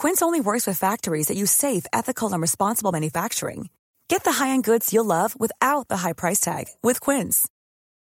Quince 0.00 0.22
only 0.22 0.40
works 0.40 0.66
with 0.66 0.78
factories 0.78 1.26
that 1.26 1.36
use 1.36 1.52
safe, 1.52 1.84
ethical, 1.92 2.32
and 2.32 2.40
responsible 2.40 2.90
manufacturing. 2.90 3.68
Get 4.08 4.24
the 4.24 4.32
high-end 4.32 4.64
goods 4.64 4.94
you'll 4.94 5.04
love 5.04 5.38
without 5.38 5.88
the 5.88 5.98
high 5.98 6.14
price 6.14 6.40
tag 6.40 6.68
with 6.82 7.02
Quince. 7.02 7.46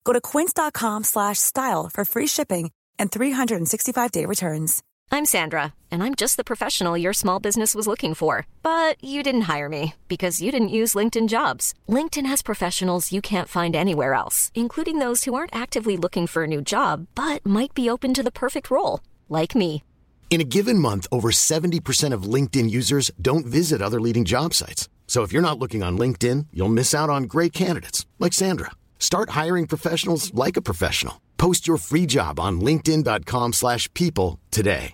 Go 0.04 0.12
to 0.12 0.20
quince.com/style 0.20 1.90
for 1.92 2.04
free 2.04 2.28
shipping 2.28 2.70
and 3.00 3.10
365-day 3.10 4.26
returns. 4.26 4.82
I'm 5.10 5.24
Sandra, 5.24 5.74
and 5.90 6.04
I'm 6.04 6.14
just 6.14 6.36
the 6.36 6.50
professional 6.50 6.96
your 6.96 7.12
small 7.12 7.40
business 7.40 7.74
was 7.74 7.88
looking 7.88 8.14
for. 8.14 8.46
But 8.62 9.02
you 9.02 9.24
didn't 9.24 9.50
hire 9.52 9.68
me 9.68 9.94
because 10.06 10.40
you 10.40 10.52
didn't 10.52 10.78
use 10.80 10.98
LinkedIn 10.98 11.28
Jobs. 11.28 11.74
LinkedIn 11.88 12.30
has 12.30 12.42
professionals 12.50 13.10
you 13.10 13.20
can't 13.20 13.54
find 13.58 13.74
anywhere 13.74 14.14
else, 14.14 14.52
including 14.54 15.00
those 15.00 15.24
who 15.24 15.34
aren't 15.34 15.62
actively 15.62 15.96
looking 15.96 16.28
for 16.28 16.44
a 16.44 16.52
new 16.54 16.62
job 16.62 17.08
but 17.16 17.44
might 17.44 17.74
be 17.74 17.90
open 17.90 18.14
to 18.14 18.22
the 18.22 18.38
perfect 18.44 18.70
role, 18.70 19.00
like 19.28 19.56
me. 19.56 19.82
In 20.30 20.42
a 20.42 20.44
given 20.44 20.78
month, 20.78 21.06
over 21.10 21.30
70% 21.30 22.12
of 22.12 22.34
LinkedIn 22.34 22.70
users 22.70 23.10
don't 23.20 23.46
visit 23.46 23.82
other 23.82 24.00
leading 24.00 24.26
job 24.26 24.54
sites. 24.54 24.88
So 25.06 25.22
if 25.22 25.32
you're 25.32 25.42
not 25.42 25.58
looking 25.58 25.82
on 25.82 25.98
LinkedIn, 25.98 26.46
you'll 26.52 26.68
miss 26.68 26.94
out 26.94 27.10
on 27.10 27.24
great 27.24 27.52
candidates 27.52 28.06
like 28.18 28.34
Sandra. 28.34 28.72
Start 28.98 29.30
hiring 29.30 29.66
professionals 29.66 30.32
like 30.34 30.58
a 30.58 30.62
professional. 30.62 31.20
Post 31.38 31.66
your 31.66 31.78
free 31.78 32.04
job 32.04 32.38
on 32.38 32.60
linkedin.com/people 32.60 34.38
today. 34.50 34.92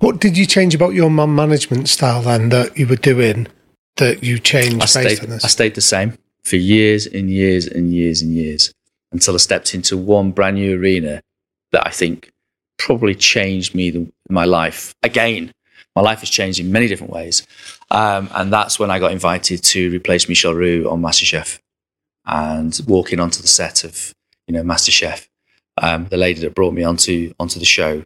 What 0.00 0.20
did 0.20 0.36
you 0.36 0.46
change 0.46 0.74
about 0.74 0.94
your 0.94 1.10
mum 1.10 1.34
management 1.34 1.88
style 1.88 2.22
then 2.22 2.48
that 2.48 2.76
you 2.76 2.88
were 2.88 2.96
doing 2.96 3.46
that 3.96 4.24
you 4.24 4.40
changed 4.40 4.82
I 4.82 4.86
stayed, 4.86 5.20
on 5.20 5.30
this? 5.30 5.44
I 5.44 5.48
stayed 5.48 5.74
the 5.74 5.80
same 5.80 6.18
for 6.44 6.56
years 6.56 7.06
and 7.06 7.30
years 7.30 7.68
and 7.68 7.94
years 7.94 8.20
and 8.20 8.34
years 8.34 8.72
until 9.12 9.34
I 9.34 9.38
stepped 9.38 9.74
into 9.74 9.96
one 9.96 10.32
brand 10.32 10.56
new 10.56 10.78
arena 10.78 11.22
that 11.72 11.86
I 11.86 11.90
think 11.90 12.32
probably 12.78 13.14
changed 13.14 13.74
me, 13.74 13.90
the, 13.90 14.12
my 14.28 14.44
life 14.44 14.94
again. 15.02 15.52
My 15.94 16.02
life 16.02 16.20
has 16.20 16.30
changed 16.30 16.58
in 16.58 16.72
many 16.72 16.88
different 16.88 17.12
ways. 17.12 17.46
Um, 17.90 18.30
and 18.34 18.52
that's 18.52 18.78
when 18.78 18.90
I 18.90 18.98
got 18.98 19.12
invited 19.12 19.62
to 19.62 19.90
replace 19.90 20.28
Michel 20.28 20.54
Roux 20.54 20.88
on 20.88 21.02
MasterChef 21.02 21.60
and 22.24 22.80
walking 22.86 23.20
onto 23.20 23.42
the 23.42 23.48
set 23.48 23.84
of, 23.84 24.14
you 24.46 24.54
know, 24.54 24.62
MasterChef. 24.62 25.28
Um, 25.78 26.06
the 26.06 26.16
lady 26.16 26.40
that 26.40 26.54
brought 26.54 26.74
me 26.74 26.82
onto 26.84 27.34
onto 27.38 27.58
the 27.58 27.66
show 27.66 28.04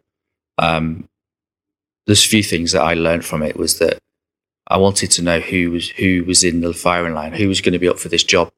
Um, 0.59 1.09
there's 2.07 2.25
a 2.25 2.29
few 2.29 2.43
things 2.43 2.73
that 2.73 2.83
I 2.83 2.95
learned 2.95 3.25
from 3.25 3.43
it 3.43 3.57
was 3.57 3.79
that 3.79 3.99
I 4.69 4.79
wanted 4.79 5.11
to 5.13 5.23
know 5.23 5.41
who 5.41 5.71
was 5.73 5.91
who 5.91 6.25
was 6.25 6.45
in 6.45 6.61
the 6.61 6.73
firing 6.73 7.15
line, 7.15 7.33
who 7.33 7.49
was 7.49 7.61
going 7.61 7.73
to 7.73 7.79
be 7.79 7.89
up 7.89 7.99
for 7.99 8.09
this 8.09 8.25
job, 8.25 8.51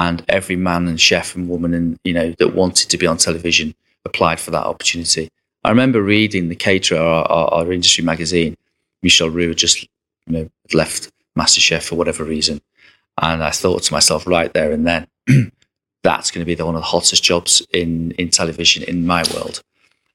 and 0.00 0.24
every 0.28 0.56
man 0.56 0.88
and 0.88 0.98
chef 0.98 1.36
and 1.36 1.48
woman 1.48 1.74
and 1.74 2.00
you 2.04 2.14
know 2.14 2.32
that 2.38 2.54
wanted 2.54 2.88
to 2.88 2.96
be 2.96 3.06
on 3.06 3.18
television 3.18 3.74
applied 4.06 4.40
for 4.40 4.50
that 4.50 4.64
opportunity. 4.64 5.28
I 5.62 5.68
remember 5.68 6.00
reading 6.02 6.48
the 6.48 6.56
Caterer, 6.56 6.98
our, 6.98 7.24
our, 7.26 7.54
our 7.54 7.72
industry 7.72 8.02
magazine. 8.02 8.56
Michel 9.02 9.28
Roux 9.28 9.48
had 9.48 9.58
just 9.58 9.82
you 9.82 10.32
know 10.32 10.50
left 10.72 11.10
MasterChef 11.38 11.82
for 11.82 11.96
whatever 11.96 12.24
reason, 12.24 12.62
and 13.20 13.44
I 13.44 13.50
thought 13.50 13.82
to 13.84 13.92
myself 13.92 14.26
right 14.26 14.52
there 14.54 14.72
and 14.72 14.86
then, 14.86 15.06
that's 16.02 16.30
going 16.30 16.40
to 16.40 16.46
be 16.46 16.54
the, 16.54 16.64
one 16.64 16.76
of 16.76 16.80
the 16.80 16.86
hottest 16.86 17.22
jobs 17.22 17.60
in 17.72 18.12
in 18.12 18.30
television 18.30 18.82
in 18.84 19.06
my 19.06 19.22
world, 19.34 19.62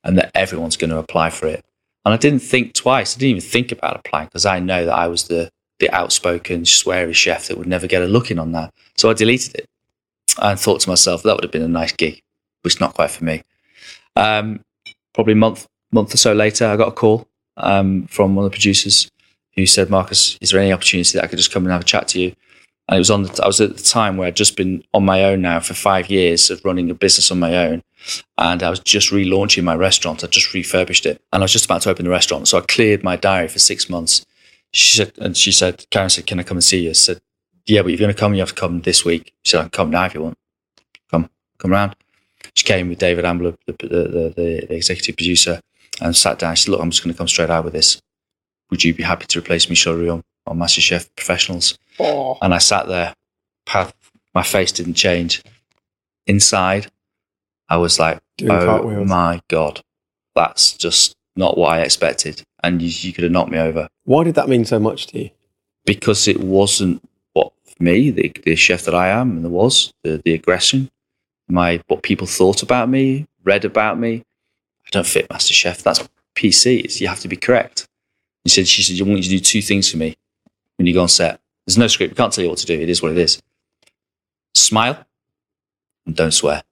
and 0.03 0.17
that 0.17 0.31
everyone's 0.33 0.77
going 0.77 0.89
to 0.89 0.97
apply 0.97 1.29
for 1.29 1.45
it. 1.45 1.63
And 2.05 2.13
I 2.13 2.17
didn't 2.17 2.39
think 2.39 2.73
twice. 2.73 3.15
I 3.15 3.19
didn't 3.19 3.37
even 3.37 3.49
think 3.49 3.71
about 3.71 3.97
applying 3.97 4.27
because 4.27 4.47
I 4.47 4.59
know 4.59 4.83
that 4.85 4.97
I 4.97 5.07
was 5.07 5.25
the 5.25 5.51
the 5.77 5.91
outspoken, 5.91 6.63
sweary 6.63 7.13
chef 7.13 7.49
that 7.49 7.57
would 7.59 7.67
never 7.67 7.85
get 7.85 8.01
a 8.01 8.07
look 8.07 8.31
in 8.31 8.39
on 8.39 8.51
that. 8.53 8.73
So 8.95 9.11
I 9.11 9.13
deleted 9.13 9.53
it 9.55 9.69
and 10.41 10.59
thought 10.59 10.81
to 10.81 10.89
myself 10.89 11.23
that 11.23 11.35
would 11.35 11.43
have 11.43 11.51
been 11.51 11.61
a 11.61 11.67
nice 11.67 11.91
gig, 11.91 12.21
but 12.61 12.71
it's 12.71 12.81
not 12.81 12.93
quite 12.93 13.11
for 13.11 13.23
me. 13.23 13.43
Um, 14.15 14.61
probably 15.13 15.33
a 15.33 15.37
month 15.37 15.67
month 15.91 16.13
or 16.13 16.17
so 16.17 16.33
later, 16.33 16.65
I 16.65 16.75
got 16.75 16.89
a 16.89 16.91
call 16.91 17.27
um, 17.57 18.05
from 18.07 18.35
one 18.35 18.45
of 18.45 18.51
the 18.51 18.55
producers 18.55 19.09
who 19.55 19.65
said, 19.65 19.89
"Marcus, 19.89 20.37
is 20.41 20.51
there 20.51 20.61
any 20.61 20.73
opportunity 20.73 21.17
that 21.17 21.23
I 21.23 21.27
could 21.27 21.37
just 21.37 21.51
come 21.51 21.63
and 21.63 21.71
have 21.71 21.81
a 21.81 21.85
chat 21.85 22.07
to 22.09 22.19
you?" 22.19 22.35
And 22.87 22.97
it 22.97 22.99
was 22.99 23.09
on. 23.09 23.23
The, 23.23 23.43
I 23.43 23.47
was 23.47 23.61
at 23.61 23.77
the 23.77 23.83
time 23.83 24.17
where 24.17 24.27
I'd 24.27 24.35
just 24.35 24.57
been 24.57 24.83
on 24.93 25.05
my 25.05 25.23
own 25.23 25.41
now 25.41 25.59
for 25.59 25.73
five 25.73 26.09
years 26.09 26.49
of 26.49 26.63
running 26.63 26.91
a 26.91 26.93
business 26.93 27.31
on 27.31 27.39
my 27.39 27.57
own, 27.57 27.81
and 28.37 28.61
I 28.61 28.69
was 28.69 28.79
just 28.79 29.11
relaunching 29.11 29.63
my 29.63 29.75
restaurant. 29.75 30.23
I 30.23 30.27
just 30.27 30.53
refurbished 30.53 31.05
it, 31.05 31.21
and 31.33 31.41
I 31.41 31.45
was 31.45 31.53
just 31.53 31.65
about 31.65 31.81
to 31.83 31.89
open 31.89 32.05
the 32.05 32.11
restaurant. 32.11 32.47
So 32.47 32.59
I 32.59 32.61
cleared 32.61 33.03
my 33.03 33.15
diary 33.15 33.47
for 33.47 33.59
six 33.59 33.89
months. 33.89 34.25
She 34.71 34.97
said, 34.97 35.13
and 35.17 35.37
she 35.37 35.51
said, 35.51 35.85
Karen 35.89 36.09
said, 36.09 36.27
"Can 36.27 36.39
I 36.39 36.43
come 36.43 36.57
and 36.57 36.63
see 36.63 36.83
you?" 36.83 36.89
I 36.89 36.93
said, 36.93 37.21
"Yeah, 37.65 37.81
but 37.81 37.91
if 37.91 37.99
you're 37.99 38.05
going 38.07 38.15
to 38.15 38.19
come. 38.19 38.33
You 38.33 38.39
have 38.41 38.49
to 38.49 38.55
come 38.55 38.81
this 38.81 39.03
week." 39.05 39.33
She 39.43 39.51
said, 39.51 39.59
"I 39.59 39.63
can 39.63 39.69
come 39.71 39.89
now 39.91 40.05
if 40.05 40.13
you 40.13 40.21
want. 40.21 40.37
Come, 41.11 41.29
come 41.57 41.71
around." 41.71 41.95
She 42.53 42.63
came 42.65 42.89
with 42.89 42.99
David 42.99 43.25
Ambler, 43.25 43.55
the, 43.65 43.73
the, 43.79 43.87
the, 43.87 44.65
the 44.69 44.73
executive 44.75 45.17
producer, 45.17 45.59
and 46.01 46.15
sat 46.15 46.39
down. 46.39 46.55
She 46.55 46.63
said, 46.63 46.71
"Look, 46.71 46.81
I'm 46.81 46.91
just 46.91 47.03
going 47.03 47.13
to 47.13 47.17
come 47.17 47.27
straight 47.27 47.49
out 47.49 47.63
with 47.63 47.73
this. 47.73 48.01
Would 48.69 48.83
you 48.83 48.93
be 48.93 49.03
happy 49.03 49.25
to 49.27 49.39
replace 49.39 49.69
Michel 49.69 49.95
Roux 49.95 50.09
on, 50.11 50.23
on 50.47 50.57
MasterChef 50.57 51.09
Professionals?" 51.15 51.77
Oh. 51.99 52.37
And 52.41 52.53
I 52.53 52.57
sat 52.59 52.87
there. 52.87 53.13
path, 53.65 53.93
My 54.33 54.43
face 54.43 54.71
didn't 54.71 54.95
change. 54.95 55.41
Inside, 56.27 56.87
I 57.69 57.77
was 57.77 57.99
like, 57.99 58.19
Doing 58.37 58.51
"Oh 58.51 58.65
cartwheels. 58.65 59.07
my 59.09 59.41
god, 59.47 59.81
that's 60.35 60.73
just 60.73 61.15
not 61.35 61.57
what 61.57 61.69
I 61.73 61.81
expected." 61.81 62.43
And 62.63 62.81
you, 62.81 62.89
you 62.89 63.13
could 63.13 63.23
have 63.23 63.31
knocked 63.31 63.51
me 63.51 63.59
over 63.59 63.87
Why 64.05 64.23
did 64.23 64.33
that 64.35 64.49
mean 64.49 64.65
so 64.65 64.79
much 64.79 65.07
to 65.07 65.19
you? 65.19 65.29
because 65.85 66.27
it 66.27 66.39
wasn't 66.39 66.99
what 67.03 67.11
me, 67.79 68.09
the, 68.11 68.31
the 68.43 68.55
chef 68.55 68.83
that 68.83 68.95
I 68.95 69.09
am, 69.09 69.31
and 69.31 69.51
was 69.51 69.93
the, 70.03 70.21
the 70.23 70.33
aggression, 70.33 70.89
my 71.47 71.81
what 71.87 72.03
people 72.03 72.27
thought 72.27 72.63
about 72.63 72.89
me, 72.89 73.27
read 73.43 73.65
about 73.65 73.99
me. 73.99 74.23
I 74.85 74.89
don't 74.91 75.05
fit 75.05 75.29
Master 75.29 75.53
Chef. 75.53 75.83
That's 75.83 76.07
PC. 76.35 76.83
It's, 76.83 77.01
you 77.01 77.07
have 77.07 77.19
to 77.21 77.27
be 77.27 77.35
correct. 77.35 77.87
She 78.45 78.49
said, 78.49 78.67
she 78.67 78.83
said, 78.83 78.99
I 78.99 79.07
want 79.07 79.17
you 79.17 79.23
to 79.23 79.29
do 79.29 79.39
two 79.39 79.61
things 79.61 79.89
for 79.89 79.97
me 79.97 80.15
when 80.77 80.85
you 80.85 80.93
go 80.93 81.01
on 81.01 81.07
set. 81.07 81.39
There's 81.65 81.77
no 81.77 81.87
script. 81.87 82.11
We 82.11 82.15
can't 82.15 82.31
tell 82.31 82.43
you 82.43 82.49
what 82.49 82.59
to 82.59 82.65
do. 82.65 82.79
It 82.79 82.89
is 82.89 83.01
what 83.01 83.11
it 83.11 83.17
is. 83.17 83.41
Smile 84.53 85.03
and 86.05 86.15
don't 86.15 86.33
swear. 86.33 86.63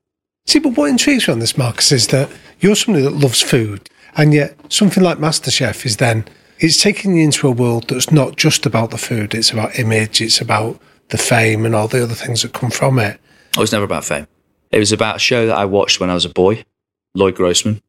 See, 0.45 0.59
but 0.59 0.77
what 0.77 0.89
intrigues 0.89 1.27
me 1.27 1.33
on 1.33 1.39
this, 1.39 1.57
Marcus, 1.57 1.91
is 1.91 2.07
that 2.07 2.29
you're 2.59 2.75
somebody 2.75 3.03
that 3.03 3.13
loves 3.13 3.41
food, 3.41 3.89
and 4.15 4.33
yet 4.33 4.55
something 4.71 5.03
like 5.03 5.17
MasterChef 5.17 5.85
is 5.85 5.97
then 5.97 6.25
it's 6.59 6.81
taking 6.81 7.15
you 7.15 7.23
into 7.23 7.47
a 7.47 7.51
world 7.51 7.89
that's 7.89 8.11
not 8.11 8.35
just 8.35 8.65
about 8.65 8.91
the 8.91 8.97
food. 8.97 9.33
It's 9.33 9.51
about 9.51 9.79
image. 9.79 10.21
It's 10.21 10.39
about 10.39 10.79
the 11.09 11.17
fame 11.17 11.65
and 11.65 11.75
all 11.75 11.87
the 11.87 12.03
other 12.03 12.15
things 12.15 12.41
that 12.41 12.53
come 12.53 12.71
from 12.71 12.99
it. 12.99 13.19
It 13.55 13.59
was 13.59 13.71
never 13.71 13.85
about 13.85 14.03
fame. 14.03 14.27
It 14.71 14.79
was 14.79 14.91
about 14.91 15.17
a 15.17 15.19
show 15.19 15.45
that 15.47 15.57
I 15.57 15.65
watched 15.65 15.99
when 15.99 16.09
I 16.09 16.15
was 16.15 16.25
a 16.25 16.29
boy, 16.29 16.65
Lloyd 17.13 17.35
Grossman, 17.35 17.81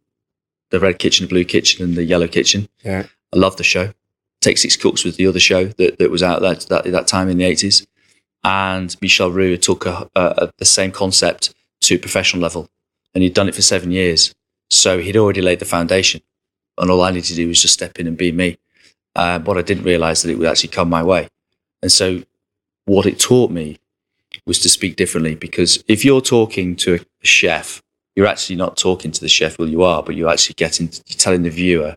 the 0.70 0.80
Red 0.80 0.98
Kitchen, 0.98 1.24
the 1.24 1.30
Blue 1.30 1.44
Kitchen, 1.44 1.84
and 1.84 1.94
the 1.94 2.04
Yellow 2.04 2.28
Kitchen. 2.28 2.68
Yeah. 2.84 3.06
I 3.32 3.36
loved 3.38 3.58
the 3.58 3.64
show. 3.64 3.92
Take 4.40 4.58
Six 4.58 4.76
Cooks 4.76 5.04
was 5.04 5.16
the 5.16 5.26
other 5.26 5.40
show 5.40 5.64
that, 5.64 5.98
that 5.98 6.10
was 6.10 6.22
out 6.22 6.42
that, 6.42 6.60
that 6.68 6.84
that 6.84 7.06
time 7.06 7.30
in 7.30 7.38
the 7.38 7.44
eighties, 7.44 7.86
and 8.42 8.94
Michel 9.00 9.30
Roux 9.30 9.56
took 9.56 9.86
a, 9.86 10.10
a, 10.14 10.22
a, 10.36 10.52
the 10.58 10.66
same 10.66 10.92
concept 10.92 11.54
to 11.80 11.98
professional 11.98 12.42
level, 12.42 12.68
and 13.14 13.22
he'd 13.22 13.32
done 13.32 13.48
it 13.48 13.54
for 13.54 13.62
seven 13.62 13.90
years. 13.90 14.34
So 14.68 14.98
he'd 14.98 15.16
already 15.16 15.40
laid 15.40 15.60
the 15.60 15.64
foundation, 15.64 16.20
and 16.76 16.90
all 16.90 17.02
I 17.02 17.10
needed 17.10 17.28
to 17.28 17.34
do 17.34 17.48
was 17.48 17.62
just 17.62 17.72
step 17.72 17.98
in 17.98 18.06
and 18.06 18.18
be 18.18 18.32
me. 18.32 18.58
Uh, 19.16 19.38
but 19.38 19.56
I 19.56 19.62
didn't 19.62 19.84
realize 19.84 20.22
that 20.22 20.30
it 20.30 20.38
would 20.38 20.48
actually 20.48 20.68
come 20.68 20.90
my 20.90 21.02
way, 21.02 21.28
and 21.80 21.90
so 21.90 22.22
what 22.86 23.06
it 23.06 23.18
taught 23.18 23.50
me 23.50 23.78
was 24.46 24.58
to 24.60 24.68
speak 24.68 24.96
differently. 24.96 25.34
Because 25.34 25.82
if 25.88 26.04
you're 26.04 26.20
talking 26.20 26.76
to 26.76 27.00
a 27.22 27.26
chef, 27.26 27.82
you're 28.16 28.26
actually 28.26 28.56
not 28.56 28.76
talking 28.76 29.10
to 29.12 29.20
the 29.20 29.28
chef. 29.28 29.58
Well, 29.58 29.68
you 29.68 29.82
are, 29.82 30.02
but 30.02 30.14
you're 30.14 30.30
actually 30.30 30.54
getting 30.54 30.90
you're 31.06 31.18
telling 31.18 31.42
the 31.42 31.50
viewer 31.50 31.96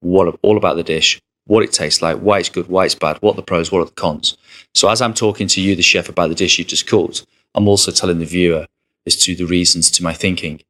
what 0.00 0.38
all 0.42 0.56
about 0.56 0.76
the 0.76 0.84
dish, 0.84 1.20
what 1.46 1.62
it 1.62 1.72
tastes 1.72 2.02
like, 2.02 2.18
why 2.18 2.38
it's 2.38 2.48
good, 2.48 2.68
why 2.68 2.84
it's 2.84 2.94
bad, 2.94 3.18
what 3.20 3.32
are 3.32 3.36
the 3.36 3.42
pros, 3.42 3.72
what 3.72 3.80
are 3.80 3.86
the 3.86 3.90
cons. 3.92 4.36
So 4.74 4.88
as 4.88 5.02
I'm 5.02 5.14
talking 5.14 5.48
to 5.48 5.60
you, 5.60 5.74
the 5.74 5.82
chef, 5.82 6.08
about 6.08 6.28
the 6.28 6.34
dish 6.34 6.58
you've 6.58 6.68
just 6.68 6.86
cooked, 6.86 7.26
I'm 7.54 7.68
also 7.68 7.90
telling 7.90 8.18
the 8.18 8.24
viewer 8.24 8.66
as 9.06 9.16
to 9.16 9.34
the 9.34 9.44
reasons 9.44 9.90
to 9.92 10.02
my 10.02 10.12
thinking. 10.12 10.60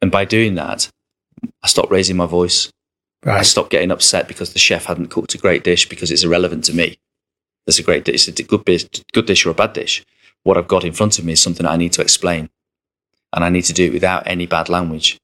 And 0.00 0.10
by 0.10 0.24
doing 0.24 0.54
that, 0.54 0.90
I 1.62 1.66
stopped 1.66 1.90
raising 1.90 2.16
my 2.16 2.26
voice. 2.26 2.70
I 3.24 3.28
Right. 3.28 3.46
stopped 3.46 3.70
getting 3.70 3.90
upset 3.90 4.28
because 4.28 4.52
the 4.52 4.58
chef 4.58 4.84
hadn't 4.84 5.08
cooked 5.08 5.34
a 5.34 5.38
great 5.38 5.64
dish 5.64 5.88
because 5.88 6.12
it's 6.12 6.22
irrelevant 6.22 6.64
to 6.64 6.74
me. 6.74 6.98
There's 7.66 7.78
a 7.78 7.82
great 7.82 8.04
dish, 8.04 8.28
it's 8.28 8.40
a 8.40 8.44
good, 8.44 8.64
dish, 8.64 8.86
good 9.12 9.26
dish 9.26 9.44
or 9.44 9.50
a 9.50 9.54
bad 9.54 9.72
dish. 9.72 10.04
What 10.44 10.56
I've 10.56 10.68
got 10.68 10.84
in 10.84 10.92
front 10.92 11.18
of 11.18 11.24
me 11.24 11.32
is 11.32 11.42
something 11.42 11.66
I 11.66 11.76
need 11.76 11.92
to 11.94 12.02
explain. 12.02 12.48
And 13.32 13.44
I 13.44 13.48
need 13.48 13.64
to 13.64 13.72
do 13.72 13.86
it 13.86 13.92
without 13.92 14.26
any 14.26 14.46
bad 14.46 14.68
language. 14.68 15.18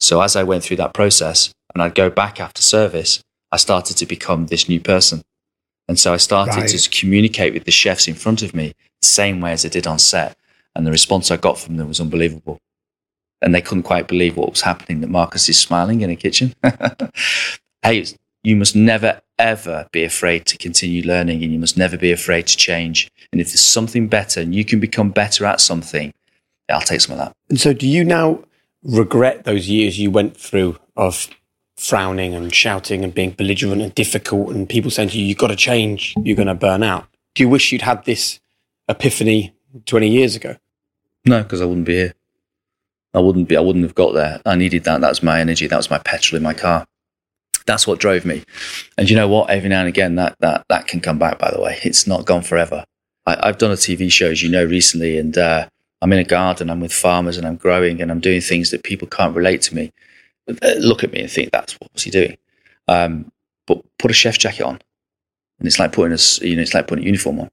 So 0.00 0.20
as 0.20 0.34
I 0.36 0.42
went 0.42 0.64
through 0.64 0.78
that 0.78 0.92
process 0.94 1.54
and 1.72 1.82
I'd 1.82 1.94
go 1.94 2.10
back 2.10 2.40
after 2.40 2.60
service, 2.60 3.22
I 3.52 3.56
started 3.56 3.96
to 3.98 4.06
become 4.06 4.46
this 4.46 4.68
new 4.68 4.80
person. 4.80 5.22
And 5.88 5.98
so 5.98 6.12
I 6.12 6.16
started 6.16 6.56
Right. 6.56 6.68
to 6.68 6.90
communicate 6.90 7.54
with 7.54 7.64
the 7.64 7.70
chefs 7.70 8.08
in 8.08 8.14
front 8.14 8.42
of 8.42 8.52
me 8.54 8.74
the 9.00 9.06
same 9.08 9.40
way 9.40 9.52
as 9.52 9.64
I 9.64 9.68
did 9.68 9.86
on 9.86 10.00
set. 10.00 10.36
And 10.74 10.86
the 10.86 10.90
response 10.90 11.30
I 11.30 11.36
got 11.36 11.58
from 11.58 11.76
them 11.76 11.88
was 11.88 12.00
unbelievable. 12.00 12.58
And 13.40 13.54
they 13.54 13.62
couldn't 13.62 13.84
quite 13.84 14.08
believe 14.08 14.36
what 14.36 14.50
was 14.50 14.62
happening 14.62 15.00
that 15.00 15.10
Marcus 15.10 15.48
is 15.48 15.58
smiling 15.58 16.00
in 16.00 16.10
a 16.10 16.16
kitchen. 16.16 16.54
hey, 17.82 18.04
you 18.46 18.54
must 18.54 18.76
never, 18.76 19.20
ever 19.40 19.88
be 19.90 20.04
afraid 20.04 20.46
to 20.46 20.56
continue 20.56 21.02
learning 21.02 21.42
and 21.42 21.52
you 21.52 21.58
must 21.58 21.76
never 21.76 21.98
be 21.98 22.12
afraid 22.12 22.46
to 22.46 22.56
change. 22.56 23.10
And 23.32 23.40
if 23.40 23.48
there's 23.48 23.60
something 23.60 24.06
better 24.06 24.40
and 24.40 24.54
you 24.54 24.64
can 24.64 24.78
become 24.78 25.10
better 25.10 25.44
at 25.44 25.60
something, 25.60 26.14
I'll 26.70 26.80
take 26.80 27.00
some 27.00 27.14
of 27.14 27.18
that. 27.18 27.32
And 27.48 27.60
so, 27.60 27.72
do 27.72 27.88
you 27.88 28.04
now 28.04 28.44
regret 28.84 29.42
those 29.42 29.68
years 29.68 29.98
you 29.98 30.12
went 30.12 30.36
through 30.36 30.78
of 30.96 31.28
frowning 31.76 32.34
and 32.34 32.54
shouting 32.54 33.02
and 33.02 33.12
being 33.12 33.32
belligerent 33.32 33.82
and 33.82 33.92
difficult 33.96 34.54
and 34.54 34.68
people 34.68 34.92
saying 34.92 35.08
to 35.08 35.18
you, 35.18 35.24
you've 35.24 35.38
got 35.38 35.48
to 35.48 35.56
change, 35.56 36.14
you're 36.22 36.36
going 36.36 36.46
to 36.46 36.54
burn 36.54 36.84
out? 36.84 37.08
Do 37.34 37.42
you 37.42 37.48
wish 37.48 37.72
you'd 37.72 37.82
had 37.82 38.04
this 38.04 38.38
epiphany 38.88 39.56
20 39.86 40.08
years 40.08 40.36
ago? 40.36 40.54
No, 41.24 41.42
because 41.42 41.60
I 41.60 41.64
wouldn't 41.64 41.86
be 41.86 41.94
here. 41.94 42.14
I 43.12 43.18
wouldn't 43.18 43.48
be. 43.48 43.56
I 43.56 43.60
wouldn't 43.60 43.84
have 43.84 43.96
got 43.96 44.14
there. 44.14 44.40
I 44.46 44.54
needed 44.54 44.84
that. 44.84 45.00
That 45.00 45.08
was 45.08 45.22
my 45.22 45.40
energy. 45.40 45.66
That 45.66 45.78
was 45.78 45.90
my 45.90 45.98
petrol 45.98 46.36
in 46.36 46.44
my 46.44 46.54
car. 46.54 46.86
That's 47.66 47.86
what 47.86 47.98
drove 47.98 48.24
me. 48.24 48.44
And 48.96 49.10
you 49.10 49.16
know 49.16 49.28
what? 49.28 49.50
Every 49.50 49.68
now 49.68 49.80
and 49.80 49.88
again, 49.88 50.14
that 50.16 50.36
that 50.40 50.64
that 50.68 50.86
can 50.86 51.00
come 51.00 51.18
back. 51.18 51.38
By 51.38 51.50
the 51.50 51.60
way, 51.60 51.78
it's 51.82 52.06
not 52.06 52.24
gone 52.24 52.42
forever. 52.42 52.84
I, 53.26 53.48
I've 53.48 53.58
done 53.58 53.70
a 53.70 53.74
TV 53.74 54.10
show, 54.10 54.30
as 54.30 54.42
you 54.42 54.48
know, 54.48 54.64
recently, 54.64 55.18
and 55.18 55.36
uh, 55.36 55.68
I'm 56.00 56.12
in 56.12 56.18
a 56.18 56.24
garden. 56.24 56.70
I'm 56.70 56.80
with 56.80 56.92
farmers, 56.92 57.36
and 57.36 57.46
I'm 57.46 57.56
growing, 57.56 58.00
and 58.00 58.10
I'm 58.10 58.20
doing 58.20 58.40
things 58.40 58.70
that 58.70 58.84
people 58.84 59.08
can't 59.08 59.34
relate 59.34 59.62
to 59.62 59.74
me. 59.74 59.92
Look 60.78 61.02
at 61.02 61.12
me 61.12 61.20
and 61.20 61.30
think, 61.30 61.50
"That's 61.50 61.74
what 61.74 61.92
was 61.92 62.02
he 62.04 62.10
doing?" 62.10 62.36
Um, 62.88 63.32
but 63.66 63.82
put 63.98 64.10
a 64.10 64.14
chef 64.14 64.38
jacket 64.38 64.62
on, 64.62 64.78
and 65.58 65.66
it's 65.66 65.78
like 65.78 65.92
putting 65.92 66.12
a 66.12 66.46
you 66.46 66.56
know, 66.56 66.62
it's 66.62 66.74
like 66.74 66.86
putting 66.86 67.04
a 67.04 67.06
uniform 67.06 67.40
on. 67.40 67.50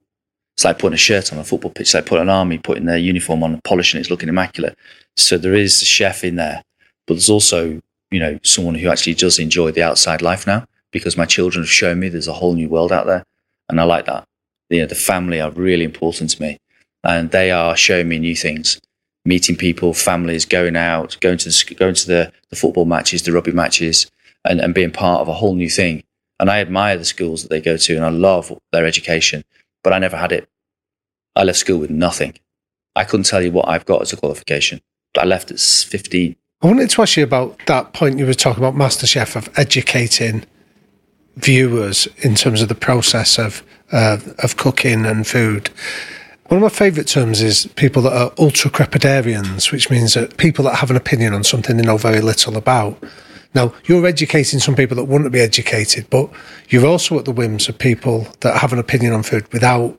It's 0.56 0.64
like 0.64 0.78
putting 0.78 0.94
a 0.94 0.98
shirt 0.98 1.32
on 1.32 1.38
a 1.40 1.44
football 1.44 1.72
pitch. 1.72 1.88
It's 1.88 1.94
like 1.94 2.06
putting 2.06 2.22
an 2.22 2.28
army, 2.28 2.58
putting 2.58 2.84
their 2.84 2.98
uniform 2.98 3.42
on, 3.42 3.54
and 3.54 3.64
polishing 3.64 3.98
it. 3.98 4.02
It's 4.02 4.10
looking 4.10 4.28
immaculate. 4.28 4.78
So 5.16 5.36
there 5.36 5.54
is 5.54 5.82
a 5.82 5.84
chef 5.84 6.22
in 6.22 6.36
there, 6.36 6.62
but 7.06 7.14
there's 7.14 7.30
also, 7.30 7.80
you 8.10 8.20
know, 8.20 8.38
someone 8.42 8.74
who 8.74 8.88
actually 8.88 9.14
does 9.14 9.38
enjoy 9.38 9.70
the 9.70 9.82
outside 9.82 10.22
life 10.22 10.46
now 10.46 10.66
because 10.92 11.16
my 11.16 11.26
children 11.26 11.64
have 11.64 11.70
shown 11.70 11.98
me 11.98 12.08
there's 12.08 12.28
a 12.28 12.34
whole 12.34 12.54
new 12.54 12.68
world 12.68 12.92
out 12.92 13.06
there. 13.06 13.24
And 13.68 13.80
I 13.80 13.84
like 13.84 14.06
that. 14.06 14.24
You 14.70 14.80
know, 14.80 14.86
the 14.86 14.94
family 14.94 15.40
are 15.40 15.50
really 15.50 15.84
important 15.84 16.30
to 16.30 16.42
me 16.42 16.58
and 17.02 17.30
they 17.30 17.50
are 17.50 17.76
showing 17.76 18.08
me 18.08 18.18
new 18.18 18.36
things, 18.36 18.80
meeting 19.24 19.56
people, 19.56 19.92
families, 19.94 20.44
going 20.44 20.76
out, 20.76 21.16
going 21.20 21.38
to 21.38 21.48
the, 21.48 21.74
going 21.74 21.94
to 21.94 22.06
the, 22.06 22.32
the 22.50 22.56
football 22.56 22.84
matches, 22.84 23.22
the 23.22 23.32
rugby 23.32 23.52
matches 23.52 24.10
and, 24.44 24.60
and 24.60 24.74
being 24.74 24.90
part 24.90 25.20
of 25.20 25.28
a 25.28 25.34
whole 25.34 25.54
new 25.54 25.70
thing. 25.70 26.04
And 26.38 26.50
I 26.50 26.60
admire 26.60 26.96
the 26.96 27.04
schools 27.04 27.42
that 27.42 27.48
they 27.48 27.60
go 27.60 27.76
to 27.76 27.96
and 27.96 28.04
I 28.04 28.10
love 28.10 28.56
their 28.72 28.86
education, 28.86 29.44
but 29.82 29.92
I 29.92 29.98
never 29.98 30.16
had 30.16 30.32
it. 30.32 30.48
I 31.36 31.44
left 31.44 31.58
school 31.58 31.78
with 31.78 31.90
nothing. 31.90 32.34
I 32.96 33.04
couldn't 33.04 33.26
tell 33.26 33.42
you 33.42 33.50
what 33.50 33.68
I've 33.68 33.86
got 33.86 34.02
as 34.02 34.12
a 34.12 34.16
qualification. 34.16 34.80
I 35.18 35.24
left 35.24 35.50
at 35.50 35.60
15. 35.60 36.36
I 36.64 36.66
wanted 36.66 36.88
to 36.88 37.02
ask 37.02 37.18
you 37.18 37.24
about 37.24 37.60
that 37.66 37.92
point 37.92 38.18
you 38.18 38.24
were 38.24 38.32
talking 38.32 38.64
about 38.64 38.74
MasterChef 38.74 39.36
of 39.36 39.50
educating 39.58 40.46
viewers 41.36 42.08
in 42.22 42.34
terms 42.34 42.62
of 42.62 42.70
the 42.70 42.74
process 42.74 43.38
of 43.38 43.62
uh, 43.92 44.16
of 44.38 44.56
cooking 44.56 45.04
and 45.04 45.26
food. 45.26 45.68
One 46.46 46.56
of 46.56 46.62
my 46.62 46.70
favourite 46.70 47.06
terms 47.06 47.42
is 47.42 47.66
people 47.76 48.00
that 48.02 48.14
are 48.14 48.32
ultra 48.38 48.70
crepidarians, 48.70 49.72
which 49.72 49.90
means 49.90 50.14
that 50.14 50.38
people 50.38 50.64
that 50.64 50.76
have 50.76 50.90
an 50.90 50.96
opinion 50.96 51.34
on 51.34 51.44
something 51.44 51.76
they 51.76 51.82
know 51.82 51.98
very 51.98 52.22
little 52.22 52.56
about. 52.56 52.96
Now, 53.54 53.74
you're 53.84 54.06
educating 54.06 54.58
some 54.58 54.74
people 54.74 54.96
that 54.96 55.04
wouldn't 55.04 55.32
be 55.32 55.40
educated, 55.40 56.08
but 56.08 56.30
you're 56.70 56.86
also 56.86 57.18
at 57.18 57.26
the 57.26 57.32
whims 57.32 57.68
of 57.68 57.76
people 57.76 58.26
that 58.40 58.56
have 58.56 58.72
an 58.72 58.78
opinion 58.78 59.12
on 59.12 59.22
food 59.22 59.52
without 59.52 59.98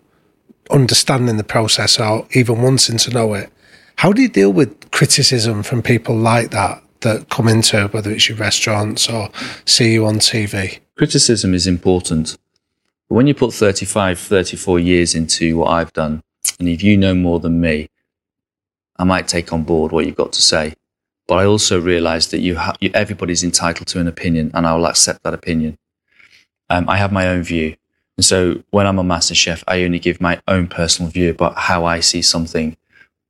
understanding 0.72 1.38
the 1.38 1.44
process 1.44 2.00
or 2.00 2.28
even 2.32 2.64
wanting 2.64 2.98
to 2.98 3.12
know 3.12 3.36
it. 3.36 3.52
How 3.98 4.12
do 4.12 4.22
you 4.22 4.30
deal 4.30 4.52
with 4.52 4.92
criticism 4.92 5.64
from 5.64 5.82
people 5.82 6.16
like 6.16 6.52
that 6.52 6.84
that 7.02 7.30
come 7.30 7.48
into 7.48 7.88
whether 7.90 8.12
it's 8.12 8.28
your 8.28 8.38
restaurants 8.38 9.10
or 9.10 9.30
see 9.66 9.94
you 9.94 10.06
on 10.06 10.16
TV? 10.16 10.80
Criticism 10.98 11.54
is 11.54 11.68
important. 11.68 12.38
But 13.08 13.16
when 13.16 13.28
you 13.28 13.34
put 13.34 13.54
35, 13.54 14.20
34 14.20 14.80
years 14.80 15.16
into 15.16 15.58
what 15.58 15.70
I've 15.70 15.94
done, 15.94 16.24
and 16.60 16.68
if 16.68 16.84
you 16.84 16.98
know 16.98 17.14
more 17.14 17.40
than 17.40 17.62
me, 17.62 17.90
I 18.98 19.04
might 19.04 19.28
take 19.28 19.52
on 19.52 19.64
board 19.64 19.92
what 19.92 20.06
you've 20.06 20.16
got 20.16 20.34
to 20.34 20.42
say. 20.42 20.74
But 21.28 21.36
I 21.36 21.46
also 21.46 21.80
realize 21.80 22.28
that 22.30 22.40
you, 22.40 22.58
ha- 22.58 22.76
you 22.80 22.92
everybody's 22.94 23.44
entitled 23.44 23.88
to 23.88 24.00
an 24.00 24.08
opinion, 24.08 24.52
and 24.54 24.68
I 24.68 24.76
will 24.76 24.86
accept 24.86 25.24
that 25.24 25.34
opinion. 25.34 25.78
Um, 26.70 26.88
I 26.90 26.98
have 26.98 27.12
my 27.12 27.28
own 27.28 27.44
view. 27.44 27.76
And 28.18 28.26
so 28.26 28.64
when 28.70 28.88
I'm 28.88 29.00
a 29.00 29.04
master 29.04 29.36
chef, 29.36 29.64
I 29.68 29.84
only 29.84 30.00
give 30.00 30.22
my 30.22 30.42
own 30.48 30.68
personal 30.68 31.12
view 31.12 31.30
about 31.32 31.58
how 31.58 31.86
I 31.86 32.00
see 32.00 32.22
something, 32.22 32.78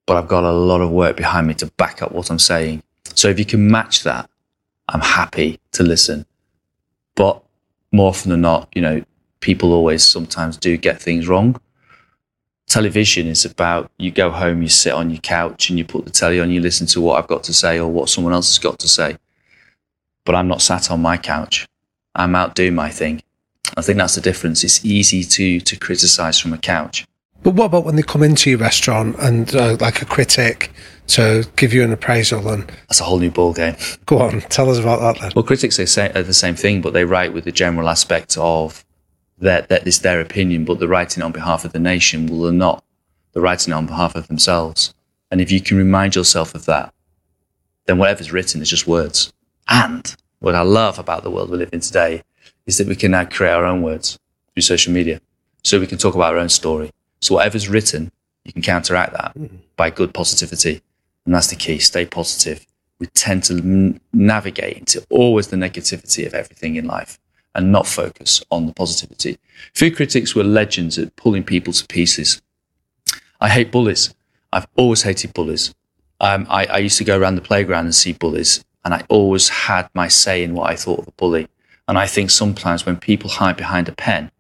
but 0.06 0.18
I've 0.18 0.28
got 0.28 0.44
a 0.44 0.52
lot 0.52 0.82
of 0.82 0.92
work 0.92 1.18
behind 1.18 1.48
me 1.48 1.54
to 1.56 1.68
back 1.78 2.02
up 2.02 2.12
what 2.12 2.30
I'm 2.30 2.40
saying. 2.40 2.84
So 3.16 3.30
if 3.30 3.40
you 3.40 3.46
can 3.46 3.70
match 3.70 4.04
that, 4.04 4.30
I'm 4.90 5.02
happy 5.02 5.60
to 5.74 5.84
listen. 5.84 6.26
But 7.16 7.42
more 7.92 8.10
often 8.10 8.32
than 8.32 8.42
not, 8.42 8.70
you 8.76 8.82
know, 8.82 9.04
people 9.40 9.74
always 9.74 10.04
sometimes 10.04 10.58
do 10.58 10.78
get 10.78 11.02
things 11.02 11.28
wrong. 11.28 11.60
Television 12.68 13.28
is 13.28 13.46
about 13.46 13.92
you 13.98 14.12
go 14.12 14.32
home, 14.32 14.62
you 14.62 14.70
sit 14.70 14.94
on 14.94 15.10
your 15.10 15.22
couch 15.22 15.70
and 15.70 15.78
you 15.78 15.86
put 15.86 16.06
the 16.06 16.12
telly 16.12 16.40
on, 16.40 16.52
you 16.52 16.60
listen 16.60 16.88
to 16.88 17.02
what 17.02 17.18
I've 17.18 17.28
got 17.28 17.44
to 17.44 17.54
say 17.54 17.80
or 17.80 17.88
what 17.88 18.10
someone 18.10 18.34
else 18.34 18.50
has 18.50 18.60
got 18.60 18.80
to 18.80 18.88
say. 18.88 19.18
But 20.26 20.36
I'm 20.36 20.48
not 20.48 20.62
sat 20.62 20.90
on 20.92 21.02
my 21.02 21.18
couch. 21.18 21.68
I'm 22.16 22.36
out 22.36 22.56
doing 22.56 22.76
my 22.76 22.90
thing. 22.90 23.22
I 23.78 23.82
think 23.82 23.98
that's 23.98 24.16
the 24.16 24.22
difference. 24.22 24.64
It's 24.64 24.84
easy 24.86 25.24
to 25.24 25.60
to 25.60 25.76
criticize 25.78 26.40
from 26.40 26.54
a 26.54 26.58
couch. 26.58 27.06
But 27.46 27.54
what 27.54 27.66
about 27.66 27.86
when 27.86 27.96
they 27.96 28.02
come 28.02 28.24
into 28.24 28.50
your 28.50 28.58
restaurant 28.58 29.18
and 29.20 29.56
uh, 29.56 29.78
like 29.80 30.02
a 30.02 30.06
critic 30.06 30.72
to 31.10 31.48
give 31.58 31.76
you 31.76 31.84
an 31.84 31.94
appraisal 31.94 32.50
and 32.50 32.68
That's 32.90 33.02
a 33.02 33.04
whole 33.04 33.20
new 33.20 33.30
ball 33.30 33.54
game. 33.54 33.76
go 34.08 34.18
on, 34.18 34.42
tell 34.42 34.68
us 34.68 34.80
about 34.80 35.00
that 35.02 35.22
then. 35.22 35.32
Well, 35.36 35.44
critics 35.44 35.78
they 35.78 35.86
say 35.86 36.12
are 36.16 36.24
the 36.24 36.34
same 36.34 36.56
thing, 36.56 36.82
but 36.82 36.94
they 36.94 37.06
write 37.06 37.34
with 37.34 37.44
the 37.44 37.52
general 37.52 37.88
aspect 37.88 38.36
of 38.40 38.84
that 39.38 39.70
that 39.70 39.86
is 39.86 40.00
their 40.00 40.20
opinion, 40.22 40.66
but 40.66 40.80
they're 40.80 40.88
writing 40.88 41.22
on 41.22 41.32
behalf 41.32 41.64
of 41.64 41.72
the 41.72 41.78
nation. 41.78 42.26
will 42.26 42.52
not. 42.52 42.84
They're 43.34 43.44
writing 43.44 43.76
on 43.76 43.86
behalf 43.86 44.16
of 44.16 44.28
themselves. 44.28 44.96
And 45.30 45.40
if 45.40 45.52
you 45.52 45.62
can 45.62 45.78
remind 45.78 46.16
yourself 46.16 46.56
of 46.56 46.66
that, 46.66 46.96
then 47.86 48.00
whatever's 48.00 48.32
written 48.32 48.60
is 48.64 48.72
just 48.72 48.88
words. 48.88 49.32
And 49.68 50.16
what 50.40 50.56
I 50.56 50.64
love 50.64 50.98
about 50.98 51.22
the 51.22 51.30
world 51.30 51.52
we 51.52 51.58
live 51.58 51.74
in 51.74 51.82
today 51.82 52.24
is 52.66 52.80
that 52.80 52.88
we 52.88 52.96
can 52.96 53.12
now 53.12 53.26
create 53.26 53.52
our 53.52 53.66
own 53.66 53.84
words 53.84 54.18
through 54.56 54.64
social 54.64 54.92
media. 54.92 55.22
So 55.64 55.80
we 55.80 55.86
can 55.86 56.00
talk 56.00 56.16
about 56.16 56.34
our 56.34 56.40
own 56.40 56.50
story. 56.50 56.90
So 57.22 57.36
whatever's 57.36 57.70
written, 57.70 58.12
you 58.44 58.54
can 58.54 58.62
counteract 58.62 59.14
that 59.14 59.36
by 59.76 59.90
good 59.90 60.14
positivity. 60.14 60.82
And 61.26 61.34
that's 61.34 61.48
the 61.48 61.56
key. 61.56 61.80
Stay 61.80 62.06
positive. 62.06 62.66
We 63.00 63.08
tend 63.08 63.44
to 63.46 63.56
n- 63.56 64.00
navigate 64.14 64.78
into 64.78 65.06
always 65.10 65.48
the 65.48 65.58
negativity 65.58 66.26
of 66.26 66.34
everything 66.34 66.76
in 66.76 66.86
life 66.86 67.20
and 67.56 67.72
not 67.72 67.88
focus 67.88 68.44
on 68.52 68.68
the 68.68 68.74
positivity. 68.74 69.38
Food 69.74 69.96
critics 69.96 70.36
were 70.36 70.44
legends 70.44 70.98
at 70.98 71.16
pulling 71.16 71.44
people 71.44 71.74
to 71.74 71.88
pieces. 71.88 72.42
I 73.42 73.50
hate 73.50 73.72
bullies. 73.72 74.14
I've 74.54 74.68
always 74.76 75.02
hated 75.02 75.34
bullies. 75.34 75.74
Um, 76.20 76.46
I, 76.50 76.66
I 76.66 76.78
used 76.78 76.98
to 77.00 77.04
go 77.04 77.18
around 77.18 77.36
the 77.36 77.42
playground 77.42 77.86
and 77.86 77.96
see 77.96 78.14
bullies, 78.14 78.64
and 78.84 78.94
I 78.94 79.04
always 79.10 79.50
had 79.50 79.90
my 79.94 80.08
say 80.08 80.44
in 80.44 80.54
what 80.54 80.70
I 80.70 80.76
thought 80.76 81.00
of 81.00 81.08
a 81.08 81.12
bully. 81.12 81.48
And 81.88 81.98
I 81.98 82.08
think 82.08 82.30
sometimes 82.30 82.86
when 82.86 82.98
people 82.98 83.30
hide 83.30 83.58
behind 83.58 83.90
a 83.90 83.92
pen, 83.92 84.32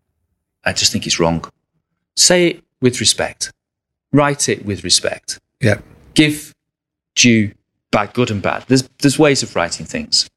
I 0.64 0.74
just 0.74 0.92
think 0.92 1.06
it's 1.06 1.20
wrong. 1.20 1.46
Say 2.16 2.48
it 2.48 2.64
with 2.86 3.00
respect. 3.00 3.52
Write 4.14 4.48
it 4.48 4.64
with 4.70 4.84
respect. 4.84 5.40
Yeah. 5.60 5.80
Give 6.14 6.54
due 7.16 7.52
bad, 7.92 8.14
good 8.14 8.30
and 8.30 8.42
bad. 8.42 8.64
There's 8.68 8.84
there's 9.02 9.18
ways 9.18 9.42
of 9.44 9.56
writing 9.56 9.88
things, 9.88 10.30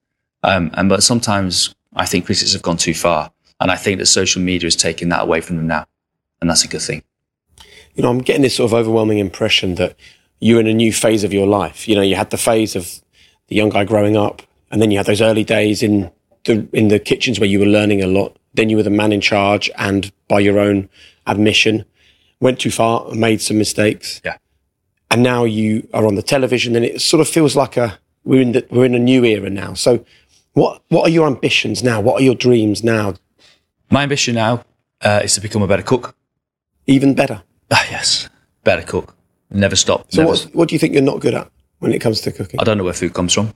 um, 0.42 0.70
and 0.74 0.88
but 0.88 1.02
sometimes 1.02 1.74
I 1.94 2.06
think 2.06 2.24
critics 2.26 2.54
have 2.54 2.62
gone 2.62 2.78
too 2.78 2.94
far, 2.94 3.30
and 3.60 3.70
I 3.70 3.76
think 3.76 3.98
that 3.98 4.06
social 4.06 4.40
media 4.40 4.66
is 4.66 4.76
taking 4.76 5.10
that 5.10 5.22
away 5.26 5.40
from 5.42 5.56
them 5.58 5.66
now, 5.66 5.84
and 6.40 6.48
that's 6.48 6.64
a 6.64 6.68
good 6.68 6.80
thing. 6.80 7.02
you 7.94 8.02
know, 8.02 8.10
I'm 8.10 8.20
getting 8.20 8.42
this 8.42 8.56
sort 8.56 8.70
of 8.70 8.74
overwhelming 8.74 9.18
impression 9.18 9.74
that 9.74 9.96
you're 10.40 10.60
in 10.60 10.68
a 10.68 10.72
new 10.74 10.92
phase 10.92 11.24
of 11.24 11.32
your 11.32 11.46
life. 11.46 11.88
You 11.88 11.96
know, 11.96 12.02
you 12.02 12.14
had 12.14 12.30
the 12.30 12.38
phase 12.38 12.76
of 12.76 13.02
the 13.48 13.56
young 13.56 13.70
guy 13.70 13.84
growing 13.84 14.16
up, 14.16 14.40
and 14.70 14.80
then 14.80 14.90
you 14.90 14.98
had 14.98 15.06
those 15.06 15.20
early 15.20 15.44
days 15.44 15.82
in 15.82 16.10
the 16.44 16.66
in 16.72 16.88
the 16.88 16.98
kitchens 16.98 17.38
where 17.38 17.48
you 17.52 17.60
were 17.60 17.66
learning 17.78 18.02
a 18.02 18.06
lot. 18.06 18.36
Then 18.54 18.70
you 18.70 18.76
were 18.76 18.88
the 18.90 18.98
man 19.02 19.12
in 19.12 19.20
charge, 19.20 19.70
and 19.76 20.10
by 20.28 20.40
your 20.40 20.58
own 20.58 20.88
admission, 21.26 21.84
went 22.40 22.60
too 22.60 22.70
far 22.70 23.08
and 23.10 23.20
made 23.20 23.40
some 23.40 23.58
mistakes. 23.58 24.20
Yeah. 24.24 24.36
And 25.10 25.22
now 25.22 25.44
you 25.44 25.88
are 25.94 26.06
on 26.06 26.14
the 26.14 26.22
television, 26.22 26.76
and 26.76 26.84
it 26.84 27.00
sort 27.00 27.20
of 27.20 27.28
feels 27.28 27.56
like 27.56 27.76
a 27.76 27.98
we're 28.24 28.42
in 28.42 28.52
the, 28.52 28.66
we're 28.70 28.84
in 28.84 28.94
a 28.94 28.98
new 28.98 29.24
era 29.24 29.48
now. 29.48 29.74
So, 29.74 30.04
what 30.52 30.82
what 30.88 31.06
are 31.06 31.10
your 31.10 31.26
ambitions 31.26 31.82
now? 31.82 32.00
What 32.00 32.20
are 32.20 32.24
your 32.24 32.34
dreams 32.34 32.84
now? 32.84 33.14
My 33.90 34.02
ambition 34.02 34.34
now 34.34 34.64
uh, 35.00 35.22
is 35.24 35.34
to 35.34 35.40
become 35.40 35.62
a 35.62 35.66
better 35.66 35.82
cook. 35.82 36.14
Even 36.86 37.14
better. 37.14 37.42
Ah, 37.70 37.84
yes, 37.90 38.30
better 38.64 38.80
cook. 38.80 39.14
Never 39.50 39.76
stop. 39.76 40.10
So, 40.10 40.22
never 40.22 40.30
what 40.30 40.40
what 40.54 40.68
do 40.70 40.74
you 40.74 40.78
think 40.78 40.94
you're 40.94 41.02
not 41.02 41.20
good 41.20 41.34
at 41.34 41.50
when 41.80 41.92
it 41.92 42.00
comes 42.00 42.22
to 42.22 42.32
cooking? 42.32 42.58
I 42.58 42.64
don't 42.64 42.78
know 42.78 42.84
where 42.84 42.94
food 42.94 43.12
comes 43.12 43.34
from. 43.34 43.52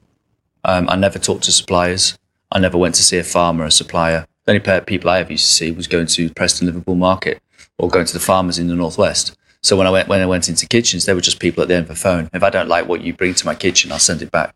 Um, 0.65 0.87
I 0.87 0.95
never 0.95 1.17
talked 1.17 1.45
to 1.45 1.51
suppliers. 1.51 2.15
I 2.51 2.59
never 2.59 2.77
went 2.77 2.93
to 2.95 3.01
see 3.03 3.17
a 3.17 3.23
farmer 3.23 3.63
or 3.63 3.67
a 3.67 3.71
supplier. 3.71 4.27
The 4.45 4.51
only 4.51 4.59
pair 4.59 4.77
of 4.77 4.85
people 4.85 5.09
I 5.09 5.19
ever 5.19 5.31
used 5.31 5.45
to 5.45 5.51
see 5.51 5.71
was 5.71 5.87
going 5.87 6.05
to 6.05 6.29
Preston 6.29 6.67
Liverpool 6.67 6.93
Market 6.93 7.41
or 7.77 7.89
going 7.89 8.05
to 8.05 8.13
the 8.13 8.19
farmers 8.19 8.59
in 8.59 8.67
the 8.67 8.75
northwest. 8.75 9.35
So 9.61 9.77
when 9.77 9.87
I 9.87 9.91
went 9.91 10.09
when 10.09 10.21
I 10.21 10.25
went 10.25 10.49
into 10.49 10.67
kitchens, 10.67 11.05
they 11.05 11.13
were 11.13 11.21
just 11.21 11.39
people 11.39 11.61
at 11.61 11.69
the 11.69 11.75
end 11.75 11.83
of 11.83 11.89
the 11.89 11.95
phone. 11.95 12.29
If 12.33 12.43
I 12.43 12.49
don't 12.49 12.67
like 12.67 12.87
what 12.87 13.01
you 13.01 13.13
bring 13.13 13.33
to 13.33 13.45
my 13.45 13.55
kitchen, 13.55 13.91
I'll 13.91 13.99
send 13.99 14.21
it 14.21 14.31
back, 14.31 14.55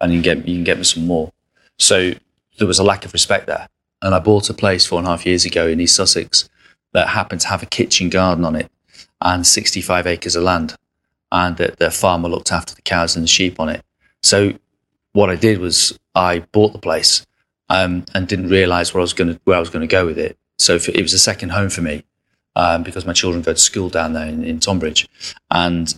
and 0.00 0.12
you 0.12 0.22
can 0.22 0.38
get 0.38 0.48
you 0.48 0.54
can 0.54 0.64
get 0.64 0.78
me 0.78 0.84
some 0.84 1.06
more. 1.06 1.32
So 1.78 2.12
there 2.58 2.66
was 2.66 2.78
a 2.78 2.84
lack 2.84 3.04
of 3.04 3.12
respect 3.12 3.46
there. 3.46 3.68
And 4.02 4.14
I 4.14 4.18
bought 4.18 4.50
a 4.50 4.54
place 4.54 4.86
four 4.86 4.98
and 4.98 5.08
a 5.08 5.10
half 5.10 5.26
years 5.26 5.44
ago 5.44 5.66
in 5.66 5.80
East 5.80 5.96
Sussex 5.96 6.48
that 6.92 7.08
happened 7.08 7.40
to 7.42 7.48
have 7.48 7.62
a 7.62 7.66
kitchen 7.66 8.08
garden 8.08 8.44
on 8.44 8.54
it 8.54 8.70
and 9.20 9.46
65 9.46 10.06
acres 10.06 10.36
of 10.36 10.42
land, 10.42 10.76
and 11.32 11.56
the, 11.56 11.74
the 11.78 11.90
farmer 11.90 12.28
looked 12.28 12.52
after 12.52 12.74
the 12.74 12.82
cows 12.82 13.16
and 13.16 13.22
the 13.22 13.28
sheep 13.28 13.58
on 13.58 13.68
it. 13.68 13.82
So 14.22 14.52
what 15.12 15.30
I 15.30 15.36
did 15.36 15.58
was 15.58 15.98
I 16.14 16.40
bought 16.52 16.72
the 16.72 16.78
place 16.78 17.26
um, 17.68 18.04
and 18.14 18.28
didn't 18.28 18.48
realise 18.48 18.92
where 18.92 19.00
I 19.00 19.02
was 19.02 19.14
going 19.14 19.34
to 19.34 19.40
where 19.44 19.56
I 19.56 19.60
was 19.60 19.70
going 19.70 19.86
to 19.86 19.92
go 19.92 20.06
with 20.06 20.18
it. 20.18 20.38
So 20.58 20.76
it 20.76 21.02
was 21.02 21.12
a 21.12 21.18
second 21.18 21.50
home 21.50 21.70
for 21.70 21.82
me 21.82 22.04
um, 22.56 22.82
because 22.82 23.06
my 23.06 23.12
children 23.12 23.42
go 23.42 23.52
to 23.52 23.58
school 23.58 23.88
down 23.88 24.14
there 24.14 24.26
in, 24.26 24.42
in 24.42 24.58
Tonbridge, 24.58 25.08
and 25.50 25.96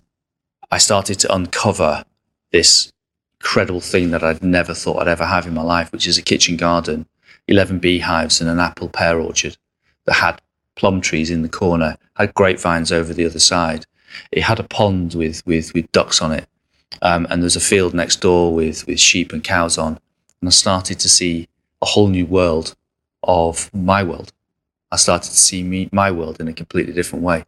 I 0.70 0.76
started 0.78 1.18
to 1.20 1.34
uncover 1.34 2.04
this 2.52 2.92
incredible 3.40 3.80
thing 3.80 4.11
that 4.11 4.22
I'd 4.22 4.42
never 4.42 4.74
thought 4.74 5.00
I'd 5.00 5.09
ever 5.09 5.24
have 5.24 5.46
in 5.46 5.54
my 5.54 5.62
life, 5.62 5.92
which 5.92 6.06
is 6.06 6.18
a 6.18 6.22
kitchen 6.22 6.56
garden, 6.56 7.06
eleven 7.46 7.78
beehives, 7.78 8.40
and 8.40 8.50
an 8.50 8.59
apple 8.59 8.88
pear 8.88 9.18
orchard 9.18 9.56
that 10.04 10.14
had 10.14 10.42
plum 10.74 11.00
trees 11.00 11.30
in 11.30 11.42
the 11.42 11.48
corner, 11.48 11.96
had 12.16 12.34
grapevines 12.34 12.92
over 12.92 13.14
the 13.14 13.24
other 13.24 13.38
side. 13.38 13.86
It 14.32 14.42
had 14.42 14.59
a 14.59 14.64
pond 14.64 15.14
with 15.14 15.46
with 15.46 15.72
with 15.74 15.90
ducks 15.92 16.20
on 16.20 16.32
it, 16.32 16.48
um, 17.02 17.26
and 17.30 17.40
there's 17.40 17.56
a 17.56 17.61
field 17.61 17.94
next 17.94 18.20
door 18.20 18.52
with 18.52 18.86
with 18.86 19.00
sheep 19.00 19.32
and 19.32 19.44
cows 19.44 19.78
on. 19.78 19.98
And 20.40 20.48
I 20.48 20.50
started 20.50 20.98
to 21.00 21.09
see 21.09 21.48
a 21.80 21.86
whole 21.86 22.09
new 22.09 22.26
world 22.26 22.74
of 23.22 23.72
my 23.72 24.02
world. 24.02 24.32
I 24.91 24.97
started 24.97 25.30
to 25.30 25.36
see 25.36 25.62
me 25.62 25.89
my 25.93 26.11
world 26.11 26.41
in 26.41 26.49
a 26.49 26.53
completely 26.53 26.93
different 26.93 27.24
way, 27.24 27.45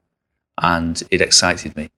and 0.61 1.03
it 1.11 1.20
excited 1.20 1.76
me. 1.76 1.91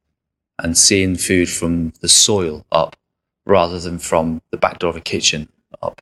And 0.59 0.77
seeing 0.79 1.17
food 1.17 1.49
from 1.49 1.93
the 2.01 2.09
soil 2.09 2.65
up 2.71 2.97
rather 3.45 3.81
than 3.81 3.99
from 3.99 4.43
the 4.51 4.57
back 4.57 4.79
door 4.79 4.91
of 4.91 4.97
a 4.97 5.01
kitchen 5.01 5.49
up, 5.83 6.01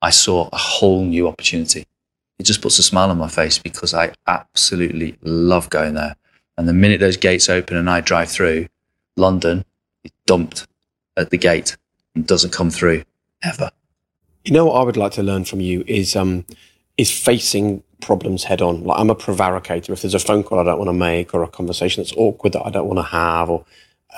I 0.00 0.10
saw 0.10 0.48
a 0.52 0.56
whole 0.56 1.04
new 1.04 1.28
opportunity. 1.28 1.86
It 2.38 2.44
just 2.44 2.60
puts 2.60 2.78
a 2.80 2.82
smile 2.82 3.10
on 3.10 3.18
my 3.18 3.28
face 3.28 3.58
because 3.58 3.94
I 3.94 4.12
absolutely 4.26 5.16
love 5.22 5.70
going 5.70 5.94
there. 5.94 6.16
And 6.58 6.68
the 6.68 6.72
minute 6.72 6.98
those 6.98 7.16
gates 7.16 7.48
open 7.48 7.76
and 7.76 7.88
I 7.88 8.00
drive 8.00 8.30
through, 8.30 8.66
London 9.16 9.64
is 10.02 10.10
dumped 10.26 10.66
at 11.16 11.30
the 11.30 11.38
gate 11.38 11.76
and 12.14 12.26
doesn't 12.26 12.52
come 12.52 12.70
through 12.70 13.04
ever. 13.42 13.70
You 14.44 14.52
know 14.52 14.66
what 14.66 14.80
I 14.80 14.84
would 14.84 14.96
like 14.96 15.12
to 15.12 15.22
learn 15.22 15.44
from 15.44 15.60
you 15.60 15.84
is 15.86 16.16
um 16.16 16.44
is 16.96 17.10
facing 17.10 17.82
problems 18.00 18.44
head 18.44 18.60
on. 18.60 18.84
Like 18.84 18.98
I'm 18.98 19.10
a 19.10 19.14
prevaricator. 19.14 19.90
If 19.90 20.02
there's 20.02 20.14
a 20.14 20.18
phone 20.18 20.42
call 20.42 20.58
I 20.58 20.64
don't 20.64 20.78
want 20.78 20.88
to 20.88 20.94
make 20.94 21.34
or 21.34 21.42
a 21.42 21.48
conversation 21.48 22.02
that's 22.02 22.14
awkward 22.16 22.52
that 22.52 22.66
I 22.66 22.70
don't 22.70 22.86
want 22.86 22.98
to 22.98 23.10
have, 23.10 23.48
or 23.48 23.64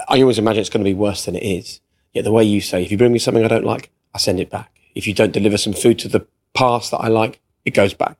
I 0.09 0.21
always 0.21 0.39
imagine 0.39 0.61
it's 0.61 0.71
going 0.71 0.85
to 0.85 0.91
be 0.91 0.95
worse 0.95 1.25
than 1.25 1.37
it 1.37 1.45
is. 1.45 1.81
Yet 2.13 2.25
the 2.25 2.33
way 2.33 2.45
you 2.45 2.61
say, 2.61 2.83
if 2.83 2.91
you 2.91 2.99
bring 2.99 3.13
me 3.13 3.19
something 3.19 3.45
I 3.45 3.49
don't 3.49 3.65
like, 3.65 3.91
I 4.15 4.19
send 4.19 4.41
it 4.41 4.51
back. 4.51 4.71
If 4.95 5.07
you 5.07 5.15
don't 5.15 5.33
deliver 5.33 5.59
some 5.59 5.73
food 5.73 5.99
to 6.01 6.09
the 6.09 6.27
past 6.55 6.91
that 6.93 6.99
I 6.99 7.09
like, 7.09 7.41
it 7.65 7.73
goes 7.73 7.95
back. 7.95 8.17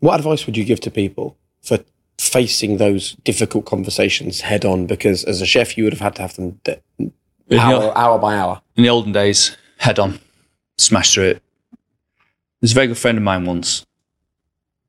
What 0.00 0.18
advice 0.18 0.46
would 0.46 0.56
you 0.56 0.64
give 0.64 0.80
to 0.80 0.90
people 0.90 1.36
for 1.62 1.78
facing 2.18 2.78
those 2.78 3.12
difficult 3.24 3.66
conversations 3.66 4.40
head 4.42 4.64
on? 4.64 4.86
Because 4.86 5.24
as 5.24 5.40
a 5.40 5.46
chef, 5.46 5.76
you 5.76 5.84
would 5.84 5.92
have 5.92 6.00
had 6.00 6.16
to 6.16 6.22
have 6.22 6.36
them 6.36 6.60
de- 6.64 6.80
hour, 7.58 7.96
hour 7.96 8.18
by 8.18 8.36
hour. 8.36 8.62
In 8.76 8.82
the 8.82 8.88
olden 8.88 9.12
days, 9.12 9.56
head 9.78 9.98
on, 9.98 10.20
smash 10.78 11.14
through 11.14 11.24
it. 11.24 11.42
There's 12.64 12.72
a 12.72 12.76
very 12.76 12.86
good 12.86 12.96
friend 12.96 13.18
of 13.18 13.24
mine 13.24 13.44
once, 13.44 13.84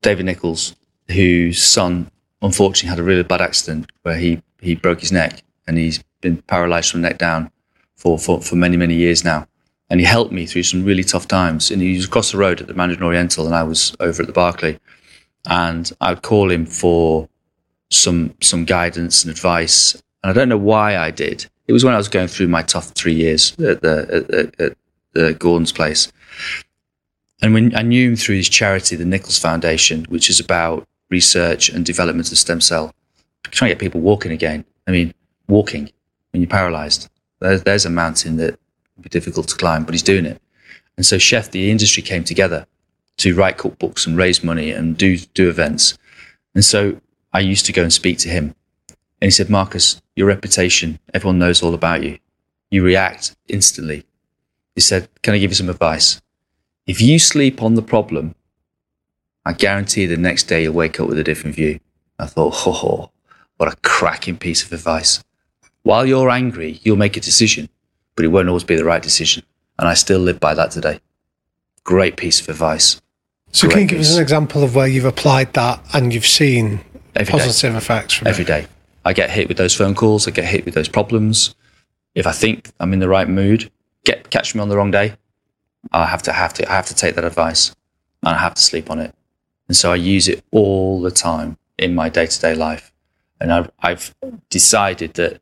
David 0.00 0.24
Nicholls, 0.24 0.74
whose 1.08 1.62
son 1.62 2.10
unfortunately 2.40 2.88
had 2.88 2.98
a 2.98 3.02
really 3.02 3.22
bad 3.22 3.42
accident 3.42 3.92
where 4.00 4.16
he, 4.16 4.40
he 4.62 4.74
broke 4.74 5.00
his 5.00 5.12
neck 5.12 5.42
and 5.66 5.76
he's 5.76 6.02
been 6.22 6.38
paralyzed 6.38 6.90
from 6.90 7.02
the 7.02 7.08
neck 7.10 7.18
down 7.18 7.50
for, 7.94 8.18
for, 8.18 8.40
for 8.40 8.56
many, 8.56 8.78
many 8.78 8.94
years 8.94 9.24
now. 9.24 9.46
And 9.90 10.00
he 10.00 10.06
helped 10.06 10.32
me 10.32 10.46
through 10.46 10.62
some 10.62 10.86
really 10.86 11.04
tough 11.04 11.28
times. 11.28 11.70
And 11.70 11.82
he 11.82 11.94
was 11.96 12.06
across 12.06 12.32
the 12.32 12.38
road 12.38 12.62
at 12.62 12.66
the 12.66 12.72
Mandarin 12.72 13.02
Oriental 13.02 13.44
and 13.44 13.54
I 13.54 13.62
was 13.62 13.94
over 14.00 14.22
at 14.22 14.26
the 14.26 14.32
Berkeley. 14.32 14.78
And 15.44 15.92
I'd 16.00 16.22
call 16.22 16.50
him 16.50 16.64
for 16.64 17.28
some 17.90 18.32
some 18.40 18.64
guidance 18.64 19.22
and 19.22 19.30
advice. 19.30 20.02
And 20.22 20.30
I 20.30 20.32
don't 20.32 20.48
know 20.48 20.56
why 20.56 20.96
I 20.96 21.10
did. 21.10 21.44
It 21.66 21.74
was 21.74 21.84
when 21.84 21.92
I 21.92 21.98
was 21.98 22.08
going 22.08 22.28
through 22.28 22.48
my 22.48 22.62
tough 22.62 22.92
three 22.92 23.12
years 23.12 23.52
at 23.58 23.82
the 23.82 24.24
at, 24.32 24.60
at, 24.62 24.76
at 25.22 25.38
Gordon's 25.38 25.72
place. 25.72 26.10
And 27.42 27.52
when 27.52 27.76
I 27.76 27.82
knew 27.82 28.10
him 28.10 28.16
through 28.16 28.36
his 28.36 28.48
charity, 28.48 28.96
the 28.96 29.04
Nicholls 29.04 29.38
Foundation, 29.38 30.04
which 30.08 30.30
is 30.30 30.40
about 30.40 30.86
research 31.10 31.68
and 31.68 31.84
development 31.84 32.32
of 32.32 32.38
stem 32.38 32.60
cell, 32.60 32.94
trying 33.50 33.70
to 33.70 33.74
get 33.74 33.80
people 33.80 34.00
walking 34.00 34.32
again. 34.32 34.64
I 34.86 34.90
mean, 34.90 35.14
walking 35.48 35.90
when 36.32 36.42
you're 36.42 36.48
paralyzed. 36.48 37.08
There's, 37.40 37.62
there's 37.62 37.84
a 37.84 37.90
mountain 37.90 38.36
that 38.36 38.58
would 38.96 39.02
be 39.02 39.08
difficult 39.08 39.48
to 39.48 39.56
climb, 39.56 39.84
but 39.84 39.94
he's 39.94 40.02
doing 40.02 40.24
it. 40.24 40.40
And 40.96 41.04
so 41.04 41.18
Chef, 41.18 41.50
the 41.50 41.70
industry 41.70 42.02
came 42.02 42.24
together 42.24 42.66
to 43.18 43.34
write 43.34 43.58
cookbooks 43.58 44.06
and 44.06 44.16
raise 44.16 44.42
money 44.42 44.70
and 44.70 44.96
do, 44.96 45.18
do 45.18 45.48
events. 45.48 45.98
And 46.54 46.64
so 46.64 47.00
I 47.32 47.40
used 47.40 47.66
to 47.66 47.72
go 47.72 47.82
and 47.82 47.92
speak 47.92 48.18
to 48.18 48.28
him. 48.28 48.54
And 49.20 49.26
he 49.26 49.30
said, 49.30 49.50
Marcus, 49.50 50.00
your 50.14 50.26
reputation, 50.26 50.98
everyone 51.12 51.38
knows 51.38 51.62
all 51.62 51.74
about 51.74 52.02
you. 52.02 52.18
You 52.70 52.82
react 52.82 53.36
instantly. 53.48 54.04
He 54.74 54.80
said, 54.80 55.08
Can 55.22 55.34
I 55.34 55.38
give 55.38 55.50
you 55.50 55.54
some 55.54 55.70
advice? 55.70 56.20
If 56.86 57.00
you 57.00 57.18
sleep 57.18 57.62
on 57.62 57.74
the 57.74 57.82
problem, 57.82 58.34
I 59.44 59.52
guarantee 59.52 60.06
the 60.06 60.16
next 60.16 60.44
day 60.44 60.62
you'll 60.62 60.74
wake 60.74 61.00
up 61.00 61.08
with 61.08 61.18
a 61.18 61.24
different 61.24 61.56
view. 61.56 61.80
I 62.18 62.26
thought, 62.26 62.54
oh, 62.66 62.72
ho, 62.72 63.10
what 63.56 63.72
a 63.72 63.76
cracking 63.82 64.36
piece 64.38 64.64
of 64.64 64.72
advice. 64.72 65.22
While 65.82 66.06
you're 66.06 66.30
angry, 66.30 66.80
you'll 66.82 66.96
make 66.96 67.16
a 67.16 67.20
decision, 67.20 67.68
but 68.14 68.24
it 68.24 68.28
won't 68.28 68.48
always 68.48 68.64
be 68.64 68.76
the 68.76 68.84
right 68.84 69.02
decision. 69.02 69.42
And 69.78 69.88
I 69.88 69.94
still 69.94 70.20
live 70.20 70.40
by 70.40 70.54
that 70.54 70.70
today. 70.70 71.00
Great 71.84 72.16
piece 72.16 72.40
of 72.40 72.48
advice. 72.48 73.00
So, 73.52 73.68
Great 73.68 73.72
can 73.74 73.82
you 73.82 73.88
give 73.88 74.00
us 74.00 74.16
an 74.16 74.22
example 74.22 74.62
of 74.64 74.74
where 74.74 74.86
you've 74.86 75.04
applied 75.04 75.52
that 75.54 75.80
and 75.92 76.12
you've 76.12 76.26
seen 76.26 76.80
Every 77.14 77.32
day. 77.32 77.38
positive 77.38 77.74
effects 77.76 78.14
from 78.14 78.26
every 78.26 78.44
it? 78.44 78.48
day. 78.48 78.66
I 79.04 79.12
get 79.12 79.30
hit 79.30 79.48
with 79.48 79.56
those 79.56 79.74
phone 79.74 79.94
calls. 79.94 80.26
I 80.26 80.32
get 80.32 80.44
hit 80.46 80.64
with 80.64 80.74
those 80.74 80.88
problems. 80.88 81.54
If 82.14 82.26
I 82.26 82.32
think 82.32 82.70
I'm 82.80 82.92
in 82.92 82.98
the 82.98 83.08
right 83.08 83.28
mood, 83.28 83.70
get 84.04 84.30
catch 84.30 84.54
me 84.54 84.60
on 84.60 84.68
the 84.68 84.76
wrong 84.76 84.90
day, 84.90 85.14
I 85.92 86.06
have 86.06 86.22
to 86.24 86.32
have 86.32 86.54
to 86.54 86.70
I 86.70 86.74
have 86.74 86.86
to 86.86 86.94
take 86.94 87.14
that 87.14 87.24
advice, 87.24 87.74
and 88.22 88.34
I 88.34 88.38
have 88.38 88.54
to 88.54 88.62
sleep 88.62 88.90
on 88.90 88.98
it. 88.98 89.14
And 89.68 89.76
so 89.76 89.92
I 89.92 89.96
use 89.96 90.28
it 90.28 90.44
all 90.52 91.00
the 91.00 91.10
time 91.10 91.58
in 91.78 91.94
my 91.94 92.08
day 92.08 92.26
to 92.26 92.40
day 92.40 92.54
life. 92.54 92.92
And 93.40 93.52
I've, 93.52 93.70
I've 93.80 94.14
decided 94.48 95.14
that 95.14 95.40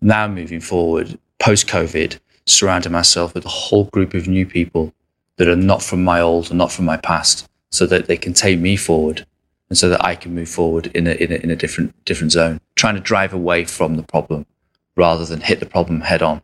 now 0.00 0.28
moving 0.28 0.60
forward, 0.60 1.18
post 1.40 1.66
COVID, 1.66 2.18
surrounding 2.46 2.92
myself 2.92 3.34
with 3.34 3.44
a 3.44 3.48
whole 3.48 3.84
group 3.86 4.14
of 4.14 4.28
new 4.28 4.46
people 4.46 4.92
that 5.36 5.48
are 5.48 5.56
not 5.56 5.82
from 5.82 6.04
my 6.04 6.20
old 6.20 6.50
and 6.50 6.58
not 6.58 6.70
from 6.70 6.84
my 6.84 6.96
past, 6.96 7.48
so 7.70 7.86
that 7.86 8.06
they 8.06 8.16
can 8.16 8.34
take 8.34 8.60
me 8.60 8.76
forward 8.76 9.26
and 9.68 9.78
so 9.78 9.88
that 9.88 10.04
I 10.04 10.14
can 10.14 10.34
move 10.34 10.48
forward 10.48 10.86
in 10.94 11.06
a, 11.06 11.12
in 11.12 11.32
a, 11.32 11.36
in 11.36 11.50
a 11.50 11.56
different, 11.56 12.04
different 12.04 12.32
zone, 12.32 12.60
trying 12.76 12.94
to 12.94 13.00
drive 13.00 13.32
away 13.32 13.64
from 13.64 13.96
the 13.96 14.02
problem 14.02 14.46
rather 14.94 15.24
than 15.24 15.40
hit 15.40 15.58
the 15.58 15.66
problem 15.66 16.02
head 16.02 16.22
on 16.22 16.40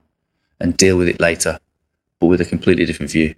and 0.58 0.76
deal 0.76 0.96
with 0.96 1.08
it 1.08 1.20
later, 1.20 1.60
but 2.20 2.26
with 2.26 2.40
a 2.40 2.44
completely 2.44 2.84
different 2.84 3.10
view. 3.10 3.34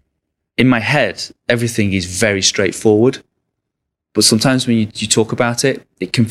In 0.58 0.68
my 0.68 0.80
head, 0.80 1.24
everything 1.48 1.94
is 1.94 2.04
very 2.04 2.42
straightforward, 2.42 3.22
but 4.12 4.24
sometimes 4.24 4.66
when 4.66 4.76
you, 4.76 4.88
you 4.94 5.06
talk 5.06 5.32
about 5.32 5.64
it, 5.64 5.86
it 6.00 6.12
can, 6.12 6.26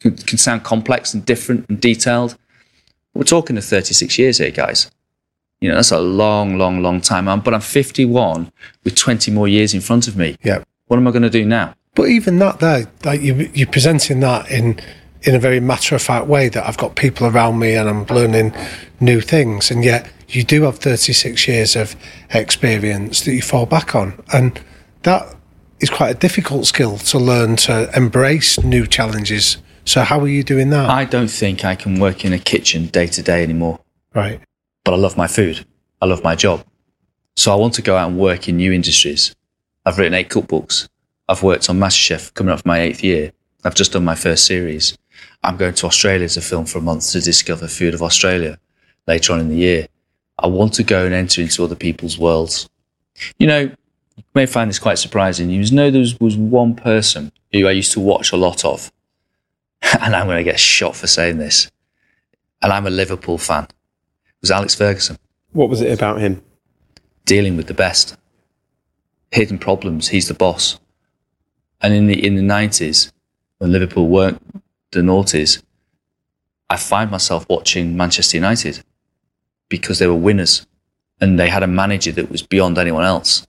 can, 0.00 0.16
can 0.16 0.38
sound 0.38 0.64
complex 0.64 1.14
and 1.14 1.24
different 1.24 1.68
and 1.68 1.80
detailed. 1.80 2.36
We're 3.14 3.22
talking 3.24 3.56
of 3.56 3.64
36 3.64 4.18
years 4.18 4.38
here, 4.38 4.50
guys. 4.50 4.90
You 5.60 5.68
know, 5.68 5.76
that's 5.76 5.92
a 5.92 6.00
long, 6.00 6.58
long, 6.58 6.82
long 6.82 7.00
time. 7.00 7.28
I'm, 7.28 7.40
but 7.40 7.54
I'm 7.54 7.60
51 7.60 8.50
with 8.82 8.96
20 8.96 9.30
more 9.30 9.46
years 9.46 9.74
in 9.74 9.80
front 9.80 10.08
of 10.08 10.16
me. 10.16 10.36
Yeah. 10.42 10.64
What 10.86 10.96
am 10.96 11.06
I 11.06 11.12
going 11.12 11.22
to 11.22 11.30
do 11.30 11.44
now? 11.44 11.74
But 11.94 12.08
even 12.08 12.38
that 12.38 12.58
there, 12.58 12.86
like 13.04 13.20
you, 13.20 13.50
you're 13.54 13.68
presenting 13.68 14.20
that 14.20 14.50
in 14.50 14.80
in 15.22 15.34
a 15.34 15.38
very 15.38 15.60
matter 15.60 15.94
of 15.94 16.02
fact 16.02 16.26
way 16.26 16.48
that 16.48 16.66
I've 16.66 16.78
got 16.78 16.96
people 16.96 17.26
around 17.26 17.58
me 17.58 17.74
and 17.74 17.88
I'm 17.88 18.04
learning 18.06 18.54
new 19.00 19.20
things, 19.20 19.70
and 19.70 19.84
yet 19.84 20.10
you 20.28 20.44
do 20.44 20.62
have 20.62 20.78
36 20.78 21.46
years 21.46 21.76
of 21.76 21.94
experience 22.30 23.22
that 23.22 23.34
you 23.34 23.42
fall 23.42 23.66
back 23.66 23.94
on, 23.94 24.22
and 24.32 24.60
that 25.02 25.34
is 25.80 25.90
quite 25.90 26.10
a 26.10 26.18
difficult 26.18 26.66
skill 26.66 26.96
to 26.96 27.18
learn 27.18 27.56
to 27.56 27.90
embrace 27.96 28.62
new 28.62 28.86
challenges. 28.86 29.58
So 29.84 30.02
how 30.02 30.20
are 30.20 30.28
you 30.28 30.42
doing 30.42 30.70
that? 30.70 30.88
I 30.88 31.04
don't 31.04 31.30
think 31.30 31.64
I 31.64 31.74
can 31.74 31.98
work 31.98 32.24
in 32.24 32.32
a 32.32 32.38
kitchen 32.38 32.86
day 32.86 33.08
to 33.08 33.22
day 33.22 33.42
anymore, 33.42 33.80
right. 34.14 34.40
but 34.84 34.94
I 34.94 34.96
love 34.96 35.16
my 35.16 35.26
food. 35.26 35.66
I 36.00 36.06
love 36.06 36.22
my 36.22 36.34
job. 36.34 36.64
So 37.36 37.52
I 37.52 37.56
want 37.56 37.74
to 37.74 37.82
go 37.82 37.96
out 37.96 38.10
and 38.10 38.18
work 38.18 38.48
in 38.48 38.56
new 38.56 38.72
industries. 38.72 39.34
I've 39.84 39.98
written 39.98 40.14
eight 40.14 40.28
cookbooks. 40.28 40.88
I've 41.28 41.42
worked 41.42 41.68
on 41.70 41.78
MasterChef 41.78 42.34
coming 42.34 42.52
up 42.52 42.62
for 42.62 42.68
my 42.68 42.80
eighth 42.80 43.02
year. 43.02 43.32
I've 43.64 43.74
just 43.74 43.92
done 43.92 44.04
my 44.04 44.14
first 44.14 44.44
series. 44.44 44.96
I'm 45.42 45.56
going 45.56 45.74
to 45.74 45.86
Australia 45.86 46.28
to 46.28 46.40
film 46.40 46.66
for 46.66 46.78
a 46.78 46.82
month 46.82 47.10
to 47.12 47.20
discover 47.20 47.66
food 47.68 47.94
of 47.94 48.02
Australia 48.02 48.58
later 49.06 49.32
on 49.32 49.40
in 49.40 49.48
the 49.48 49.56
year. 49.56 49.88
I 50.38 50.46
want 50.46 50.74
to 50.74 50.82
go 50.82 51.04
and 51.04 51.14
enter 51.14 51.42
into 51.42 51.64
other 51.64 51.74
people's 51.74 52.18
worlds. 52.18 52.68
You 53.38 53.46
know, 53.46 53.60
you 53.60 54.24
may 54.34 54.46
find 54.46 54.68
this 54.68 54.78
quite 54.78 54.98
surprising. 54.98 55.50
You 55.50 55.68
know, 55.70 55.90
there 55.90 56.00
was, 56.00 56.18
was 56.20 56.36
one 56.36 56.74
person 56.74 57.32
who 57.52 57.66
I 57.66 57.72
used 57.72 57.92
to 57.92 58.00
watch 58.00 58.32
a 58.32 58.36
lot 58.36 58.64
of, 58.64 58.92
and 60.00 60.14
I'm 60.14 60.26
going 60.26 60.38
to 60.38 60.50
get 60.50 60.60
shot 60.60 60.96
for 60.96 61.06
saying 61.06 61.38
this, 61.38 61.70
and 62.60 62.72
I'm 62.72 62.86
a 62.86 62.90
Liverpool 62.90 63.38
fan. 63.38 63.64
It 63.64 64.42
was 64.42 64.50
Alex 64.50 64.74
Ferguson 64.74 65.18
What 65.52 65.68
was 65.68 65.80
it 65.80 65.92
about 65.92 66.20
him? 66.20 66.42
dealing 67.24 67.56
with 67.56 67.66
the 67.66 67.74
best. 67.74 68.16
Hidden 69.30 69.58
problems. 69.58 70.08
He's 70.08 70.28
the 70.28 70.34
boss. 70.34 70.78
And 71.80 71.94
in 71.94 72.06
the 72.06 72.26
in 72.26 72.36
the 72.36 72.42
nineties, 72.42 73.12
when 73.58 73.72
Liverpool 73.72 74.08
weren't 74.08 74.40
the 74.92 75.00
noughties, 75.00 75.62
I 76.70 76.76
find 76.76 77.10
myself 77.10 77.46
watching 77.48 77.96
Manchester 77.96 78.36
United 78.36 78.82
because 79.68 79.98
they 79.98 80.06
were 80.06 80.14
winners 80.14 80.66
and 81.20 81.38
they 81.38 81.48
had 81.48 81.62
a 81.62 81.66
manager 81.66 82.12
that 82.12 82.30
was 82.30 82.42
beyond 82.42 82.78
anyone 82.78 83.04
else. 83.04 83.46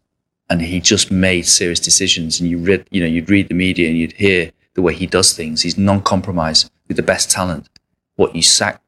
And 0.49 0.61
he 0.61 0.79
just 0.79 1.09
made 1.09 1.45
serious 1.45 1.79
decisions. 1.79 2.39
And 2.39 2.49
you 2.49 2.57
read, 2.57 2.85
you 2.91 3.01
know, 3.01 3.07
you'd 3.07 3.29
read 3.29 3.47
the 3.47 3.55
media 3.55 3.87
and 3.87 3.97
you'd 3.97 4.13
hear 4.13 4.51
the 4.73 4.81
way 4.81 4.93
he 4.93 5.07
does 5.07 5.33
things. 5.33 5.61
He's 5.61 5.77
non-compromised 5.77 6.69
with 6.87 6.97
the 6.97 7.03
best 7.03 7.31
talent. 7.31 7.69
What 8.15 8.35
you 8.35 8.41
sack, 8.41 8.81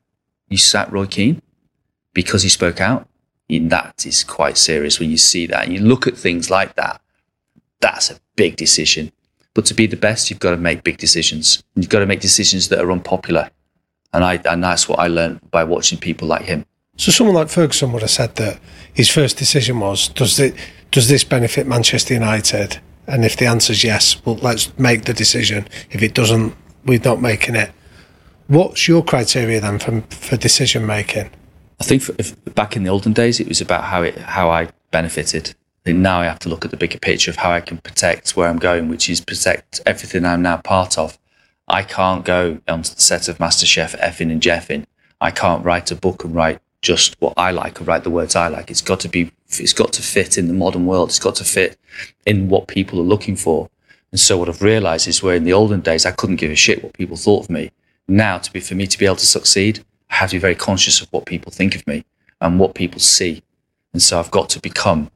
you 0.50 0.58
sack 0.58 0.92
Roy 0.92 1.06
Keane 1.06 1.42
because 2.14 2.44
he 2.44 2.50
spoke 2.50 2.82
out. 2.82 3.08
And 3.50 3.70
that 3.70 4.06
is 4.06 4.24
quite 4.24 4.58
serious 4.58 5.00
when 5.00 5.10
you 5.10 5.18
see 5.18 5.46
that. 5.48 5.66
And 5.66 5.74
you 5.74 5.80
look 5.80 6.08
at 6.08 6.18
things 6.18 6.50
like 6.50 6.76
that. 6.76 7.02
That's 7.80 8.10
a 8.12 8.20
big 8.36 8.56
decision. 8.56 9.12
But 9.56 9.66
to 9.68 9.74
be 9.74 9.88
the 9.88 9.98
best, 9.98 10.30
you've 10.30 10.40
got 10.40 10.52
to 10.52 10.58
make 10.58 10.84
big 10.84 10.98
decisions. 10.98 11.64
You've 11.76 11.90
got 11.90 12.00
to 12.00 12.06
make 12.06 12.20
decisions 12.20 12.70
that 12.70 12.80
are 12.80 12.92
unpopular. 12.92 13.50
And 14.14 14.24
I 14.24 14.40
and 14.46 14.64
that's 14.64 14.88
what 14.88 15.00
I 15.00 15.08
learned 15.08 15.50
by 15.50 15.64
watching 15.64 15.98
people 15.98 16.28
like 16.28 16.44
him. 16.44 16.66
So 16.98 17.12
someone 17.12 17.36
like 17.36 17.50
Ferguson 17.50 17.92
would 17.92 18.02
have 18.02 18.12
said 18.12 18.36
that 18.36 18.60
his 18.94 19.10
first 19.10 19.38
decision 19.38 19.80
was, 19.80 20.10
does 20.10 20.40
it 20.40 20.56
does 20.92 21.08
this 21.08 21.24
benefit 21.24 21.68
Manchester 21.68 22.14
United? 22.14 22.80
And 23.08 23.26
if 23.26 23.38
the 23.38 23.46
answer 23.46 23.74
is 23.74 23.84
yes, 23.84 24.24
well, 24.26 24.36
let's 24.36 24.78
make 24.78 25.06
the 25.06 25.14
decision. 25.14 25.68
If 25.90 26.02
it 26.02 26.14
doesn't, 26.14 26.56
we're 26.86 27.00
not 27.00 27.22
making 27.22 27.56
it. 27.56 27.72
What's 28.48 28.88
your 28.88 29.04
criteria 29.04 29.60
then 29.60 29.80
for 29.80 30.02
for 30.10 30.38
decision 30.38 30.86
making? 30.86 31.30
I 31.80 31.84
think 31.84 32.02
for, 32.02 32.16
if, 32.18 32.36
back 32.56 32.76
in 32.76 32.84
the 32.84 32.90
olden 32.90 33.14
days, 33.14 33.40
it 33.40 33.48
was 33.48 33.62
about 33.62 33.86
how 33.86 34.04
it 34.04 34.18
how 34.18 34.50
I 34.50 34.70
benefited. 34.92 35.56
Think 35.86 36.00
now 36.00 36.22
I 36.22 36.26
have 36.26 36.40
to 36.40 36.50
look 36.50 36.66
at 36.66 36.72
the 36.72 36.78
bigger 36.78 36.98
picture 36.98 37.30
of 37.30 37.38
how 37.38 37.52
I 37.52 37.62
can 37.62 37.78
protect 37.78 38.36
where 38.36 38.50
I'm 38.50 38.58
going, 38.58 38.90
which 38.90 39.08
is 39.08 39.22
protect 39.22 39.82
everything 39.86 40.26
I'm 40.26 40.42
now 40.42 40.58
part 40.58 40.98
of. 40.98 41.20
I 41.68 41.84
can't 41.84 42.26
go 42.26 42.60
onto 42.68 42.96
the 42.96 43.02
set 43.02 43.28
of 43.28 43.38
MasterChef 43.38 43.96
effing 44.00 44.32
and 44.32 44.42
jeffing. 44.42 44.86
I 45.22 45.30
can't 45.30 45.64
write 45.64 45.92
a 45.92 45.96
book 45.96 46.24
and 46.24 46.34
write 46.34 46.60
just 46.82 47.16
what 47.20 47.36
I 47.38 47.52
like 47.52 47.80
or 47.80 47.84
write 47.84 48.04
the 48.04 48.10
words 48.10 48.36
I 48.36 48.48
like. 48.48 48.72
It's 48.72 48.82
got 48.82 49.00
to 49.02 49.08
be, 49.08 49.32
it's 49.48 49.74
got 49.74 49.94
to 49.94 50.02
fit 50.02 50.40
in 50.40 50.48
the 50.48 50.54
modern 50.56 50.88
world. 50.88 51.10
It's 51.10 51.20
got 51.20 51.36
to 51.36 51.44
fit 51.44 51.78
in 52.26 52.50
what 52.50 52.68
people 52.68 53.00
are 53.00 53.04
looking 53.04 53.36
for. 53.36 53.70
And 54.12 54.20
so 54.20 54.40
what 54.40 54.50
I've 54.50 54.64
realized 54.64 55.08
is 55.08 55.22
where 55.22 55.36
in 55.36 55.44
the 55.44 55.54
olden 55.54 55.82
days, 55.82 56.06
I 56.06 56.12
couldn't 56.12 56.38
give 56.38 56.52
a 56.52 56.56
shit 56.56 56.84
what 56.84 56.94
people 56.94 57.16
thought 57.16 57.44
of 57.44 57.50
me. 57.52 57.72
Now 58.08 58.40
to 58.40 58.52
be, 58.52 58.60
for 58.60 58.74
me 58.74 58.88
to 58.88 58.98
be 58.98 59.06
able 59.06 59.18
to 59.18 59.26
succeed, 59.26 59.84
I 60.10 60.16
have 60.16 60.32
to 60.32 60.38
be 60.38 60.40
very 60.40 60.56
conscious 60.56 61.00
of 61.02 61.10
what 61.10 61.26
people 61.26 61.52
think 61.52 61.76
of 61.76 61.86
me. 61.86 62.06
and 62.42 62.60
what 62.60 62.76
people 62.76 63.00
see. 63.00 63.44
And 63.94 64.02
so 64.02 64.20
I've 64.20 64.32
got 64.32 64.50
to 64.50 64.60
become 64.60 65.10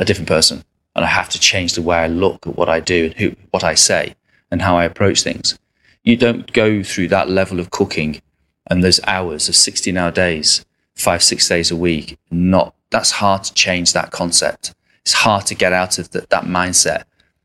a 0.00 0.04
different 0.04 0.28
person 0.28 0.64
and 0.96 1.04
I 1.04 1.08
have 1.08 1.28
to 1.28 1.38
change 1.38 1.74
the 1.74 1.82
way 1.82 1.98
I 1.98 2.08
look 2.08 2.46
at 2.46 2.56
what 2.56 2.68
I 2.68 2.80
do 2.80 3.06
and 3.06 3.14
who, 3.14 3.36
what 3.50 3.62
I 3.62 3.74
say 3.74 4.16
and 4.50 4.62
how 4.62 4.76
I 4.76 4.84
approach 4.84 5.22
things. 5.22 5.58
You 6.02 6.16
don't 6.16 6.52
go 6.52 6.82
through 6.82 7.08
that 7.08 7.28
level 7.28 7.60
of 7.60 7.70
cooking 7.70 8.20
and 8.68 8.82
those 8.82 9.00
hours 9.06 9.48
of 9.48 9.54
16 9.54 9.96
hour 9.96 10.10
days, 10.10 10.64
five, 10.94 11.22
six 11.22 11.48
days 11.48 11.70
a 11.70 11.76
week. 11.76 12.18
Not, 12.30 12.74
that's 12.90 13.12
hard 13.12 13.44
to 13.44 13.54
change 13.54 13.92
that 13.92 14.10
concept. 14.10 14.74
It's 15.02 15.12
hard 15.12 15.46
to 15.46 15.54
get 15.54 15.72
out 15.72 15.98
of 15.98 16.10
the, 16.10 16.26
that 16.30 16.44
mindset. 16.44 17.04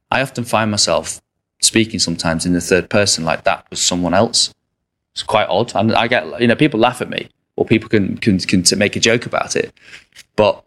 I 0.09 0.21
often 0.21 0.45
find 0.45 0.71
myself 0.71 1.21
speaking 1.61 1.99
sometimes 1.99 2.45
in 2.45 2.53
the 2.53 2.61
third 2.61 2.89
person 2.89 3.25
like 3.25 3.43
that 3.43 3.65
was 3.69 3.81
someone 3.81 4.13
else. 4.13 4.53
It's 5.13 5.23
quite 5.23 5.49
odd. 5.49 5.75
And 5.75 5.93
I 5.93 6.07
get, 6.07 6.41
you 6.41 6.47
know, 6.47 6.55
people 6.55 6.79
laugh 6.79 7.01
at 7.01 7.09
me 7.09 7.29
or 7.57 7.65
people 7.65 7.89
can, 7.89 8.17
can, 8.17 8.39
can 8.39 8.63
make 8.77 8.95
a 8.95 8.99
joke 8.99 9.25
about 9.25 9.55
it. 9.55 9.73
But 10.35 10.63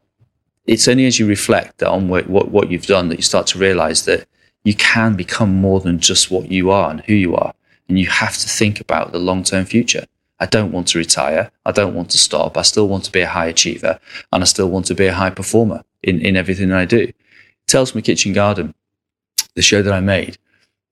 it's 0.68 0.86
only 0.86 1.06
as 1.06 1.18
you 1.18 1.26
reflect 1.26 1.82
on 1.82 2.08
what, 2.08 2.28
what, 2.28 2.50
what 2.50 2.70
you've 2.70 2.86
done 2.86 3.08
that 3.08 3.16
you 3.16 3.22
start 3.22 3.46
to 3.48 3.58
realize 3.58 4.04
that 4.04 4.28
you 4.64 4.74
can 4.74 5.16
become 5.16 5.54
more 5.54 5.80
than 5.80 5.98
just 5.98 6.30
what 6.30 6.52
you 6.52 6.70
are 6.70 6.90
and 6.90 7.00
who 7.00 7.14
you 7.14 7.34
are. 7.34 7.54
And 7.88 7.98
you 7.98 8.06
have 8.06 8.36
to 8.36 8.48
think 8.48 8.78
about 8.78 9.12
the 9.12 9.18
long 9.18 9.42
term 9.42 9.64
future. 9.64 10.04
I 10.38 10.46
don't 10.46 10.70
want 10.70 10.88
to 10.88 10.98
retire. 10.98 11.50
I 11.64 11.72
don't 11.72 11.94
want 11.94 12.10
to 12.10 12.18
stop. 12.18 12.58
I 12.58 12.62
still 12.62 12.86
want 12.86 13.04
to 13.04 13.12
be 13.12 13.22
a 13.22 13.28
high 13.28 13.46
achiever 13.46 13.98
and 14.30 14.42
I 14.42 14.46
still 14.46 14.68
want 14.68 14.84
to 14.86 14.94
be 14.94 15.06
a 15.06 15.14
high 15.14 15.30
performer 15.30 15.84
in, 16.02 16.20
in 16.20 16.36
everything 16.36 16.68
that 16.68 16.78
I 16.78 16.84
do. 16.84 17.12
Tales 17.66 17.90
from 17.90 18.00
a 18.00 18.02
Kitchen 18.02 18.34
Garden, 18.34 18.74
the 19.54 19.62
show 19.62 19.80
that 19.80 19.92
I 19.92 20.00
made, 20.00 20.36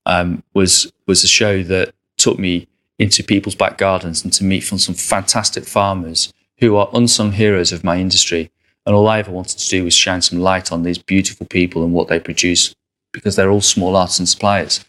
um, 0.07 0.43
was, 0.55 0.91
was 1.07 1.23
a 1.23 1.29
show 1.29 1.63
that 1.65 1.95
took 2.17 2.39
me 2.39 2.67
into 2.99 3.23
people's 3.23 3.55
back 3.55 3.77
gardens 3.77 4.25
and 4.25 4.33
to 4.33 4.43
meet 4.43 4.61
from 4.61 4.79
some 4.79 4.95
fantastic 4.95 5.65
farmers 5.67 6.33
who 6.59 6.77
are 6.77 6.89
unsung 6.95 7.33
heroes 7.33 7.73
of 7.73 7.85
my 7.85 7.99
industry. 7.99 8.51
And 8.87 8.95
all 8.95 9.09
I 9.09 9.19
ever 9.19 9.33
wanted 9.33 9.59
to 9.59 9.69
do 9.69 9.85
was 9.85 9.95
shine 9.95 10.23
some 10.23 10.39
light 10.39 10.73
on 10.73 10.85
these 10.85 10.99
beautiful 10.99 11.47
people 11.47 11.83
and 11.85 11.93
what 11.93 12.09
they 12.09 12.21
produce 12.21 12.75
because 13.13 13.37
they're 13.37 13.51
all 13.51 13.61
small 13.61 13.97
artisan 13.97 14.27
suppliers 14.27 14.85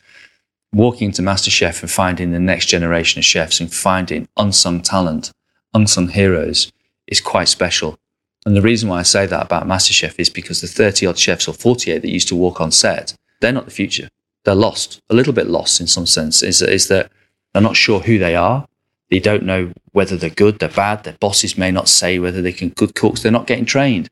walking 0.74 1.08
into 1.08 1.22
MasterChef 1.22 1.82
and 1.82 1.92
finding 1.92 2.32
the 2.32 2.40
next 2.40 2.68
generation 2.68 3.20
of 3.20 3.26
chefs 3.26 3.60
and 3.60 3.74
finding 3.74 4.28
unsung 4.38 4.82
talent, 4.82 5.32
unsung 5.74 6.10
heroes 6.10 6.72
is 7.08 7.22
quite 7.22 7.48
special. 7.48 7.98
And 8.46 8.56
the 8.56 8.62
reason 8.62 8.90
why 8.90 9.00
I 9.00 9.04
say 9.04 9.26
that 9.26 9.46
about 9.46 9.68
MasterChef 9.68 10.16
is 10.18 10.30
because 10.30 10.62
the 10.62 10.68
30 10.68 11.08
odd 11.08 11.18
chefs 11.18 11.48
or 11.48 11.54
48 11.54 12.02
that 12.02 12.10
used 12.10 12.28
to 12.30 12.36
walk 12.36 12.62
on 12.62 12.72
set, 12.72 13.16
they're 13.42 13.52
not 13.52 13.66
the 13.66 13.72
future. 13.72 14.10
They're 14.46 14.56
lost, 14.56 15.02
a 15.10 15.16
little 15.16 15.34
bit 15.34 15.48
lost 15.48 15.82
in 15.82 15.88
some 15.88 16.06
sense, 16.06 16.44
is, 16.44 16.62
is 16.62 16.88
that 16.88 17.12
they're 17.54 17.62
not 17.62 17.76
sure 17.76 18.00
who 18.00 18.18
they 18.18 18.36
are. 18.36 18.68
They 19.10 19.20
don't 19.20 19.44
know 19.44 19.74
whether 19.92 20.18
they're 20.18 20.30
good, 20.30 20.60
they're 20.60 20.70
bad. 20.70 21.04
Their 21.04 21.18
bosses 21.20 21.58
may 21.58 21.72
not 21.72 21.88
say 21.88 22.20
whether 22.20 22.42
they 22.42 22.54
can 22.54 22.70
good 22.70 22.96
cooks. 22.96 23.22
They're 23.22 23.32
not 23.32 23.48
getting 23.48 23.66
trained. 23.66 24.10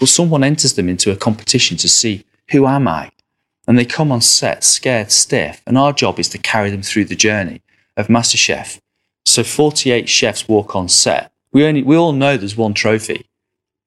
Well, 0.00 0.06
someone 0.06 0.44
enters 0.44 0.74
them 0.74 0.88
into 0.88 1.10
a 1.10 1.16
competition 1.16 1.76
to 1.78 1.88
see 1.88 2.24
who 2.50 2.66
am 2.66 2.86
I? 2.88 3.10
and 3.66 3.78
they 3.78 3.84
come 3.84 4.12
on 4.12 4.20
set 4.20 4.62
scared 4.64 5.10
stiff, 5.10 5.62
and 5.66 5.78
our 5.78 5.92
job 5.92 6.18
is 6.18 6.28
to 6.30 6.38
carry 6.38 6.70
them 6.70 6.82
through 6.82 7.06
the 7.06 7.16
journey 7.16 7.62
of 7.96 8.08
MasterChef. 8.08 8.80
So 9.24 9.42
48 9.42 10.08
chefs 10.08 10.48
walk 10.48 10.76
on 10.76 10.88
set. 10.88 11.32
We 11.52 11.64
only 11.64 11.82
we 11.82 11.96
all 11.96 12.12
know 12.12 12.36
there's 12.36 12.56
one 12.56 12.74
trophy. 12.74 13.26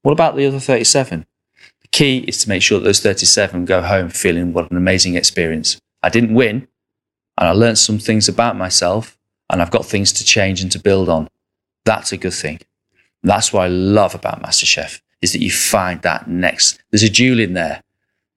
What 0.01 0.13
about 0.13 0.35
the 0.35 0.45
other 0.45 0.59
37? 0.59 1.25
The 1.81 1.87
key 1.89 2.19
is 2.19 2.39
to 2.39 2.49
make 2.49 2.61
sure 2.61 2.79
that 2.79 2.85
those 2.85 3.01
37 3.01 3.65
go 3.65 3.81
home 3.81 4.09
feeling 4.09 4.53
what 4.53 4.71
an 4.71 4.77
amazing 4.77 5.15
experience. 5.15 5.79
I 6.01 6.09
didn't 6.09 6.33
win, 6.33 6.67
and 7.37 7.47
I 7.47 7.51
learned 7.51 7.77
some 7.77 7.99
things 7.99 8.27
about 8.27 8.55
myself, 8.55 9.16
and 9.49 9.61
I've 9.61 9.71
got 9.71 9.85
things 9.85 10.11
to 10.13 10.23
change 10.23 10.61
and 10.61 10.71
to 10.71 10.79
build 10.79 11.09
on. 11.09 11.29
That's 11.85 12.11
a 12.11 12.17
good 12.17 12.33
thing. 12.33 12.59
That's 13.23 13.51
what 13.51 13.63
I 13.63 13.67
love 13.67 14.13
about 14.13 14.41
MasterChef 14.41 15.01
is 15.21 15.33
that 15.33 15.41
you 15.41 15.51
find 15.51 16.01
that 16.03 16.27
next. 16.27 16.79
There's 16.91 17.03
a 17.03 17.09
jewel 17.09 17.39
in 17.39 17.53
there 17.53 17.81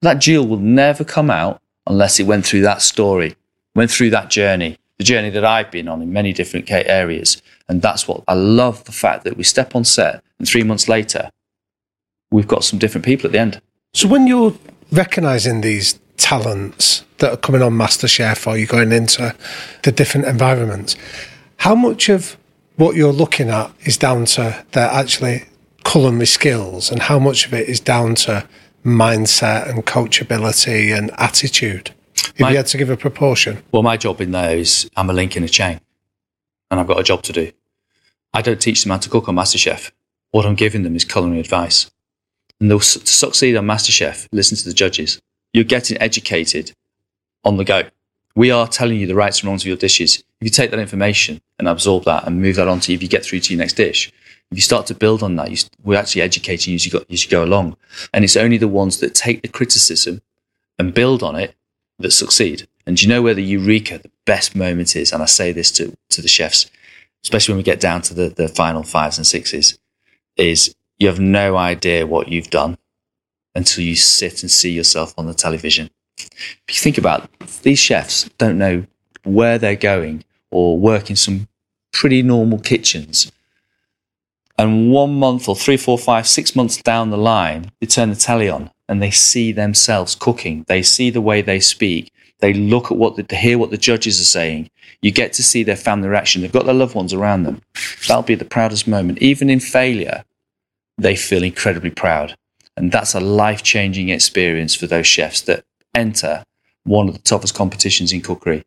that 0.01 0.15
jewel 0.15 0.47
will 0.47 0.57
never 0.57 1.03
come 1.03 1.29
out 1.29 1.61
unless 1.87 2.19
it 2.19 2.25
went 2.25 2.45
through 2.45 2.61
that 2.61 2.81
story, 2.81 3.35
went 3.75 3.91
through 3.91 4.09
that 4.11 4.29
journey, 4.29 4.77
the 4.97 5.03
journey 5.03 5.29
that 5.29 5.45
I've 5.45 5.71
been 5.71 5.87
on 5.87 6.01
in 6.01 6.11
many 6.11 6.33
different 6.33 6.69
areas. 6.71 7.41
And 7.69 7.81
that's 7.81 8.07
what 8.07 8.23
I 8.27 8.33
love 8.33 8.83
the 8.85 8.91
fact 8.91 9.23
that 9.23 9.37
we 9.37 9.43
step 9.43 9.75
on 9.75 9.83
set 9.83 10.23
and 10.39 10.47
three 10.47 10.63
months 10.63 10.89
later, 10.89 11.29
we've 12.31 12.47
got 12.47 12.63
some 12.63 12.79
different 12.79 13.05
people 13.05 13.27
at 13.27 13.31
the 13.31 13.39
end. 13.39 13.61
So 13.93 14.07
when 14.07 14.27
you're 14.27 14.55
recognizing 14.91 15.61
these 15.61 15.99
talents 16.17 17.03
that 17.21 17.31
are 17.31 17.37
coming 17.37 17.61
on 17.61 17.73
MasterChef 17.73 18.45
or 18.45 18.57
you're 18.57 18.67
going 18.67 18.91
into 18.91 19.33
the 19.83 19.91
different 19.91 20.27
environments, 20.27 20.95
how 21.57 21.73
much 21.73 22.09
of 22.09 22.35
what 22.75 22.95
you're 22.95 23.13
looking 23.13 23.49
at 23.49 23.71
is 23.81 23.97
down 23.97 24.25
to 24.25 24.65
their 24.73 24.89
actually 24.89 25.45
culinary 25.85 26.25
skills 26.25 26.91
and 26.91 27.03
how 27.03 27.17
much 27.17 27.47
of 27.47 27.53
it 27.53 27.69
is 27.69 27.79
down 27.79 28.15
to 28.15 28.47
mindset 28.83 29.69
and 29.69 29.85
coachability 29.85 30.95
and 30.95 31.11
attitude? 31.17 31.91
If 32.15 32.39
my, 32.39 32.51
you 32.51 32.57
had 32.57 32.67
to 32.67 32.77
give 32.77 32.89
a 32.89 32.97
proportion. 32.97 33.63
Well, 33.71 33.83
my 33.83 33.97
job 33.97 34.19
in 34.19 34.31
there 34.31 34.57
is 34.57 34.89
I'm 34.97 35.09
a 35.09 35.13
link 35.13 35.37
in 35.37 35.43
a 35.43 35.49
chain 35.49 35.79
and 36.69 36.79
I've 36.79 36.87
got 36.87 36.99
a 36.99 37.03
job 37.03 37.23
to 37.23 37.33
do. 37.33 37.51
I 38.33 38.41
don't 38.41 38.61
teach 38.61 38.83
them 38.83 38.91
how 38.91 38.97
to 38.97 39.09
cook 39.09 39.29
on 39.29 39.35
MasterChef. 39.35 39.91
What 40.31 40.45
I'm 40.45 40.55
giving 40.55 40.83
them 40.83 40.95
is 40.95 41.05
culinary 41.05 41.41
advice. 41.41 41.91
And 42.59 42.69
to 42.69 42.79
succeed 42.79 43.55
on 43.55 43.65
MasterChef, 43.65 44.27
listen 44.31 44.57
to 44.57 44.65
the 44.65 44.73
judges. 44.73 45.21
You're 45.53 45.65
getting 45.65 46.01
educated 46.01 46.73
on 47.43 47.57
the 47.57 47.63
go. 47.63 47.83
We 48.35 48.51
are 48.51 48.67
telling 48.67 48.99
you 48.99 49.07
the 49.07 49.15
rights 49.15 49.39
and 49.39 49.49
wrongs 49.49 49.63
of 49.63 49.67
your 49.67 49.77
dishes. 49.77 50.17
If 50.39 50.45
you 50.45 50.49
take 50.49 50.71
that 50.71 50.79
information 50.79 51.41
and 51.59 51.67
absorb 51.67 52.05
that 52.05 52.25
and 52.25 52.41
move 52.41 52.55
that 52.55 52.67
on 52.67 52.79
to 52.81 52.93
if 52.93 53.01
you 53.01 53.09
get 53.09 53.25
through 53.25 53.41
to 53.41 53.53
your 53.53 53.59
next 53.59 53.73
dish, 53.73 54.11
if 54.51 54.57
you 54.57 54.61
start 54.61 54.85
to 54.87 54.95
build 54.95 55.23
on 55.23 55.35
that, 55.37 55.51
you, 55.51 55.57
we're 55.83 55.99
actually 55.99 56.21
educating 56.21 56.71
you 56.71 56.75
as 56.75 56.85
you, 56.85 56.91
go, 56.91 57.03
as 57.09 57.23
you 57.23 57.29
go 57.29 57.43
along. 57.43 57.77
And 58.13 58.23
it's 58.23 58.37
only 58.37 58.57
the 58.57 58.67
ones 58.67 58.99
that 58.99 59.15
take 59.15 59.41
the 59.41 59.47
criticism 59.47 60.21
and 60.77 60.93
build 60.93 61.23
on 61.23 61.35
it 61.35 61.55
that 61.99 62.11
succeed. 62.11 62.67
And 62.85 62.97
do 62.97 63.05
you 63.05 63.09
know 63.09 63.21
where 63.21 63.33
the 63.33 63.43
eureka, 63.43 63.99
the 63.99 64.11
best 64.25 64.55
moment 64.55 64.95
is? 64.95 65.11
And 65.11 65.21
I 65.21 65.25
say 65.25 65.51
this 65.51 65.71
to, 65.73 65.95
to 66.09 66.21
the 66.21 66.27
chefs, 66.27 66.69
especially 67.23 67.53
when 67.53 67.59
we 67.59 67.63
get 67.63 67.79
down 67.79 68.01
to 68.03 68.13
the, 68.13 68.29
the 68.29 68.47
final 68.47 68.83
fives 68.83 69.17
and 69.17 69.27
sixes, 69.27 69.77
is 70.35 70.75
you 70.97 71.07
have 71.07 71.19
no 71.19 71.57
idea 71.57 72.07
what 72.07 72.27
you've 72.27 72.49
done 72.49 72.77
until 73.55 73.83
you 73.83 73.95
sit 73.95 74.41
and 74.43 74.51
see 74.51 74.71
yourself 74.71 75.13
on 75.17 75.27
the 75.27 75.33
television. 75.33 75.89
If 76.67 76.75
you 76.75 76.81
think 76.81 76.97
about 76.97 77.23
it, 77.23 77.47
these 77.63 77.79
chefs 77.79 78.29
don't 78.37 78.57
know 78.57 78.85
where 79.23 79.57
they're 79.57 79.75
going 79.75 80.23
or 80.49 80.77
work 80.77 81.09
in 81.09 81.15
some 81.15 81.47
pretty 81.91 82.21
normal 82.21 82.59
kitchens 82.59 83.31
and 84.61 84.91
one 84.91 85.15
month 85.15 85.49
or 85.49 85.55
three, 85.55 85.75
four, 85.75 85.97
five, 85.97 86.27
six 86.27 86.55
months 86.55 86.77
down 86.77 87.09
the 87.09 87.17
line, 87.17 87.71
they 87.79 87.87
turn 87.87 88.11
the 88.11 88.15
telly 88.15 88.47
on 88.47 88.69
and 88.87 89.01
they 89.01 89.09
see 89.09 89.51
themselves 89.51 90.13
cooking. 90.13 90.65
They 90.67 90.83
see 90.83 91.09
the 91.09 91.19
way 91.19 91.41
they 91.41 91.59
speak. 91.59 92.13
They 92.41 92.53
look 92.53 92.91
at 92.91 92.97
what, 92.97 93.15
the, 93.15 93.35
hear 93.35 93.57
what 93.57 93.71
the 93.71 93.77
judges 93.77 94.21
are 94.21 94.25
saying. 94.25 94.69
You 95.01 95.09
get 95.11 95.33
to 95.33 95.43
see 95.43 95.63
their 95.63 95.75
family 95.75 96.09
reaction. 96.09 96.43
They've 96.43 96.51
got 96.51 96.65
their 96.67 96.75
loved 96.75 96.93
ones 96.93 97.11
around 97.11 97.41
them. 97.41 97.63
That'll 98.07 98.21
be 98.21 98.35
the 98.35 98.45
proudest 98.45 98.87
moment. 98.87 99.17
Even 99.19 99.49
in 99.49 99.59
failure, 99.59 100.23
they 100.95 101.15
feel 101.15 101.41
incredibly 101.41 101.89
proud. 101.89 102.35
And 102.77 102.91
that's 102.91 103.15
a 103.15 103.19
life 103.19 103.63
changing 103.63 104.09
experience 104.09 104.75
for 104.75 104.85
those 104.85 105.07
chefs 105.07 105.41
that 105.41 105.65
enter 105.95 106.43
one 106.83 107.07
of 107.07 107.13
the 107.13 107.21
toughest 107.21 107.55
competitions 107.55 108.11
in 108.11 108.21
cookery. 108.21 108.63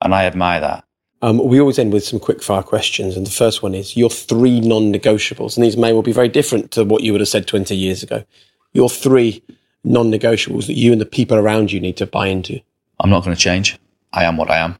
And 0.00 0.14
I 0.14 0.24
admire 0.24 0.60
that. 0.60 0.84
Um, 1.22 1.38
we 1.38 1.58
always 1.58 1.78
end 1.78 1.92
with 1.92 2.04
some 2.04 2.20
quick 2.20 2.42
fire 2.42 2.62
questions. 2.62 3.16
And 3.16 3.26
the 3.26 3.30
first 3.30 3.62
one 3.62 3.74
is 3.74 3.96
your 3.96 4.10
three 4.10 4.60
non 4.60 4.92
negotiables. 4.92 5.56
And 5.56 5.64
these 5.64 5.76
may 5.76 5.92
well 5.92 6.02
be 6.02 6.12
very 6.12 6.28
different 6.28 6.70
to 6.72 6.84
what 6.84 7.02
you 7.02 7.12
would 7.12 7.20
have 7.20 7.28
said 7.28 7.46
20 7.46 7.74
years 7.74 8.02
ago. 8.02 8.24
Your 8.72 8.90
three 8.90 9.42
non 9.84 10.10
negotiables 10.10 10.66
that 10.66 10.74
you 10.74 10.92
and 10.92 11.00
the 11.00 11.06
people 11.06 11.38
around 11.38 11.72
you 11.72 11.80
need 11.80 11.96
to 11.96 12.06
buy 12.06 12.26
into. 12.26 12.60
I'm 13.00 13.10
not 13.10 13.24
going 13.24 13.34
to 13.34 13.40
change. 13.40 13.78
I 14.12 14.24
am 14.24 14.36
what 14.36 14.50
I 14.50 14.58
am. 14.58 14.78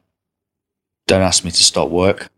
Don't 1.07 1.21
ask 1.21 1.43
me 1.43 1.51
to 1.51 1.63
stop 1.63 1.89
work. 1.89 2.29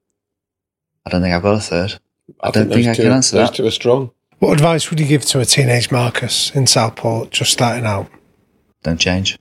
I 1.06 1.10
don't 1.10 1.22
think 1.22 1.34
I've 1.34 1.44
got 1.44 1.56
a 1.56 1.60
third. 1.60 2.00
I, 2.42 2.48
I 2.48 2.52
don't 2.52 2.70
think, 2.70 2.86
think 2.86 2.88
I 2.88 2.94
two, 2.94 3.04
can 3.04 3.12
answer 3.12 3.38
those 3.38 3.50
that. 3.50 3.56
two 3.56 3.66
are 3.66 3.72
strong. 3.72 4.12
What 4.40 4.54
advice 4.54 4.90
would 4.90 5.00
you 5.00 5.08
give 5.08 5.24
to 5.26 5.40
a 5.40 5.46
teenage 5.46 5.92
Marcus 5.92 6.56
in 6.56 6.68
Southport 6.68 7.32
just 7.32 7.52
starting 7.52 7.86
out? 7.86 8.10
Don't 8.84 9.00
change. 9.00 9.38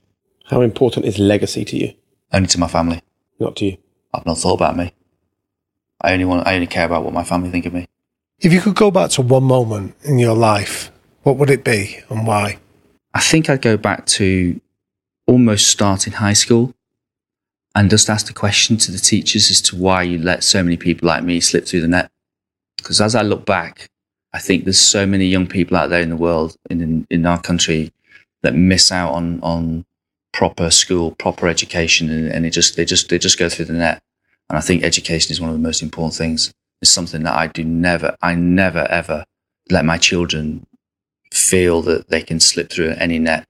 How 0.47 0.61
important 0.61 1.05
is 1.05 1.19
legacy 1.19 1.65
to 1.65 1.77
you? 1.77 1.93
Only 2.31 2.47
to 2.47 2.59
my 2.59 2.67
family. 2.67 3.01
Not 3.39 3.57
to 3.57 3.65
you. 3.65 3.77
I've 4.13 4.25
not 4.25 4.37
thought 4.37 4.53
about 4.53 4.77
me. 4.77 4.93
I 6.01 6.13
only 6.13 6.25
want. 6.25 6.47
I 6.47 6.55
only 6.55 6.67
care 6.67 6.85
about 6.85 7.03
what 7.03 7.13
my 7.13 7.23
family 7.23 7.49
think 7.49 7.65
of 7.65 7.73
me. 7.73 7.87
If 8.39 8.53
you 8.53 8.61
could 8.61 8.75
go 8.75 8.89
back 8.89 9.09
to 9.11 9.21
one 9.21 9.43
moment 9.43 9.95
in 10.03 10.19
your 10.19 10.35
life, 10.35 10.91
what 11.23 11.37
would 11.37 11.49
it 11.49 11.63
be 11.63 11.99
and 12.09 12.25
why? 12.25 12.59
I 13.13 13.19
think 13.19 13.49
I'd 13.49 13.61
go 13.61 13.77
back 13.77 14.05
to 14.17 14.61
almost 15.25 15.67
starting 15.67 16.13
high 16.13 16.33
school 16.33 16.73
and 17.75 17.89
just 17.89 18.09
ask 18.09 18.27
the 18.27 18.33
question 18.33 18.77
to 18.77 18.91
the 18.91 18.99
teachers 18.99 19.51
as 19.51 19.59
to 19.61 19.75
why 19.75 20.03
you 20.03 20.17
let 20.17 20.43
so 20.43 20.63
many 20.63 20.77
people 20.77 21.07
like 21.07 21.23
me 21.23 21.39
slip 21.41 21.65
through 21.65 21.81
the 21.81 21.87
net. 21.87 22.09
Because 22.77 23.01
as 23.01 23.15
I 23.15 23.21
look 23.21 23.45
back, 23.45 23.89
I 24.33 24.39
think 24.39 24.63
there's 24.63 24.79
so 24.79 25.05
many 25.05 25.25
young 25.25 25.47
people 25.47 25.75
out 25.75 25.89
there 25.89 26.01
in 26.01 26.09
the 26.09 26.15
world, 26.15 26.55
in, 26.69 27.05
in 27.09 27.25
our 27.25 27.41
country, 27.41 27.91
that 28.43 28.55
miss 28.55 28.91
out 28.91 29.13
on, 29.13 29.39
on 29.41 29.85
proper 30.33 30.69
school, 30.69 31.11
proper 31.11 31.47
education, 31.47 32.09
and, 32.09 32.31
and 32.31 32.45
it 32.45 32.51
just 32.51 32.75
they 32.75 32.85
just 32.85 33.09
they 33.09 33.17
just 33.17 33.39
go 33.39 33.49
through 33.49 33.65
the 33.65 33.73
net. 33.73 34.01
And 34.49 34.57
I 34.57 34.61
think 34.61 34.83
education 34.83 35.31
is 35.31 35.41
one 35.41 35.49
of 35.49 35.55
the 35.55 35.61
most 35.61 35.81
important 35.81 36.13
things. 36.13 36.53
It's 36.81 36.91
something 36.91 37.23
that 37.23 37.35
I 37.35 37.47
do 37.47 37.63
never, 37.63 38.15
I 38.21 38.35
never 38.35 38.87
ever 38.89 39.25
let 39.69 39.83
my 39.83 39.97
children 39.97 40.65
feel 41.33 41.81
that 41.83 42.09
they 42.09 42.21
can 42.21 42.39
slip 42.39 42.69
through 42.69 42.91
any 42.91 43.19
net. 43.19 43.45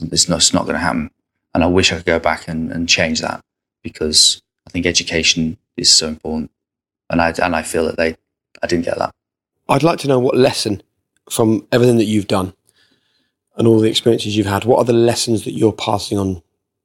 It's 0.00 0.28
not, 0.28 0.36
it's 0.36 0.52
not 0.52 0.64
going 0.64 0.74
to 0.74 0.80
happen. 0.80 1.10
And 1.54 1.64
I 1.64 1.66
wish 1.66 1.92
I 1.92 1.96
could 1.96 2.04
go 2.04 2.18
back 2.18 2.46
and, 2.48 2.70
and 2.70 2.88
change 2.88 3.20
that 3.20 3.40
because 3.82 4.42
I 4.66 4.70
think 4.70 4.86
education 4.86 5.56
is 5.76 5.90
so 5.90 6.08
important. 6.08 6.50
And 7.10 7.22
I, 7.22 7.32
and 7.42 7.56
I 7.56 7.62
feel 7.62 7.86
that 7.86 7.96
they, 7.96 8.16
I 8.62 8.66
didn't 8.66 8.84
get 8.84 8.98
that. 8.98 9.14
I'd 9.68 9.82
like 9.82 9.98
to 10.00 10.08
know 10.08 10.18
what 10.18 10.36
lesson 10.36 10.82
from 11.30 11.66
everything 11.72 11.96
that 11.96 12.04
you've 12.04 12.26
done 12.26 12.52
and 13.58 13.66
all 13.66 13.80
the 13.80 13.90
experiences 13.90 14.36
you've 14.36 14.46
had, 14.46 14.64
what 14.64 14.78
are 14.78 14.84
the 14.84 14.92
lessons 14.92 15.44
that 15.44 15.52
you're 15.52 15.72
passing 15.72 16.16
on 16.16 16.42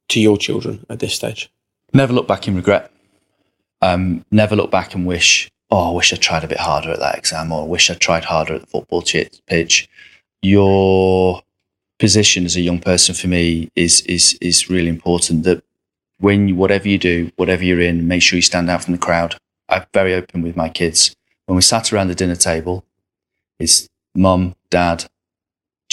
to 0.09 0.19
your 0.19 0.37
children 0.37 0.85
at 0.89 0.99
this 0.99 1.13
stage? 1.13 1.49
Never 1.93 2.11
look 2.11 2.27
back 2.27 2.47
in 2.47 2.55
regret. 2.55 2.91
Um, 3.81 4.25
never 4.31 4.55
look 4.55 4.71
back 4.71 4.95
and 4.95 5.05
wish, 5.05 5.49
oh, 5.69 5.91
I 5.91 5.95
wish 5.95 6.11
I 6.11 6.15
tried 6.15 6.43
a 6.43 6.47
bit 6.47 6.59
harder 6.59 6.89
at 6.89 6.99
that 6.99 7.17
exam, 7.17 7.51
or 7.51 7.63
I 7.63 7.67
wish 7.67 7.91
I 7.91 7.93
tried 7.93 8.25
harder 8.25 8.55
at 8.55 8.61
the 8.61 8.67
football 8.67 9.03
pitch. 9.03 9.87
Your 10.41 11.43
position 11.99 12.45
as 12.45 12.55
a 12.55 12.61
young 12.61 12.79
person 12.79 13.13
for 13.13 13.27
me 13.27 13.69
is 13.75 14.01
is 14.01 14.37
is 14.41 14.69
really 14.69 14.89
important. 14.89 15.43
That 15.43 15.63
when 16.19 16.47
you, 16.47 16.55
whatever 16.55 16.87
you 16.87 16.97
do, 16.97 17.31
whatever 17.35 17.63
you're 17.63 17.81
in, 17.81 18.07
make 18.07 18.21
sure 18.21 18.37
you 18.37 18.41
stand 18.41 18.69
out 18.69 18.83
from 18.83 18.93
the 18.93 18.97
crowd. 18.97 19.35
I'm 19.69 19.85
very 19.93 20.13
open 20.13 20.41
with 20.41 20.55
my 20.55 20.69
kids. 20.69 21.15
When 21.45 21.55
we 21.55 21.61
sat 21.61 21.91
around 21.91 22.07
the 22.07 22.15
dinner 22.15 22.35
table, 22.35 22.85
it's 23.59 23.87
mum, 24.15 24.55
dad, 24.69 25.05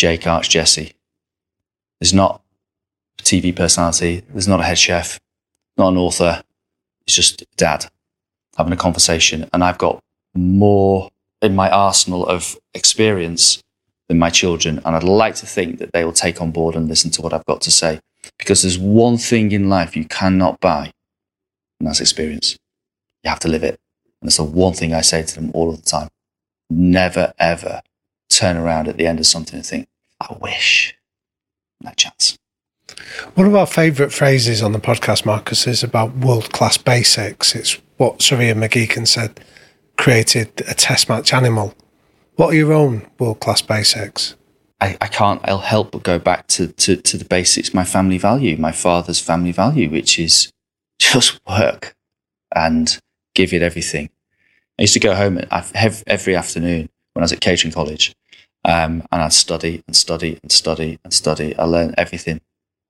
Jake, 0.01 0.27
Arch, 0.27 0.49
Jesse. 0.49 0.95
There's 2.01 2.15
not 2.15 2.41
a 3.19 3.23
TV 3.23 3.55
personality. 3.55 4.23
There's 4.31 4.49
not 4.49 4.61
a 4.61 4.63
head 4.63 4.79
chef, 4.79 5.21
not 5.77 5.89
an 5.89 5.99
author. 5.99 6.43
It's 7.07 7.15
just 7.15 7.45
dad 7.59 7.85
having 8.57 8.73
a 8.73 8.79
conversation. 8.79 9.51
And 9.53 9.63
I've 9.63 9.77
got 9.77 10.01
more 10.35 11.11
in 11.43 11.55
my 11.55 11.69
arsenal 11.69 12.27
of 12.27 12.57
experience 12.73 13.63
than 14.09 14.19
my 14.19 14.31
children. 14.31 14.81
And 14.87 14.97
I'd 14.97 15.03
like 15.03 15.35
to 15.35 15.47
think 15.47 15.81
that 15.81 15.93
they 15.93 16.03
will 16.03 16.15
take 16.15 16.41
on 16.41 16.51
board 16.51 16.77
and 16.77 16.89
listen 16.89 17.11
to 17.11 17.21
what 17.21 17.35
I've 17.35 17.45
got 17.45 17.61
to 17.61 17.71
say. 17.71 18.01
Because 18.39 18.63
there's 18.63 18.79
one 18.79 19.19
thing 19.19 19.53
in 19.53 19.69
life 19.69 19.95
you 19.95 20.07
cannot 20.07 20.61
buy, 20.61 20.93
and 21.79 21.87
that's 21.87 22.01
experience. 22.01 22.57
You 23.23 23.29
have 23.29 23.41
to 23.41 23.49
live 23.49 23.65
it. 23.65 23.79
And 24.23 24.29
that's 24.29 24.39
the 24.39 24.45
one 24.45 24.73
thing 24.73 24.95
I 24.95 25.03
say 25.03 25.23
to 25.25 25.35
them 25.35 25.51
all 25.53 25.69
of 25.69 25.77
the 25.77 25.91
time. 25.91 26.09
Never, 26.71 27.35
ever 27.39 27.83
turn 28.31 28.57
around 28.57 28.89
at 28.89 28.97
the 28.97 29.07
end 29.07 29.19
of 29.19 29.27
something 29.27 29.57
and 29.57 29.67
think, 29.67 29.89
I 30.21 30.37
wish. 30.41 30.95
No 31.81 31.93
chance. 31.97 32.37
One 33.35 33.47
of 33.47 33.55
our 33.55 33.67
favourite 33.67 34.13
phrases 34.13 34.63
on 34.63 34.73
the 34.73 34.79
podcast, 34.79 35.25
Marcus, 35.25 35.67
is 35.67 35.83
about 35.83 36.17
world 36.17 36.53
class 36.53 36.77
basics. 36.77 37.55
It's 37.55 37.79
what 37.97 38.21
Sir 38.21 38.41
Ian 38.41 38.61
McGeechan 38.61 39.07
said 39.07 39.41
created 39.97 40.63
a 40.69 40.75
test 40.75 41.09
match 41.09 41.33
animal. 41.33 41.75
What 42.37 42.53
are 42.53 42.57
your 42.57 42.73
own 42.73 43.07
world 43.19 43.41
class 43.41 43.63
basics? 43.63 44.37
I, 44.81 44.97
I 45.01 45.07
can't 45.09 45.41
I'll 45.45 45.59
help 45.59 45.93
but 45.93 46.03
go 46.03 46.19
back 46.19 46.47
to, 46.49 46.69
to, 46.69 46.97
to 46.97 47.17
the 47.19 47.25
basics, 47.25 47.75
my 47.75 47.85
family 47.85 48.19
value, 48.19 48.57
my 48.57 48.73
father's 48.73 49.21
family 49.21 49.53
value, 49.53 49.91
which 49.91 50.19
is 50.19 50.51
just 50.99 51.41
work 51.49 51.95
and 52.55 52.99
give 53.35 53.53
it 53.53 53.63
everything. 53.63 54.11
I 54.79 54.83
used 54.83 54.95
to 54.95 55.01
go 55.01 55.15
home 55.15 55.41
every 56.07 56.35
afternoon 56.35 56.89
when 57.13 57.23
I 57.23 57.25
was 57.25 57.33
at 57.33 57.41
catering 57.41 57.73
college 57.73 58.15
um, 58.65 59.03
and 59.11 59.23
I'd 59.23 59.33
study 59.33 59.83
and 59.87 59.97
study 59.97 60.39
and 60.43 60.53
study 60.53 60.99
and 61.05 61.13
study. 61.13 61.57
I 61.57 61.65
learned 61.65 61.95
everything 61.97 62.41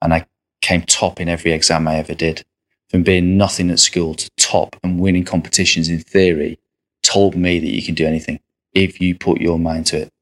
and 0.03 0.13
I 0.13 0.27
came 0.61 0.83
top 0.83 1.21
in 1.21 1.29
every 1.29 1.53
exam 1.53 1.89
I 1.89 1.97
ever 1.97 2.15
did. 2.15 2.45
From 2.89 3.03
being 3.05 3.37
nothing 3.37 3.71
at 3.71 3.79
school 3.79 4.15
to 4.15 4.31
top 4.37 4.77
and 4.83 4.99
winning 4.99 5.25
competitions 5.25 5.89
in 5.89 6.01
theory 6.01 6.59
told 7.03 7.37
me 7.37 7.61
that 7.61 7.71
you 7.71 7.83
can 7.83 7.95
do 7.95 8.07
anything 8.07 8.41
if 8.75 9.01
you 9.01 9.15
put 9.15 9.41
your 9.41 9.59
mind 9.59 9.87
to 9.87 10.03
it. 10.03 10.13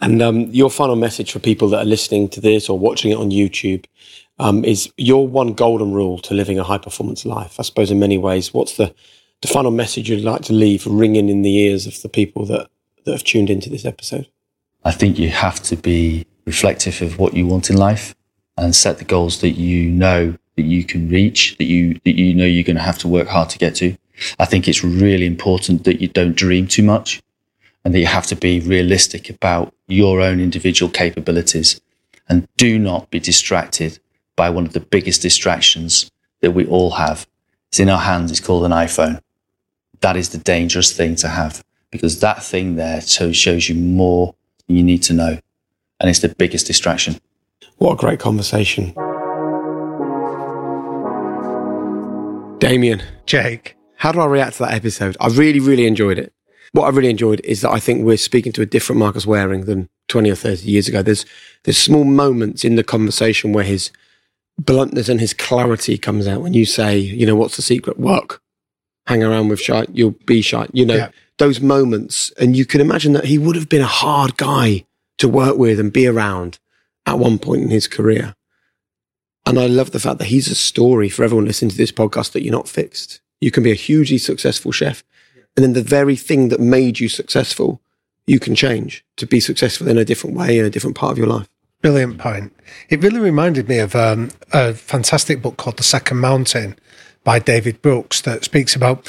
And 0.00 0.20
um, 0.20 0.40
your 0.50 0.70
final 0.70 0.96
message 0.96 1.32
for 1.32 1.38
people 1.38 1.68
that 1.68 1.78
are 1.78 1.84
listening 1.86 2.28
to 2.30 2.40
this 2.40 2.68
or 2.68 2.78
watching 2.78 3.12
it 3.12 3.16
on 3.16 3.30
YouTube 3.30 3.86
um, 4.38 4.64
is 4.64 4.92
your 4.96 5.26
one 5.26 5.54
golden 5.54 5.92
rule 5.92 6.18
to 6.18 6.34
living 6.34 6.58
a 6.58 6.64
high 6.64 6.78
performance 6.78 7.24
life. 7.24 7.58
I 7.58 7.62
suppose 7.62 7.90
in 7.90 7.98
many 7.98 8.18
ways, 8.18 8.52
what's 8.52 8.76
the, 8.76 8.94
the 9.40 9.48
final 9.48 9.70
message 9.70 10.10
you'd 10.10 10.22
like 10.22 10.42
to 10.42 10.52
leave 10.52 10.86
ringing 10.86 11.28
in 11.28 11.42
the 11.42 11.56
ears 11.56 11.86
of 11.86 12.02
the 12.02 12.08
people 12.08 12.44
that, 12.46 12.68
that 13.04 13.12
have 13.12 13.24
tuned 13.24 13.48
into 13.48 13.70
this 13.70 13.86
episode? 13.86 14.26
I 14.86 14.92
think 14.92 15.18
you 15.18 15.30
have 15.30 15.60
to 15.64 15.74
be 15.74 16.28
reflective 16.44 17.02
of 17.02 17.18
what 17.18 17.34
you 17.34 17.44
want 17.44 17.70
in 17.70 17.76
life 17.76 18.14
and 18.56 18.72
set 18.72 18.98
the 18.98 19.04
goals 19.04 19.40
that 19.40 19.50
you 19.50 19.90
know 19.90 20.36
that 20.54 20.62
you 20.62 20.84
can 20.84 21.08
reach, 21.08 21.58
that 21.58 21.64
you 21.64 21.94
that 22.04 22.14
you 22.14 22.32
know 22.32 22.44
you're 22.44 22.62
going 22.62 22.76
to 22.76 22.82
have 22.82 22.98
to 22.98 23.08
work 23.08 23.26
hard 23.26 23.50
to 23.50 23.58
get 23.58 23.74
to. 23.76 23.96
I 24.38 24.44
think 24.44 24.68
it's 24.68 24.84
really 24.84 25.26
important 25.26 25.82
that 25.86 26.00
you 26.00 26.06
don't 26.06 26.36
dream 26.36 26.68
too 26.68 26.84
much 26.84 27.20
and 27.84 27.92
that 27.92 27.98
you 27.98 28.06
have 28.06 28.28
to 28.28 28.36
be 28.36 28.60
realistic 28.60 29.28
about 29.28 29.74
your 29.88 30.20
own 30.20 30.38
individual 30.38 30.88
capabilities 30.88 31.80
and 32.28 32.46
do 32.56 32.78
not 32.78 33.10
be 33.10 33.18
distracted 33.18 33.98
by 34.36 34.50
one 34.50 34.66
of 34.66 34.72
the 34.72 34.86
biggest 34.94 35.20
distractions 35.20 36.12
that 36.42 36.52
we 36.52 36.64
all 36.64 36.92
have. 36.92 37.26
It's 37.70 37.80
in 37.80 37.90
our 37.90 38.02
hands, 38.02 38.30
it's 38.30 38.38
called 38.38 38.64
an 38.64 38.70
iPhone. 38.70 39.20
That 39.98 40.16
is 40.16 40.28
the 40.28 40.38
dangerous 40.38 40.96
thing 40.96 41.16
to 41.16 41.28
have 41.28 41.64
because 41.90 42.20
that 42.20 42.44
thing 42.44 42.76
there 42.76 43.00
shows 43.00 43.68
you 43.68 43.74
more 43.74 44.35
you 44.68 44.82
need 44.82 45.02
to 45.04 45.12
know. 45.12 45.38
And 46.00 46.10
it's 46.10 46.20
the 46.20 46.28
biggest 46.28 46.66
distraction. 46.66 47.20
What 47.78 47.94
a 47.94 47.96
great 47.96 48.20
conversation. 48.20 48.92
Damian. 52.58 53.02
Jake. 53.26 53.76
How 53.96 54.12
do 54.12 54.20
I 54.20 54.26
react 54.26 54.56
to 54.56 54.64
that 54.64 54.74
episode? 54.74 55.16
I 55.20 55.28
really, 55.28 55.60
really 55.60 55.86
enjoyed 55.86 56.18
it. 56.18 56.32
What 56.72 56.84
I 56.84 56.90
really 56.90 57.10
enjoyed 57.10 57.40
is 57.44 57.62
that 57.62 57.70
I 57.70 57.78
think 57.78 58.04
we're 58.04 58.18
speaking 58.18 58.52
to 58.52 58.62
a 58.62 58.66
different 58.66 58.98
Marcus 58.98 59.24
Wareing 59.24 59.64
than 59.64 59.88
20 60.08 60.30
or 60.30 60.34
30 60.34 60.70
years 60.70 60.88
ago. 60.88 61.02
There's, 61.02 61.24
there's 61.64 61.78
small 61.78 62.04
moments 62.04 62.64
in 62.64 62.76
the 62.76 62.84
conversation 62.84 63.52
where 63.52 63.64
his 63.64 63.90
bluntness 64.58 65.08
and 65.08 65.20
his 65.20 65.32
clarity 65.32 65.96
comes 65.96 66.28
out 66.28 66.42
when 66.42 66.54
you 66.54 66.66
say, 66.66 66.98
you 66.98 67.24
know, 67.24 67.36
what's 67.36 67.56
the 67.56 67.62
secret? 67.62 67.98
Work. 67.98 68.42
Hang 69.06 69.22
around 69.22 69.48
with 69.48 69.60
shy. 69.60 69.86
You'll 69.92 70.16
be 70.26 70.42
shy. 70.42 70.66
You 70.72 70.84
know, 70.84 70.96
yeah 70.96 71.10
those 71.38 71.60
moments. 71.60 72.32
And 72.38 72.56
you 72.56 72.64
can 72.64 72.80
imagine 72.80 73.12
that 73.12 73.26
he 73.26 73.38
would 73.38 73.56
have 73.56 73.68
been 73.68 73.82
a 73.82 73.86
hard 73.86 74.36
guy 74.36 74.84
to 75.18 75.28
work 75.28 75.56
with 75.56 75.80
and 75.80 75.92
be 75.92 76.06
around 76.06 76.58
at 77.06 77.18
one 77.18 77.38
point 77.38 77.62
in 77.62 77.70
his 77.70 77.88
career. 77.88 78.34
And 79.44 79.58
I 79.58 79.66
love 79.66 79.92
the 79.92 80.00
fact 80.00 80.18
that 80.18 80.26
he's 80.26 80.48
a 80.48 80.56
story 80.56 81.08
for 81.08 81.22
everyone 81.22 81.46
listening 81.46 81.70
to 81.70 81.76
this 81.76 81.92
podcast 81.92 82.32
that 82.32 82.42
you're 82.42 82.52
not 82.52 82.68
fixed. 82.68 83.20
You 83.40 83.50
can 83.50 83.62
be 83.62 83.70
a 83.70 83.76
hugely 83.76 84.18
successful 84.18 84.72
chef. 84.72 85.04
And 85.56 85.64
then 85.64 85.72
the 85.72 85.82
very 85.82 86.16
thing 86.16 86.48
that 86.48 86.60
made 86.60 86.98
you 86.98 87.08
successful, 87.08 87.80
you 88.26 88.40
can 88.40 88.54
change 88.54 89.04
to 89.16 89.26
be 89.26 89.40
successful 89.40 89.88
in 89.88 89.98
a 89.98 90.04
different 90.04 90.36
way 90.36 90.58
in 90.58 90.64
a 90.64 90.70
different 90.70 90.96
part 90.96 91.12
of 91.12 91.18
your 91.18 91.28
life. 91.28 91.48
Brilliant 91.80 92.18
point. 92.18 92.52
It 92.88 93.02
really 93.02 93.20
reminded 93.20 93.68
me 93.68 93.78
of 93.78 93.94
um, 93.94 94.30
a 94.52 94.74
fantastic 94.74 95.40
book 95.40 95.56
called 95.56 95.76
The 95.76 95.84
Second 95.84 96.18
Mountain 96.18 96.76
by 97.26 97.40
David 97.40 97.82
Brooks 97.82 98.20
that 98.20 98.44
speaks 98.44 98.76
about 98.76 99.04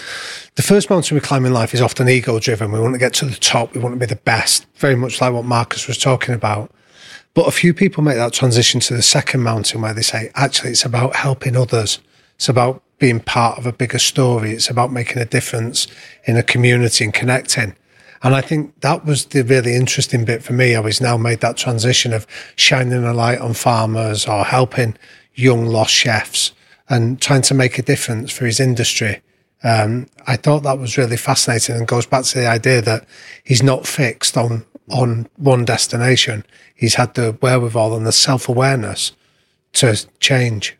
the 0.56 0.64
first 0.64 0.90
mountain 0.90 1.14
we 1.14 1.22
climb 1.22 1.46
in 1.46 1.54
life 1.54 1.76
is 1.76 1.82
often 1.82 2.10
ego 2.10 2.40
driven. 2.40 2.72
We 2.72 2.80
want 2.80 2.96
to 2.96 3.00
get 3.00 3.14
to 3.14 3.26
the 3.26 3.36
top. 3.36 3.76
We 3.76 3.80
want 3.80 3.94
to 3.94 4.00
be 4.00 4.08
the 4.08 4.16
best, 4.16 4.66
very 4.78 4.96
much 4.96 5.22
like 5.22 5.34
what 5.34 5.46
Marcus 5.46 5.88
was 5.88 6.00
talking 6.00 6.34
about. 6.34 6.72
But 7.36 7.48
a 7.48 7.52
few 7.52 7.76
people 7.76 8.04
make 8.04 8.16
that 8.16 8.34
transition 8.34 8.80
to 8.82 8.96
the 8.96 9.04
second 9.04 9.44
mountain 9.44 9.82
where 9.82 9.94
they 9.94 10.02
say, 10.02 10.32
actually, 10.34 10.72
it's 10.72 10.84
about 10.84 11.16
helping 11.16 11.56
others. 11.56 12.00
It's 12.38 12.50
about 12.50 12.82
being 12.98 13.20
part 13.20 13.60
of 13.60 13.68
a 13.68 13.72
bigger 13.72 14.00
story. 14.00 14.54
It's 14.54 14.72
about 14.72 14.92
making 14.92 15.22
a 15.22 15.26
difference 15.26 15.86
in 16.26 16.38
a 16.38 16.44
community 16.44 17.04
and 17.04 17.14
connecting. 17.14 17.76
And 18.24 18.34
I 18.34 18.42
think 18.42 18.82
that 18.82 19.06
was 19.06 19.26
the 19.26 19.44
really 19.44 19.76
interesting 19.76 20.26
bit 20.26 20.42
for 20.42 20.54
me. 20.54 20.76
I 20.76 20.80
was 20.80 21.00
now 21.00 21.18
made 21.18 21.42
that 21.42 21.56
transition 21.56 22.14
of 22.14 22.26
shining 22.56 23.04
a 23.04 23.14
light 23.14 23.38
on 23.38 23.54
farmers 23.54 24.26
or 24.26 24.44
helping 24.44 24.98
young 25.36 25.68
lost 25.68 25.94
chefs 25.94 26.54
and 26.90 27.22
trying 27.22 27.42
to 27.44 27.54
make 27.54 27.78
a 27.78 27.82
difference 27.82 28.32
for 28.32 28.46
his 28.46 28.60
industry. 28.60 29.22
Um, 29.64 30.08
I 30.28 30.36
thought 30.36 30.64
that 30.64 30.80
was 30.80 30.98
really 30.98 31.18
fascinating 31.18 31.76
and 31.76 31.88
goes 31.88 32.06
back 32.06 32.24
to 32.26 32.40
the 32.40 32.48
idea 32.48 32.82
that 32.82 33.08
he's 33.44 33.64
not 33.64 33.88
fixed 33.88 34.38
on, 34.38 34.66
on 34.90 35.28
one 35.36 35.66
destination. 35.66 36.46
He's 36.76 36.96
had 36.96 37.16
the 37.16 37.38
wherewithal 37.42 37.96
and 37.96 38.06
the 38.06 38.12
self 38.12 38.48
awareness 38.48 39.14
to 39.74 40.06
change. 40.20 40.78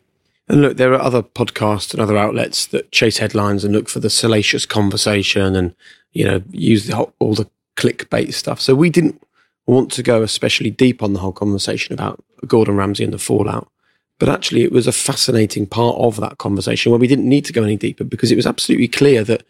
And 0.48 0.62
look, 0.62 0.76
there 0.76 0.94
are 0.94 1.00
other 1.00 1.22
podcasts 1.22 1.92
and 1.92 2.00
other 2.00 2.16
outlets 2.16 2.66
that 2.66 2.90
chase 2.90 3.18
headlines 3.18 3.64
and 3.64 3.74
look 3.74 3.88
for 3.88 4.00
the 4.00 4.08
salacious 4.08 4.64
conversation 4.64 5.54
and, 5.54 5.74
you 6.12 6.24
know, 6.24 6.42
use 6.50 6.86
the, 6.86 6.96
all 7.18 7.34
the 7.34 7.50
clickbait 7.76 8.32
stuff. 8.32 8.60
So 8.60 8.74
we 8.74 8.88
didn't 8.88 9.20
want 9.66 9.92
to 9.92 10.02
go 10.02 10.22
especially 10.22 10.70
deep 10.70 11.02
on 11.02 11.12
the 11.12 11.20
whole 11.20 11.32
conversation 11.32 11.92
about 11.92 12.24
Gordon 12.46 12.76
Ramsay 12.76 13.04
and 13.04 13.12
the 13.12 13.18
fallout. 13.18 13.70
But 14.18 14.28
actually, 14.28 14.64
it 14.64 14.72
was 14.72 14.86
a 14.86 14.92
fascinating 14.92 15.66
part 15.66 15.96
of 15.96 16.16
that 16.20 16.38
conversation 16.38 16.90
where 16.90 16.98
we 16.98 17.06
didn't 17.06 17.28
need 17.28 17.44
to 17.44 17.52
go 17.52 17.62
any 17.62 17.76
deeper 17.76 18.04
because 18.04 18.32
it 18.32 18.36
was 18.36 18.46
absolutely 18.46 18.88
clear 18.88 19.22
that 19.24 19.44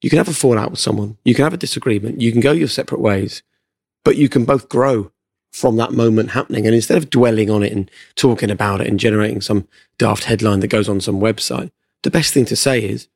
you 0.00 0.10
can 0.10 0.18
have 0.18 0.28
a 0.28 0.34
fallout 0.34 0.70
with 0.70 0.80
someone, 0.80 1.16
you 1.24 1.34
can 1.34 1.44
have 1.44 1.54
a 1.54 1.58
disagreement, 1.58 2.20
you 2.20 2.32
can 2.32 2.40
go 2.40 2.52
your 2.52 2.68
separate 2.68 3.00
ways, 3.00 3.42
but 4.04 4.16
you 4.16 4.28
can 4.28 4.44
both 4.44 4.68
grow 4.68 5.12
from 5.52 5.76
that 5.76 5.92
moment 5.92 6.30
happening. 6.30 6.66
And 6.66 6.74
instead 6.74 6.98
of 6.98 7.10
dwelling 7.10 7.50
on 7.50 7.62
it 7.62 7.72
and 7.72 7.90
talking 8.16 8.50
about 8.50 8.80
it 8.80 8.86
and 8.86 9.00
generating 9.00 9.40
some 9.40 9.66
daft 9.98 10.24
headline 10.24 10.60
that 10.60 10.68
goes 10.68 10.88
on 10.88 11.00
some 11.00 11.20
website, 11.20 11.70
the 12.02 12.10
best 12.10 12.32
thing 12.32 12.44
to 12.46 12.56
say 12.56 12.84
is, 12.84 13.08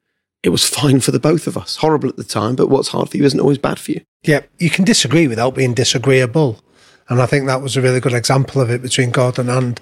it 0.43 0.49
was 0.49 0.69
fine 0.69 1.01
for 1.01 1.13
the 1.13 1.21
both 1.21 1.47
of 1.47 1.57
us. 1.57 1.77
Horrible 1.77 2.09
at 2.09 2.17
the 2.17 2.25
time, 2.25 2.57
but 2.57 2.69
what's 2.69 2.89
hard 2.89 3.09
for 3.09 3.17
you 3.17 3.25
isn't 3.25 3.39
always 3.39 3.59
bad 3.59 3.79
for 3.79 3.93
you. 3.93 4.01
Yeah, 4.25 4.41
you 4.59 4.71
can 4.71 4.85
disagree 4.85 5.29
without 5.29 5.55
being 5.55 5.73
disagreeable. 5.73 6.59
And 7.13 7.21
I 7.21 7.27
think 7.27 7.47
that 7.47 7.61
was 7.61 7.77
a 7.77 7.83
really 7.83 8.01
good 8.01 8.15
example 8.15 8.63
of 8.63 8.71
it 8.71 8.81
between 8.81 9.11
Gordon 9.11 9.51
and 9.51 9.79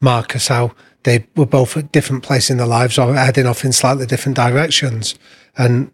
Marcus, 0.00 0.46
how 0.46 0.72
they 1.02 1.26
were 1.34 1.44
both 1.44 1.76
at 1.76 1.90
different 1.90 2.22
places 2.22 2.50
in 2.50 2.58
their 2.58 2.68
lives 2.68 2.98
or 2.98 3.14
heading 3.14 3.46
off 3.46 3.64
in 3.64 3.72
slightly 3.72 4.06
different 4.06 4.36
directions. 4.36 5.16
And 5.56 5.90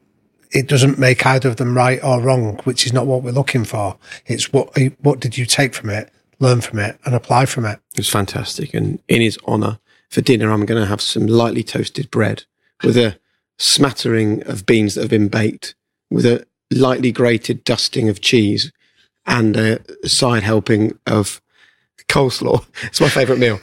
it 0.51 0.68
doesn't 0.68 0.99
make 0.99 1.24
either 1.24 1.49
of 1.49 1.57
them 1.57 1.74
right 1.74 2.03
or 2.05 2.20
wrong, 2.20 2.61
which 2.64 2.85
is 2.85 2.93
not 2.93 3.07
what 3.07 3.22
we're 3.22 3.30
looking 3.30 3.64
for. 3.64 3.97
It's 4.26 4.53
what, 4.53 4.76
what 5.01 5.20
did 5.20 5.39
you 5.39 5.47
take 5.47 5.72
from 5.72 5.89
it, 5.89 6.12
learn 6.39 6.61
from 6.61 6.78
it 6.78 6.99
and 7.07 7.14
apply 7.14 7.47
from 7.47 7.64
it? 7.64 7.80
It 7.93 8.01
was 8.01 8.11
fantastic. 8.11 8.74
And 8.74 9.03
in 9.09 9.22
his 9.22 9.39
honour, 9.49 9.78
for 10.11 10.20
dinner, 10.20 10.51
I'm 10.53 10.66
going 10.66 10.82
to 10.82 10.89
have 10.89 11.01
some 11.01 11.26
lightly 11.26 11.62
toasted 11.62 12.11
bread 12.11 12.45
with 12.82 12.99
a 12.99 13.18
smattering 13.59 14.43
of 14.47 14.66
beans 14.66 14.95
that 14.95 15.01
have 15.01 15.11
been 15.11 15.28
baked 15.28 15.76
with 16.11 16.26
a 16.26 16.47
lightly 16.70 17.11
grated 17.11 17.64
dusting 17.64 18.11
of 18.11 18.20
cheese 18.20 18.70
and 19.26 19.56
a 19.56 20.08
side 20.08 20.42
helping 20.42 20.98
of 21.06 21.40
coleslaw. 22.08 22.64
It's 22.84 23.00
my 23.00 23.08
favourite 23.08 23.38
meal. 23.38 23.60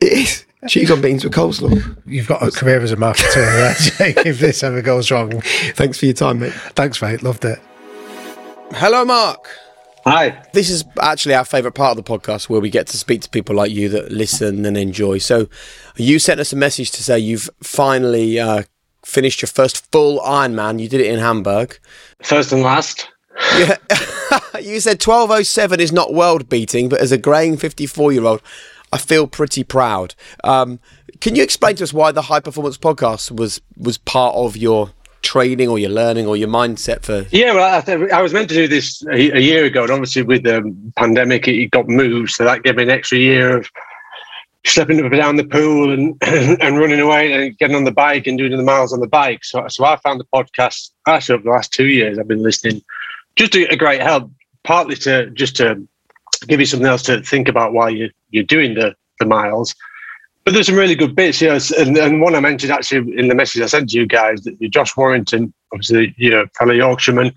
It 0.00 0.12
is 0.12 0.44
cheese 0.68 0.90
on 0.90 1.00
beans 1.00 1.24
with 1.24 1.32
coleslaw. 1.32 1.96
You've 2.06 2.28
got 2.28 2.42
a 2.42 2.50
career 2.50 2.80
as 2.80 2.92
a 2.92 2.96
marketer 2.96 3.34
there, 3.34 3.74
Jake, 3.74 4.26
if 4.26 4.38
this 4.38 4.62
ever 4.62 4.82
goes 4.82 5.10
wrong. 5.10 5.40
Thanks 5.74 5.98
for 5.98 6.06
your 6.06 6.14
time, 6.14 6.40
mate. 6.40 6.52
Thanks, 6.52 7.00
mate. 7.00 7.22
Loved 7.22 7.44
it. 7.44 7.58
Hello, 8.72 9.04
Mark. 9.04 9.48
Hi. 10.04 10.42
This 10.52 10.70
is 10.70 10.84
actually 11.00 11.34
our 11.34 11.44
favourite 11.44 11.74
part 11.74 11.96
of 11.98 12.02
the 12.02 12.10
podcast 12.18 12.48
where 12.48 12.60
we 12.60 12.70
get 12.70 12.86
to 12.88 12.96
speak 12.96 13.20
to 13.22 13.28
people 13.28 13.54
like 13.54 13.70
you 13.70 13.88
that 13.90 14.10
listen 14.10 14.64
and 14.64 14.76
enjoy. 14.76 15.18
So, 15.18 15.48
you 15.96 16.18
sent 16.18 16.40
us 16.40 16.52
a 16.52 16.56
message 16.56 16.90
to 16.92 17.02
say 17.02 17.18
you've 17.18 17.50
finally 17.62 18.38
uh, 18.40 18.62
finished 19.04 19.42
your 19.42 19.48
first 19.48 19.90
full 19.92 20.20
Ironman. 20.20 20.80
You 20.80 20.88
did 20.88 21.00
it 21.00 21.08
in 21.08 21.18
Hamburg. 21.18 21.78
First 22.22 22.52
and 22.52 22.62
last. 22.62 23.08
Yeah. 23.36 23.76
you 24.60 24.80
said 24.80 25.02
1207 25.02 25.80
is 25.80 25.92
not 25.92 26.14
world 26.14 26.48
beating, 26.48 26.88
but 26.88 27.00
as 27.00 27.12
a 27.12 27.18
graying 27.18 27.56
54 27.56 28.12
year 28.12 28.24
old, 28.24 28.42
I 28.92 28.98
feel 28.98 29.26
pretty 29.26 29.64
proud. 29.64 30.14
Um, 30.44 30.80
can 31.20 31.36
you 31.36 31.42
explain 31.42 31.76
to 31.76 31.84
us 31.84 31.92
why 31.92 32.12
the 32.12 32.22
High 32.22 32.40
Performance 32.40 32.78
Podcast 32.78 33.30
was 33.30 33.60
was 33.76 33.98
part 33.98 34.34
of 34.34 34.56
your 34.56 34.90
training 35.22 35.68
or 35.68 35.78
your 35.78 35.90
learning 35.90 36.26
or 36.26 36.36
your 36.36 36.48
mindset 36.48 37.02
for? 37.02 37.26
Yeah, 37.30 37.52
well, 37.54 37.82
I, 37.86 38.16
I 38.16 38.22
was 38.22 38.32
meant 38.32 38.48
to 38.48 38.54
do 38.54 38.66
this 38.66 39.02
a, 39.06 39.36
a, 39.36 39.40
year 39.40 39.64
ago, 39.64 39.82
and 39.82 39.92
obviously 39.92 40.22
with 40.22 40.44
the 40.44 40.74
pandemic, 40.96 41.46
it 41.46 41.70
got 41.70 41.88
moved, 41.88 42.30
so 42.30 42.44
that 42.44 42.62
gave 42.62 42.76
me 42.76 42.84
an 42.84 42.90
extra 42.90 43.18
year 43.18 43.58
of 43.58 43.70
slipping 44.66 44.98
up 44.98 45.06
and 45.06 45.20
down 45.20 45.36
the 45.36 45.44
pool 45.44 45.92
and 45.92 46.16
and 46.22 46.78
running 46.78 47.00
away 47.00 47.32
and 47.32 47.58
getting 47.58 47.76
on 47.76 47.84
the 47.84 47.92
bike 47.92 48.26
and 48.26 48.38
doing 48.38 48.56
the 48.56 48.62
miles 48.62 48.92
on 48.92 49.00
the 49.00 49.08
bike. 49.08 49.44
So, 49.44 49.66
so 49.68 49.84
I 49.84 49.96
found 49.96 50.20
the 50.20 50.26
podcast 50.34 50.90
actually 51.06 51.36
over 51.36 51.44
the 51.44 51.50
last 51.50 51.72
two 51.72 51.86
years. 51.86 52.18
I've 52.18 52.28
been 52.28 52.42
listening, 52.42 52.82
just 53.40 53.54
a, 53.54 53.76
great 53.76 54.02
help, 54.02 54.30
partly 54.64 54.94
to 54.96 55.30
just 55.30 55.56
to 55.56 55.86
give 56.46 56.60
you 56.60 56.66
something 56.66 56.86
else 56.86 57.02
to 57.04 57.22
think 57.22 57.48
about 57.48 57.72
while 57.72 57.90
you 57.90 58.10
you're 58.30 58.44
doing 58.44 58.74
the 58.74 58.94
the 59.18 59.26
miles. 59.26 59.74
But 60.44 60.54
there's 60.54 60.66
some 60.66 60.76
really 60.76 60.94
good 60.94 61.14
bits, 61.14 61.40
you 61.40 61.48
know, 61.48 61.58
and, 61.78 61.96
and 61.96 62.20
one 62.20 62.34
I 62.34 62.40
mentioned 62.40 62.72
actually 62.72 63.18
in 63.18 63.28
the 63.28 63.34
message 63.34 63.62
I 63.62 63.66
sent 63.66 63.90
to 63.90 63.98
you 63.98 64.06
guys 64.06 64.42
that 64.42 64.58
Josh 64.70 64.96
Warrington, 64.96 65.52
obviously, 65.72 66.14
you 66.16 66.30
know, 66.30 66.46
fellow 66.58 66.72
Yorkshireman, 66.72 67.32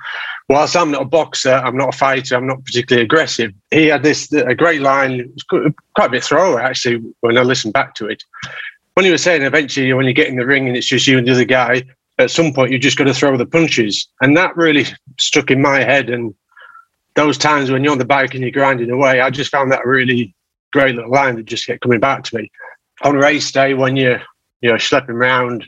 whilst 0.47 0.75
I'm 0.75 0.91
not 0.91 1.01
a 1.01 1.05
boxer, 1.05 1.53
I'm 1.53 1.75
not 1.75 1.93
a 1.93 1.97
fighter, 1.97 2.35
I'm 2.35 2.47
not 2.47 2.63
particularly 2.63 3.03
aggressive. 3.03 3.53
He 3.71 3.87
had 3.87 4.03
this 4.03 4.31
a 4.31 4.55
great 4.55 4.81
line, 4.81 5.33
quite 5.49 6.07
a 6.07 6.09
bit 6.09 6.23
throwaway 6.23 6.63
actually 6.63 7.03
when 7.19 7.37
I 7.37 7.41
listened 7.41 7.73
back 7.73 7.93
to 7.95 8.07
it. 8.07 8.23
When 8.93 9.05
he 9.05 9.11
was 9.11 9.23
saying 9.23 9.41
eventually 9.41 9.91
when 9.93 10.05
you 10.05 10.13
get 10.13 10.27
in 10.27 10.37
the 10.37 10.45
ring 10.45 10.67
and 10.67 10.77
it's 10.77 10.87
just 10.87 11.07
you 11.07 11.17
and 11.17 11.27
the 11.27 11.33
other 11.33 11.45
guy, 11.45 11.83
at 12.17 12.31
some 12.31 12.53
point 12.53 12.71
you 12.71 12.79
just 12.79 12.97
got 12.97 13.05
to 13.05 13.13
throw 13.13 13.35
the 13.37 13.45
punches, 13.45 14.07
and 14.21 14.35
that 14.37 14.55
really 14.55 14.85
stuck 15.19 15.51
in 15.51 15.61
my 15.61 15.79
head. 15.79 16.09
And 16.09 16.33
those 17.15 17.37
times 17.37 17.71
when 17.71 17.83
you're 17.83 17.91
on 17.91 17.99
the 17.99 18.05
bike 18.05 18.33
and 18.33 18.41
you're 18.41 18.51
grinding 18.51 18.91
away, 18.91 19.21
I 19.21 19.29
just 19.29 19.51
found 19.51 19.71
that 19.71 19.85
really 19.85 20.33
great 20.71 20.95
little 20.95 21.11
line 21.11 21.35
that 21.35 21.45
just 21.45 21.65
kept 21.65 21.81
coming 21.81 21.99
back 21.99 22.23
to 22.25 22.37
me. 22.37 22.51
On 23.03 23.15
race 23.15 23.51
day, 23.51 23.73
when 23.73 23.95
you're 23.95 24.21
you 24.61 24.69
know 24.69 24.75
schlepping 24.75 25.09
around, 25.09 25.65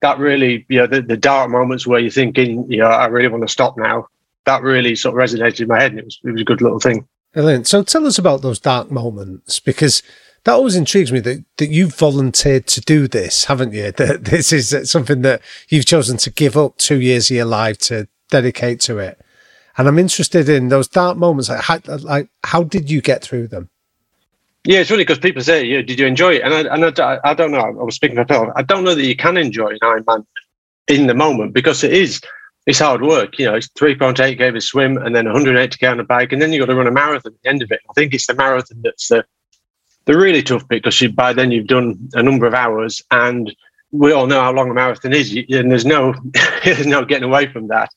that 0.00 0.18
really 0.18 0.66
you 0.68 0.78
know 0.78 0.86
the, 0.86 1.02
the 1.02 1.16
dark 1.16 1.50
moments 1.50 1.86
where 1.86 2.00
you're 2.00 2.10
thinking, 2.10 2.70
you 2.70 2.78
know, 2.78 2.86
I 2.86 3.06
really 3.06 3.28
want 3.28 3.42
to 3.42 3.48
stop 3.48 3.76
now. 3.76 4.06
That 4.44 4.62
really 4.62 4.96
sort 4.96 5.14
of 5.14 5.30
resonated 5.30 5.60
in 5.60 5.68
my 5.68 5.80
head, 5.80 5.92
and 5.92 6.00
it 6.00 6.04
was 6.04 6.20
it 6.24 6.30
was 6.30 6.40
a 6.40 6.44
good 6.44 6.60
little 6.60 6.80
thing. 6.80 7.06
Brilliant. 7.32 7.66
So 7.66 7.82
tell 7.82 8.06
us 8.06 8.18
about 8.18 8.42
those 8.42 8.58
dark 8.58 8.90
moments 8.90 9.58
because 9.58 10.02
that 10.44 10.52
always 10.52 10.76
intrigues 10.76 11.12
me 11.12 11.20
that, 11.20 11.44
that 11.58 11.70
you've 11.70 11.94
volunteered 11.94 12.66
to 12.68 12.80
do 12.80 13.06
this, 13.06 13.44
haven't 13.44 13.72
you? 13.72 13.92
That 13.96 14.24
this 14.24 14.52
is 14.52 14.90
something 14.90 15.22
that 15.22 15.42
you've 15.68 15.86
chosen 15.86 16.16
to 16.18 16.30
give 16.30 16.56
up 16.56 16.78
two 16.78 17.00
years 17.00 17.30
of 17.30 17.36
your 17.36 17.44
life 17.44 17.78
to 17.78 18.08
dedicate 18.30 18.80
to 18.80 18.98
it. 18.98 19.20
And 19.78 19.88
I'm 19.88 19.98
interested 19.98 20.48
in 20.48 20.68
those 20.68 20.88
dark 20.88 21.16
moments. 21.16 21.48
Like 21.48 21.60
how, 21.60 21.80
like, 22.00 22.28
how 22.44 22.62
did 22.62 22.90
you 22.90 23.00
get 23.00 23.22
through 23.22 23.48
them? 23.48 23.70
Yeah, 24.64 24.80
it's 24.80 24.90
really 24.90 25.02
because 25.02 25.18
people 25.18 25.42
say, 25.42 25.64
"Yeah, 25.64 25.82
did 25.82 25.98
you 25.98 26.06
enjoy 26.06 26.34
it?" 26.34 26.42
And 26.42 26.54
I, 26.54 26.74
and 26.74 27.00
I, 27.00 27.18
I 27.24 27.34
don't 27.34 27.50
know. 27.50 27.58
I 27.58 27.70
was 27.70 27.96
speaking 27.96 28.16
for 28.16 28.22
myself. 28.22 28.48
I 28.54 28.62
don't 28.62 28.84
know 28.84 28.94
that 28.94 29.04
you 29.04 29.16
can 29.16 29.36
enjoy 29.36 29.70
an 29.70 29.78
Ironman 29.82 30.24
in 30.88 31.08
the 31.08 31.14
moment 31.14 31.52
because 31.52 31.82
it 31.82 31.92
is 31.92 32.20
it's 32.66 32.78
hard 32.78 33.02
work. 33.02 33.38
You 33.38 33.46
know, 33.46 33.54
it's 33.54 33.68
three 33.76 33.96
point 33.96 34.20
eight 34.20 34.38
k 34.38 34.48
a 34.48 34.60
swim 34.60 34.98
and 34.98 35.16
then 35.16 35.24
180 35.24 35.76
k 35.78 35.86
on 35.86 35.98
a 35.98 36.04
bike, 36.04 36.32
and 36.32 36.40
then 36.40 36.52
you've 36.52 36.60
got 36.60 36.72
to 36.72 36.78
run 36.78 36.86
a 36.86 36.92
marathon 36.92 37.32
at 37.32 37.42
the 37.42 37.48
end 37.48 37.62
of 37.62 37.72
it. 37.72 37.80
I 37.90 37.92
think 37.94 38.14
it's 38.14 38.26
the 38.26 38.34
marathon 38.34 38.82
that's 38.82 39.08
the 39.08 39.24
the 40.04 40.16
really 40.16 40.42
tough 40.42 40.66
bit 40.68 40.82
because 40.82 41.02
by 41.12 41.32
then 41.32 41.50
you've 41.50 41.66
done 41.66 42.08
a 42.14 42.22
number 42.22 42.46
of 42.46 42.54
hours, 42.54 43.02
and 43.10 43.54
we 43.90 44.12
all 44.12 44.26
know 44.26 44.40
how 44.40 44.52
long 44.52 44.70
a 44.70 44.74
marathon 44.74 45.12
is, 45.12 45.32
and 45.32 45.70
there's 45.70 45.86
no 45.86 46.14
there's 46.64 46.86
no 46.86 47.04
getting 47.04 47.28
away 47.28 47.46
from 47.52 47.68
that. 47.68 47.90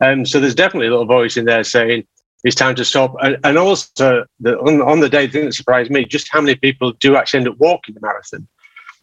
Um, 0.00 0.24
so 0.24 0.40
there's 0.40 0.54
definitely 0.54 0.86
a 0.86 0.90
little 0.90 1.06
voice 1.06 1.36
in 1.36 1.44
there 1.44 1.64
saying 1.64 2.06
it's 2.44 2.56
time 2.56 2.74
to 2.76 2.84
stop. 2.84 3.14
And, 3.20 3.36
and 3.44 3.58
also, 3.58 4.24
the, 4.40 4.58
on, 4.60 4.80
on, 4.82 5.00
the 5.00 5.08
day, 5.08 5.26
the 5.26 5.32
thing 5.32 5.44
that 5.44 5.54
surprised 5.54 5.90
me, 5.90 6.04
just 6.04 6.30
how 6.30 6.40
many 6.40 6.54
people 6.54 6.92
do 6.92 7.16
actually 7.16 7.38
end 7.38 7.48
up 7.48 7.58
walking 7.58 7.94
the 7.94 8.00
marathon 8.00 8.48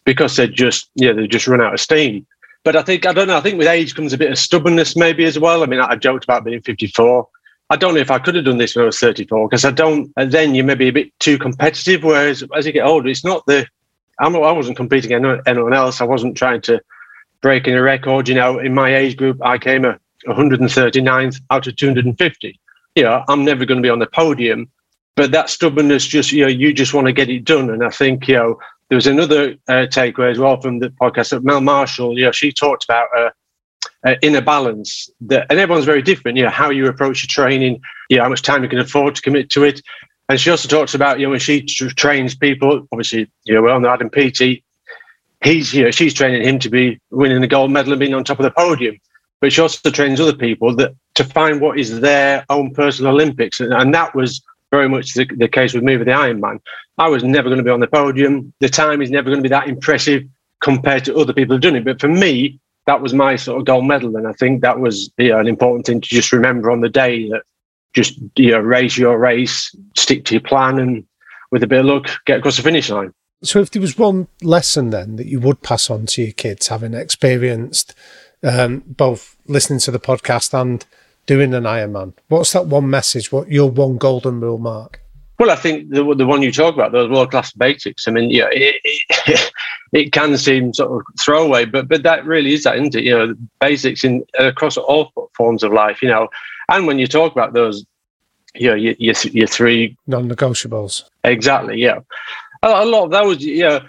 because 0.04 0.36
they 0.36 0.48
just, 0.48 0.90
yeah, 0.94 1.12
they 1.12 1.26
just 1.26 1.46
run 1.46 1.60
out 1.60 1.74
of 1.74 1.80
steam. 1.80 2.26
But 2.64 2.74
I 2.74 2.82
think, 2.82 3.06
I 3.06 3.12
don't 3.12 3.28
know, 3.28 3.36
I 3.36 3.40
think 3.40 3.58
with 3.58 3.68
age 3.68 3.94
comes 3.94 4.12
a 4.12 4.18
bit 4.18 4.32
of 4.32 4.38
stubbornness 4.38 4.96
maybe 4.96 5.24
as 5.24 5.38
well. 5.38 5.62
I 5.62 5.66
mean, 5.66 5.80
I, 5.80 5.90
I 5.90 5.96
joked 5.96 6.24
about 6.24 6.44
being 6.44 6.62
54. 6.62 7.28
I 7.70 7.76
don't 7.76 7.94
know 7.94 8.00
if 8.00 8.10
I 8.10 8.18
could 8.18 8.34
have 8.34 8.44
done 8.44 8.58
this 8.58 8.74
when 8.74 8.84
I 8.84 8.86
was 8.86 8.98
34 8.98 9.48
because 9.48 9.64
I 9.64 9.70
don't, 9.70 10.10
and 10.16 10.32
then 10.32 10.54
you 10.54 10.64
may 10.64 10.74
be 10.74 10.88
a 10.88 10.92
bit 10.92 11.18
too 11.20 11.38
competitive. 11.38 12.02
Whereas 12.02 12.42
as 12.56 12.66
you 12.66 12.72
get 12.72 12.86
older, 12.86 13.08
it's 13.08 13.24
not 13.24 13.44
the, 13.46 13.66
I'm, 14.20 14.34
I 14.36 14.52
wasn't 14.52 14.76
competing 14.76 15.12
against 15.12 15.46
anyone 15.46 15.74
else. 15.74 16.00
I 16.00 16.04
wasn't 16.04 16.36
trying 16.36 16.62
to 16.62 16.80
break 17.42 17.68
any 17.68 17.76
record. 17.76 18.28
You 18.28 18.36
know, 18.36 18.58
in 18.58 18.74
my 18.74 18.94
age 18.94 19.16
group, 19.16 19.38
I 19.44 19.58
came 19.58 19.84
a 19.84 19.98
139th 20.26 21.40
out 21.50 21.66
of 21.66 21.76
250 21.76 22.60
you 22.98 23.04
know, 23.04 23.22
I'm 23.28 23.44
never 23.44 23.64
going 23.64 23.80
to 23.80 23.86
be 23.86 23.90
on 23.90 24.00
the 24.00 24.08
podium. 24.08 24.68
But 25.14 25.30
that 25.30 25.50
stubbornness, 25.50 26.04
just 26.04 26.32
you 26.32 26.42
know, 26.42 26.48
you 26.48 26.72
just 26.72 26.94
want 26.94 27.06
to 27.06 27.12
get 27.12 27.30
it 27.30 27.44
done. 27.44 27.70
And 27.70 27.84
I 27.84 27.90
think 27.90 28.26
you 28.26 28.34
know, 28.34 28.58
there 28.88 28.96
was 28.96 29.06
another 29.06 29.52
uh, 29.68 29.86
takeaway 29.86 30.32
as 30.32 30.38
well 30.38 30.60
from 30.60 30.80
the 30.80 30.90
podcast 30.90 31.30
that 31.30 31.44
Mel 31.44 31.60
Marshall. 31.60 32.18
You 32.18 32.26
know, 32.26 32.32
she 32.32 32.50
talked 32.50 32.84
about 32.84 33.06
uh, 33.16 33.30
uh, 34.04 34.14
inner 34.22 34.40
balance. 34.40 35.10
That, 35.22 35.46
and 35.50 35.58
everyone's 35.58 35.86
very 35.86 36.02
different. 36.02 36.38
You 36.38 36.44
know, 36.44 36.50
how 36.50 36.70
you 36.70 36.86
approach 36.86 37.22
your 37.22 37.28
training. 37.28 37.80
You 38.08 38.18
know, 38.18 38.24
how 38.24 38.28
much 38.28 38.42
time 38.42 38.62
you 38.62 38.68
can 38.68 38.78
afford 38.78 39.14
to 39.16 39.22
commit 39.22 39.50
to 39.50 39.64
it. 39.64 39.80
And 40.28 40.38
she 40.38 40.50
also 40.50 40.68
talks 40.68 40.94
about 40.94 41.18
you 41.18 41.26
know 41.26 41.30
when 41.30 41.40
she 41.40 41.62
trains 41.62 42.34
people. 42.34 42.86
Obviously, 42.92 43.30
you 43.44 43.54
know, 43.54 43.62
well, 43.62 43.86
Adam 43.86 44.10
Peaty. 44.10 44.64
He's 45.42 45.72
you 45.72 45.84
know 45.84 45.90
she's 45.90 46.14
training 46.14 46.42
him 46.42 46.58
to 46.58 46.68
be 46.68 47.00
winning 47.10 47.40
the 47.40 47.46
gold 47.46 47.70
medal 47.70 47.92
and 47.92 48.00
being 48.00 48.14
on 48.14 48.24
top 48.24 48.40
of 48.40 48.44
the 48.44 48.50
podium 48.50 48.98
but 49.40 49.52
she 49.52 49.60
also 49.60 49.90
trains 49.90 50.20
other 50.20 50.34
people 50.34 50.74
that 50.76 50.94
to 51.14 51.24
find 51.24 51.60
what 51.60 51.78
is 51.78 52.00
their 52.00 52.44
own 52.50 52.74
personal 52.74 53.12
Olympics, 53.12 53.60
and, 53.60 53.72
and 53.72 53.94
that 53.94 54.14
was 54.14 54.42
very 54.70 54.88
much 54.88 55.14
the, 55.14 55.24
the, 55.36 55.48
case 55.48 55.72
with 55.72 55.82
me 55.82 55.96
with 55.96 56.06
the 56.06 56.12
Ironman. 56.12 56.60
I 56.98 57.08
was 57.08 57.24
never 57.24 57.48
going 57.48 57.58
to 57.58 57.64
be 57.64 57.70
on 57.70 57.80
the 57.80 57.86
podium. 57.86 58.52
The 58.60 58.68
time 58.68 59.00
is 59.00 59.10
never 59.10 59.30
going 59.30 59.38
to 59.38 59.42
be 59.42 59.48
that 59.48 59.68
impressive 59.68 60.24
compared 60.60 61.04
to 61.06 61.16
other 61.16 61.32
people 61.32 61.54
who've 61.54 61.62
done 61.62 61.76
it. 61.76 61.84
But 61.84 62.00
for 62.00 62.08
me, 62.08 62.60
that 62.88 63.02
was 63.02 63.12
my 63.12 63.36
sort 63.36 63.60
of 63.60 63.66
gold 63.66 63.86
medal, 63.86 64.16
and 64.16 64.26
I 64.26 64.32
think 64.32 64.62
that 64.62 64.80
was 64.80 65.12
you 65.18 65.28
know, 65.28 65.38
an 65.38 65.46
important 65.46 65.84
thing 65.84 66.00
to 66.00 66.08
just 66.08 66.32
remember 66.32 66.70
on 66.70 66.80
the 66.80 66.88
day 66.88 67.28
that 67.28 67.42
just 67.92 68.18
you 68.34 68.50
know 68.50 68.60
your 68.60 69.18
race, 69.18 69.76
stick 69.94 70.24
to 70.24 70.34
your 70.34 70.40
plan, 70.40 70.78
and 70.78 71.04
with 71.50 71.62
a 71.62 71.66
bit 71.66 71.80
of 71.80 71.84
luck, 71.84 72.08
get 72.24 72.38
across 72.38 72.56
the 72.56 72.62
finish 72.62 72.88
line. 72.88 73.12
So, 73.42 73.60
if 73.60 73.70
there 73.70 73.82
was 73.82 73.98
one 73.98 74.28
lesson 74.40 74.88
then 74.88 75.16
that 75.16 75.26
you 75.26 75.38
would 75.38 75.60
pass 75.60 75.90
on 75.90 76.06
to 76.06 76.22
your 76.22 76.32
kids, 76.32 76.68
having 76.68 76.94
experienced 76.94 77.94
um, 78.42 78.82
both 78.86 79.36
listening 79.46 79.80
to 79.80 79.90
the 79.90 80.00
podcast 80.00 80.58
and 80.58 80.86
doing 81.26 81.52
an 81.52 81.64
Ironman. 81.64 82.14
What's 82.28 82.54
that 82.54 82.66
one 82.66 82.88
message? 82.88 83.30
What 83.30 83.52
your 83.52 83.70
one 83.70 83.98
golden 83.98 84.40
rule, 84.40 84.56
Mark? 84.56 85.02
Well, 85.38 85.50
I 85.50 85.56
think 85.56 85.90
the 85.90 86.02
the 86.14 86.26
one 86.26 86.42
you 86.42 86.50
talk 86.50 86.74
about, 86.74 86.90
those 86.90 87.10
world 87.10 87.30
class 87.30 87.52
basics. 87.52 88.08
I 88.08 88.10
mean, 88.10 88.30
yeah, 88.30 88.48
it, 88.50 88.80
it, 88.82 89.52
it, 89.92 90.12
can 90.12 90.36
seem 90.36 90.74
sort 90.74 90.90
of 90.90 91.14
throwaway, 91.20 91.64
but 91.64 91.86
but 91.86 92.02
that 92.02 92.24
really 92.26 92.54
is 92.54 92.64
that, 92.64 92.76
isn't 92.76 92.96
it? 92.96 93.04
You 93.04 93.16
know, 93.16 93.34
basics 93.60 94.02
in 94.02 94.24
across 94.38 94.76
all 94.76 95.12
forms 95.36 95.62
of 95.62 95.72
life. 95.72 96.02
You 96.02 96.08
know, 96.08 96.28
and 96.68 96.88
when 96.88 96.98
you 96.98 97.06
talk 97.06 97.30
about 97.30 97.52
those, 97.52 97.86
you 98.56 98.68
know, 98.68 98.74
your 98.74 98.94
your, 98.98 99.14
your 99.30 99.46
three 99.46 99.96
non-negotiables. 100.08 101.04
Exactly. 101.22 101.80
Yeah, 101.80 102.00
a, 102.64 102.68
a 102.68 102.84
lot 102.84 103.04
of 103.04 103.10
those. 103.12 103.40
You 103.40 103.62
know, 103.62 103.80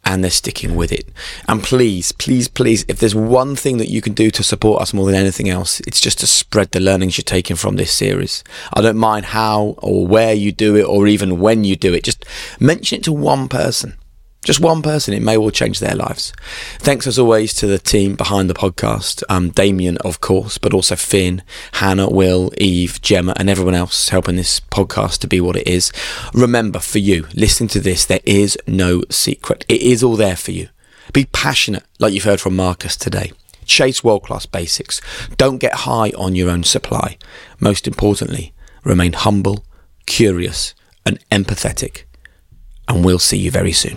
and 0.04 0.22
they're 0.22 0.30
sticking 0.30 0.74
with 0.74 0.92
it. 0.92 1.08
And 1.48 1.62
please, 1.62 2.12
please, 2.12 2.48
please, 2.48 2.84
if 2.88 2.98
there's 2.98 3.14
one 3.14 3.56
thing 3.56 3.78
that 3.78 3.90
you 3.90 4.00
can 4.00 4.12
do 4.12 4.30
to 4.30 4.42
support 4.42 4.82
us 4.82 4.94
more 4.94 5.06
than 5.06 5.14
anything 5.14 5.48
else, 5.48 5.80
it's 5.80 6.00
just 6.00 6.18
to 6.20 6.26
spread 6.26 6.70
the 6.72 6.80
learnings 6.80 7.16
you're 7.16 7.24
taking 7.24 7.56
from 7.56 7.76
this 7.76 7.92
series. 7.92 8.44
I 8.72 8.80
don't 8.80 8.96
mind 8.96 9.26
how 9.26 9.76
or 9.78 10.06
where 10.06 10.34
you 10.34 10.52
do 10.52 10.76
it 10.76 10.84
or 10.84 11.06
even 11.06 11.40
when 11.40 11.64
you 11.64 11.76
do 11.76 11.94
it. 11.94 12.04
Just 12.04 12.24
mention 12.60 12.98
it 12.98 13.04
to 13.04 13.12
one 13.12 13.48
person. 13.48 13.94
Just 14.44 14.60
one 14.60 14.82
person, 14.82 15.14
it 15.14 15.22
may 15.22 15.38
well 15.38 15.50
change 15.50 15.80
their 15.80 15.94
lives. 15.94 16.34
Thanks 16.78 17.06
as 17.06 17.18
always 17.18 17.54
to 17.54 17.66
the 17.66 17.78
team 17.78 18.14
behind 18.14 18.50
the 18.50 18.54
podcast, 18.54 19.22
um, 19.30 19.48
Damian, 19.48 19.96
of 19.98 20.20
course, 20.20 20.58
but 20.58 20.74
also 20.74 20.96
Finn, 20.96 21.42
Hannah, 21.72 22.10
Will, 22.10 22.52
Eve, 22.58 23.00
Gemma, 23.00 23.32
and 23.36 23.48
everyone 23.48 23.74
else 23.74 24.10
helping 24.10 24.36
this 24.36 24.60
podcast 24.60 25.20
to 25.20 25.26
be 25.26 25.40
what 25.40 25.56
it 25.56 25.66
is. 25.66 25.92
Remember, 26.34 26.78
for 26.78 26.98
you, 26.98 27.26
listening 27.32 27.68
to 27.70 27.80
this, 27.80 28.04
there 28.04 28.20
is 28.26 28.58
no 28.66 29.02
secret. 29.10 29.64
It 29.66 29.80
is 29.80 30.02
all 30.02 30.16
there 30.16 30.36
for 30.36 30.50
you. 30.50 30.68
Be 31.14 31.24
passionate, 31.24 31.84
like 31.98 32.12
you've 32.12 32.24
heard 32.24 32.40
from 32.40 32.54
Marcus 32.54 32.98
today. 32.98 33.32
Chase 33.64 34.04
world 34.04 34.24
class 34.24 34.44
basics. 34.44 35.00
Don't 35.38 35.56
get 35.56 35.74
high 35.74 36.10
on 36.18 36.36
your 36.36 36.50
own 36.50 36.64
supply. 36.64 37.16
Most 37.60 37.86
importantly, 37.86 38.52
remain 38.84 39.14
humble, 39.14 39.64
curious, 40.04 40.74
and 41.06 41.18
empathetic. 41.30 42.04
And 42.86 43.02
we'll 43.02 43.18
see 43.18 43.38
you 43.38 43.50
very 43.50 43.72
soon. 43.72 43.96